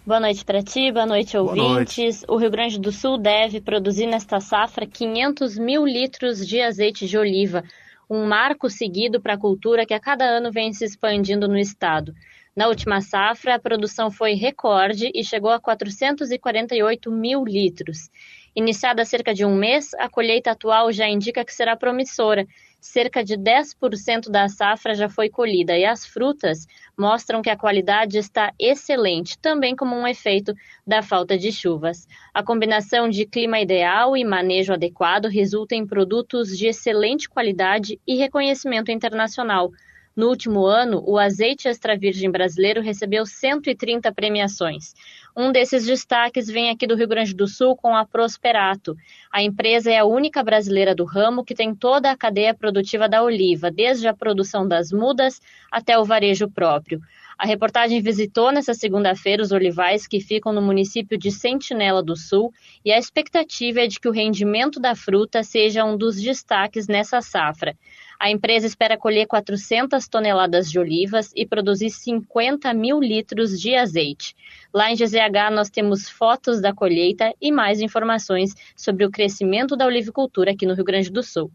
Boa 0.06 0.20
noite 0.20 0.44
para 0.44 0.62
ti, 0.62 0.92
boa 0.92 1.06
noite 1.06 1.34
ouvintes. 1.34 2.20
Noite. 2.20 2.24
O 2.28 2.36
Rio 2.36 2.50
Grande 2.50 2.78
do 2.78 2.92
Sul 2.92 3.16
deve 3.16 3.58
produzir 3.58 4.04
nesta 4.04 4.38
safra 4.38 4.86
500 4.86 5.56
mil 5.56 5.86
litros 5.86 6.46
de 6.46 6.60
azeite 6.60 7.06
de 7.06 7.16
oliva, 7.16 7.64
um 8.08 8.26
marco 8.26 8.68
seguido 8.68 9.18
para 9.18 9.32
a 9.32 9.38
cultura 9.38 9.86
que 9.86 9.94
a 9.94 9.98
cada 9.98 10.26
ano 10.26 10.52
vem 10.52 10.74
se 10.74 10.84
expandindo 10.84 11.48
no 11.48 11.56
estado. 11.56 12.14
Na 12.54 12.68
última 12.68 13.00
safra, 13.00 13.54
a 13.54 13.58
produção 13.58 14.10
foi 14.10 14.34
recorde 14.34 15.10
e 15.14 15.24
chegou 15.24 15.50
a 15.50 15.58
448 15.58 17.10
mil 17.10 17.42
litros. 17.42 18.10
Iniciada 18.54 19.00
há 19.00 19.04
cerca 19.06 19.32
de 19.32 19.46
um 19.46 19.56
mês, 19.56 19.94
a 19.94 20.06
colheita 20.06 20.50
atual 20.50 20.92
já 20.92 21.08
indica 21.08 21.42
que 21.42 21.54
será 21.54 21.74
promissora. 21.76 22.46
Cerca 22.86 23.24
de 23.24 23.34
10% 23.34 24.30
da 24.30 24.46
safra 24.46 24.94
já 24.94 25.08
foi 25.08 25.30
colhida 25.30 25.76
e 25.76 25.86
as 25.86 26.04
frutas 26.04 26.66
mostram 26.96 27.40
que 27.40 27.48
a 27.48 27.56
qualidade 27.56 28.18
está 28.18 28.52
excelente, 28.58 29.38
também 29.38 29.74
como 29.74 29.96
um 29.96 30.06
efeito 30.06 30.54
da 30.86 31.02
falta 31.02 31.36
de 31.38 31.50
chuvas. 31.50 32.06
A 32.32 32.42
combinação 32.42 33.08
de 33.08 33.24
clima 33.24 33.58
ideal 33.58 34.14
e 34.14 34.22
manejo 34.22 34.74
adequado 34.74 35.28
resulta 35.28 35.74
em 35.74 35.86
produtos 35.86 36.56
de 36.58 36.66
excelente 36.66 37.26
qualidade 37.26 37.98
e 38.06 38.16
reconhecimento 38.16 38.92
internacional. 38.92 39.72
No 40.16 40.28
último 40.28 40.64
ano, 40.64 41.02
o 41.04 41.18
azeite 41.18 41.66
extra 41.66 41.98
virgem 41.98 42.30
brasileiro 42.30 42.80
recebeu 42.80 43.26
130 43.26 44.12
premiações. 44.12 44.94
Um 45.36 45.50
desses 45.50 45.84
destaques 45.84 46.46
vem 46.46 46.70
aqui 46.70 46.86
do 46.86 46.94
Rio 46.94 47.08
Grande 47.08 47.34
do 47.34 47.48
Sul 47.48 47.74
com 47.74 47.96
a 47.96 48.06
Prosperato. 48.06 48.96
A 49.28 49.42
empresa 49.42 49.90
é 49.90 49.98
a 49.98 50.04
única 50.04 50.40
brasileira 50.44 50.94
do 50.94 51.04
ramo 51.04 51.44
que 51.44 51.52
tem 51.52 51.74
toda 51.74 52.12
a 52.12 52.16
cadeia 52.16 52.54
produtiva 52.54 53.08
da 53.08 53.24
oliva, 53.24 53.72
desde 53.72 54.06
a 54.06 54.14
produção 54.14 54.68
das 54.68 54.92
mudas 54.92 55.40
até 55.68 55.98
o 55.98 56.04
varejo 56.04 56.48
próprio. 56.48 57.00
A 57.36 57.44
reportagem 57.44 58.00
visitou 58.00 58.52
nesta 58.52 58.72
segunda-feira 58.72 59.42
os 59.42 59.50
olivais 59.50 60.06
que 60.06 60.20
ficam 60.20 60.52
no 60.52 60.62
município 60.62 61.18
de 61.18 61.32
Sentinela 61.32 62.00
do 62.00 62.16
Sul 62.16 62.52
e 62.84 62.92
a 62.92 62.98
expectativa 62.98 63.80
é 63.80 63.88
de 63.88 63.98
que 63.98 64.08
o 64.08 64.12
rendimento 64.12 64.78
da 64.78 64.94
fruta 64.94 65.42
seja 65.42 65.84
um 65.84 65.96
dos 65.96 66.20
destaques 66.20 66.86
nessa 66.86 67.20
safra. 67.20 67.76
A 68.18 68.30
empresa 68.30 68.66
espera 68.66 68.96
colher 68.96 69.26
400 69.26 70.06
toneladas 70.08 70.70
de 70.70 70.78
olivas 70.78 71.32
e 71.34 71.46
produzir 71.46 71.90
50 71.90 72.72
mil 72.72 73.00
litros 73.00 73.60
de 73.60 73.74
azeite. 73.74 74.34
Lá 74.72 74.90
em 74.90 74.94
GZH 74.94 75.50
nós 75.52 75.70
temos 75.70 76.08
fotos 76.08 76.60
da 76.60 76.72
colheita 76.72 77.32
e 77.40 77.52
mais 77.52 77.80
informações 77.80 78.54
sobre 78.76 79.04
o 79.04 79.10
crescimento 79.10 79.76
da 79.76 79.86
olivicultura 79.86 80.52
aqui 80.52 80.66
no 80.66 80.74
Rio 80.74 80.84
Grande 80.84 81.10
do 81.10 81.22
Sul. 81.22 81.50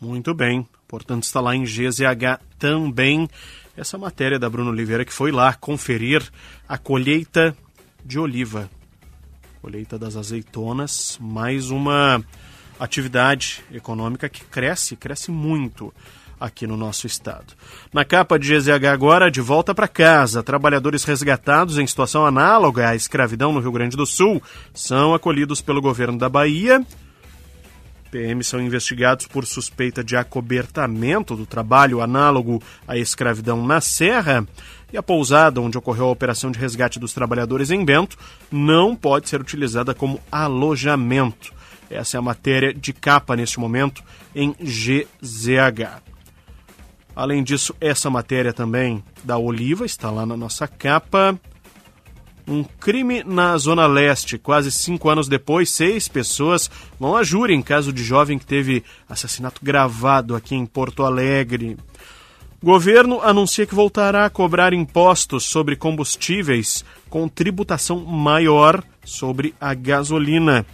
Muito 0.00 0.34
bem, 0.34 0.66
portanto 0.86 1.22
está 1.24 1.40
lá 1.40 1.54
em 1.54 1.64
GZH 1.64 2.40
também 2.58 3.28
essa 3.76 3.98
matéria 3.98 4.38
da 4.38 4.48
Bruno 4.48 4.70
Oliveira 4.70 5.04
que 5.04 5.12
foi 5.12 5.32
lá 5.32 5.54
conferir 5.54 6.22
a 6.68 6.78
colheita 6.78 7.56
de 8.04 8.18
oliva. 8.18 8.70
Colheita 9.60 9.98
das 9.98 10.14
azeitonas, 10.14 11.18
mais 11.20 11.70
uma 11.70 12.22
atividade 12.78 13.64
econômica 13.72 14.28
que 14.28 14.44
cresce, 14.44 14.96
cresce 14.96 15.30
muito 15.30 15.92
aqui 16.38 16.66
no 16.66 16.76
nosso 16.76 17.06
estado. 17.06 17.54
Na 17.92 18.04
capa 18.04 18.38
de 18.38 18.48
GZH 18.48 18.86
agora, 18.92 19.30
de 19.30 19.40
volta 19.40 19.74
para 19.74 19.88
casa, 19.88 20.42
trabalhadores 20.42 21.04
resgatados 21.04 21.78
em 21.78 21.86
situação 21.86 22.26
análoga 22.26 22.88
à 22.88 22.94
escravidão 22.94 23.52
no 23.52 23.60
Rio 23.60 23.72
Grande 23.72 23.96
do 23.96 24.06
Sul 24.06 24.42
são 24.72 25.14
acolhidos 25.14 25.60
pelo 25.60 25.80
governo 25.80 26.18
da 26.18 26.28
Bahia. 26.28 26.84
PM 28.10 28.44
são 28.44 28.60
investigados 28.60 29.26
por 29.26 29.44
suspeita 29.44 30.04
de 30.04 30.16
acobertamento 30.16 31.34
do 31.34 31.44
trabalho 31.44 32.00
análogo 32.00 32.62
à 32.86 32.96
escravidão 32.96 33.66
na 33.66 33.80
Serra. 33.80 34.46
E 34.92 34.96
a 34.96 35.02
pousada 35.02 35.60
onde 35.60 35.76
ocorreu 35.76 36.04
a 36.04 36.12
operação 36.12 36.52
de 36.52 36.58
resgate 36.58 37.00
dos 37.00 37.12
trabalhadores 37.12 37.72
em 37.72 37.84
Bento 37.84 38.16
não 38.52 38.94
pode 38.94 39.28
ser 39.28 39.40
utilizada 39.40 39.92
como 39.92 40.20
alojamento. 40.30 41.52
Essa 41.94 42.16
é 42.16 42.18
a 42.18 42.22
matéria 42.22 42.74
de 42.74 42.92
capa 42.92 43.36
neste 43.36 43.58
momento 43.60 44.02
em 44.34 44.52
GZH. 44.52 46.02
Além 47.16 47.44
disso, 47.44 47.74
essa 47.80 48.10
matéria 48.10 48.52
também 48.52 49.02
da 49.22 49.38
Oliva 49.38 49.86
está 49.86 50.10
lá 50.10 50.26
na 50.26 50.36
nossa 50.36 50.66
capa. 50.66 51.38
Um 52.46 52.64
crime 52.64 53.22
na 53.24 53.56
Zona 53.56 53.86
Leste. 53.86 54.36
Quase 54.36 54.70
cinco 54.70 55.08
anos 55.08 55.28
depois, 55.28 55.70
seis 55.70 56.08
pessoas 56.08 56.70
vão 56.98 57.16
a 57.16 57.22
júri 57.22 57.54
em 57.54 57.62
caso 57.62 57.92
de 57.92 58.02
jovem 58.02 58.38
que 58.38 58.44
teve 58.44 58.82
assassinato 59.08 59.60
gravado 59.64 60.34
aqui 60.34 60.54
em 60.54 60.66
Porto 60.66 61.04
Alegre. 61.04 61.76
Governo 62.62 63.20
anuncia 63.20 63.66
que 63.66 63.74
voltará 63.74 64.24
a 64.24 64.30
cobrar 64.30 64.72
impostos 64.72 65.44
sobre 65.44 65.76
combustíveis 65.76 66.84
com 67.10 67.28
tributação 67.28 68.00
maior 68.04 68.82
sobre 69.04 69.54
a 69.60 69.74
gasolina. 69.74 70.64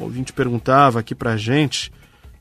O 0.00 0.04
ouvinte 0.04 0.32
perguntava 0.32 0.98
aqui 0.98 1.14
pra 1.14 1.36
gente. 1.36 1.92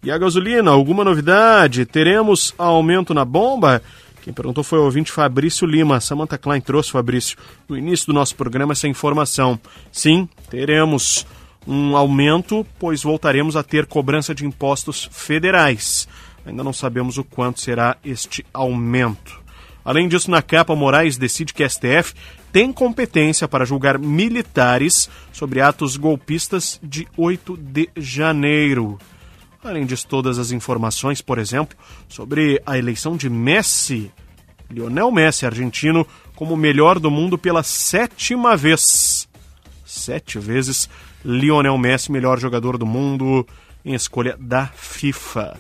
E 0.02 0.10
a 0.10 0.18
gasolina, 0.18 0.72
alguma 0.72 1.04
novidade? 1.04 1.86
Teremos 1.86 2.54
aumento 2.58 3.14
na 3.14 3.26
bomba? 3.26 3.82
Quem 4.22 4.32
perguntou 4.32 4.64
foi 4.64 4.80
o 4.80 4.84
ouvinte 4.84 5.12
Fabrício 5.12 5.68
Lima. 5.68 6.00
Samantha 6.00 6.38
Klein 6.38 6.62
trouxe, 6.62 6.90
Fabrício, 6.90 7.38
no 7.68 7.78
início 7.78 8.08
do 8.08 8.14
nosso 8.14 8.34
programa 8.36 8.72
essa 8.72 8.88
informação. 8.88 9.60
Sim, 9.92 10.30
teremos 10.50 11.28
um 11.68 11.98
aumento, 11.98 12.66
pois 12.80 13.04
voltaremos 13.04 13.58
a 13.58 13.64
ter 13.64 13.86
cobrança 13.86 14.34
de 14.34 14.46
impostos 14.46 15.10
federais. 15.12 16.08
Ainda 16.46 16.64
não 16.64 16.72
sabemos 16.72 17.18
o 17.18 17.26
quanto 17.26 17.60
será 17.60 17.98
este 18.06 18.46
aumento. 18.54 19.38
Além 19.84 20.08
disso, 20.08 20.32
na 20.32 20.42
capa, 20.42 20.76
Moraes 20.78 21.18
decide 21.18 21.54
que 21.54 21.64
a 21.64 21.70
STF 21.70 22.14
tem 22.52 22.74
competência 22.74 23.48
para 23.48 23.66
julgar 23.66 23.98
militares 24.00 25.10
sobre 25.32 25.62
atos 25.62 25.98
golpistas 25.98 26.80
de 26.82 27.08
8 27.16 27.58
de 27.58 27.90
janeiro. 27.96 28.98
Além 29.64 29.86
disso, 29.86 30.08
todas 30.08 30.40
as 30.40 30.52
informações, 30.52 31.22
por 31.22 31.38
exemplo, 31.38 31.78
sobre 32.08 32.62
a 32.66 32.78
eleição 32.78 33.18
de 33.18 33.30
Messi, 33.30 34.12
Lionel 34.70 35.12
Messi, 35.12 35.46
argentino, 35.46 36.08
como 36.36 36.56
melhor 36.56 37.00
do 37.00 37.12
mundo 37.12 37.38
pela 37.38 37.64
sétima 37.64 38.56
vez. 38.56 39.28
Sete 39.86 40.40
vezes 40.40 40.90
Lionel 41.26 41.78
Messi, 41.78 42.12
melhor 42.12 42.40
jogador 42.40 42.78
do 42.78 42.86
mundo, 42.86 43.46
em 43.84 43.94
escolha 43.94 44.38
da 44.40 44.68
FIFA. 44.68 45.60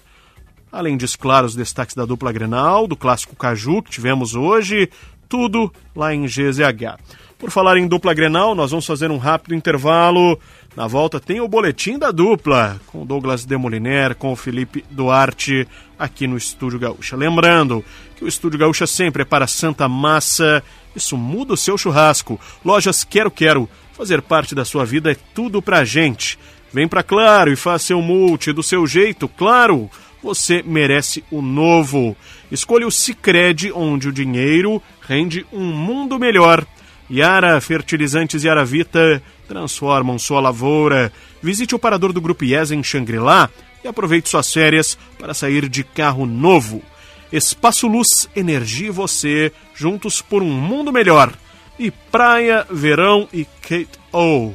Além 0.71 0.95
disso, 0.95 1.17
claro, 1.17 1.47
os 1.47 1.55
destaques 1.55 1.95
da 1.95 2.05
dupla 2.05 2.31
Grenal, 2.31 2.87
do 2.87 2.95
clássico 2.95 3.35
Caju 3.35 3.81
que 3.81 3.89
tivemos 3.89 4.35
hoje, 4.35 4.89
tudo 5.29 5.71
lá 5.95 6.13
em 6.13 6.25
GZH. 6.25 6.97
Por 7.37 7.51
falar 7.51 7.77
em 7.77 7.87
dupla 7.87 8.13
Grenal, 8.13 8.53
nós 8.53 8.71
vamos 8.71 8.85
fazer 8.85 9.09
um 9.09 9.17
rápido 9.17 9.55
intervalo. 9.55 10.37
Na 10.75 10.87
volta 10.87 11.21
tem 11.21 11.39
o 11.39 11.47
boletim 11.47 11.97
da 11.97 12.11
dupla, 12.11 12.81
com 12.87 13.03
o 13.03 13.05
Douglas 13.05 13.45
Demoliner, 13.45 14.13
com 14.13 14.33
o 14.33 14.35
Felipe 14.35 14.83
Duarte, 14.91 15.65
aqui 15.97 16.27
no 16.27 16.35
Estúdio 16.35 16.79
Gaúcha. 16.79 17.15
Lembrando 17.15 17.83
que 18.17 18.25
o 18.25 18.27
Estúdio 18.27 18.59
Gaúcha 18.59 18.85
sempre 18.85 19.21
é 19.21 19.25
para 19.25 19.47
Santa 19.47 19.87
Massa, 19.87 20.61
isso 20.93 21.15
muda 21.15 21.53
o 21.53 21.57
seu 21.57 21.77
churrasco. 21.77 22.37
Lojas 22.63 23.05
Quero 23.05 23.31
Quero, 23.31 23.69
fazer 23.93 24.21
parte 24.21 24.53
da 24.53 24.65
sua 24.65 24.85
vida 24.85 25.11
é 25.11 25.17
tudo 25.33 25.61
pra 25.61 25.85
gente. 25.85 26.37
Vem 26.73 26.89
pra 26.89 27.03
Claro 27.03 27.51
e 27.51 27.55
faça 27.55 27.85
seu 27.85 28.01
multi 28.01 28.51
do 28.51 28.61
seu 28.61 28.85
jeito, 28.85 29.29
claro! 29.29 29.89
Você 30.21 30.61
merece 30.61 31.23
o 31.31 31.41
novo. 31.41 32.15
Escolha 32.51 32.85
o 32.85 32.91
Cicred, 32.91 33.71
onde 33.71 34.09
o 34.09 34.11
dinheiro 34.11 34.81
rende 35.09 35.43
um 35.51 35.65
mundo 35.65 36.19
melhor. 36.19 36.63
Yara 37.11 37.59
Fertilizantes 37.59 38.43
e 38.43 38.49
Aravita 38.49 39.21
transformam 39.47 40.19
sua 40.19 40.39
lavoura. 40.39 41.11
Visite 41.41 41.73
o 41.73 41.79
parador 41.79 42.13
do 42.13 42.21
Grupo 42.21 42.45
IES 42.45 42.69
em 42.69 42.83
Xangri-Lá 42.83 43.49
e 43.83 43.87
aproveite 43.87 44.29
suas 44.29 44.53
férias 44.53 44.95
para 45.17 45.33
sair 45.33 45.67
de 45.67 45.83
carro 45.83 46.27
novo. 46.27 46.83
Espaço 47.31 47.87
Luz, 47.87 48.29
Energia 48.35 48.87
e 48.87 48.91
você, 48.91 49.51
juntos 49.73 50.21
por 50.21 50.43
um 50.43 50.51
mundo 50.51 50.91
melhor. 50.91 51.33
E 51.79 51.89
Praia, 51.89 52.67
Verão 52.69 53.27
e 53.33 53.45
Kate 53.61 53.89
O. 54.13 54.53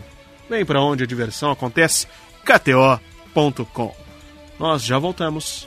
Vem 0.49 0.65
para 0.65 0.81
onde 0.81 1.03
a 1.03 1.07
diversão 1.07 1.51
acontece, 1.51 2.07
kto.com. 2.45 3.95
Nós 4.59 4.85
já 4.85 4.99
voltamos. 4.99 5.67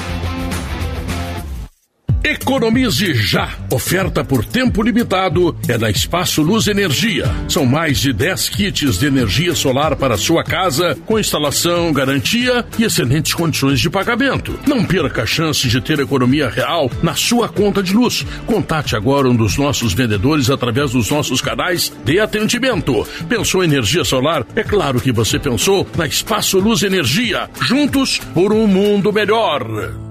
Economize 2.23 3.15
já. 3.15 3.49
Oferta 3.71 4.23
por 4.23 4.45
tempo 4.45 4.83
limitado 4.83 5.57
é 5.67 5.75
da 5.75 5.89
Espaço 5.89 6.43
Luz 6.43 6.67
Energia. 6.67 7.25
São 7.49 7.65
mais 7.65 7.99
de 7.99 8.13
10 8.13 8.49
kits 8.49 8.99
de 8.99 9.07
energia 9.07 9.55
solar 9.55 9.95
para 9.95 10.17
sua 10.17 10.43
casa, 10.43 10.95
com 11.07 11.17
instalação, 11.17 11.91
garantia 11.91 12.63
e 12.77 12.83
excelentes 12.83 13.33
condições 13.33 13.79
de 13.79 13.89
pagamento. 13.89 14.59
Não 14.67 14.85
perca 14.85 15.23
a 15.23 15.25
chance 15.25 15.67
de 15.67 15.81
ter 15.81 15.99
economia 15.99 16.47
real 16.47 16.91
na 17.01 17.15
sua 17.15 17.49
conta 17.49 17.81
de 17.81 17.93
luz. 17.93 18.23
Contate 18.45 18.95
agora 18.95 19.27
um 19.27 19.35
dos 19.35 19.57
nossos 19.57 19.93
vendedores 19.93 20.51
através 20.51 20.91
dos 20.91 21.09
nossos 21.09 21.41
canais 21.41 21.91
de 22.05 22.19
atendimento. 22.19 23.07
Pensou 23.27 23.63
em 23.63 23.67
energia 23.67 24.03
solar? 24.03 24.45
É 24.55 24.63
claro 24.63 25.01
que 25.01 25.11
você 25.11 25.39
pensou 25.39 25.87
na 25.97 26.05
Espaço 26.05 26.59
Luz 26.59 26.83
Energia. 26.83 27.49
Juntos 27.61 28.19
por 28.35 28.53
um 28.53 28.67
mundo 28.67 29.11
melhor. 29.11 30.10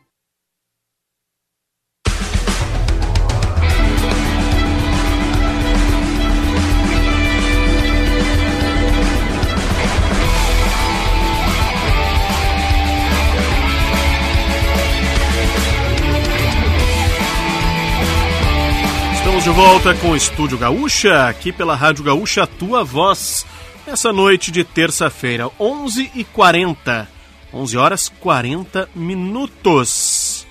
Estamos 19.41 19.57
de 19.57 19.67
volta 19.67 19.95
com 19.95 20.11
o 20.11 20.15
Estúdio 20.15 20.55
Gaúcha, 20.55 21.27
aqui 21.27 21.51
pela 21.51 21.75
Rádio 21.75 22.03
Gaúcha, 22.03 22.45
tua 22.45 22.83
voz, 22.83 23.43
nessa 23.87 24.13
noite 24.13 24.51
de 24.51 24.63
terça-feira, 24.63 25.49
11h40, 25.59 27.07
11 27.51 27.77
horas 27.77 28.07
40 28.19 28.87
minutos. 28.93 30.45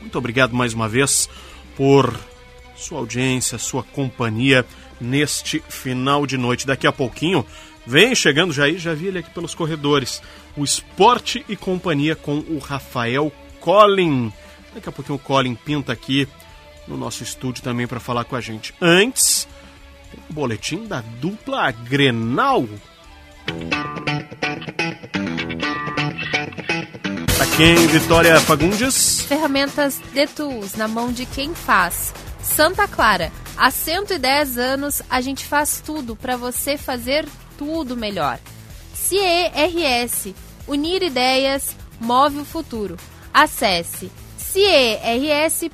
Muito 0.00 0.18
obrigado 0.18 0.52
mais 0.52 0.74
uma 0.74 0.88
vez 0.88 1.30
por 1.76 2.18
sua 2.74 2.98
audiência, 2.98 3.56
sua 3.56 3.84
companhia 3.84 4.66
neste 5.00 5.62
final 5.68 6.26
de 6.26 6.36
noite. 6.36 6.66
Daqui 6.66 6.88
a 6.88 6.92
pouquinho, 6.92 7.46
vem 7.86 8.16
chegando 8.16 8.52
já 8.52 8.64
aí, 8.64 8.78
já 8.78 8.94
vi 8.94 9.06
ele 9.06 9.20
aqui 9.20 9.30
pelos 9.30 9.54
corredores, 9.54 10.20
o 10.56 10.64
Esporte 10.64 11.44
e 11.48 11.54
Companhia 11.54 12.16
com 12.16 12.38
o 12.48 12.58
Rafael 12.58 13.30
Collin. 13.60 14.32
Daqui 14.74 14.88
a 14.88 14.92
pouquinho 14.92 15.16
o 15.16 15.20
Colin 15.20 15.54
pinta 15.54 15.92
aqui 15.92 16.26
no 16.86 16.96
nosso 16.96 17.22
estúdio 17.22 17.62
também 17.62 17.86
para 17.86 18.00
falar 18.00 18.24
com 18.24 18.36
a 18.36 18.40
gente. 18.40 18.74
Antes, 18.80 19.46
tem 20.10 20.20
o 20.28 20.32
boletim 20.32 20.86
da 20.86 21.00
dupla 21.00 21.70
Grenal. 21.70 22.68
Pra 27.36 27.46
quem, 27.56 27.86
Vitória 27.88 28.40
Fagundes? 28.40 29.22
Ferramentas 29.22 30.00
de 30.12 30.26
Tools 30.26 30.74
na 30.74 30.88
mão 30.88 31.12
de 31.12 31.26
quem 31.26 31.54
faz. 31.54 32.14
Santa 32.42 32.88
Clara, 32.88 33.32
há 33.56 33.70
110 33.70 34.58
anos 34.58 35.02
a 35.08 35.20
gente 35.20 35.46
faz 35.46 35.80
tudo 35.84 36.16
para 36.16 36.36
você 36.36 36.76
fazer 36.76 37.26
tudo 37.56 37.96
melhor. 37.96 38.38
CERS, 38.94 40.34
unir 40.66 41.02
ideias, 41.02 41.76
move 42.00 42.38
o 42.38 42.44
futuro. 42.44 42.96
Acesse 43.32 44.10
ciers.org.br. 44.52 45.72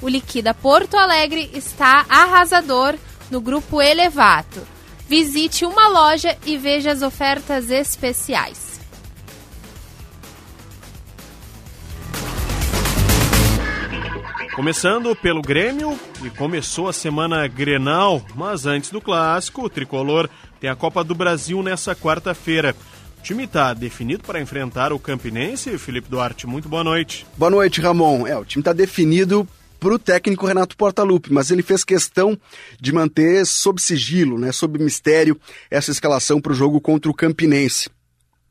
O 0.00 0.08
Liquida 0.08 0.54
Porto 0.54 0.96
Alegre 0.96 1.50
está 1.52 2.06
arrasador 2.08 2.94
no 3.30 3.40
grupo 3.40 3.82
Elevato. 3.82 4.62
Visite 5.08 5.64
uma 5.64 5.88
loja 5.88 6.38
e 6.46 6.56
veja 6.56 6.92
as 6.92 7.02
ofertas 7.02 7.70
especiais. 7.70 8.74
Começando 14.54 15.16
pelo 15.16 15.42
Grêmio, 15.42 15.98
e 16.22 16.30
começou 16.30 16.88
a 16.88 16.92
semana 16.92 17.44
Grenal, 17.48 18.22
mas 18.36 18.66
antes 18.66 18.90
do 18.90 19.00
clássico, 19.00 19.64
o 19.64 19.68
tricolor 19.68 20.30
tem 20.60 20.70
a 20.70 20.76
Copa 20.76 21.02
do 21.02 21.12
Brasil 21.12 21.60
nessa 21.60 21.96
quarta-feira. 21.96 22.76
Time 23.24 23.44
está 23.44 23.72
definido 23.72 24.22
para 24.22 24.38
enfrentar 24.38 24.92
o 24.92 24.98
Campinense. 24.98 25.78
Felipe 25.78 26.10
Duarte, 26.10 26.46
muito 26.46 26.68
boa 26.68 26.84
noite. 26.84 27.26
Boa 27.38 27.50
noite, 27.50 27.80
Ramon. 27.80 28.26
É, 28.26 28.36
o 28.36 28.44
time 28.44 28.60
está 28.60 28.74
definido 28.74 29.48
para 29.80 29.94
o 29.94 29.98
técnico 29.98 30.46
Renato 30.46 30.76
Portaluppi, 30.76 31.32
mas 31.32 31.50
ele 31.50 31.62
fez 31.62 31.82
questão 31.84 32.38
de 32.78 32.92
manter 32.92 33.46
sob 33.46 33.80
sigilo, 33.80 34.38
né, 34.38 34.52
sob 34.52 34.78
mistério, 34.78 35.40
essa 35.70 35.90
escalação 35.90 36.38
para 36.38 36.52
o 36.52 36.54
jogo 36.54 36.82
contra 36.82 37.10
o 37.10 37.14
Campinense. 37.14 37.88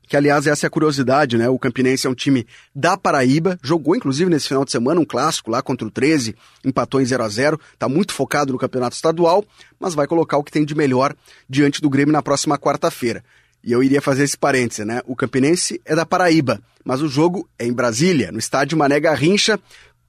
Que, 0.07 0.17
aliás, 0.17 0.47
essa 0.47 0.65
é 0.65 0.67
a 0.67 0.71
curiosidade, 0.71 1.37
né? 1.37 1.47
O 1.47 1.59
Campinense 1.59 2.07
é 2.07 2.09
um 2.09 2.15
time 2.15 2.47
da 2.75 2.97
Paraíba, 2.97 3.59
jogou 3.61 3.95
inclusive 3.95 4.27
nesse 4.27 4.47
final 4.47 4.65
de 4.65 4.71
semana 4.71 4.99
um 4.99 5.05
clássico 5.05 5.51
lá 5.51 5.61
contra 5.61 5.87
o 5.87 5.91
13, 5.91 6.35
empatou 6.65 6.99
em 6.99 7.05
0 7.05 7.23
a 7.23 7.29
0 7.29 7.59
está 7.75 7.87
muito 7.87 8.11
focado 8.11 8.51
no 8.51 8.57
campeonato 8.57 8.95
estadual, 8.95 9.45
mas 9.79 9.93
vai 9.93 10.07
colocar 10.07 10.37
o 10.37 10.43
que 10.43 10.51
tem 10.51 10.65
de 10.65 10.73
melhor 10.73 11.15
diante 11.47 11.79
do 11.79 11.91
Grêmio 11.91 12.11
na 12.11 12.23
próxima 12.23 12.57
quarta-feira. 12.57 13.23
E 13.63 13.71
eu 13.71 13.81
iria 13.81 14.01
fazer 14.01 14.23
esse 14.23 14.37
parêntese, 14.37 14.83
né? 14.83 15.01
O 15.05 15.15
Campinense 15.15 15.81
é 15.85 15.95
da 15.95 16.05
Paraíba, 16.05 16.61
mas 16.83 17.01
o 17.01 17.07
jogo 17.07 17.47
é 17.57 17.65
em 17.65 17.73
Brasília, 17.73 18.31
no 18.31 18.39
estádio 18.39 18.77
Mané 18.77 18.99
Garrincha, 18.99 19.59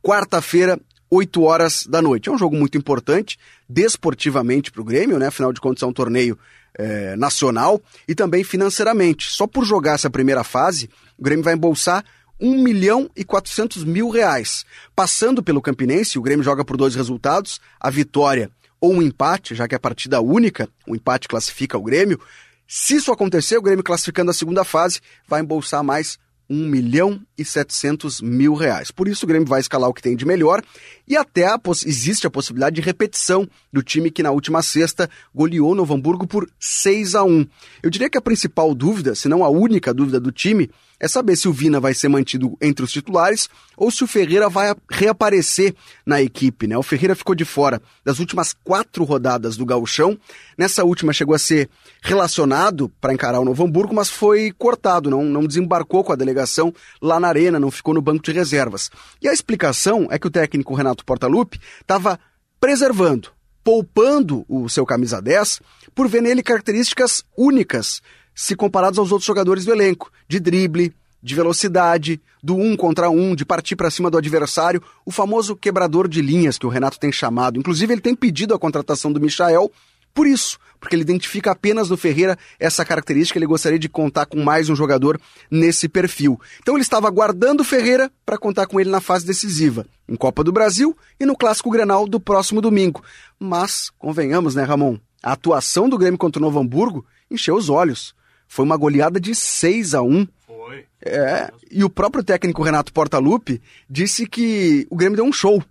quarta-feira, 0.02 0.78
8 1.10 1.42
horas 1.42 1.86
da 1.86 2.02
noite. 2.02 2.28
É 2.28 2.32
um 2.32 2.38
jogo 2.38 2.56
muito 2.56 2.76
importante, 2.76 3.38
desportivamente 3.68 4.72
para 4.72 4.82
o 4.82 4.84
Grêmio, 4.84 5.18
né? 5.18 5.28
Afinal 5.28 5.52
de 5.52 5.60
contas, 5.60 5.82
é 5.82 5.86
um 5.86 5.92
torneio 5.92 6.36
é, 6.76 7.14
nacional 7.16 7.80
e 8.08 8.14
também 8.14 8.42
financeiramente. 8.42 9.30
Só 9.30 9.46
por 9.46 9.64
jogar 9.64 9.94
essa 9.94 10.10
primeira 10.10 10.42
fase, 10.42 10.90
o 11.16 11.22
Grêmio 11.22 11.44
vai 11.44 11.54
embolsar 11.54 12.04
1 12.40 12.62
milhão 12.62 13.08
e 13.16 13.24
400 13.24 13.84
mil 13.84 14.10
reais. 14.10 14.64
Passando 14.94 15.42
pelo 15.42 15.62
Campinense, 15.62 16.18
o 16.18 16.22
Grêmio 16.22 16.44
joga 16.44 16.64
por 16.64 16.76
dois 16.76 16.94
resultados, 16.94 17.60
a 17.78 17.90
vitória 17.90 18.50
ou 18.80 18.92
um 18.92 19.02
empate, 19.02 19.54
já 19.54 19.66
que 19.66 19.74
é 19.74 19.78
a 19.78 19.80
partida 19.80 20.20
única, 20.20 20.68
o 20.86 20.94
empate 20.94 21.28
classifica 21.28 21.78
o 21.78 21.82
Grêmio. 21.82 22.20
Se 22.66 22.96
isso 22.96 23.12
acontecer, 23.12 23.56
o 23.56 23.62
Grêmio 23.62 23.84
classificando 23.84 24.30
a 24.30 24.34
segunda 24.34 24.64
fase 24.64 25.00
vai 25.28 25.40
embolsar 25.40 25.82
mais 25.84 26.18
1 26.48 26.68
milhão 26.68 27.20
e 27.36 27.44
700 27.44 28.20
mil 28.20 28.54
reais. 28.54 28.90
Por 28.90 29.08
isso 29.08 29.24
o 29.24 29.28
Grêmio 29.28 29.48
vai 29.48 29.60
escalar 29.60 29.88
o 29.88 29.94
que 29.94 30.02
tem 30.02 30.16
de 30.16 30.24
melhor 30.24 30.62
e 31.06 31.16
até 31.16 31.46
a 31.46 31.60
existe 31.84 32.26
a 32.26 32.30
possibilidade 32.30 32.76
de 32.76 32.82
repetição 32.82 33.48
do 33.72 33.82
time 33.82 34.10
que 34.10 34.22
na 34.22 34.30
última 34.30 34.62
sexta 34.62 35.08
goleou 35.34 35.74
Novo 35.74 35.94
Hamburgo 35.94 36.26
por 36.26 36.48
6 36.58 37.14
a 37.14 37.24
1. 37.24 37.46
Eu 37.82 37.90
diria 37.90 38.08
que 38.08 38.18
a 38.18 38.22
principal 38.22 38.74
dúvida, 38.74 39.14
se 39.14 39.28
não 39.28 39.44
a 39.44 39.48
única 39.48 39.92
dúvida 39.92 40.20
do 40.20 40.30
time, 40.32 40.70
é 41.00 41.08
saber 41.08 41.36
se 41.36 41.48
o 41.48 41.52
Vina 41.52 41.80
vai 41.80 41.92
ser 41.92 42.08
mantido 42.08 42.56
entre 42.60 42.84
os 42.84 42.92
titulares 42.92 43.48
ou 43.76 43.90
se 43.90 44.04
o 44.04 44.06
Ferreira 44.06 44.48
vai 44.48 44.74
reaparecer 44.90 45.74
na 46.06 46.22
equipe. 46.22 46.66
Né? 46.66 46.78
O 46.78 46.82
Ferreira 46.82 47.14
ficou 47.14 47.34
de 47.34 47.44
fora 47.44 47.82
das 48.04 48.18
últimas 48.20 48.54
quatro 48.64 49.04
rodadas 49.04 49.56
do 49.56 49.66
gauchão. 49.66 50.18
Nessa 50.56 50.84
última 50.84 51.12
chegou 51.12 51.34
a 51.34 51.38
ser 51.38 51.68
relacionado 52.00 52.90
para 53.00 53.12
encarar 53.12 53.40
o 53.40 53.44
Novo 53.44 53.64
Hamburgo, 53.64 53.94
mas 53.94 54.08
foi 54.08 54.52
cortado, 54.56 55.10
não, 55.10 55.24
não 55.24 55.46
desembarcou 55.46 56.04
com 56.04 56.12
a 56.12 56.16
delegação 56.16 56.72
lá 57.02 57.18
na 57.18 57.23
arena, 57.28 57.60
não 57.60 57.70
ficou 57.70 57.94
no 57.94 58.02
banco 58.02 58.22
de 58.22 58.32
reservas. 58.32 58.90
E 59.20 59.28
a 59.28 59.32
explicação 59.32 60.08
é 60.10 60.18
que 60.18 60.26
o 60.26 60.30
técnico 60.30 60.74
Renato 60.74 61.04
Portaluppi 61.04 61.60
estava 61.80 62.18
preservando, 62.60 63.28
poupando 63.62 64.44
o 64.48 64.68
seu 64.68 64.84
camisa 64.86 65.20
10 65.20 65.60
por 65.94 66.08
ver 66.08 66.22
nele 66.22 66.42
características 66.42 67.24
únicas 67.36 68.02
se 68.34 68.56
comparados 68.56 68.98
aos 68.98 69.12
outros 69.12 69.26
jogadores 69.26 69.64
do 69.64 69.72
elenco, 69.72 70.10
de 70.28 70.40
drible, 70.40 70.92
de 71.22 71.34
velocidade, 71.34 72.20
do 72.42 72.56
um 72.56 72.76
contra 72.76 73.08
um, 73.08 73.34
de 73.34 73.46
partir 73.46 73.76
para 73.76 73.90
cima 73.90 74.10
do 74.10 74.18
adversário, 74.18 74.82
o 75.06 75.10
famoso 75.10 75.56
quebrador 75.56 76.06
de 76.06 76.20
linhas 76.20 76.58
que 76.58 76.66
o 76.66 76.68
Renato 76.68 76.98
tem 76.98 77.10
chamado. 77.10 77.58
Inclusive, 77.58 77.94
ele 77.94 78.00
tem 78.00 78.14
pedido 78.14 78.54
a 78.54 78.58
contratação 78.58 79.10
do 79.10 79.20
Michael 79.20 79.72
por 80.14 80.26
isso, 80.28 80.58
porque 80.78 80.94
ele 80.94 81.02
identifica 81.02 81.50
apenas 81.50 81.90
no 81.90 81.96
Ferreira 81.96 82.38
essa 82.58 82.84
característica, 82.84 83.38
ele 83.38 83.46
gostaria 83.46 83.78
de 83.78 83.88
contar 83.88 84.26
com 84.26 84.42
mais 84.42 84.68
um 84.68 84.76
jogador 84.76 85.20
nesse 85.50 85.88
perfil. 85.88 86.40
Então 86.60 86.74
ele 86.74 86.82
estava 86.82 87.08
aguardando 87.08 87.62
o 87.62 87.66
Ferreira 87.66 88.12
para 88.24 88.38
contar 88.38 88.66
com 88.66 88.78
ele 88.78 88.90
na 88.90 89.00
fase 89.00 89.26
decisiva, 89.26 89.86
em 90.08 90.14
Copa 90.14 90.44
do 90.44 90.52
Brasil 90.52 90.96
e 91.18 91.26
no 91.26 91.36
Clássico 91.36 91.70
Grenal 91.70 92.06
do 92.06 92.20
próximo 92.20 92.60
domingo. 92.60 93.02
Mas, 93.40 93.90
convenhamos, 93.98 94.54
né, 94.54 94.62
Ramon? 94.62 94.98
A 95.22 95.32
atuação 95.32 95.88
do 95.88 95.98
Grêmio 95.98 96.18
contra 96.18 96.38
o 96.38 96.42
Novo 96.44 96.60
Hamburgo 96.60 97.04
encheu 97.30 97.56
os 97.56 97.68
olhos. 97.68 98.14
Foi 98.46 98.64
uma 98.64 98.76
goleada 98.76 99.18
de 99.18 99.34
6 99.34 99.94
a 99.94 100.02
1 100.02 100.28
Foi. 100.46 100.84
É, 101.02 101.50
e 101.70 101.82
o 101.82 101.90
próprio 101.90 102.22
técnico 102.22 102.62
Renato 102.62 102.92
Portaluppi 102.92 103.60
disse 103.88 104.26
que 104.26 104.86
o 104.90 104.96
Grêmio 104.96 105.16
deu 105.16 105.24
um 105.24 105.32
show. 105.32 105.62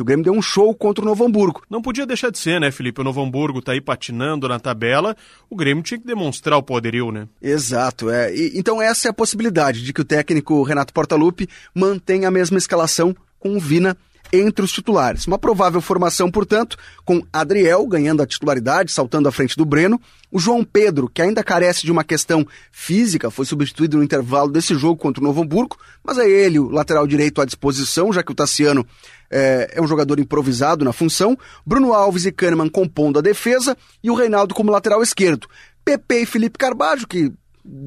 Que 0.00 0.02
o 0.02 0.06
Grêmio 0.06 0.24
deu 0.24 0.32
um 0.32 0.40
show 0.40 0.74
contra 0.74 1.04
o 1.04 1.06
Novo 1.06 1.26
Hamburgo. 1.26 1.60
Não 1.68 1.82
podia 1.82 2.06
deixar 2.06 2.30
de 2.30 2.38
ser, 2.38 2.58
né, 2.58 2.70
Felipe? 2.70 3.02
O 3.02 3.04
Novo 3.04 3.20
Hamburgo 3.20 3.60
tá 3.60 3.72
aí 3.72 3.82
patinando 3.82 4.48
na 4.48 4.58
tabela. 4.58 5.14
O 5.50 5.54
Grêmio 5.54 5.84
tinha 5.84 6.00
que 6.00 6.06
demonstrar 6.06 6.56
o 6.56 6.62
poderio, 6.62 7.12
né? 7.12 7.28
Exato, 7.42 8.08
é. 8.08 8.34
E, 8.34 8.58
então 8.58 8.80
essa 8.80 9.08
é 9.08 9.10
a 9.10 9.12
possibilidade 9.12 9.84
de 9.84 9.92
que 9.92 10.00
o 10.00 10.04
técnico 10.04 10.62
Renato 10.62 10.94
Portaluppi 10.94 11.46
mantenha 11.74 12.28
a 12.28 12.30
mesma 12.30 12.56
escalação 12.56 13.14
com 13.38 13.54
o 13.54 13.60
Vina 13.60 13.94
entre 14.32 14.64
os 14.64 14.72
titulares. 14.72 15.26
Uma 15.26 15.38
provável 15.38 15.80
formação, 15.80 16.30
portanto, 16.30 16.76
com 17.04 17.22
Adriel 17.32 17.86
ganhando 17.86 18.22
a 18.22 18.26
titularidade, 18.26 18.92
saltando 18.92 19.28
à 19.28 19.32
frente 19.32 19.56
do 19.56 19.64
Breno, 19.64 20.00
o 20.30 20.38
João 20.38 20.64
Pedro, 20.64 21.08
que 21.08 21.20
ainda 21.20 21.42
carece 21.42 21.84
de 21.84 21.90
uma 21.90 22.04
questão 22.04 22.46
física, 22.70 23.30
foi 23.30 23.44
substituído 23.44 23.96
no 23.96 24.04
intervalo 24.04 24.50
desse 24.50 24.74
jogo 24.74 24.96
contra 24.96 25.20
o 25.20 25.26
Novo 25.26 25.42
Hamburgo, 25.42 25.76
mas 26.04 26.18
é 26.18 26.28
ele, 26.28 26.58
o 26.58 26.68
lateral 26.68 27.06
direito, 27.06 27.40
à 27.40 27.44
disposição, 27.44 28.12
já 28.12 28.22
que 28.22 28.30
o 28.30 28.34
Tassiano 28.34 28.86
é, 29.30 29.72
é 29.74 29.82
um 29.82 29.86
jogador 29.86 30.20
improvisado 30.20 30.84
na 30.84 30.92
função. 30.92 31.36
Bruno 31.64 31.92
Alves 31.92 32.26
e 32.26 32.32
Kahneman 32.32 32.68
compondo 32.68 33.18
a 33.18 33.22
defesa 33.22 33.76
e 34.02 34.10
o 34.10 34.14
Reinaldo 34.14 34.54
como 34.54 34.70
lateral 34.70 35.02
esquerdo. 35.02 35.48
Pepe 35.84 36.22
e 36.22 36.26
Felipe 36.26 36.58
Carbajo, 36.58 37.06
que 37.06 37.32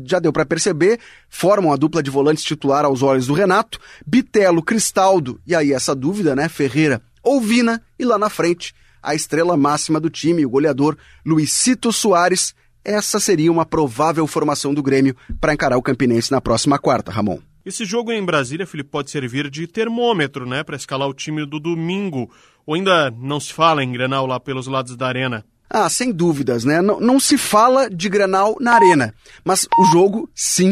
já 0.05 0.19
deu 0.19 0.31
para 0.31 0.45
perceber, 0.45 0.99
formam 1.29 1.71
a 1.71 1.75
dupla 1.75 2.01
de 2.01 2.09
volantes 2.09 2.43
titular 2.43 2.85
aos 2.85 3.01
olhos 3.01 3.27
do 3.27 3.33
Renato, 3.33 3.79
Bitelo, 4.05 4.63
Cristaldo, 4.63 5.39
e 5.45 5.55
aí 5.55 5.73
essa 5.73 5.95
dúvida, 5.95 6.35
né, 6.35 6.47
Ferreira 6.49 7.01
ou 7.21 7.39
Vina, 7.39 7.81
e 7.97 8.05
lá 8.05 8.17
na 8.17 8.29
frente, 8.29 8.73
a 9.01 9.13
estrela 9.15 9.57
máxima 9.57 9.99
do 9.99 10.09
time, 10.09 10.45
o 10.45 10.49
goleador 10.49 10.97
Luizito 11.25 11.91
Soares. 11.91 12.53
Essa 12.85 13.19
seria 13.19 13.51
uma 13.51 13.65
provável 13.65 14.27
formação 14.27 14.73
do 14.73 14.83
Grêmio 14.83 15.15
para 15.39 15.53
encarar 15.53 15.77
o 15.77 15.81
Campinense 15.81 16.31
na 16.31 16.41
próxima 16.41 16.77
quarta, 16.77 17.11
Ramon. 17.11 17.39
Esse 17.65 17.85
jogo 17.85 18.11
em 18.11 18.23
Brasília, 18.25 18.67
Felipe, 18.67 18.89
pode 18.89 19.09
servir 19.09 19.49
de 19.49 19.65
termômetro, 19.67 20.45
né, 20.45 20.63
para 20.63 20.75
escalar 20.75 21.07
o 21.07 21.13
time 21.13 21.45
do 21.45 21.61
domingo. 21.61 22.29
Ou 22.65 22.75
ainda 22.75 23.09
não 23.11 23.39
se 23.39 23.53
fala 23.53 23.83
em 23.83 23.91
Grenal 23.91 24.25
lá 24.25 24.37
pelos 24.37 24.67
lados 24.67 24.97
da 24.97 25.07
arena? 25.07 25.45
Ah, 25.75 25.89
sem 25.89 26.11
dúvidas, 26.11 26.63
né? 26.63 26.83
Não, 26.83 26.99
não 26.99 27.19
se 27.19 27.35
fala 27.35 27.89
de 27.89 28.07
Grenal 28.07 28.55
na 28.61 28.73
arena, 28.73 29.11
mas 29.43 29.67
o 29.79 29.85
jogo, 29.85 30.29
sim, 30.35 30.69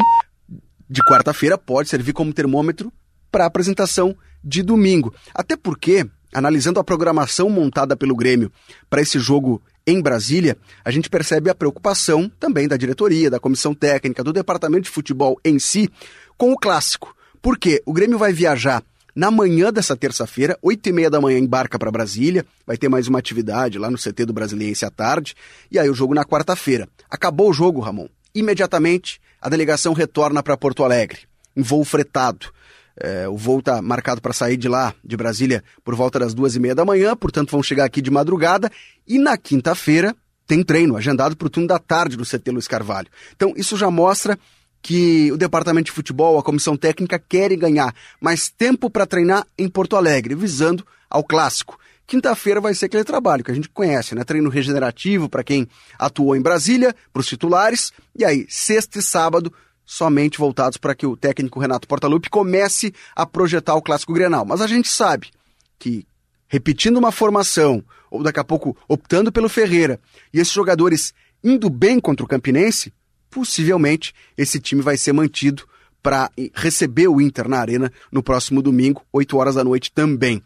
de 0.87 1.01
quarta-feira 1.01 1.57
pode 1.57 1.89
servir 1.89 2.13
como 2.13 2.31
termômetro 2.31 2.93
para 3.31 3.45
a 3.45 3.47
apresentação 3.47 4.15
de 4.43 4.61
domingo. 4.61 5.11
Até 5.33 5.57
porque, 5.57 6.05
analisando 6.31 6.79
a 6.79 6.83
programação 6.83 7.49
montada 7.49 7.97
pelo 7.97 8.15
Grêmio 8.15 8.51
para 8.91 9.01
esse 9.01 9.17
jogo 9.17 9.59
em 9.87 9.99
Brasília, 9.99 10.55
a 10.85 10.91
gente 10.91 11.09
percebe 11.09 11.49
a 11.49 11.55
preocupação 11.55 12.31
também 12.39 12.67
da 12.67 12.77
diretoria, 12.77 13.31
da 13.31 13.39
comissão 13.39 13.73
técnica, 13.73 14.23
do 14.23 14.31
departamento 14.31 14.83
de 14.83 14.91
futebol 14.91 15.35
em 15.43 15.57
si, 15.57 15.89
com 16.37 16.51
o 16.51 16.57
clássico. 16.57 17.15
Porque 17.41 17.81
o 17.87 17.93
Grêmio 17.93 18.19
vai 18.19 18.31
viajar 18.31 18.83
na 19.15 19.29
manhã 19.29 19.71
dessa 19.71 19.95
terça-feira, 19.95 20.57
oito 20.61 20.87
e 20.87 20.91
meia 20.91 21.09
da 21.09 21.19
manhã, 21.19 21.37
embarca 21.37 21.77
para 21.77 21.91
Brasília. 21.91 22.45
Vai 22.65 22.77
ter 22.77 22.89
mais 22.89 23.07
uma 23.07 23.19
atividade 23.19 23.77
lá 23.77 23.89
no 23.89 23.97
CT 23.97 24.25
do 24.25 24.33
Brasiliense 24.33 24.85
à 24.85 24.89
tarde. 24.89 25.35
E 25.69 25.77
aí 25.77 25.89
o 25.89 25.93
jogo 25.93 26.13
na 26.13 26.23
quarta-feira. 26.23 26.87
Acabou 27.09 27.49
o 27.49 27.53
jogo, 27.53 27.81
Ramon. 27.81 28.07
Imediatamente, 28.33 29.19
a 29.41 29.49
delegação 29.49 29.93
retorna 29.93 30.41
para 30.41 30.55
Porto 30.55 30.83
Alegre, 30.83 31.19
em 31.55 31.61
voo 31.61 31.83
fretado. 31.83 32.47
É, 32.95 33.27
o 33.27 33.35
voo 33.35 33.59
está 33.59 33.81
marcado 33.81 34.21
para 34.21 34.33
sair 34.33 34.57
de 34.57 34.67
lá, 34.67 34.93
de 35.03 35.17
Brasília, 35.17 35.63
por 35.83 35.95
volta 35.95 36.19
das 36.19 36.33
duas 36.33 36.55
e 36.55 36.59
meia 36.59 36.75
da 36.75 36.85
manhã, 36.85 37.15
portanto 37.15 37.51
vão 37.51 37.63
chegar 37.63 37.85
aqui 37.85 38.01
de 38.01 38.11
madrugada. 38.11 38.71
E 39.07 39.17
na 39.17 39.37
quinta-feira 39.37 40.15
tem 40.45 40.63
treino 40.63 40.97
agendado 40.97 41.35
para 41.35 41.47
o 41.47 41.49
turno 41.49 41.67
da 41.67 41.79
tarde 41.79 42.15
do 42.15 42.25
CT 42.25 42.51
Luiz 42.51 42.67
Carvalho. 42.67 43.07
Então 43.35 43.53
isso 43.55 43.77
já 43.77 43.89
mostra 43.89 44.37
que 44.81 45.31
o 45.31 45.37
departamento 45.37 45.85
de 45.85 45.91
futebol, 45.91 46.37
a 46.37 46.43
comissão 46.43 46.75
técnica 46.75 47.19
querem 47.19 47.57
ganhar 47.57 47.93
mais 48.19 48.49
tempo 48.49 48.89
para 48.89 49.05
treinar 49.05 49.45
em 49.57 49.69
Porto 49.69 49.95
Alegre, 49.95 50.33
visando 50.33 50.85
ao 51.09 51.23
clássico. 51.23 51.77
Quinta-feira 52.07 52.59
vai 52.59 52.73
ser 52.73 52.87
aquele 52.87 53.03
trabalho 53.03 53.43
que 53.43 53.51
a 53.51 53.53
gente 53.53 53.69
conhece, 53.69 54.15
né? 54.15 54.23
Treino 54.23 54.49
regenerativo 54.49 55.29
para 55.29 55.43
quem 55.43 55.67
atuou 55.97 56.35
em 56.35 56.41
Brasília, 56.41 56.95
para 57.13 57.19
os 57.19 57.27
titulares, 57.27 57.91
e 58.15 58.25
aí 58.25 58.45
sexta 58.49 58.99
e 58.99 59.01
sábado 59.01 59.53
somente 59.85 60.37
voltados 60.37 60.77
para 60.77 60.95
que 60.95 61.05
o 61.05 61.15
técnico 61.15 61.59
Renato 61.59 61.87
Portaluppi 61.87 62.29
comece 62.29 62.93
a 63.15 63.25
projetar 63.25 63.75
o 63.75 63.81
clássico 63.81 64.13
Grenal. 64.13 64.45
Mas 64.45 64.61
a 64.61 64.67
gente 64.67 64.89
sabe 64.89 65.29
que 65.77 66.05
repetindo 66.47 66.97
uma 66.97 67.11
formação 67.11 67.83
ou 68.09 68.23
daqui 68.23 68.39
a 68.39 68.43
pouco 68.43 68.75
optando 68.87 69.31
pelo 69.31 69.47
Ferreira 69.47 69.99
e 70.33 70.39
esses 70.39 70.53
jogadores 70.53 71.13
indo 71.43 71.69
bem 71.69 71.99
contra 71.99 72.25
o 72.25 72.27
Campinense, 72.27 72.93
possivelmente 73.31 74.13
esse 74.37 74.59
time 74.59 74.81
vai 74.81 74.97
ser 74.97 75.13
mantido 75.13 75.63
para 76.03 76.29
receber 76.53 77.07
o 77.07 77.21
Inter 77.21 77.47
na 77.47 77.59
Arena 77.59 77.91
no 78.11 78.21
próximo 78.21 78.61
domingo, 78.61 79.03
8 79.11 79.37
horas 79.37 79.55
da 79.55 79.63
noite 79.63 79.91
também. 79.91 80.43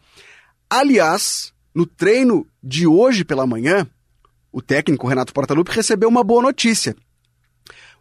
Aliás, 0.69 1.53
no 1.73 1.85
treino 1.85 2.47
de 2.63 2.85
hoje 2.85 3.25
pela 3.25 3.47
manhã, 3.47 3.87
o 4.51 4.61
técnico 4.61 5.07
Renato 5.07 5.33
Portaluppi 5.33 5.71
recebeu 5.71 6.07
uma 6.07 6.23
boa 6.23 6.41
notícia. 6.41 6.95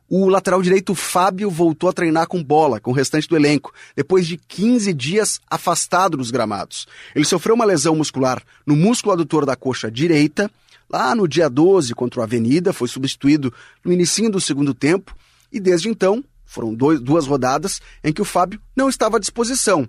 O 0.09 0.29
lateral 0.29 0.61
direito 0.61 0.95
Fábio 0.95 1.51
voltou 1.51 1.89
a 1.89 1.93
treinar 1.93 2.27
com 2.27 2.45
bola, 2.45 2.79
com 2.79 2.91
o 2.91 2.95
restante 2.95 3.27
do 3.27 3.37
elenco, 3.37 3.73
depois 3.97 4.27
de 4.27 4.37
15 4.37 4.93
dias 4.93 5.41
afastado 5.51 6.17
dos 6.17 6.31
gramados. 6.31 6.87
Ele 7.15 7.25
sofreu 7.25 7.55
uma 7.55 7.65
lesão 7.65 7.97
muscular 7.97 8.43
no 8.67 8.77
músculo 8.77 9.15
adutor 9.15 9.47
da 9.47 9.57
coxa 9.57 9.91
direita 9.91 10.51
Lá 10.95 11.13
no 11.13 11.27
dia 11.27 11.51
12 11.51 11.93
contra 11.93 12.21
o 12.21 12.23
Avenida, 12.23 12.73
foi 12.73 12.87
substituído 12.87 13.53
no 13.85 13.93
início 13.93 14.31
do 14.31 14.41
segundo 14.41 14.73
tempo 14.73 15.13
e 15.51 15.59
desde 15.59 15.89
então 15.89 16.23
foram 16.45 16.73
dois, 16.73 17.01
duas 17.01 17.27
rodadas 17.27 17.81
em 18.05 18.13
que 18.13 18.23
o 18.23 18.25
Fábio 18.25 18.61
não 18.77 18.89
estava 18.89 19.17
à 19.17 19.19
disposição. 19.19 19.89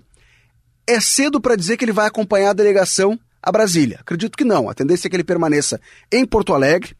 É 0.84 0.98
cedo 0.98 1.40
para 1.40 1.54
dizer 1.54 1.76
que 1.76 1.84
ele 1.84 1.92
vai 1.92 2.08
acompanhar 2.08 2.50
a 2.50 2.54
delegação 2.54 3.16
a 3.40 3.52
Brasília. 3.52 3.98
Acredito 4.00 4.36
que 4.36 4.42
não. 4.42 4.68
A 4.68 4.74
tendência 4.74 5.06
é 5.06 5.08
que 5.08 5.14
ele 5.14 5.22
permaneça 5.22 5.80
em 6.10 6.26
Porto 6.26 6.52
Alegre, 6.52 6.96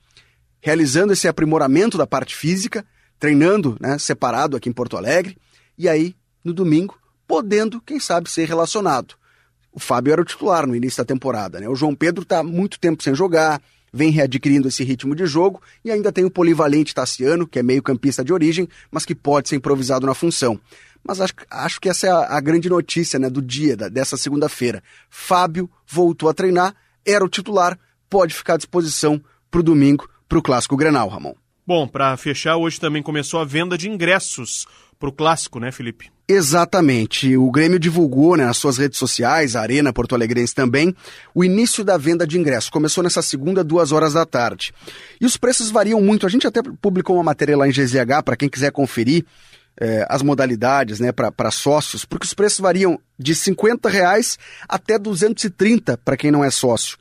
realizando 0.61 1.13
esse 1.13 1.27
aprimoramento 1.27 1.99
da 1.99 2.07
parte 2.07 2.37
física, 2.37 2.87
treinando 3.19 3.77
né, 3.81 3.99
separado 3.99 4.57
aqui 4.57 4.69
em 4.69 4.73
Porto 4.73 4.97
Alegre, 4.97 5.37
e 5.77 5.89
aí, 5.89 6.15
no 6.45 6.55
domingo, 6.55 6.97
podendo, 7.27 7.81
quem 7.81 7.99
sabe, 7.99 8.31
ser 8.31 8.47
relacionado. 8.47 9.17
O 9.73 9.81
Fábio 9.81 10.13
era 10.13 10.23
o 10.23 10.25
titular 10.25 10.65
no 10.65 10.77
início 10.77 10.99
da 10.99 11.05
temporada. 11.05 11.59
Né? 11.59 11.69
O 11.69 11.75
João 11.75 11.93
Pedro 11.93 12.23
está 12.23 12.45
muito 12.45 12.79
tempo 12.79 13.03
sem 13.03 13.13
jogar, 13.13 13.61
vem 13.93 14.11
readquirindo 14.11 14.69
esse 14.69 14.85
ritmo 14.85 15.15
de 15.15 15.27
jogo 15.27 15.61
e 15.85 15.91
ainda 15.91 16.13
tem 16.13 16.25
o 16.25 16.31
polivalente 16.31 16.95
Tassiano, 16.95 17.47
que 17.47 17.59
é 17.59 17.63
meio 17.63 17.83
campista 17.83 18.25
de 18.25 18.33
origem, 18.33 18.69
mas 18.91 19.05
que 19.05 19.15
pode 19.15 19.49
ser 19.49 19.57
improvisado 19.57 20.07
na 20.07 20.15
função. 20.15 20.61
Mas 21.03 21.21
acho, 21.21 21.35
acho 21.51 21.81
que 21.81 21.89
essa 21.89 22.07
é 22.07 22.11
a, 22.11 22.37
a 22.37 22.41
grande 22.41 22.69
notícia 22.69 23.19
né, 23.19 23.31
do 23.31 23.41
dia, 23.41 23.77
da, 23.77 23.89
dessa 23.89 24.17
segunda-feira. 24.17 24.83
Fábio 25.09 25.71
voltou 25.87 26.29
a 26.29 26.35
treinar, 26.35 26.75
era 27.05 27.25
o 27.25 27.29
titular, 27.29 27.79
pode 28.11 28.35
ficar 28.35 28.55
à 28.55 28.57
disposição 28.57 29.23
para 29.51 29.61
o 29.61 29.63
domingo, 29.63 30.09
para 30.29 30.39
o 30.39 30.43
Clássico 30.43 30.77
Grenal, 30.77 31.09
Ramon. 31.09 31.35
Bom, 31.67 31.87
para 31.87 32.17
fechar, 32.17 32.57
hoje 32.57 32.81
também 32.81 33.03
começou 33.03 33.41
a 33.41 33.45
venda 33.45 33.79
de 33.79 33.89
ingressos 33.89 34.67
para 34.99 35.09
o 35.09 35.13
Clássico, 35.13 35.61
né, 35.61 35.71
Felipe? 35.71 36.11
Exatamente. 36.29 37.37
O 37.37 37.51
Grêmio 37.53 37.79
divulgou 37.79 38.37
né, 38.37 38.45
nas 38.45 38.57
suas 38.57 38.79
redes 38.79 38.99
sociais, 38.99 39.55
a 39.55 39.61
Arena 39.61 39.93
Porto 39.93 40.15
Alegrense 40.15 40.55
também, 40.55 40.95
o 41.33 41.45
início 41.45 41.85
da 41.85 41.97
venda 41.97 42.27
de 42.27 42.39
ingressos. 42.39 42.69
Começou 42.69 43.05
nessa 43.05 43.23
segunda, 43.23 43.63
duas 43.63 43.93
horas 43.93 44.15
da 44.15 44.27
tarde. 44.27 44.75
E 45.21 45.27
os 45.27 45.37
preços 45.37 45.71
variam 45.71 46.01
muito. 46.01 46.27
A 46.27 46.29
gente 46.29 46.47
até 46.47 46.61
publicou 46.81 47.15
uma 47.15 47.23
matéria 47.23 47.57
lá 47.57 47.69
em 47.69 47.71
GZH 47.71 48.23
para 48.25 48.37
quem 48.37 48.49
quiser 48.49 48.73
conferir 48.73 49.25
eh, 49.81 50.05
as 50.09 50.21
modalidades 50.21 50.99
né, 50.99 51.13
para 51.13 51.51
sócios, 51.53 52.05
porque 52.05 52.27
os 52.27 52.35
preços 52.35 52.59
variam 52.59 52.99
de 53.17 53.33
50 53.33 53.89
reais 53.89 54.37
até 54.69 54.99
230 54.99 55.97
para 55.99 56.17
quem 56.17 56.33
não 56.33 56.43
é 56.43 56.51
sócio. 56.51 56.99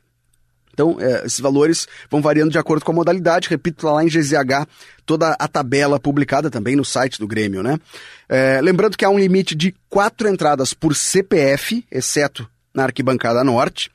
Então, 0.75 0.97
é, 0.99 1.25
esses 1.25 1.39
valores 1.39 1.87
vão 2.11 2.21
variando 2.21 2.51
de 2.51 2.59
acordo 2.59 2.83
com 2.83 2.91
a 2.91 2.95
modalidade. 2.95 3.47
Repito, 3.47 3.85
tá 3.85 3.93
lá 3.93 4.03
em 4.03 4.07
GZH 4.07 4.67
toda 5.05 5.31
a 5.39 5.47
tabela 5.47 5.97
publicada 5.97 6.51
também 6.51 6.75
no 6.75 6.83
site 6.83 7.17
do 7.17 7.25
Grêmio, 7.25 7.63
né? 7.63 7.79
É, 8.27 8.59
lembrando 8.61 8.97
que 8.97 9.05
há 9.05 9.09
um 9.09 9.17
limite 9.17 9.55
de 9.55 9.73
quatro 9.89 10.27
entradas 10.27 10.73
por 10.73 10.93
CPF, 10.93 11.85
exceto 11.89 12.47
na 12.73 12.83
arquibancada 12.83 13.41
norte. 13.41 13.89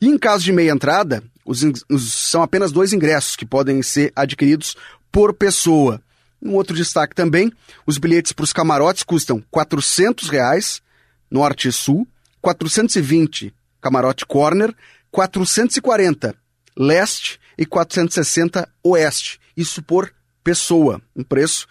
E 0.00 0.08
em 0.08 0.18
caso 0.18 0.42
de 0.42 0.52
meia 0.52 0.72
entrada, 0.72 1.22
os, 1.44 1.62
os, 1.88 2.12
são 2.12 2.42
apenas 2.42 2.72
dois 2.72 2.92
ingressos 2.92 3.36
que 3.36 3.46
podem 3.46 3.80
ser 3.80 4.12
adquiridos 4.16 4.74
por 5.12 5.32
pessoa. 5.32 6.02
Um 6.42 6.54
outro 6.54 6.74
destaque 6.74 7.14
também, 7.14 7.52
os 7.86 7.96
bilhetes 7.96 8.32
para 8.32 8.42
os 8.42 8.52
camarotes 8.52 9.04
custam 9.04 9.40
400 9.52 10.28
reais, 10.28 10.82
norte 11.30 11.68
e 11.68 11.72
sul, 11.72 12.06
420 12.42 13.54
camarote 13.84 14.24
corner, 14.24 14.74
440 15.14 16.34
leste 16.76 17.38
e 17.56 17.64
460 17.64 18.68
oeste. 18.82 19.38
Isso 19.56 19.80
por 19.80 20.12
pessoa, 20.42 21.00
um 21.14 21.22
preço 21.22 21.68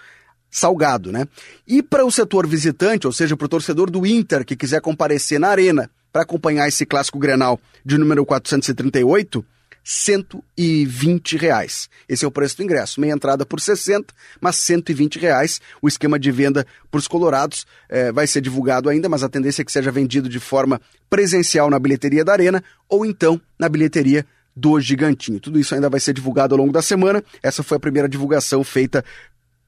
salgado, 0.49 1.11
né? 1.11 1.28
E 1.68 1.84
para 1.84 2.06
o 2.06 2.11
setor 2.11 2.48
visitante, 2.48 3.06
ou 3.06 3.11
seja, 3.11 3.36
para 3.36 3.45
o 3.45 3.49
torcedor 3.49 3.91
do 3.91 4.06
Inter 4.06 4.45
que 4.45 4.56
quiser 4.56 4.80
comparecer 4.80 5.41
na 5.41 5.49
arena 5.49 5.91
para 6.10 6.22
acompanhar 6.22 6.70
esse 6.70 6.86
clássico 6.86 7.20
Grenal 7.20 7.60
de 7.84 7.98
número 7.98 8.26
438, 8.26 9.45
120 9.84 11.38
reais. 11.38 11.89
Esse 12.07 12.23
é 12.23 12.27
o 12.27 12.31
preço 12.31 12.57
do 12.57 12.64
ingresso. 12.64 13.01
Meia 13.01 13.14
entrada 13.14 13.45
por 13.45 13.60
60, 13.60 14.14
mas 14.39 14.55
120 14.55 15.19
reais. 15.19 15.60
O 15.81 15.88
esquema 15.88 16.18
de 16.18 16.31
venda 16.31 16.65
para 16.89 16.99
os 16.99 17.07
colorados 17.07 17.65
é, 17.89 18.11
vai 18.11 18.26
ser 18.26 18.41
divulgado 18.41 18.89
ainda, 18.89 19.10
mas 19.10 19.23
a 19.23 19.30
tendência 19.30 19.61
é 19.61 19.65
que 19.65 19.72
seja 19.72 19.91
vendido 19.91 20.30
de 20.30 20.39
forma 20.39 20.80
presencial 21.10 21.69
na 21.69 21.80
bilheteria 21.80 22.23
da 22.23 22.31
Arena 22.31 22.64
ou 22.88 23.05
então 23.05 23.39
na 23.60 23.68
bilheteria 23.68 24.26
do 24.55 24.80
Gigantinho. 24.80 25.39
Tudo 25.39 25.60
isso 25.60 25.76
ainda 25.76 25.89
vai 25.89 25.99
ser 25.99 26.14
divulgado 26.14 26.53
ao 26.53 26.60
longo 26.60 26.72
da 26.72 26.81
semana. 26.81 27.23
Essa 27.41 27.64
foi 27.64 27.77
a 27.77 27.80
primeira 27.80 28.07
divulgação 28.07 28.64
feita 28.64 29.03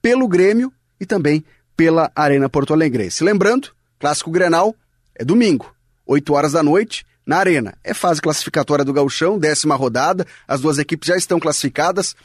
pelo 0.02 0.28
Grêmio 0.28 0.72
e 1.00 1.06
também 1.06 1.44
pela 1.76 2.12
Arena 2.16 2.48
Porto 2.48 2.74
Alegrense. 2.74 3.24
Lembrando, 3.24 3.70
Clássico 4.00 4.32
Grenal 4.32 4.76
é 5.16 5.26
domingo, 5.26 5.74
8 6.06 6.34
horas 6.34 6.52
da 6.54 6.64
noite, 6.64 7.06
na 7.26 7.38
Arena. 7.38 7.74
É 7.84 7.94
fase 7.94 8.22
classificatória 8.22 8.86
do 8.86 8.94
Gauchão, 8.94 9.40
décima 9.40 9.76
rodada, 9.76 10.26
as 10.48 10.62
duas 10.62 10.78
equipes 10.78 11.08
já 11.08 11.18
estão 11.18 11.40
classificadas. 11.40 12.16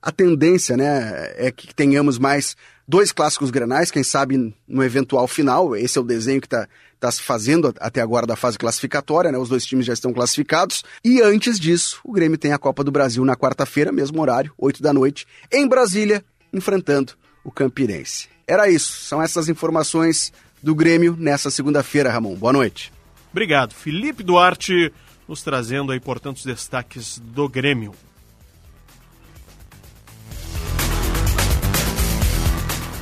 A 0.00 0.12
tendência, 0.12 0.76
né, 0.76 1.32
é 1.36 1.50
que 1.50 1.74
tenhamos 1.74 2.18
mais 2.18 2.56
dois 2.86 3.12
clássicos 3.12 3.50
granais, 3.50 3.90
quem 3.90 4.02
sabe 4.02 4.54
no 4.66 4.82
eventual 4.82 5.28
final. 5.28 5.76
Esse 5.76 5.98
é 5.98 6.00
o 6.00 6.04
desenho 6.04 6.40
que 6.40 6.46
está 6.46 6.66
tá 6.98 7.10
se 7.12 7.22
fazendo 7.22 7.74
até 7.78 8.00
agora 8.00 8.26
da 8.26 8.36
fase 8.36 8.58
classificatória, 8.58 9.30
né? 9.30 9.38
Os 9.38 9.48
dois 9.48 9.64
times 9.64 9.86
já 9.86 9.92
estão 9.92 10.12
classificados. 10.12 10.82
E 11.04 11.20
antes 11.20 11.60
disso, 11.60 12.00
o 12.04 12.12
Grêmio 12.12 12.38
tem 12.38 12.52
a 12.52 12.58
Copa 12.58 12.82
do 12.82 12.90
Brasil 12.90 13.24
na 13.24 13.36
quarta-feira, 13.36 13.92
mesmo 13.92 14.20
horário, 14.20 14.52
8 14.56 14.82
da 14.82 14.92
noite, 14.92 15.26
em 15.52 15.68
Brasília, 15.68 16.24
enfrentando 16.52 17.12
o 17.44 17.50
Campinense. 17.50 18.28
Era 18.46 18.68
isso, 18.68 18.92
são 19.02 19.22
essas 19.22 19.48
informações 19.48 20.32
do 20.62 20.74
Grêmio 20.74 21.14
nessa 21.18 21.50
segunda-feira, 21.50 22.10
Ramon. 22.10 22.34
Boa 22.34 22.52
noite. 22.52 22.97
Obrigado. 23.30 23.74
Felipe 23.74 24.22
Duarte 24.22 24.92
nos 25.28 25.42
trazendo 25.42 25.92
aí, 25.92 26.00
portanto, 26.00 26.38
os 26.38 26.44
destaques 26.44 27.18
do 27.18 27.48
Grêmio. 27.48 27.94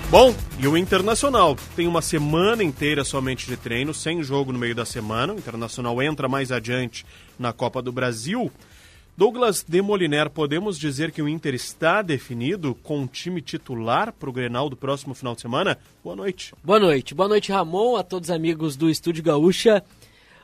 Bom, 0.08 0.34
e 0.58 0.68
o 0.68 0.76
Internacional 0.76 1.56
tem 1.74 1.86
uma 1.86 2.00
semana 2.00 2.62
inteira 2.62 3.04
somente 3.04 3.46
de 3.46 3.56
treino, 3.56 3.92
sem 3.92 4.22
jogo 4.22 4.52
no 4.52 4.58
meio 4.58 4.74
da 4.74 4.84
semana. 4.84 5.34
O 5.34 5.38
Internacional 5.38 6.00
entra 6.00 6.28
mais 6.28 6.52
adiante 6.52 7.04
na 7.38 7.52
Copa 7.52 7.82
do 7.82 7.90
Brasil. 7.90 8.50
Douglas 9.16 9.64
Demoliner, 9.66 10.30
podemos 10.30 10.78
dizer 10.78 11.10
que 11.10 11.22
o 11.22 11.28
Inter 11.28 11.54
está 11.54 12.02
definido 12.02 12.74
com 12.82 13.00
um 13.00 13.06
time 13.06 13.40
titular 13.40 14.12
para 14.12 14.28
o 14.28 14.32
Grenal 14.32 14.68
do 14.68 14.76
próximo 14.76 15.14
final 15.14 15.34
de 15.34 15.40
semana? 15.40 15.78
Boa 16.04 16.14
noite. 16.14 16.54
Boa 16.62 16.78
noite. 16.78 17.14
Boa 17.14 17.28
noite, 17.28 17.50
Ramon, 17.50 17.96
a 17.96 18.02
todos 18.04 18.28
os 18.28 18.34
amigos 18.34 18.76
do 18.76 18.88
Estúdio 18.88 19.24
Gaúcha. 19.24 19.82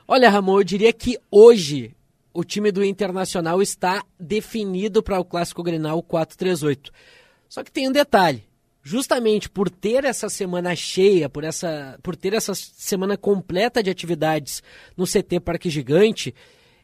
Olha, 0.07 0.29
Ramon, 0.29 0.59
eu 0.59 0.65
diria 0.65 0.93
que 0.93 1.19
hoje 1.31 1.95
o 2.35 2.43
time 2.43 2.73
do 2.73 2.85
Internacional 2.85 3.63
está 3.63 4.05
definido 4.19 5.03
para 5.03 5.21
o 5.21 5.25
Clássico 5.25 5.63
Grenal 5.63 6.03
438. 6.03 6.91
Só 7.49 7.63
que 7.63 7.71
tem 7.71 7.89
um 7.89 7.93
detalhe 7.93 8.45
justamente 8.83 9.49
por 9.49 9.71
ter 9.71 10.05
essa 10.05 10.29
semana 10.29 10.75
cheia, 10.75 11.29
por, 11.29 11.45
essa, 11.45 11.99
por 12.03 12.17
ter 12.17 12.33
essa 12.33 12.53
semana 12.55 13.17
completa 13.17 13.83
de 13.83 13.91
atividades 13.91 14.63
no 14.97 15.07
CT 15.07 15.39
Parque 15.41 15.71
Gigante, 15.71 16.35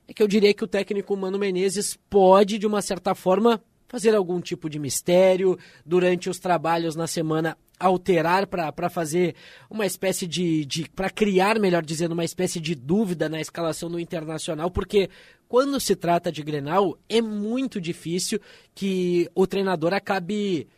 é 0.07 0.12
que 0.15 0.23
eu 0.23 0.28
diria 0.28 0.55
que 0.55 0.62
o 0.62 0.69
técnico 0.69 1.16
Mano 1.16 1.39
Menezes 1.39 1.99
pode, 2.09 2.57
de 2.57 2.66
uma 2.66 2.81
certa 2.81 3.15
forma, 3.15 3.61
fazer 3.89 4.15
algum 4.15 4.40
tipo 4.40 4.70
de 4.70 4.78
mistério 4.78 5.59
durante 5.85 6.31
os 6.31 6.39
trabalhos 6.39 6.95
na 6.95 7.07
semana 7.07 7.59
alterar 7.78 8.46
para 8.46 8.90
fazer 8.90 9.34
uma 9.70 9.86
espécie 9.86 10.26
de, 10.26 10.64
de 10.64 10.88
para 10.88 11.10
criar, 11.10 11.59
melhor 11.59 11.84
dizendo, 11.84 12.12
uma 12.12 12.24
espécie 12.24 12.60
de 12.60 12.74
dúvida 12.74 13.28
na 13.28 13.40
escalação 13.40 13.90
do 13.90 14.00
Internacional, 14.00 14.70
porque 14.70 15.09
quando 15.48 15.80
se 15.80 15.96
trata 15.96 16.30
de 16.30 16.42
Grenal, 16.42 16.98
é 17.09 17.22
muito 17.22 17.80
difícil 17.80 18.40
que 18.74 19.30
o 19.34 19.46
treinador 19.46 19.94
acabe 19.94 20.68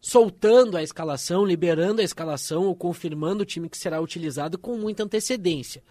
soltando 0.00 0.76
a 0.76 0.82
escalação, 0.82 1.44
liberando 1.44 2.00
a 2.00 2.04
escalação 2.04 2.64
ou 2.64 2.76
confirmando 2.76 3.42
o 3.42 3.46
time 3.46 3.68
que 3.68 3.78
será 3.78 4.00
utilizado 4.00 4.58
com 4.58 4.76
muita 4.76 5.02
antecedência. 5.02 5.82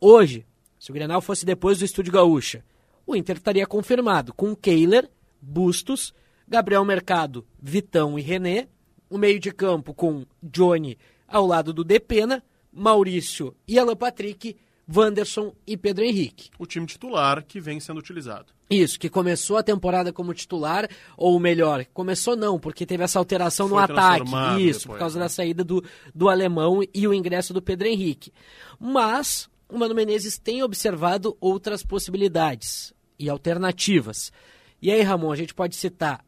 Hoje, 0.00 0.46
se 0.78 0.90
o 0.90 0.94
Grenal 0.94 1.20
fosse 1.20 1.44
depois 1.44 1.78
do 1.78 1.84
Estúdio 1.84 2.12
Gaúcha, 2.12 2.64
o 3.06 3.16
Inter 3.16 3.36
estaria 3.36 3.66
confirmado 3.66 4.32
com 4.32 4.54
Kehler, 4.54 5.10
Bustos, 5.42 6.14
Gabriel 6.48 6.84
Mercado, 6.84 7.46
Vitão 7.60 8.18
e 8.18 8.22
René, 8.22 8.68
o 9.10 9.18
meio 9.18 9.40
de 9.40 9.50
campo 9.50 9.92
com 9.92 10.24
Johnny 10.42 10.96
ao 11.28 11.46
lado 11.46 11.72
do 11.72 11.84
Depena, 11.84 12.42
Maurício 12.72 13.54
e 13.66 13.78
Alan 13.78 13.96
Patrick, 13.96 14.56
Wanderson 14.88 15.54
e 15.66 15.76
Pedro 15.76 16.04
Henrique. 16.04 16.50
O 16.58 16.66
time 16.66 16.86
titular 16.86 17.44
que 17.44 17.60
vem 17.60 17.78
sendo 17.80 17.98
utilizado. 17.98 18.52
Isso, 18.70 18.98
que 19.00 19.08
começou 19.08 19.56
a 19.56 19.62
temporada 19.62 20.12
como 20.12 20.32
titular, 20.32 20.88
ou 21.16 21.38
melhor, 21.40 21.84
começou 21.92 22.36
não, 22.36 22.58
porque 22.58 22.86
teve 22.86 23.02
essa 23.02 23.18
alteração 23.18 23.68
Foi 23.68 23.76
no 23.76 23.82
ataque. 23.82 24.22
Isso, 24.60 24.80
depois, 24.80 24.86
por 24.86 24.98
causa 24.98 25.18
né? 25.18 25.24
da 25.24 25.28
saída 25.28 25.64
do, 25.64 25.84
do 26.14 26.28
alemão 26.28 26.80
e 26.94 27.06
o 27.06 27.12
ingresso 27.12 27.52
do 27.52 27.60
Pedro 27.60 27.88
Henrique. 27.88 28.32
Mas 28.78 29.50
o 29.68 29.76
Mano 29.76 29.94
Menezes 29.94 30.38
tem 30.38 30.62
observado 30.62 31.36
outras 31.40 31.84
possibilidades 31.84 32.94
e 33.18 33.28
alternativas. 33.28 34.32
E 34.80 34.90
aí, 34.90 35.02
Ramon, 35.02 35.32
a 35.32 35.36
gente 35.36 35.52
pode 35.52 35.74
citar 35.74 36.24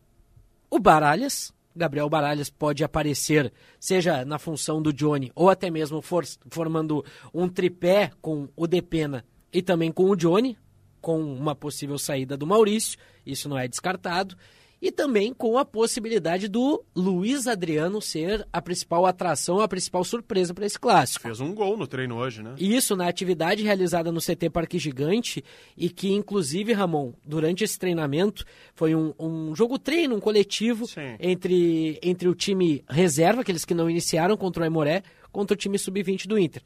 o 0.68 0.78
Baralhas, 0.78 1.52
Gabriel 1.74 2.08
Baralhas 2.08 2.50
pode 2.50 2.84
aparecer, 2.84 3.52
seja 3.80 4.24
na 4.24 4.38
função 4.38 4.80
do 4.80 4.92
Johnny 4.92 5.32
ou 5.34 5.48
até 5.48 5.70
mesmo 5.70 6.02
for, 6.02 6.24
formando 6.50 7.04
um 7.32 7.48
tripé 7.48 8.10
com 8.20 8.48
o 8.56 8.66
Depena 8.66 9.24
e 9.52 9.62
também 9.62 9.90
com 9.90 10.08
o 10.10 10.16
Johnny, 10.16 10.56
com 11.00 11.20
uma 11.20 11.54
possível 11.54 11.98
saída 11.98 12.36
do 12.36 12.46
Maurício, 12.46 12.98
isso 13.26 13.48
não 13.48 13.58
é 13.58 13.66
descartado 13.66 14.36
e 14.82 14.90
também 14.90 15.32
com 15.32 15.56
a 15.56 15.64
possibilidade 15.64 16.48
do 16.48 16.84
Luiz 16.94 17.46
Adriano 17.46 18.02
ser 18.02 18.44
a 18.52 18.60
principal 18.60 19.06
atração, 19.06 19.60
a 19.60 19.68
principal 19.68 20.02
surpresa 20.02 20.52
para 20.52 20.66
esse 20.66 20.78
clássico. 20.78 21.22
Fez 21.22 21.40
um 21.40 21.54
gol 21.54 21.76
no 21.76 21.86
treino 21.86 22.16
hoje, 22.16 22.42
né? 22.42 22.56
Isso, 22.58 22.96
na 22.96 23.06
atividade 23.06 23.62
realizada 23.62 24.10
no 24.10 24.18
CT 24.20 24.50
Parque 24.50 24.80
Gigante 24.80 25.44
e 25.76 25.88
que, 25.88 26.12
inclusive, 26.12 26.72
Ramon, 26.72 27.12
durante 27.24 27.62
esse 27.62 27.78
treinamento, 27.78 28.44
foi 28.74 28.92
um, 28.92 29.14
um 29.20 29.54
jogo 29.54 29.78
treino, 29.78 30.16
um 30.16 30.20
coletivo 30.20 30.84
entre, 31.20 32.00
entre 32.02 32.28
o 32.28 32.34
time 32.34 32.84
reserva, 32.90 33.42
aqueles 33.42 33.64
que 33.64 33.74
não 33.74 33.88
iniciaram 33.88 34.36
contra 34.36 34.62
o 34.62 34.64
Aimoré, 34.64 35.04
contra 35.30 35.54
o 35.54 35.56
time 35.56 35.78
sub-20 35.78 36.26
do 36.26 36.36
Inter. 36.36 36.62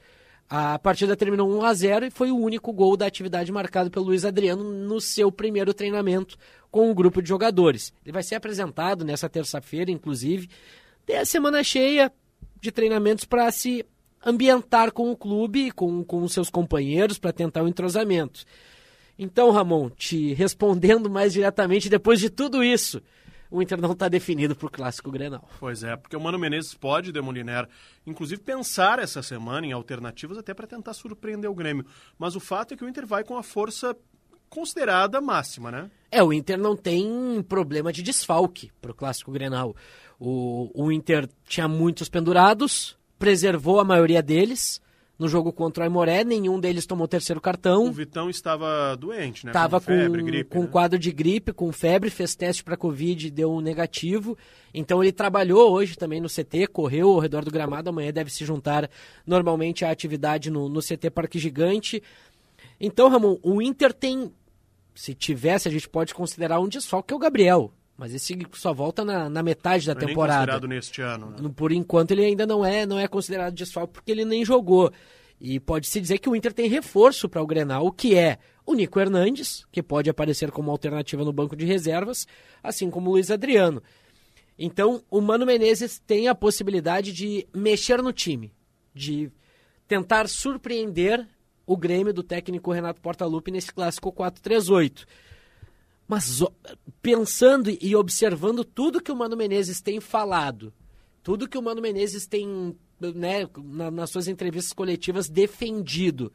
A 0.48 0.78
partida 0.78 1.16
terminou 1.16 1.50
1 1.50 1.64
a 1.64 1.74
0 1.74 2.06
e 2.06 2.10
foi 2.10 2.30
o 2.30 2.38
único 2.38 2.72
gol 2.72 2.96
da 2.96 3.06
atividade 3.06 3.50
marcado 3.50 3.90
pelo 3.90 4.06
Luiz 4.06 4.24
Adriano 4.24 4.62
no 4.62 5.00
seu 5.00 5.32
primeiro 5.32 5.74
treinamento 5.74 6.36
com 6.70 6.88
o 6.88 6.94
grupo 6.94 7.20
de 7.20 7.28
jogadores. 7.28 7.92
Ele 8.04 8.12
vai 8.12 8.22
ser 8.22 8.36
apresentado 8.36 9.04
nessa 9.04 9.28
terça-feira, 9.28 9.90
inclusive. 9.90 10.48
Tem 11.04 11.16
a 11.16 11.24
semana 11.24 11.64
cheia 11.64 12.12
de 12.60 12.70
treinamentos 12.70 13.24
para 13.24 13.50
se 13.50 13.84
ambientar 14.24 14.92
com 14.92 15.10
o 15.10 15.16
clube, 15.16 15.72
com, 15.72 16.04
com 16.04 16.22
os 16.22 16.32
seus 16.32 16.48
companheiros, 16.48 17.18
para 17.18 17.32
tentar 17.32 17.62
o 17.62 17.64
um 17.64 17.68
entrosamento. 17.68 18.44
Então, 19.18 19.50
Ramon, 19.50 19.88
te 19.90 20.32
respondendo 20.34 21.10
mais 21.10 21.32
diretamente, 21.32 21.88
depois 21.88 22.20
de 22.20 22.30
tudo 22.30 22.62
isso, 22.62 23.02
o 23.50 23.62
Inter 23.62 23.80
não 23.80 23.92
está 23.92 24.08
definido 24.08 24.54
para 24.54 24.66
o 24.66 24.70
Clássico 24.70 25.10
Grenal. 25.10 25.48
Pois 25.58 25.82
é, 25.82 25.96
porque 25.96 26.16
o 26.16 26.20
Mano 26.20 26.38
Menezes 26.38 26.74
pode, 26.74 27.12
Demoliner, 27.12 27.68
inclusive 28.06 28.40
pensar 28.40 28.98
essa 28.98 29.22
semana 29.22 29.66
em 29.66 29.72
alternativas 29.72 30.38
até 30.38 30.52
para 30.54 30.66
tentar 30.66 30.94
surpreender 30.94 31.50
o 31.50 31.54
Grêmio. 31.54 31.86
Mas 32.18 32.36
o 32.36 32.40
fato 32.40 32.74
é 32.74 32.76
que 32.76 32.84
o 32.84 32.88
Inter 32.88 33.06
vai 33.06 33.24
com 33.24 33.36
a 33.36 33.42
força 33.42 33.96
considerada 34.48 35.20
máxima, 35.20 35.70
né? 35.70 35.90
É, 36.10 36.22
o 36.22 36.32
Inter 36.32 36.58
não 36.58 36.76
tem 36.76 37.44
problema 37.48 37.92
de 37.92 38.02
desfalque 38.02 38.70
para 38.80 38.92
o 38.92 38.94
Clássico 38.94 39.32
Grenal. 39.32 39.74
O, 40.18 40.70
o 40.74 40.92
Inter 40.92 41.28
tinha 41.44 41.68
muitos 41.68 42.08
pendurados, 42.08 42.96
preservou 43.18 43.80
a 43.80 43.84
maioria 43.84 44.22
deles, 44.22 44.80
no 45.18 45.28
jogo 45.28 45.52
contra 45.52 45.82
o 45.82 45.84
Aimoré, 45.84 46.24
nenhum 46.24 46.60
deles 46.60 46.86
tomou 46.86 47.08
terceiro 47.08 47.40
cartão. 47.40 47.86
O 47.86 47.92
Vitão 47.92 48.28
estava 48.28 48.94
doente, 48.96 49.46
né? 49.46 49.50
Estava 49.50 49.80
com, 49.80 49.86
febre, 49.86 50.20
com, 50.20 50.26
gripe, 50.26 50.50
com 50.50 50.62
né? 50.62 50.68
quadro 50.68 50.98
de 50.98 51.10
gripe, 51.10 51.52
com 51.52 51.72
febre, 51.72 52.10
fez 52.10 52.34
teste 52.34 52.62
para 52.62 52.76
Covid, 52.76 53.30
deu 53.30 53.50
um 53.50 53.60
negativo. 53.60 54.36
Então 54.74 55.02
ele 55.02 55.12
trabalhou 55.12 55.72
hoje 55.72 55.96
também 55.96 56.20
no 56.20 56.28
CT, 56.28 56.66
correu 56.66 57.12
ao 57.12 57.18
redor 57.18 57.44
do 57.44 57.50
gramado, 57.50 57.88
amanhã 57.88 58.12
deve 58.12 58.30
se 58.30 58.44
juntar 58.44 58.90
normalmente 59.26 59.84
à 59.84 59.90
atividade 59.90 60.50
no, 60.50 60.68
no 60.68 60.80
CT 60.80 61.10
Parque 61.10 61.38
Gigante. 61.38 62.02
Então, 62.78 63.08
Ramon, 63.08 63.38
o 63.42 63.62
Inter 63.62 63.92
tem, 63.92 64.30
se 64.94 65.14
tivesse, 65.14 65.66
a 65.66 65.70
gente 65.70 65.88
pode 65.88 66.14
considerar 66.14 66.60
um 66.60 66.68
desfalque, 66.68 67.08
que 67.08 67.14
é 67.14 67.16
o 67.16 67.20
Gabriel. 67.20 67.72
Mas 67.96 68.12
esse 68.12 68.36
só 68.52 68.74
volta 68.74 69.04
na, 69.04 69.28
na 69.28 69.42
metade 69.42 69.86
da 69.86 69.94
não 69.94 70.00
temporada. 70.00 70.34
É 70.34 70.38
considerado 70.38 70.68
neste 70.68 71.00
ano. 71.00 71.30
Né? 71.30 71.50
Por 71.56 71.72
enquanto 71.72 72.10
ele 72.10 72.24
ainda 72.24 72.46
não 72.46 72.64
é, 72.64 72.84
não 72.84 72.98
é 72.98 73.08
considerado 73.08 73.54
desfalque 73.54 73.94
porque 73.94 74.12
ele 74.12 74.24
nem 74.24 74.44
jogou. 74.44 74.92
E 75.40 75.60
pode-se 75.60 76.00
dizer 76.00 76.18
que 76.18 76.28
o 76.28 76.36
Inter 76.36 76.52
tem 76.52 76.68
reforço 76.68 77.28
para 77.28 77.42
o 77.42 77.46
Grenal, 77.46 77.90
que 77.92 78.14
é 78.14 78.38
o 78.64 78.74
Nico 78.74 78.98
Hernandes, 78.98 79.64
que 79.70 79.82
pode 79.82 80.10
aparecer 80.10 80.50
como 80.50 80.70
alternativa 80.70 81.24
no 81.24 81.32
banco 81.32 81.54
de 81.54 81.64
reservas, 81.64 82.26
assim 82.62 82.90
como 82.90 83.10
o 83.10 83.12
Luiz 83.14 83.30
Adriano. 83.30 83.82
Então, 84.58 85.02
o 85.10 85.20
Mano 85.20 85.44
Menezes 85.44 85.98
tem 85.98 86.28
a 86.28 86.34
possibilidade 86.34 87.12
de 87.12 87.46
mexer 87.54 88.02
no 88.02 88.12
time, 88.12 88.52
de 88.94 89.30
tentar 89.86 90.28
surpreender 90.28 91.26
o 91.66 91.76
Grêmio 91.76 92.12
do 92.12 92.22
técnico 92.22 92.72
Renato 92.72 93.00
Portaluppi 93.00 93.50
nesse 93.50 93.72
clássico 93.72 94.12
4-3-8. 94.12 95.04
Mas 96.08 96.42
pensando 97.02 97.70
e 97.70 97.96
observando 97.96 98.64
tudo 98.64 99.02
que 99.02 99.10
o 99.10 99.16
Mano 99.16 99.36
Menezes 99.36 99.80
tem 99.80 100.00
falado, 100.00 100.72
tudo 101.22 101.48
que 101.48 101.58
o 101.58 101.62
Mano 101.62 101.82
Menezes 101.82 102.26
tem, 102.26 102.76
né, 103.00 103.48
na, 103.58 103.90
nas 103.90 104.10
suas 104.10 104.28
entrevistas 104.28 104.72
coletivas, 104.72 105.28
defendido. 105.28 106.32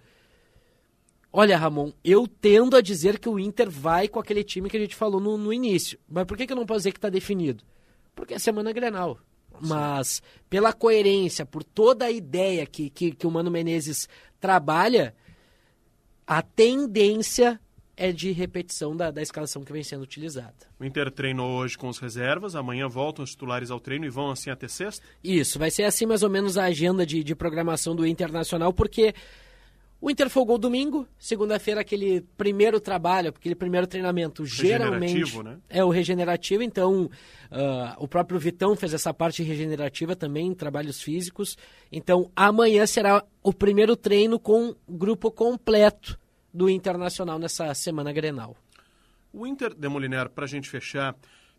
Olha, 1.32 1.58
Ramon, 1.58 1.94
eu 2.04 2.28
tendo 2.28 2.76
a 2.76 2.82
dizer 2.82 3.18
que 3.18 3.30
o 3.30 3.40
Inter 3.40 3.70
vai 3.70 4.10
com 4.10 4.20
aquele 4.20 4.44
time 4.44 4.70
que 4.70 4.76
a 4.76 4.80
gente 4.80 4.96
falou 4.96 5.22
no, 5.22 5.38
no 5.38 5.54
início. 5.54 5.98
Mas 6.10 6.26
por 6.26 6.36
que, 6.36 6.46
que 6.46 6.52
eu 6.52 6.58
não 6.58 6.66
posso 6.66 6.80
dizer 6.80 6.92
que 6.92 6.98
está 6.98 7.10
definido? 7.10 7.64
Porque 8.14 8.34
é 8.34 8.40
semana 8.40 8.74
Grenal. 8.74 9.18
Mas 9.62 10.22
pela 10.50 10.74
coerência, 10.74 11.46
por 11.46 11.64
toda 11.64 12.06
a 12.06 12.12
ideia 12.12 12.66
que, 12.66 12.90
que, 12.90 13.12
que 13.12 13.28
o 13.28 13.32
Mano 13.32 13.50
Menezes 13.50 14.10
trabalha, 14.42 15.16
a 16.28 16.42
tendência 16.42 17.62
é 17.96 18.12
de 18.12 18.32
repetição 18.32 18.96
da, 18.96 19.12
da 19.12 19.22
escalação 19.22 19.64
que 19.64 19.72
vem 19.72 19.84
sendo 19.84 20.04
utilizada. 20.04 20.54
O 20.80 20.86
Inter 20.86 21.12
treinou 21.12 21.60
hoje 21.60 21.78
com 21.78 21.88
os 21.88 22.00
reservas, 22.00 22.56
amanhã 22.56 22.88
voltam 22.88 23.24
os 23.24 23.32
titulares 23.32 23.72
ao 23.72 23.80
treino 23.80 24.06
e 24.06 24.10
vão 24.10 24.32
assim 24.32 24.50
até 24.50 24.68
sexta? 24.68 25.06
Isso, 25.24 25.60
vai 25.60 25.70
ser 25.72 25.84
assim 25.84 26.06
mais 26.06 26.24
ou 26.24 26.30
menos 26.30 26.58
a 26.58 26.66
agenda 26.66 27.06
de, 27.06 27.24
de 27.24 27.36
programação 27.36 27.96
do 27.96 28.06
Internacional, 28.06 28.74
porque 28.74 29.14
o 30.02 30.10
Inter 30.10 30.32
folgou 30.32 30.58
domingo, 30.58 31.08
segunda-feira 31.20 31.82
aquele 31.82 32.22
primeiro 32.36 32.80
trabalho, 32.80 33.30
aquele 33.30 33.54
primeiro 33.54 33.86
treinamento, 33.86 34.44
geralmente 34.44 35.44
né? 35.44 35.60
é 35.70 35.86
o 35.86 35.90
regenerativo, 35.90 36.64
então 36.64 37.04
uh, 37.04 37.96
o 38.00 38.08
próprio 38.08 38.40
Vitão 38.40 38.76
fez 38.76 38.96
essa 38.96 39.14
parte 39.14 39.44
regenerativa 39.44 40.16
também, 40.16 40.56
trabalhos 40.56 41.00
físicos. 41.00 41.56
Então 41.92 42.32
amanhã 42.36 42.88
será 42.88 43.24
o 43.44 43.54
primeiro 43.54 43.96
treino 43.96 44.40
com 44.40 44.74
grupo 44.90 45.30
completo 45.30 46.20
do 46.54 46.70
Internacional 46.70 47.40
nessa 47.40 47.74
semana 47.74 48.12
Grenal. 48.12 48.56
O 49.34 49.48
Inter 49.48 49.74
de 49.74 49.88
Moliner, 49.88 50.30
para 50.30 50.46
a 50.46 50.48
gente 50.48 50.70
fechar, 50.70 51.16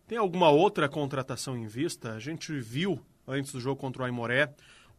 tem 0.06 0.18
alguma 0.18 0.50
outra 0.50 0.88
contratação 0.88 1.56
em 1.56 1.66
vista? 1.66 2.12
A 2.12 2.18
gente 2.18 2.52
viu 2.60 3.00
antes 3.26 3.52
do 3.52 3.60
jogo 3.60 3.80
contra 3.80 4.02
o 4.02 4.04
Aimoré 4.04 4.52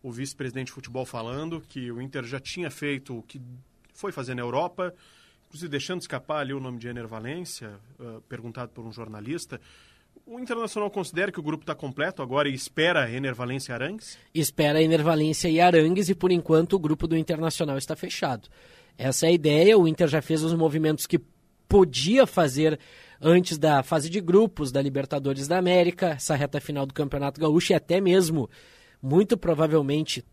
o 0.03 0.11
vice-presidente 0.11 0.67
de 0.67 0.73
futebol 0.73 1.05
falando 1.05 1.61
que 1.61 1.89
o 1.89 2.01
Inter 2.01 2.25
já 2.25 2.39
tinha 2.39 2.69
feito 2.69 3.17
o 3.17 3.23
que 3.23 3.41
foi 3.93 4.11
fazer 4.11 4.35
na 4.35 4.41
Europa, 4.41 4.93
inclusive 5.47 5.69
deixando 5.69 6.01
escapar 6.01 6.41
ali 6.41 6.53
o 6.53 6.59
nome 6.59 6.77
de 6.77 6.89
Ener 6.89 7.07
Valência, 7.07 7.79
uh, 7.99 8.21
perguntado 8.27 8.71
por 8.71 8.85
um 8.85 8.91
jornalista. 8.91 9.61
O 10.25 10.39
Internacional 10.39 10.91
considera 10.91 11.31
que 11.31 11.39
o 11.39 11.43
grupo 11.43 11.63
está 11.63 11.73
completo 11.73 12.21
agora 12.21 12.49
e 12.49 12.53
espera 12.53 13.09
Ener 13.09 13.33
Valência 13.33 13.71
e 13.71 13.75
Arangues? 13.75 14.17
Espera 14.33 14.81
Ener 14.81 15.01
Valência 15.01 15.47
e 15.47 15.61
Arangues 15.61 16.09
e 16.09 16.15
por 16.15 16.31
enquanto 16.31 16.73
o 16.73 16.79
grupo 16.79 17.07
do 17.07 17.15
Internacional 17.15 17.77
está 17.77 17.95
fechado. 17.95 18.49
Essa 18.97 19.25
é 19.25 19.29
a 19.29 19.33
ideia. 19.33 19.77
O 19.77 19.87
Inter 19.87 20.07
já 20.07 20.21
fez 20.21 20.43
os 20.43 20.53
movimentos 20.53 21.05
que 21.05 21.19
podia 21.67 22.27
fazer 22.27 22.79
antes 23.19 23.57
da 23.57 23.81
fase 23.81 24.09
de 24.09 24.19
grupos 24.19 24.71
da 24.71 24.81
Libertadores 24.81 25.47
da 25.47 25.57
América, 25.57 26.09
essa 26.09 26.35
reta 26.35 26.59
final 26.59 26.85
do 26.85 26.93
Campeonato 26.93 27.39
Gaúcho 27.39 27.71
e 27.71 27.75
até 27.75 28.01
mesmo, 28.01 28.49
muito 29.01 29.37
provavelmente, 29.37 30.25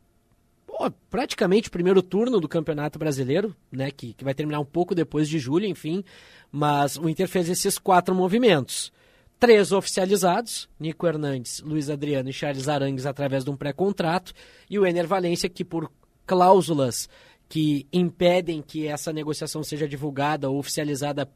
praticamente 1.08 1.68
o 1.68 1.70
primeiro 1.70 2.02
turno 2.02 2.40
do 2.40 2.48
Campeonato 2.48 2.98
Brasileiro, 2.98 3.54
né, 3.70 3.90
que, 3.90 4.12
que 4.12 4.24
vai 4.24 4.34
terminar 4.34 4.60
um 4.60 4.64
pouco 4.64 4.94
depois 4.94 5.28
de 5.28 5.38
julho, 5.38 5.66
enfim. 5.66 6.04
Mas 6.50 6.96
o 6.96 7.08
Inter 7.08 7.28
fez 7.28 7.48
esses 7.48 7.78
quatro 7.78 8.14
movimentos. 8.14 8.92
Três 9.38 9.72
oficializados, 9.72 10.68
Nico 10.78 11.06
Hernandes, 11.06 11.60
Luiz 11.60 11.88
Adriano 11.88 12.28
e 12.28 12.32
Charles 12.32 12.68
Arangues 12.68 13.06
através 13.06 13.44
de 13.44 13.50
um 13.50 13.56
pré-contrato, 13.56 14.34
e 14.68 14.78
o 14.78 14.86
Ener 14.86 15.06
Valência, 15.06 15.48
que 15.48 15.64
por 15.64 15.90
cláusulas 16.26 17.08
que 17.50 17.84
impedem 17.92 18.62
que 18.62 18.86
essa 18.86 19.12
negociação 19.12 19.64
seja 19.64 19.88
divulgada 19.88 20.48
ou 20.48 20.56
oficializada 20.56 21.28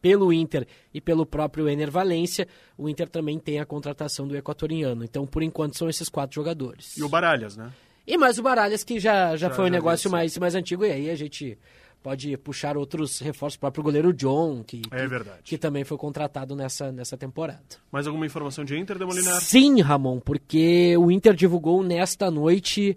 pelo 0.00 0.32
Inter 0.32 0.64
e 0.94 1.00
pelo 1.00 1.26
próprio 1.26 1.68
Ener 1.68 1.90
Valência, 1.90 2.46
o 2.78 2.88
Inter 2.88 3.08
também 3.08 3.40
tem 3.40 3.58
a 3.58 3.66
contratação 3.66 4.28
do 4.28 4.36
equatoriano. 4.36 5.02
Então, 5.02 5.26
por 5.26 5.42
enquanto, 5.42 5.76
são 5.76 5.90
esses 5.90 6.08
quatro 6.08 6.36
jogadores. 6.36 6.96
E 6.96 7.02
o 7.02 7.08
Baralhas, 7.08 7.56
né? 7.56 7.72
E 8.06 8.16
mais 8.16 8.38
o 8.38 8.42
Baralhas, 8.42 8.84
que 8.84 9.00
já, 9.00 9.30
já, 9.30 9.48
já 9.48 9.50
foi 9.50 9.64
um 9.66 9.68
negócio 9.68 10.08
mais, 10.08 10.38
mais 10.38 10.54
antigo, 10.54 10.84
e 10.84 10.92
aí 10.92 11.10
a 11.10 11.16
gente 11.16 11.58
pode 12.04 12.36
puxar 12.36 12.76
outros 12.76 13.18
reforços, 13.18 13.56
o 13.56 13.60
próprio 13.60 13.82
goleiro 13.82 14.12
John, 14.12 14.62
que, 14.62 14.82
é 14.92 15.08
verdade. 15.08 15.40
que 15.42 15.58
também 15.58 15.82
foi 15.82 15.98
contratado 15.98 16.54
nessa, 16.54 16.92
nessa 16.92 17.16
temporada. 17.16 17.64
Mais 17.90 18.06
alguma 18.06 18.24
informação 18.24 18.64
de 18.64 18.78
Inter, 18.78 18.96
de 18.96 19.04
Molinar? 19.04 19.40
Sim, 19.40 19.80
Ramon, 19.80 20.20
porque 20.20 20.96
o 20.96 21.10
Inter 21.10 21.34
divulgou 21.34 21.82
nesta 21.82 22.30
noite 22.30 22.96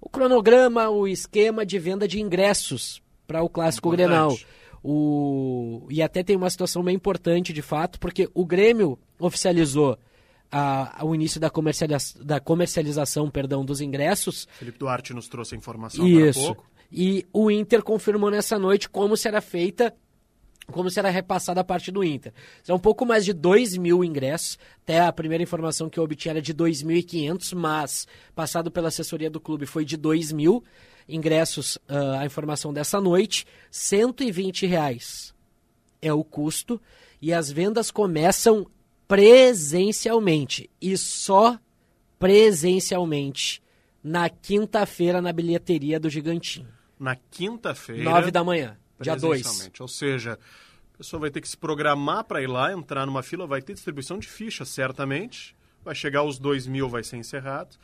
o 0.00 0.08
cronograma, 0.08 0.88
o 0.88 1.06
esquema 1.06 1.64
de 1.64 1.78
venda 1.78 2.06
de 2.06 2.20
ingressos 2.20 3.02
para 3.26 3.42
o 3.42 3.48
Clássico 3.48 3.88
Importante. 3.88 4.08
Grenal. 4.08 4.36
O... 4.82 5.86
E 5.90 6.00
até 6.02 6.22
tem 6.22 6.36
uma 6.36 6.48
situação 6.48 6.82
bem 6.82 6.94
importante, 6.94 7.52
de 7.52 7.62
fato, 7.62 7.98
porque 7.98 8.28
o 8.32 8.46
Grêmio 8.46 8.98
oficializou 9.18 9.98
a, 10.50 11.00
a, 11.00 11.04
o 11.04 11.14
início 11.14 11.40
da, 11.40 11.50
comercializa... 11.50 12.22
da 12.22 12.40
comercialização 12.40 13.28
perdão, 13.28 13.64
dos 13.64 13.80
ingressos. 13.80 14.46
Felipe 14.52 14.78
Duarte 14.78 15.12
nos 15.12 15.28
trouxe 15.28 15.54
a 15.54 15.58
informação 15.58 16.06
Isso. 16.06 16.40
há 16.40 16.46
pouco. 16.46 16.66
E 16.90 17.26
o 17.32 17.50
Inter 17.50 17.82
confirmou 17.82 18.30
nessa 18.30 18.58
noite 18.58 18.88
como 18.88 19.16
será 19.16 19.40
feita 19.40 19.94
como 20.70 20.90
será 20.90 21.08
repassada 21.08 21.60
a 21.60 21.64
parte 21.64 21.90
do 21.90 22.04
Inter. 22.04 22.32
São 22.62 22.76
um 22.76 22.80
pouco 22.80 23.06
mais 23.06 23.24
de 23.24 23.32
2 23.32 23.76
mil 23.76 24.04
ingressos. 24.04 24.58
Até 24.82 25.00
a 25.00 25.12
primeira 25.12 25.42
informação 25.42 25.88
que 25.88 25.98
eu 25.98 26.04
obtinha 26.04 26.32
era 26.32 26.42
de 26.42 26.54
2.500, 26.54 27.54
mas 27.54 28.06
passado 28.34 28.70
pela 28.70 28.88
assessoria 28.88 29.30
do 29.30 29.40
clube 29.40 29.66
foi 29.66 29.84
de 29.84 29.96
2 29.96 30.32
mil 30.32 30.62
ingressos. 31.08 31.76
Uh, 31.88 32.18
a 32.20 32.26
informação 32.26 32.72
dessa 32.72 33.00
noite, 33.00 33.46
120 33.70 34.66
reais 34.66 35.34
é 36.00 36.12
o 36.12 36.22
custo 36.22 36.80
e 37.20 37.32
as 37.32 37.50
vendas 37.50 37.90
começam 37.90 38.66
presencialmente 39.06 40.70
e 40.80 40.96
só 40.96 41.58
presencialmente 42.18 43.62
na 44.04 44.28
quinta-feira 44.28 45.20
na 45.20 45.32
bilheteria 45.32 45.98
do 45.98 46.10
Gigantinho. 46.10 46.68
Na 46.98 47.16
quinta-feira? 47.16 48.02
Nove 48.02 48.30
da 48.30 48.44
manhã. 48.44 48.76
Dia 49.00 49.16
2. 49.16 49.70
Ou 49.80 49.88
seja, 49.88 50.38
a 50.94 50.98
pessoa 50.98 51.20
vai 51.20 51.30
ter 51.30 51.40
que 51.40 51.48
se 51.48 51.56
programar 51.56 52.24
para 52.24 52.42
ir 52.42 52.48
lá, 52.48 52.72
entrar 52.72 53.06
numa 53.06 53.22
fila, 53.22 53.46
vai 53.46 53.62
ter 53.62 53.74
distribuição 53.74 54.18
de 54.18 54.26
fichas, 54.26 54.68
certamente. 54.68 55.56
Vai 55.84 55.94
chegar 55.94 56.20
aos 56.20 56.38
2 56.38 56.66
mil, 56.66 56.88
vai 56.88 57.02
ser 57.04 57.16
encerrado. 57.16 57.76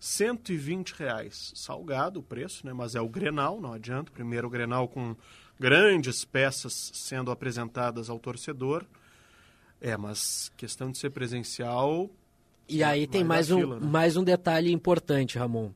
120 0.00 0.92
reais. 0.92 1.52
Salgado 1.54 2.18
o 2.18 2.22
preço, 2.22 2.66
né? 2.66 2.72
Mas 2.72 2.94
é 2.94 3.00
o 3.00 3.08
Grenal, 3.08 3.60
não 3.60 3.72
adianta. 3.72 4.10
Primeiro 4.10 4.48
o 4.48 4.50
Grenal 4.50 4.88
com 4.88 5.14
grandes 5.60 6.24
peças 6.24 6.90
sendo 6.94 7.30
apresentadas 7.30 8.10
ao 8.10 8.18
torcedor. 8.18 8.84
É, 9.80 9.96
mas 9.96 10.50
questão 10.56 10.90
de 10.90 10.98
ser 10.98 11.10
presencial. 11.10 12.10
E 12.68 12.82
aí 12.82 13.06
tem 13.06 13.22
mais 13.22 13.50
um, 13.50 13.58
fila, 13.58 13.78
né? 13.78 13.86
mais 13.86 14.16
um 14.16 14.24
detalhe 14.24 14.72
importante, 14.72 15.38
Ramon. 15.38 15.70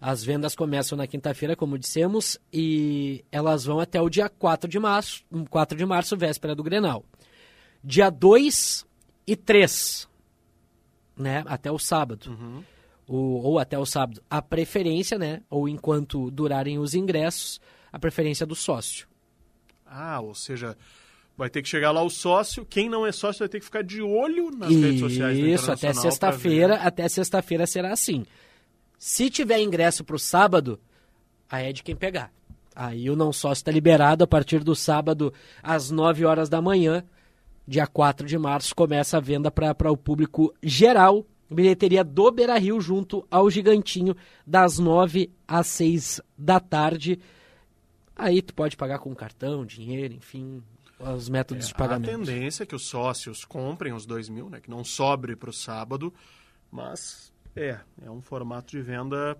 As 0.00 0.22
vendas 0.22 0.54
começam 0.54 0.96
na 0.96 1.06
quinta-feira, 1.06 1.56
como 1.56 1.78
dissemos, 1.78 2.38
e 2.52 3.24
elas 3.32 3.64
vão 3.64 3.80
até 3.80 4.00
o 4.00 4.08
dia 4.08 4.28
4 4.28 4.70
de 4.70 4.78
março, 4.78 5.24
4 5.50 5.76
de 5.76 5.84
março, 5.84 6.16
véspera 6.16 6.54
do 6.54 6.62
Grenal. 6.62 7.04
Dia 7.82 8.08
2 8.08 8.86
e 9.26 9.34
3, 9.34 10.08
né, 11.16 11.42
até 11.46 11.70
o 11.70 11.78
sábado. 11.78 12.30
Uhum. 12.30 12.62
O, 13.08 13.16
ou 13.42 13.58
até 13.58 13.76
o 13.76 13.86
sábado. 13.86 14.22
A 14.30 14.40
preferência, 14.40 15.18
né, 15.18 15.42
ou 15.50 15.68
enquanto 15.68 16.30
durarem 16.30 16.78
os 16.78 16.94
ingressos, 16.94 17.60
a 17.92 17.98
preferência 17.98 18.46
do 18.46 18.54
sócio. 18.54 19.08
Ah, 19.84 20.20
ou 20.20 20.34
seja, 20.34 20.76
vai 21.36 21.50
ter 21.50 21.62
que 21.62 21.68
chegar 21.68 21.90
lá 21.90 22.02
o 22.02 22.10
sócio. 22.10 22.64
Quem 22.64 22.88
não 22.88 23.06
é 23.06 23.10
sócio 23.10 23.40
vai 23.40 23.48
ter 23.48 23.58
que 23.58 23.64
ficar 23.64 23.82
de 23.82 24.02
olho 24.02 24.50
nas 24.50 24.70
Isso, 24.70 24.80
redes 24.80 25.00
sociais. 25.00 25.38
Isso, 25.38 25.72
até 25.72 25.92
sexta-feira, 25.92 26.74
até 26.76 27.08
sexta-feira 27.08 27.66
será 27.66 27.92
assim. 27.92 28.24
Se 28.98 29.30
tiver 29.30 29.60
ingresso 29.60 30.04
para 30.04 30.16
o 30.16 30.18
sábado, 30.18 30.80
aí 31.48 31.68
é 31.68 31.72
de 31.72 31.82
quem 31.82 31.94
pegar. 31.94 32.32
Aí 32.74 33.08
o 33.10 33.16
não 33.16 33.32
sócio 33.32 33.60
está 33.60 33.72
liberado 33.72 34.24
a 34.24 34.26
partir 34.26 34.62
do 34.62 34.74
sábado 34.74 35.32
às 35.62 35.90
9 35.90 36.24
horas 36.24 36.48
da 36.48 36.60
manhã, 36.60 37.04
dia 37.66 37.86
4 37.86 38.26
de 38.26 38.38
março, 38.38 38.74
começa 38.74 39.16
a 39.16 39.20
venda 39.20 39.50
para 39.50 39.90
o 39.90 39.96
público 39.96 40.54
geral. 40.62 41.24
Bilheteria 41.50 42.04
do 42.04 42.30
Beira 42.30 42.58
Rio 42.58 42.80
junto 42.80 43.26
ao 43.30 43.48
Gigantinho, 43.48 44.14
das 44.46 44.78
9 44.78 45.30
às 45.46 45.66
6 45.68 46.20
da 46.36 46.60
tarde. 46.60 47.18
Aí 48.14 48.42
tu 48.42 48.52
pode 48.52 48.76
pagar 48.76 48.98
com 48.98 49.14
cartão, 49.14 49.64
dinheiro, 49.64 50.12
enfim, 50.12 50.62
os 50.98 51.28
métodos 51.28 51.64
é, 51.64 51.68
de 51.68 51.74
pagamento. 51.74 52.10
A 52.10 52.12
tendência 52.12 52.64
é 52.64 52.66
que 52.66 52.74
os 52.74 52.86
sócios 52.86 53.44
comprem 53.44 53.92
os 53.92 54.04
2 54.04 54.28
mil, 54.28 54.50
né, 54.50 54.60
que 54.60 54.68
não 54.68 54.84
sobre 54.84 55.36
para 55.36 55.50
o 55.50 55.52
sábado, 55.52 56.12
mas 56.70 57.32
é, 57.58 57.80
é 58.04 58.10
um 58.10 58.20
formato 58.20 58.70
de 58.70 58.80
venda 58.80 59.36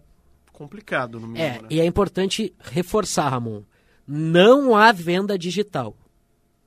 complicado 0.52 1.20
no 1.20 1.28
mínimo. 1.28 1.44
É, 1.44 1.62
né? 1.62 1.68
e 1.70 1.80
é 1.80 1.84
importante 1.84 2.52
reforçar, 2.58 3.28
Ramon. 3.28 3.62
Não 4.06 4.74
há 4.74 4.90
venda 4.90 5.38
digital. 5.38 5.96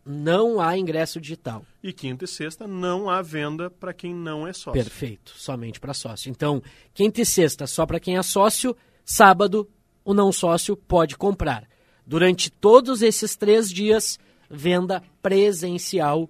Não 0.05 0.59
há 0.59 0.77
ingresso 0.77 1.19
digital. 1.19 1.65
E 1.83 1.91
quinta 1.93 2.25
e 2.25 2.27
sexta 2.27 2.67
não 2.67 3.09
há 3.09 3.21
venda 3.21 3.69
para 3.69 3.93
quem 3.93 4.15
não 4.15 4.47
é 4.47 4.53
sócio. 4.53 4.81
Perfeito, 4.81 5.33
somente 5.35 5.79
para 5.79 5.93
sócio. 5.93 6.29
Então, 6.29 6.61
quinta 6.93 7.21
e 7.21 7.25
sexta 7.25 7.67
só 7.67 7.85
para 7.85 7.99
quem 7.99 8.17
é 8.17 8.23
sócio, 8.23 8.75
sábado 9.05 9.69
o 10.03 10.13
não 10.13 10.31
sócio 10.31 10.75
pode 10.75 11.17
comprar. 11.17 11.67
Durante 12.05 12.49
todos 12.49 13.01
esses 13.01 13.35
três 13.35 13.69
dias, 13.69 14.17
venda 14.49 15.03
presencial 15.21 16.29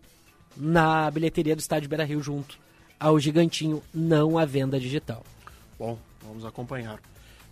na 0.56 1.10
bilheteria 1.10 1.56
do 1.56 1.60
Estádio 1.60 1.90
Beira 1.90 2.04
Rio 2.04 2.22
junto 2.22 2.60
ao 3.02 3.20
Gigantinho, 3.20 3.82
não 3.92 4.38
à 4.38 4.46
venda 4.46 4.80
digital. 4.80 5.24
Bom, 5.80 5.98
vamos 6.22 6.46
acompanhar. 6.46 7.00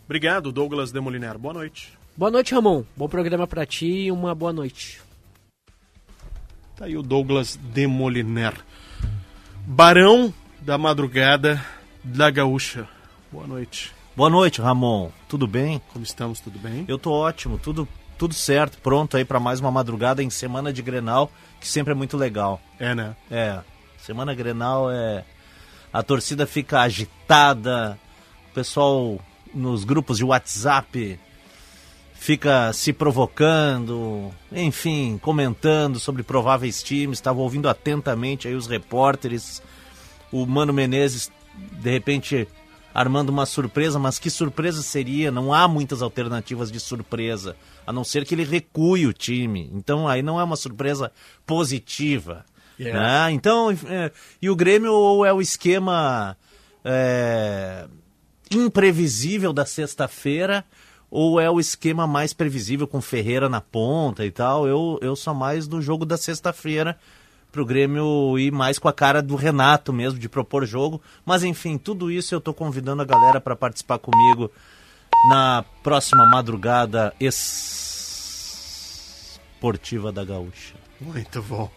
Obrigado, 0.06 0.52
Douglas 0.52 0.92
Demoliner. 0.92 1.40
Boa 1.40 1.56
noite. 1.56 1.98
Boa 2.16 2.30
noite, 2.30 2.54
Ramon. 2.54 2.84
Bom 2.96 3.10
programa 3.10 3.48
para 3.48 3.66
ti 3.66 3.88
e 3.88 4.12
uma 4.12 4.36
boa 4.36 4.54
noite. 4.54 5.02
Tá 6.76 6.86
aí 6.86 6.96
o 6.96 7.02
Douglas 7.02 7.56
Demoliner. 7.56 8.54
Barão 9.66 10.32
da 10.62 10.78
Madrugada 10.78 11.60
da 12.04 12.30
Gaúcha. 12.30 12.88
Boa 13.32 13.48
noite. 13.48 13.92
Boa 14.16 14.30
noite, 14.30 14.62
Ramon. 14.62 15.10
Tudo 15.28 15.48
bem? 15.48 15.82
Como 15.92 16.04
estamos? 16.04 16.40
Tudo 16.40 16.60
bem? 16.60 16.86
Eu 16.88 17.00
tô 17.00 17.12
ótimo, 17.12 17.58
tudo 17.58 17.88
tudo 18.20 18.34
certo, 18.34 18.78
pronto 18.80 19.16
aí 19.16 19.24
para 19.24 19.40
mais 19.40 19.62
uma 19.62 19.72
madrugada 19.72 20.22
em 20.22 20.30
semana 20.30 20.74
de 20.74 20.82
Grenal, 20.82 21.32
que 21.58 21.66
sempre 21.66 21.94
é 21.94 21.96
muito 21.96 22.18
legal. 22.18 22.60
É, 22.78 22.94
né? 22.94 23.16
É. 23.32 23.60
Semana 23.98 24.36
Grenal 24.36 24.92
é 24.92 25.24
a 25.92 26.04
torcida 26.04 26.46
fica 26.46 26.82
agitada, 26.82 28.00
o 28.52 28.54
pessoal 28.54 29.20
nos 29.54 29.84
grupos 29.84 30.18
de 30.18 30.24
WhatsApp 30.24 31.20
fica 32.14 32.72
se 32.74 32.92
provocando, 32.92 34.32
enfim, 34.52 35.18
comentando 35.22 36.00
sobre 36.00 36.22
prováveis 36.22 36.84
times, 36.84 37.18
estava 37.18 37.40
ouvindo 37.40 37.70
atentamente 37.70 38.48
aí 38.48 38.56
os 38.56 38.68
repórteres, 38.68 39.62
o 40.32 40.46
Mano 40.46 40.74
Menezes 40.74 41.32
de 41.56 41.90
repente 41.90 42.48
armando 42.94 43.30
uma 43.30 43.46
surpresa, 43.46 43.98
mas 43.98 44.20
que 44.20 44.30
surpresa 44.30 44.82
seria? 44.82 45.32
Não 45.32 45.54
há 45.54 45.68
muitas 45.68 46.02
alternativas 46.02 46.72
de 46.72 46.80
surpresa, 46.80 47.56
a 47.86 47.94
não 47.94 48.04
ser 48.04 48.26
que 48.26 48.36
ele 48.36 48.44
recue 48.44 49.08
o 49.08 49.14
time. 49.14 49.70
Então 49.74 50.08
aí 50.08 50.22
não 50.22 50.40
é 50.40 50.44
uma 50.44 50.56
surpresa 50.56 51.12
positiva. 51.46 52.46
Yeah. 52.80 53.28
Né? 53.28 53.34
Então, 53.34 53.72
é, 53.72 54.12
e 54.42 54.50
o 54.50 54.56
Grêmio 54.56 54.94
ou 54.94 55.26
é 55.26 55.34
o 55.34 55.42
esquema 55.42 56.38
é, 56.84 57.86
imprevisível 58.52 59.52
da 59.52 59.66
sexta-feira, 59.66 60.64
ou 61.12 61.40
é 61.40 61.50
o 61.50 61.60
esquema 61.60 62.08
mais 62.08 62.34
previsível 62.34 62.88
com 62.88 63.02
Ferreira 63.02 63.50
na 63.50 63.60
ponta 63.60 64.26
e 64.26 64.32
tal. 64.32 64.68
Eu, 64.68 65.00
eu 65.02 65.16
sou 65.16 65.34
mais 65.34 65.68
do 65.68 65.82
jogo 65.82 66.06
da 66.06 66.18
sexta-feira 66.18 66.98
para 67.52 67.62
o 67.62 67.66
Grêmio 67.66 68.38
ir 68.38 68.52
mais 68.52 68.78
com 68.78 68.88
a 68.88 68.94
cara 68.94 69.22
do 69.22 69.36
Renato 69.36 69.92
mesmo, 69.92 70.20
de 70.20 70.30
propor 70.30 70.66
jogo. 70.66 71.02
Mas 71.26 71.44
enfim, 71.44 71.78
tudo 71.78 72.12
isso 72.12 72.34
eu 72.34 72.40
estou 72.40 72.54
convidando 72.54 73.02
a 73.02 73.06
galera 73.06 73.42
para 73.42 73.56
participar 73.56 73.98
comigo 73.98 74.52
na 75.30 75.66
próxima 75.84 76.26
madrugada 76.28 77.14
esportiva 77.20 80.12
da 80.12 80.24
Gaúcha. 80.24 80.76
Muito 81.02 81.42
bom. 81.42 81.72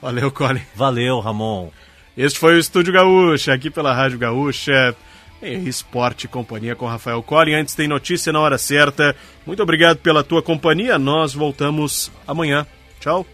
Valeu, 0.00 0.30
Colin. 0.30 0.62
Valeu, 0.74 1.20
Ramon. 1.20 1.70
Este 2.16 2.38
foi 2.38 2.54
o 2.54 2.58
Estúdio 2.58 2.92
Gaúcha, 2.92 3.52
aqui 3.52 3.70
pela 3.70 3.94
Rádio 3.94 4.18
Gaúcha. 4.18 4.94
Esporte 5.42 6.24
e 6.24 6.28
Companhia 6.28 6.76
com 6.76 6.86
Rafael 6.86 7.22
Collin. 7.22 7.54
Antes 7.54 7.74
tem 7.74 7.88
notícia 7.88 8.32
na 8.32 8.40
hora 8.40 8.58
certa. 8.58 9.16
Muito 9.46 9.62
obrigado 9.62 9.98
pela 9.98 10.22
tua 10.22 10.42
companhia. 10.42 10.98
Nós 10.98 11.32
voltamos 11.32 12.12
amanhã. 12.26 12.66
Tchau. 13.00 13.26